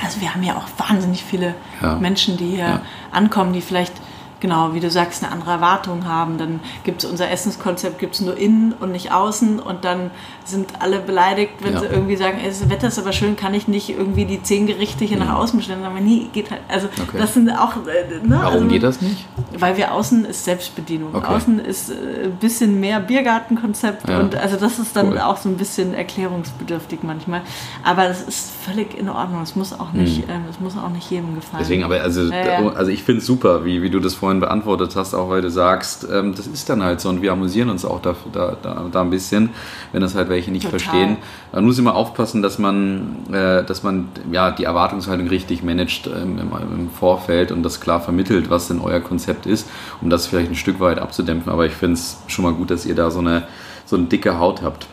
also 0.04 0.22
wir 0.22 0.34
haben 0.34 0.44
ja 0.44 0.56
auch 0.56 0.68
wahnsinnig 0.90 1.24
viele 1.24 1.56
ja. 1.82 1.96
Menschen, 1.96 2.38
die 2.38 2.48
hier 2.48 2.66
ja. 2.66 2.82
ankommen, 3.12 3.54
die 3.54 3.62
vielleicht 3.62 3.94
genau, 4.40 4.74
wie 4.74 4.80
du 4.80 4.90
sagst, 4.90 5.24
eine 5.24 5.32
andere 5.32 5.52
Erwartung 5.52 6.06
haben. 6.06 6.38
Dann 6.38 6.60
gibt 6.84 7.04
es 7.04 7.10
unser 7.10 7.30
Essenskonzept, 7.30 8.00
gibt 8.00 8.16
es 8.16 8.22
nur 8.22 8.38
innen 8.38 8.74
und 8.74 8.92
nicht 8.92 9.12
außen 9.12 9.60
und 9.60 9.86
dann 9.86 10.12
sind 10.44 10.82
alle 10.82 11.00
beleidigt, 11.00 11.54
wenn 11.62 11.74
ja. 11.74 11.80
sie 11.80 11.86
irgendwie 11.88 12.16
sagen, 12.16 12.40
ey, 12.40 12.48
das 12.48 12.70
Wetter 12.70 12.88
ist 12.88 13.00
aber 13.00 13.12
schön, 13.12 13.36
kann 13.36 13.54
ich 13.54 13.68
nicht 13.68 13.90
irgendwie 13.90 14.26
die 14.26 14.44
zehn 14.44 14.68
Gerichte 14.68 15.06
hier 15.06 15.18
nach 15.18 15.36
außen 15.36 15.58
bestellen. 15.58 15.84
Aber 15.84 16.00
nie, 16.00 16.30
geht 16.32 16.52
halt. 16.52 16.62
Also 16.68 16.88
okay. 16.88 17.18
das 17.18 17.34
sind 17.34 17.50
auch. 17.50 17.74
Äh, 17.88 18.26
ne? 18.26 18.38
Warum 18.42 18.54
also, 18.54 18.68
geht 18.68 18.84
das 18.84 19.02
nicht? 19.02 19.26
Weil 19.58 19.78
wir 19.78 19.94
außen 19.94 20.26
ist 20.26 20.46
Selbstbedienung. 20.46 21.16
Okay. 21.16 21.26
Außen 21.26 21.60
ist 21.60 21.90
äh, 21.90 22.26
ein 22.26 22.36
bisschen 22.40 22.80
mehr 22.80 23.00
Biergartenkonzept 23.00 24.08
ja. 24.08 24.20
und 24.20 24.36
also 24.36 24.58
das 24.58 24.80
ist 24.80 24.96
dann 24.96 25.14
cool. 25.14 25.20
auch 25.20 25.38
so 25.38 25.50
ein 25.50 25.58
bisschen 25.58 25.94
erklärungsbedürftig 25.94 27.00
manchmal. 27.04 27.42
Aber 27.84 28.08
das 28.08 28.22
ist 28.22 28.52
völlig 28.52 28.98
in 28.98 29.10
Ordnung. 29.10 29.42
Es 29.42 29.56
muss 29.56 29.74
auch 29.74 29.94
nicht, 29.94 30.28
mhm. 30.28 30.34
äh, 30.34 30.64
muss 30.64 30.78
auch 30.78 30.90
nicht 30.90 31.10
jedem 31.10 31.36
gefallen. 31.36 31.64
Deswegen, 31.64 31.84
aber 31.84 32.02
also, 32.02 32.24
ja, 32.24 32.68
also 32.70 32.92
ich 32.92 33.04
finde 33.04 33.20
es 33.20 33.26
super, 33.26 33.66
wie, 33.66 33.82
wie 33.82 33.90
du 33.90 34.00
das 34.00 34.14
vorhin 34.14 34.25
beantwortet 34.34 34.96
hast, 34.96 35.14
auch 35.14 35.30
weil 35.30 35.42
du 35.42 35.50
sagst, 35.50 36.08
ähm, 36.12 36.34
das 36.36 36.48
ist 36.48 36.70
dann 36.70 36.84
halt 36.84 37.00
so 37.00 37.10
und 37.10 37.22
wir 37.22 37.32
amüsieren 37.32 37.70
uns 37.70 37.86
auch 37.86 38.02
da, 38.02 38.16
da, 38.32 38.58
da, 38.62 38.86
da 38.92 39.02
ein 39.02 39.10
bisschen, 39.10 39.52
wenn 39.92 40.02
das 40.02 40.16
halt 40.16 40.30
welche 40.30 40.52
nicht 40.52 40.64
Total. 40.64 40.80
verstehen. 40.80 41.18
Man 41.52 41.66
muss 41.66 41.78
immer 41.80 41.96
aufpassen, 41.96 42.42
dass 42.42 42.60
man, 42.60 43.26
äh, 43.32 43.64
dass 43.64 43.84
man 43.84 44.10
ja, 44.32 44.52
die 44.52 44.64
Erwartungshaltung 44.64 45.28
richtig 45.28 45.64
managt 45.64 46.08
ähm, 46.08 46.40
im, 46.40 46.52
im, 46.80 46.90
Vorfeld 46.90 47.52
und 47.52 47.64
das 47.64 47.80
klar 47.80 48.02
vermittelt, 48.02 48.50
was 48.50 48.68
denn 48.68 48.80
euer 48.80 49.00
Konzept 49.00 49.46
ist, 49.46 49.70
um 50.02 50.10
das 50.10 50.28
vielleicht 50.28 50.50
ein 50.50 50.56
Stück 50.56 50.80
weit 50.80 51.00
abzudämpfen. 51.00 51.52
Aber 51.52 51.66
ich 51.66 51.74
finde 51.74 51.94
es 51.96 52.18
schon 52.28 52.44
mal 52.44 52.54
gut, 52.54 52.72
dass 52.72 52.86
ihr 52.86 52.96
da 52.96 53.12
so 53.12 53.20
eine, 53.20 53.44
so 53.86 53.96
eine 53.96 54.06
dicke 54.06 54.40
Haut 54.40 54.62
habt. 54.62 54.88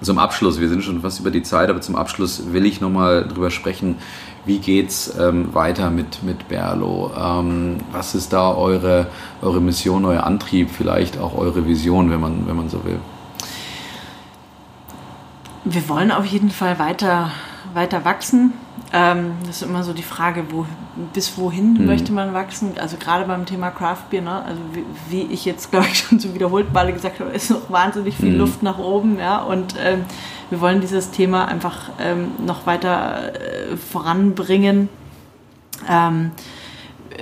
Zum 0.00 0.18
Abschluss, 0.18 0.60
wir 0.60 0.68
sind 0.68 0.82
schon 0.84 1.00
fast 1.00 1.20
über 1.20 1.30
die 1.30 1.42
Zeit, 1.42 1.70
aber 1.70 1.80
zum 1.80 1.96
Abschluss 1.96 2.52
will 2.52 2.66
ich 2.66 2.80
nochmal 2.80 3.26
drüber 3.26 3.50
sprechen, 3.50 3.96
wie 4.44 4.58
geht's 4.58 5.14
ähm, 5.18 5.54
weiter 5.54 5.90
mit, 5.90 6.22
mit 6.22 6.48
Berlo? 6.48 7.10
Ähm, 7.16 7.78
was 7.92 8.14
ist 8.14 8.32
da 8.32 8.52
eure, 8.54 9.06
eure 9.42 9.60
Mission, 9.60 10.04
euer 10.04 10.24
Antrieb, 10.24 10.70
vielleicht 10.70 11.18
auch 11.18 11.36
eure 11.36 11.66
Vision, 11.66 12.10
wenn 12.10 12.20
man, 12.20 12.46
wenn 12.46 12.56
man 12.56 12.68
so 12.68 12.84
will? 12.84 12.98
Wir 15.64 15.88
wollen 15.88 16.10
auf 16.10 16.26
jeden 16.26 16.50
Fall 16.50 16.78
weiter, 16.78 17.30
weiter 17.72 18.04
wachsen. 18.04 18.52
Ähm, 18.92 19.32
das 19.46 19.56
ist 19.56 19.62
immer 19.62 19.82
so 19.82 19.92
die 19.92 20.02
Frage, 20.02 20.44
wo, 20.50 20.66
bis 21.14 21.38
wohin 21.38 21.72
mhm. 21.72 21.86
möchte 21.86 22.12
man 22.12 22.34
wachsen? 22.34 22.72
Also 22.78 22.96
gerade 22.98 23.24
beim 23.24 23.46
Thema 23.46 23.70
Craft 23.70 24.10
Beer, 24.10 24.22
ne? 24.22 24.42
also 24.44 24.60
wie, 24.72 24.84
wie, 25.08 25.32
ich 25.32 25.44
jetzt 25.46 25.70
glaube 25.70 25.86
ich 25.90 25.98
schon 25.98 26.20
so 26.20 26.34
wiederholt 26.34 26.72
Male 26.72 26.92
gesagt 26.92 27.18
habe, 27.18 27.30
ist 27.30 27.50
noch 27.50 27.70
wahnsinnig 27.70 28.14
viel 28.14 28.32
mhm. 28.32 28.38
Luft 28.38 28.62
nach 28.62 28.78
oben, 28.78 29.18
ja. 29.18 29.42
Und 29.42 29.74
ähm, 29.82 30.04
wir 30.50 30.60
wollen 30.60 30.80
dieses 30.80 31.10
Thema 31.10 31.46
einfach 31.46 31.90
ähm, 32.00 32.32
noch 32.44 32.66
weiter 32.66 33.34
äh, 33.34 33.76
voranbringen. 33.76 34.88
Ähm, 35.88 36.32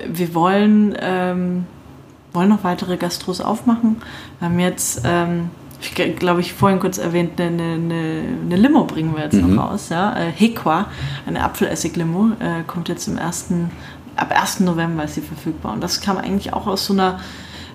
wir 0.07 0.35
wollen, 0.35 0.97
ähm, 1.01 1.67
wollen 2.33 2.49
noch 2.49 2.65
weitere 2.65 2.97
Gastros 2.97 3.41
aufmachen. 3.41 4.03
Wir 4.39 4.49
haben 4.49 4.59
jetzt 4.59 5.03
ähm, 5.05 5.51
ich 5.83 5.95
glaube 6.17 6.41
ich 6.41 6.53
vorhin 6.53 6.79
kurz 6.79 6.99
erwähnt, 6.99 7.41
eine, 7.41 7.75
eine, 7.75 8.23
eine 8.45 8.57
Limo 8.57 8.85
bringen 8.85 9.15
wir 9.15 9.25
jetzt 9.25 9.35
mhm. 9.35 9.57
noch 9.57 9.71
raus. 9.71 9.89
Ja? 9.89 10.17
Äh, 10.17 10.31
Hequa, 10.31 10.87
eine 11.27 11.43
Apfelessig-Limo, 11.43 12.33
äh, 12.39 12.63
kommt 12.67 12.89
jetzt 12.89 13.09
im 13.09 13.19
ersten, 13.19 13.71
ab 14.17 14.31
1. 14.31 14.61
November 14.61 15.05
ist 15.05 15.15
sie 15.15 15.21
verfügbar. 15.21 15.73
Und 15.73 15.83
das 15.83 16.01
kam 16.01 16.19
eigentlich 16.19 16.53
auch 16.53 16.67
aus 16.67 16.87
so 16.87 16.93
einer 16.93 17.19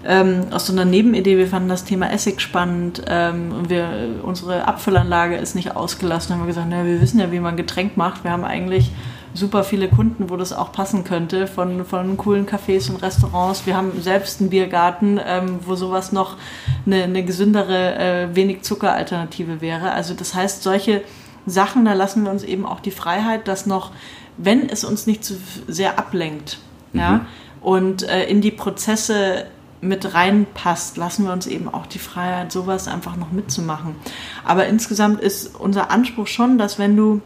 ähm, 0.08 0.48
aus 0.52 0.66
so 0.66 0.72
einer 0.72 0.86
Nebenidee. 0.86 1.38
Wir 1.38 1.48
fanden 1.48 1.68
das 1.68 1.84
Thema 1.84 2.10
Essig 2.10 2.40
spannend 2.40 3.04
ähm, 3.08 3.52
und 3.52 3.70
wir, 3.70 3.90
unsere 4.24 4.66
Abfüllanlage 4.66 5.36
ist 5.36 5.54
nicht 5.54 5.76
ausgelassen. 5.76 6.34
Haben 6.34 6.44
wir 6.44 6.48
gesagt, 6.48 6.68
na, 6.70 6.86
wir 6.86 7.02
wissen 7.02 7.20
ja, 7.20 7.30
wie 7.32 7.42
man 7.42 7.58
Getränk 7.58 7.98
macht. 7.98 8.24
Wir 8.24 8.32
haben 8.32 8.46
eigentlich 8.46 8.90
super 9.34 9.66
viele 9.66 9.90
Kunden, 9.90 10.30
wo 10.30 10.38
das 10.38 10.54
auch 10.54 10.72
passen 10.72 11.04
könnte, 11.04 11.46
von, 11.46 11.84
von 11.84 12.16
coolen 12.16 12.48
Cafés 12.48 12.90
und 12.90 13.04
Restaurants. 13.04 13.66
Wir 13.66 13.76
haben 13.76 14.02
selbst 14.02 14.40
einen 14.40 14.50
Biergarten, 14.50 15.20
ähm, 15.24 15.60
wo 15.66 15.76
sowas 15.76 16.14
noch 16.14 16.38
eine, 16.86 17.04
eine 17.04 17.26
gesündere, 17.26 17.96
äh, 17.96 18.36
wenig 18.36 18.62
Zucker-Alternative 18.62 19.60
wäre. 19.60 19.92
Also 19.92 20.14
das 20.14 20.34
heißt, 20.34 20.64
solche 20.64 21.02
Sachen, 21.46 21.84
da 21.84 21.94
lassen 21.94 22.24
wir 22.24 22.32
uns 22.32 22.44
eben 22.44 22.66
auch 22.66 22.80
die 22.80 22.92
Freiheit, 22.92 23.50
dass 23.50 23.66
noch, 23.66 23.92
wenn 24.38 24.70
es 24.70 24.86
uns 24.86 25.06
nicht 25.06 25.26
zu 25.26 25.36
sehr 25.68 26.00
ablenkt, 26.00 26.60
mhm. 26.94 27.00
ja, 27.00 27.26
und 27.62 28.04
äh, 28.04 28.26
in 28.28 28.40
die 28.40 28.52
Prozesse 28.52 29.48
mit 29.82 30.14
reinpasst, 30.14 30.98
lassen 30.98 31.26
wir 31.26 31.34
uns 31.34 31.48
eben 31.48 31.72
auch 31.72 31.86
die 31.86 32.00
Freiheit, 32.00 32.52
sowas 32.52 32.88
einfach 32.88 33.16
noch 33.16 33.32
mitzumachen. 33.32 33.96
Aber 34.44 34.68
insgesamt 34.68 35.22
ist 35.22 35.56
unser 35.56 35.92
Anspruch 35.92 36.28
schon, 36.28 36.58
dass 36.58 36.80
wenn 36.80 36.96
du 36.96 37.22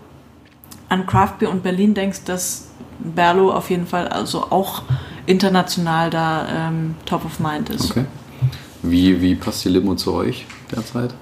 an 0.90 1.06
Craft 1.06 1.36
Beer 1.40 1.50
und 1.50 1.64
Berlin 1.64 1.94
denkst, 1.94 2.26
dass 2.26 2.68
Berlo 3.00 3.52
auf 3.52 3.70
jeden 3.70 3.88
Fall 3.88 4.08
also 4.08 4.52
auch 4.52 4.84
international 5.26 6.10
da 6.10 6.70
ähm, 6.70 6.96
top 7.06 7.26
of 7.26 7.40
mind 7.40 7.70
ist. 7.70 7.92
Okay. 7.92 8.06
Wie, 8.84 9.22
wie 9.22 9.36
passt 9.36 9.64
die 9.64 9.70
Limo 9.70 9.96
zu 9.96 10.14
euch 10.14 10.46
derzeit? 10.72 11.14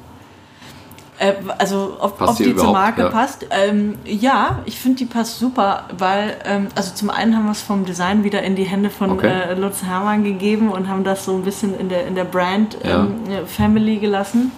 Äh, 1.20 1.34
also 1.58 1.98
ob, 2.00 2.22
ob 2.22 2.38
die, 2.38 2.56
zur 2.56 2.72
Marke 2.72 3.02
ja. 3.02 3.10
passt. 3.10 3.46
Ähm, 3.52 3.98
ja, 4.06 4.60
ich 4.66 4.80
finde 4.80 5.00
die 5.00 5.06
passt 5.06 5.38
super, 5.38 5.84
weil 5.98 6.38
ähm, 6.46 6.68
also 6.76 6.96
zum 6.96 7.10
einen 7.10 7.36
haben 7.36 7.46
wir 7.46 7.52
es 7.52 7.62
vom 7.62 7.86
Design 7.86 8.24
wieder 8.24 8.42
in 8.42 8.56
die 8.56 8.64
Hände 8.64 8.90
von 8.90 9.12
okay. 9.12 9.28
äh, 9.28 9.54
Lutz 9.54 9.84
Hermann 9.84 10.24
gegeben 10.24 10.70
und 10.70 10.88
haben 10.88 11.04
das 11.04 11.26
so 11.26 11.36
ein 11.36 11.44
bisschen 11.44 11.78
in 11.78 11.90
der, 11.90 12.08
in 12.08 12.16
der 12.16 12.24
Brand 12.24 12.78
ähm, 12.84 13.16
ja. 13.30 13.46
Family 13.46 13.98
gelassen. 13.98 14.52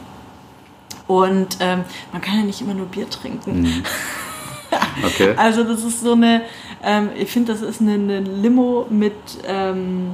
Und 1.07 1.57
ähm, 1.59 1.83
man 2.11 2.21
kann 2.21 2.37
ja 2.37 2.43
nicht 2.43 2.61
immer 2.61 2.75
nur 2.75 2.85
Bier 2.85 3.09
trinken. 3.09 3.63
Mhm. 3.63 3.83
Okay. 5.03 5.33
Also 5.35 5.65
das 5.65 5.83
ist 5.83 5.99
so 5.99 6.13
eine, 6.13 6.43
ähm, 6.81 7.09
ich 7.17 7.29
finde, 7.29 7.51
das 7.51 7.61
ist 7.61 7.81
eine, 7.81 7.95
eine 7.95 8.21
Limo 8.21 8.85
mit, 8.89 9.13
ähm, 9.45 10.11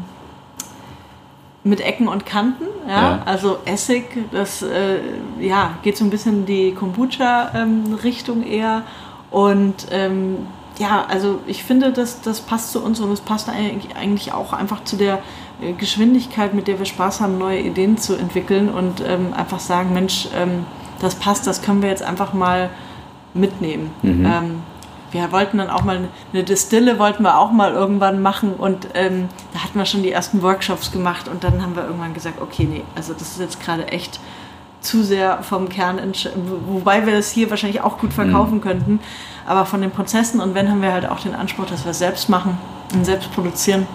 mit 1.67 1.81
Ecken 1.81 2.07
und 2.07 2.25
Kanten. 2.25 2.65
Ja? 2.87 2.93
ja. 2.93 3.21
Also 3.25 3.57
Essig, 3.65 4.05
das 4.31 4.61
äh, 4.61 4.99
ja, 5.39 5.77
geht 5.83 5.97
so 5.97 6.05
ein 6.05 6.09
bisschen 6.09 6.39
in 6.39 6.45
die 6.45 6.73
Kombucha-Richtung 6.73 8.43
ähm, 8.43 8.51
eher. 8.51 8.83
Und 9.29 9.87
ähm, 9.91 10.47
ja, 10.79 11.05
also 11.07 11.39
ich 11.47 11.63
finde, 11.63 11.91
das, 11.91 12.21
das 12.21 12.41
passt 12.41 12.71
zu 12.71 12.81
uns 12.81 12.99
und 12.99 13.11
es 13.11 13.21
passt 13.21 13.49
eigentlich 13.49 14.33
auch 14.33 14.53
einfach 14.53 14.83
zu 14.83 14.95
der 14.95 15.19
äh, 15.61 15.73
Geschwindigkeit, 15.73 16.53
mit 16.53 16.67
der 16.67 16.79
wir 16.79 16.85
Spaß 16.85 17.21
haben, 17.21 17.37
neue 17.37 17.59
Ideen 17.59 17.97
zu 17.97 18.15
entwickeln 18.15 18.69
und 18.69 19.01
ähm, 19.05 19.33
einfach 19.33 19.59
sagen, 19.59 19.93
Mensch, 19.93 20.27
ähm, 20.35 20.65
das 20.99 21.15
passt, 21.15 21.47
das 21.47 21.61
können 21.61 21.81
wir 21.81 21.89
jetzt 21.89 22.03
einfach 22.03 22.33
mal 22.33 22.69
mitnehmen. 23.33 23.91
Mhm. 24.01 24.61
Wir 25.11 25.31
wollten 25.31 25.57
dann 25.57 25.69
auch 25.69 25.83
mal 25.83 26.09
eine 26.33 26.43
Distille, 26.43 26.99
wollten 26.99 27.23
wir 27.23 27.37
auch 27.37 27.51
mal 27.51 27.73
irgendwann 27.73 28.21
machen 28.21 28.53
und 28.53 28.87
ähm, 28.93 29.29
da 29.53 29.63
hatten 29.63 29.77
wir 29.77 29.85
schon 29.85 30.03
die 30.03 30.11
ersten 30.11 30.41
Workshops 30.41 30.91
gemacht 30.91 31.27
und 31.27 31.43
dann 31.43 31.61
haben 31.61 31.75
wir 31.75 31.83
irgendwann 31.83 32.13
gesagt, 32.13 32.41
okay, 32.41 32.67
nee, 32.69 32.83
also 32.95 33.13
das 33.13 33.23
ist 33.23 33.39
jetzt 33.39 33.63
gerade 33.63 33.87
echt 33.87 34.19
zu 34.81 35.03
sehr 35.03 35.43
vom 35.43 35.69
Kern, 35.69 35.99
wobei 36.67 37.05
wir 37.05 37.13
das 37.13 37.31
hier 37.31 37.49
wahrscheinlich 37.49 37.81
auch 37.81 37.97
gut 37.97 38.13
verkaufen 38.13 38.55
mhm. 38.55 38.61
könnten, 38.61 38.99
aber 39.45 39.65
von 39.65 39.81
den 39.81 39.91
Prozessen 39.91 40.39
und 40.39 40.55
wenn 40.55 40.69
haben 40.69 40.81
wir 40.81 40.91
halt 40.91 41.09
auch 41.09 41.19
den 41.19 41.35
Anspruch, 41.35 41.65
dass 41.65 41.83
wir 41.83 41.91
es 41.91 41.99
selbst 41.99 42.29
machen 42.29 42.57
und 42.93 43.05
selbst 43.05 43.31
produzieren, 43.33 43.87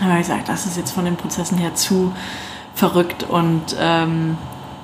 haben 0.00 0.10
wir 0.10 0.18
gesagt, 0.18 0.48
das 0.48 0.66
ist 0.66 0.76
jetzt 0.76 0.92
von 0.92 1.04
den 1.04 1.16
Prozessen 1.16 1.58
her 1.58 1.74
zu 1.74 2.12
verrückt 2.74 3.24
und 3.24 3.76
ähm, 3.78 4.36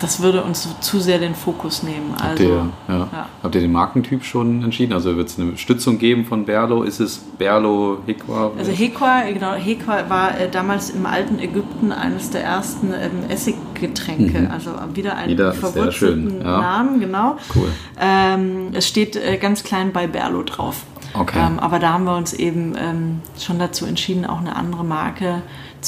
das 0.02 0.20
würde 0.20 0.42
uns 0.42 0.68
zu 0.80 1.00
sehr 1.00 1.18
den 1.18 1.34
Fokus 1.34 1.82
nehmen. 1.82 2.14
Also, 2.14 2.28
Habt, 2.28 2.40
ihr, 2.40 2.48
ja. 2.88 2.98
Ja. 3.12 3.28
Habt 3.42 3.54
ihr 3.54 3.60
den 3.60 3.72
Markentyp 3.72 4.24
schon 4.24 4.62
entschieden? 4.62 4.92
Also 4.92 5.16
wird 5.16 5.28
es 5.28 5.38
eine 5.38 5.56
Stützung 5.56 5.98
geben 5.98 6.24
von 6.24 6.44
Berlo? 6.44 6.82
Ist 6.82 7.00
es 7.00 7.18
Berlo, 7.18 7.98
Hekwa? 8.06 8.52
Also 8.58 8.72
Hekwa, 8.72 9.22
genau, 9.32 9.54
Hekwa 9.54 10.04
war 10.08 10.38
äh, 10.38 10.48
damals 10.50 10.90
im 10.90 11.06
alten 11.06 11.38
Ägypten 11.38 11.92
eines 11.92 12.30
der 12.30 12.42
ersten 12.42 12.92
ähm, 12.92 13.30
Essiggetränke. 13.30 14.40
Mhm. 14.40 14.50
Also 14.50 14.72
wieder 14.94 15.16
ein 15.16 15.30
wieder 15.30 15.52
verwurzelten 15.52 16.40
ja. 16.40 16.60
Namen, 16.60 17.00
genau. 17.00 17.36
Cool. 17.54 17.68
Ähm, 18.00 18.68
es 18.72 18.88
steht 18.88 19.16
äh, 19.16 19.36
ganz 19.36 19.62
klein 19.62 19.92
bei 19.92 20.06
Berlo 20.06 20.42
drauf. 20.42 20.84
Okay. 21.14 21.38
Ähm, 21.38 21.58
aber 21.58 21.78
da 21.78 21.92
haben 21.92 22.04
wir 22.04 22.16
uns 22.16 22.32
eben 22.32 22.74
ähm, 22.78 23.20
schon 23.38 23.58
dazu 23.58 23.86
entschieden, 23.86 24.24
auch 24.24 24.40
eine 24.40 24.56
andere 24.56 24.84
Marke 24.84 25.36
zu 25.36 25.42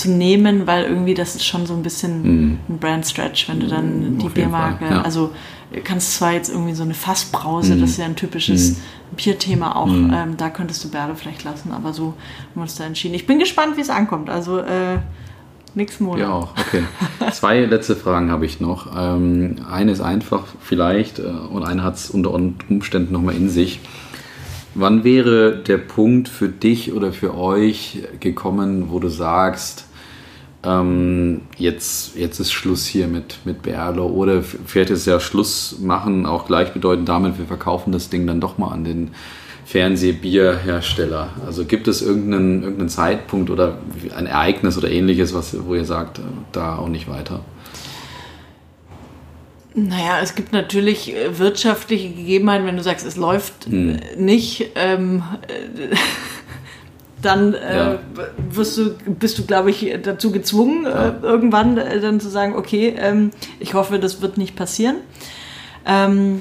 nehmen, 0.04 0.66
weil 0.66 0.84
irgendwie 0.84 1.14
das 1.14 1.36
ist 1.36 1.46
schon 1.46 1.66
so 1.66 1.74
ein 1.74 1.82
bisschen 1.82 2.22
mm. 2.22 2.58
ein 2.68 2.78
Brand 2.78 3.06
Stretch, 3.06 3.48
wenn 3.48 3.60
du 3.60 3.68
dann 3.68 4.16
mm, 4.16 4.18
die 4.18 4.28
Biermarke, 4.28 4.86
ja. 4.86 5.02
also 5.02 5.30
kannst 5.84 6.14
zwar 6.14 6.32
jetzt 6.32 6.50
irgendwie 6.50 6.74
so 6.74 6.82
eine 6.82 6.94
Fassbrause, 6.94 7.74
mm. 7.74 7.80
das 7.80 7.90
ist 7.90 7.98
ja 7.98 8.04
ein 8.04 8.16
typisches 8.16 8.72
mm. 8.72 9.16
Bierthema 9.16 9.76
auch, 9.76 9.86
mm. 9.86 10.12
ähm, 10.12 10.36
da 10.36 10.50
könntest 10.50 10.84
du 10.84 10.90
Berle 10.90 11.14
vielleicht 11.14 11.44
lassen, 11.44 11.72
aber 11.72 11.92
so 11.92 12.06
haben 12.06 12.54
wir 12.54 12.62
uns 12.62 12.74
da 12.74 12.84
entschieden. 12.84 13.14
Ich 13.14 13.26
bin 13.26 13.38
gespannt, 13.38 13.76
wie 13.76 13.80
es 13.80 13.90
ankommt, 13.90 14.30
also 14.30 14.58
äh, 14.58 14.98
nichts 15.74 16.00
Monat. 16.00 16.20
Ja 16.20 16.32
auch, 16.32 16.52
okay. 16.58 16.82
Zwei 17.32 17.60
letzte 17.64 17.94
Fragen 17.94 18.30
habe 18.30 18.46
ich 18.46 18.60
noch. 18.60 18.88
Ähm, 18.96 19.56
eine 19.70 19.92
ist 19.92 20.00
einfach 20.00 20.44
vielleicht 20.60 21.20
äh, 21.20 21.22
und 21.22 21.64
eine 21.64 21.82
hat 21.82 21.96
es 21.96 22.10
unter 22.10 22.32
Umständen 22.32 23.12
nochmal 23.12 23.36
in 23.36 23.48
sich. 23.48 23.80
Wann 24.74 25.04
wäre 25.04 25.56
der 25.56 25.78
Punkt 25.78 26.28
für 26.28 26.48
dich 26.48 26.92
oder 26.92 27.12
für 27.12 27.36
euch 27.36 28.02
gekommen, 28.20 28.90
wo 28.90 28.98
du 28.98 29.08
sagst, 29.08 29.86
ähm, 30.64 31.42
jetzt, 31.56 32.16
jetzt 32.16 32.40
ist 32.40 32.52
Schluss 32.52 32.86
hier 32.86 33.06
mit, 33.06 33.38
mit 33.44 33.62
Berlo 33.62 34.06
oder 34.06 34.42
vielleicht 34.42 34.90
ist 34.90 35.06
ja 35.06 35.20
Schluss 35.20 35.78
machen 35.80 36.26
auch 36.26 36.46
gleichbedeutend 36.46 37.08
damit, 37.08 37.38
wir 37.38 37.46
verkaufen 37.46 37.92
das 37.92 38.08
Ding 38.08 38.26
dann 38.26 38.40
doch 38.40 38.58
mal 38.58 38.72
an 38.72 38.84
den 38.84 39.10
Fernsehbierhersteller. 39.66 41.28
Also 41.46 41.64
gibt 41.64 41.88
es 41.88 42.02
irgendeinen, 42.02 42.62
irgendeinen 42.62 42.88
Zeitpunkt 42.88 43.50
oder 43.50 43.78
ein 44.14 44.26
Ereignis 44.26 44.76
oder 44.76 44.90
ähnliches, 44.90 45.34
was, 45.34 45.56
wo 45.66 45.74
ihr 45.74 45.84
sagt, 45.84 46.18
äh, 46.18 46.22
da 46.52 46.76
auch 46.76 46.88
nicht 46.88 47.08
weiter? 47.08 47.40
Naja, 49.74 50.20
es 50.22 50.36
gibt 50.36 50.52
natürlich 50.52 51.14
äh, 51.14 51.38
wirtschaftliche 51.38 52.08
Gegebenheiten, 52.08 52.64
wenn 52.66 52.76
du 52.76 52.82
sagst, 52.82 53.04
es 53.04 53.16
läuft 53.16 53.66
hm. 53.66 53.98
nicht, 54.16 54.70
ähm, 54.76 55.24
äh, 55.48 55.96
dann 57.20 57.54
äh, 57.54 57.76
ja. 57.76 57.98
wirst 58.50 58.78
du, 58.78 58.94
bist 59.06 59.38
du, 59.38 59.46
glaube 59.46 59.70
ich, 59.70 59.92
dazu 60.02 60.30
gezwungen, 60.30 60.84
ja. 60.84 61.08
äh, 61.08 61.12
irgendwann 61.22 61.76
äh, 61.76 62.00
dann 62.00 62.20
zu 62.20 62.28
sagen, 62.28 62.54
okay, 62.54 62.94
ähm, 62.96 63.30
ich 63.58 63.74
hoffe, 63.74 63.98
das 63.98 64.22
wird 64.22 64.38
nicht 64.38 64.54
passieren. 64.54 64.96
Ähm, 65.86 66.40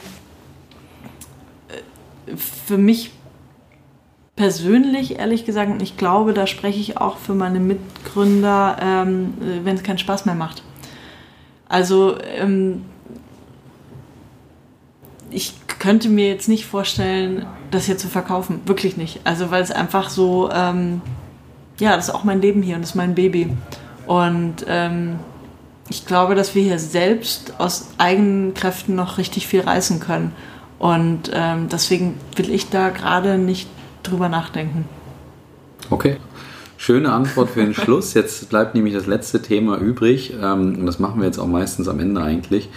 äh, 2.28 2.36
für 2.36 2.78
mich 2.78 3.12
persönlich, 4.36 5.20
ehrlich 5.20 5.46
gesagt, 5.46 5.72
und 5.72 5.82
ich 5.82 5.98
glaube, 5.98 6.34
da 6.34 6.46
spreche 6.46 6.80
ich 6.80 6.98
auch 6.98 7.18
für 7.18 7.34
meine 7.34 7.60
Mitgründer, 7.60 8.78
ähm, 8.80 9.34
wenn 9.64 9.76
es 9.76 9.84
keinen 9.84 10.00
Spaß 10.00 10.26
mehr 10.26 10.36
macht. 10.36 10.64
Also 11.68 12.18
ähm, 12.22 12.84
könnte 15.84 16.08
mir 16.08 16.30
jetzt 16.30 16.48
nicht 16.48 16.66
vorstellen, 16.66 17.46
das 17.70 17.88
hier 17.88 17.98
zu 17.98 18.08
verkaufen. 18.08 18.62
Wirklich 18.66 18.96
nicht. 18.96 19.20
Also 19.26 19.52
weil 19.52 19.62
es 19.62 19.70
einfach 19.70 20.10
so, 20.10 20.50
ähm, 20.50 21.02
ja, 21.78 21.98
das 21.98 22.08
ist 22.08 22.16
auch 22.16 22.24
mein 22.24 22.42
Leben 22.42 22.62
hier 22.62 22.76
und 22.76 22.84
das 22.84 22.92
ist 22.92 22.96
mein 22.96 23.16
Baby. 23.16 23.50
Und 24.08 24.66
ähm, 24.70 25.20
ich 25.90 26.06
glaube, 26.06 26.36
dass 26.36 26.56
wir 26.56 26.64
hier 26.64 26.80
selbst 26.80 27.56
aus 27.58 27.90
eigenen 27.98 28.54
Kräften 28.54 28.96
noch 28.96 29.18
richtig 29.18 29.46
viel 29.46 29.60
reißen 29.60 30.00
können. 30.00 30.32
Und 30.80 31.30
ähm, 31.34 31.68
deswegen 31.70 32.18
will 32.38 32.50
ich 32.50 32.70
da 32.70 32.88
gerade 32.88 33.38
nicht 33.38 33.68
drüber 34.04 34.30
nachdenken. 34.30 34.86
Okay. 35.90 36.16
Schöne 36.78 37.12
Antwort 37.12 37.50
für 37.50 37.60
den 37.60 37.74
Schluss. 37.74 38.14
Jetzt 38.14 38.50
bleibt 38.50 38.74
nämlich 38.74 38.94
das 38.94 39.06
letzte 39.06 39.42
Thema 39.42 39.78
übrig. 39.80 40.34
Ähm, 40.42 40.78
und 40.80 40.86
das 40.86 41.00
machen 41.00 41.20
wir 41.20 41.26
jetzt 41.26 41.40
auch 41.40 41.48
meistens 41.48 41.90
am 41.90 42.00
Ende 42.00 42.22
eigentlich 42.22 42.70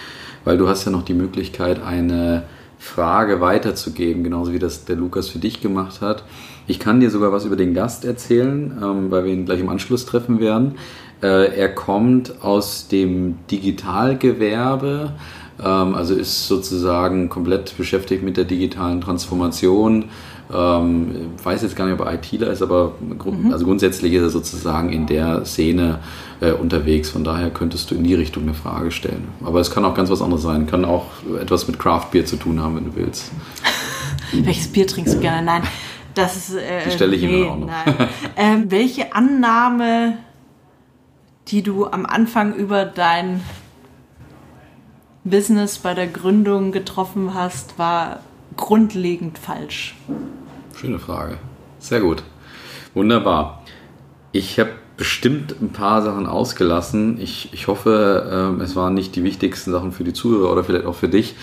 weil 0.46 0.56
du 0.56 0.68
hast 0.68 0.84
ja 0.84 0.92
noch 0.92 1.02
die 1.02 1.12
Möglichkeit, 1.12 1.82
eine 1.82 2.44
Frage 2.78 3.40
weiterzugeben, 3.40 4.22
genauso 4.22 4.52
wie 4.52 4.58
das 4.58 4.84
der 4.84 4.96
Lukas 4.96 5.28
für 5.28 5.38
dich 5.38 5.60
gemacht 5.60 6.00
hat. 6.00 6.24
Ich 6.66 6.78
kann 6.78 7.00
dir 7.00 7.10
sogar 7.10 7.32
was 7.32 7.44
über 7.44 7.56
den 7.56 7.74
Gast 7.74 8.04
erzählen, 8.04 8.76
ähm, 8.82 9.10
weil 9.10 9.24
wir 9.24 9.32
ihn 9.32 9.46
gleich 9.46 9.60
im 9.60 9.68
Anschluss 9.68 10.04
treffen 10.04 10.40
werden. 10.40 10.76
Äh, 11.22 11.56
er 11.56 11.74
kommt 11.74 12.42
aus 12.42 12.88
dem 12.88 13.36
Digitalgewerbe, 13.50 15.12
ähm, 15.64 15.94
also 15.94 16.14
ist 16.14 16.46
sozusagen 16.46 17.28
komplett 17.28 17.76
beschäftigt 17.76 18.22
mit 18.22 18.36
der 18.36 18.44
digitalen 18.44 19.00
Transformation, 19.00 20.06
ähm, 20.52 21.32
weiß 21.42 21.62
jetzt 21.62 21.76
gar 21.76 21.86
nicht, 21.86 22.00
ob 22.00 22.06
er 22.06 22.14
ITler 22.14 22.50
ist, 22.50 22.62
aber 22.62 22.92
grund, 23.18 23.44
mhm. 23.44 23.52
also 23.52 23.64
grundsätzlich 23.64 24.12
ist 24.12 24.22
er 24.22 24.30
sozusagen 24.30 24.92
in 24.92 25.06
der 25.06 25.44
Szene 25.44 25.98
äh, 26.40 26.52
unterwegs. 26.52 27.10
Von 27.10 27.24
daher 27.24 27.50
könntest 27.50 27.90
du 27.90 27.94
in 27.94 28.04
die 28.04 28.14
Richtung 28.14 28.44
eine 28.44 28.54
Frage 28.54 28.90
stellen. 28.90 29.28
Aber 29.44 29.60
es 29.60 29.70
kann 29.70 29.84
auch 29.84 29.94
ganz 29.94 30.10
was 30.10 30.22
anderes 30.22 30.42
sein. 30.42 30.66
Kann 30.66 30.84
auch 30.84 31.06
etwas 31.40 31.66
mit 31.66 31.78
Craft 31.78 32.10
Beer 32.12 32.24
zu 32.26 32.36
tun 32.36 32.60
haben, 32.60 32.76
wenn 32.76 32.84
du 32.84 32.94
willst. 32.94 33.32
Welches 34.32 34.68
Bier 34.68 34.86
trinkst 34.86 35.14
du 35.14 35.20
gerne? 35.20 35.42
Nein, 35.42 35.62
das 36.14 36.36
ist. 36.36 36.54
Äh, 36.54 36.84
die 36.84 36.90
stelle 36.90 37.16
ich 37.16 37.22
nee, 37.22 37.42
ihm 37.42 37.48
auch 37.48 37.58
noch. 37.58 37.68
ähm, 38.36 38.70
welche 38.70 39.14
Annahme 39.14 40.18
die 41.48 41.62
du 41.62 41.86
am 41.86 42.06
Anfang 42.06 42.54
über 42.54 42.84
dein 42.84 43.42
Business 45.24 45.78
bei 45.78 45.94
der 45.94 46.06
Gründung 46.06 46.72
getroffen 46.72 47.34
hast, 47.34 47.78
war 47.78 48.20
grundlegend 48.56 49.38
falsch? 49.38 49.94
Schöne 50.74 50.98
Frage. 50.98 51.38
Sehr 51.78 52.00
gut. 52.00 52.22
Wunderbar. 52.94 53.62
Ich 54.32 54.58
habe 54.58 54.70
bestimmt 54.96 55.54
ein 55.60 55.70
paar 55.70 56.02
Sachen 56.02 56.26
ausgelassen. 56.26 57.20
Ich, 57.20 57.52
ich 57.52 57.68
hoffe, 57.68 58.30
ähm, 58.32 58.60
es 58.60 58.76
waren 58.76 58.94
nicht 58.94 59.14
die 59.16 59.24
wichtigsten 59.24 59.70
Sachen 59.72 59.92
für 59.92 60.04
die 60.04 60.12
Zuhörer 60.12 60.52
oder 60.52 60.64
vielleicht 60.64 60.86
auch 60.86 60.94
für 60.94 61.08
dich. 61.08 61.34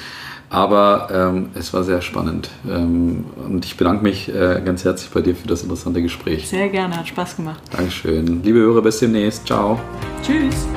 Aber 0.49 1.07
ähm, 1.11 1.49
es 1.55 1.73
war 1.73 1.83
sehr 1.83 2.01
spannend. 2.01 2.49
Ähm, 2.69 3.25
und 3.43 3.65
ich 3.65 3.75
bedanke 3.75 4.03
mich 4.03 4.29
äh, 4.29 4.61
ganz 4.63 4.85
herzlich 4.85 5.09
bei 5.09 5.21
dir 5.21 5.35
für 5.35 5.47
das 5.47 5.63
interessante 5.63 6.01
Gespräch. 6.01 6.47
Sehr 6.47 6.69
gerne, 6.69 6.95
hat 6.95 7.07
Spaß 7.07 7.37
gemacht. 7.37 7.61
Dankeschön. 7.71 8.43
Liebe 8.43 8.59
Hörer, 8.59 8.83
bis 8.83 8.99
demnächst. 8.99 9.47
Ciao. 9.47 9.79
Tschüss. 10.21 10.67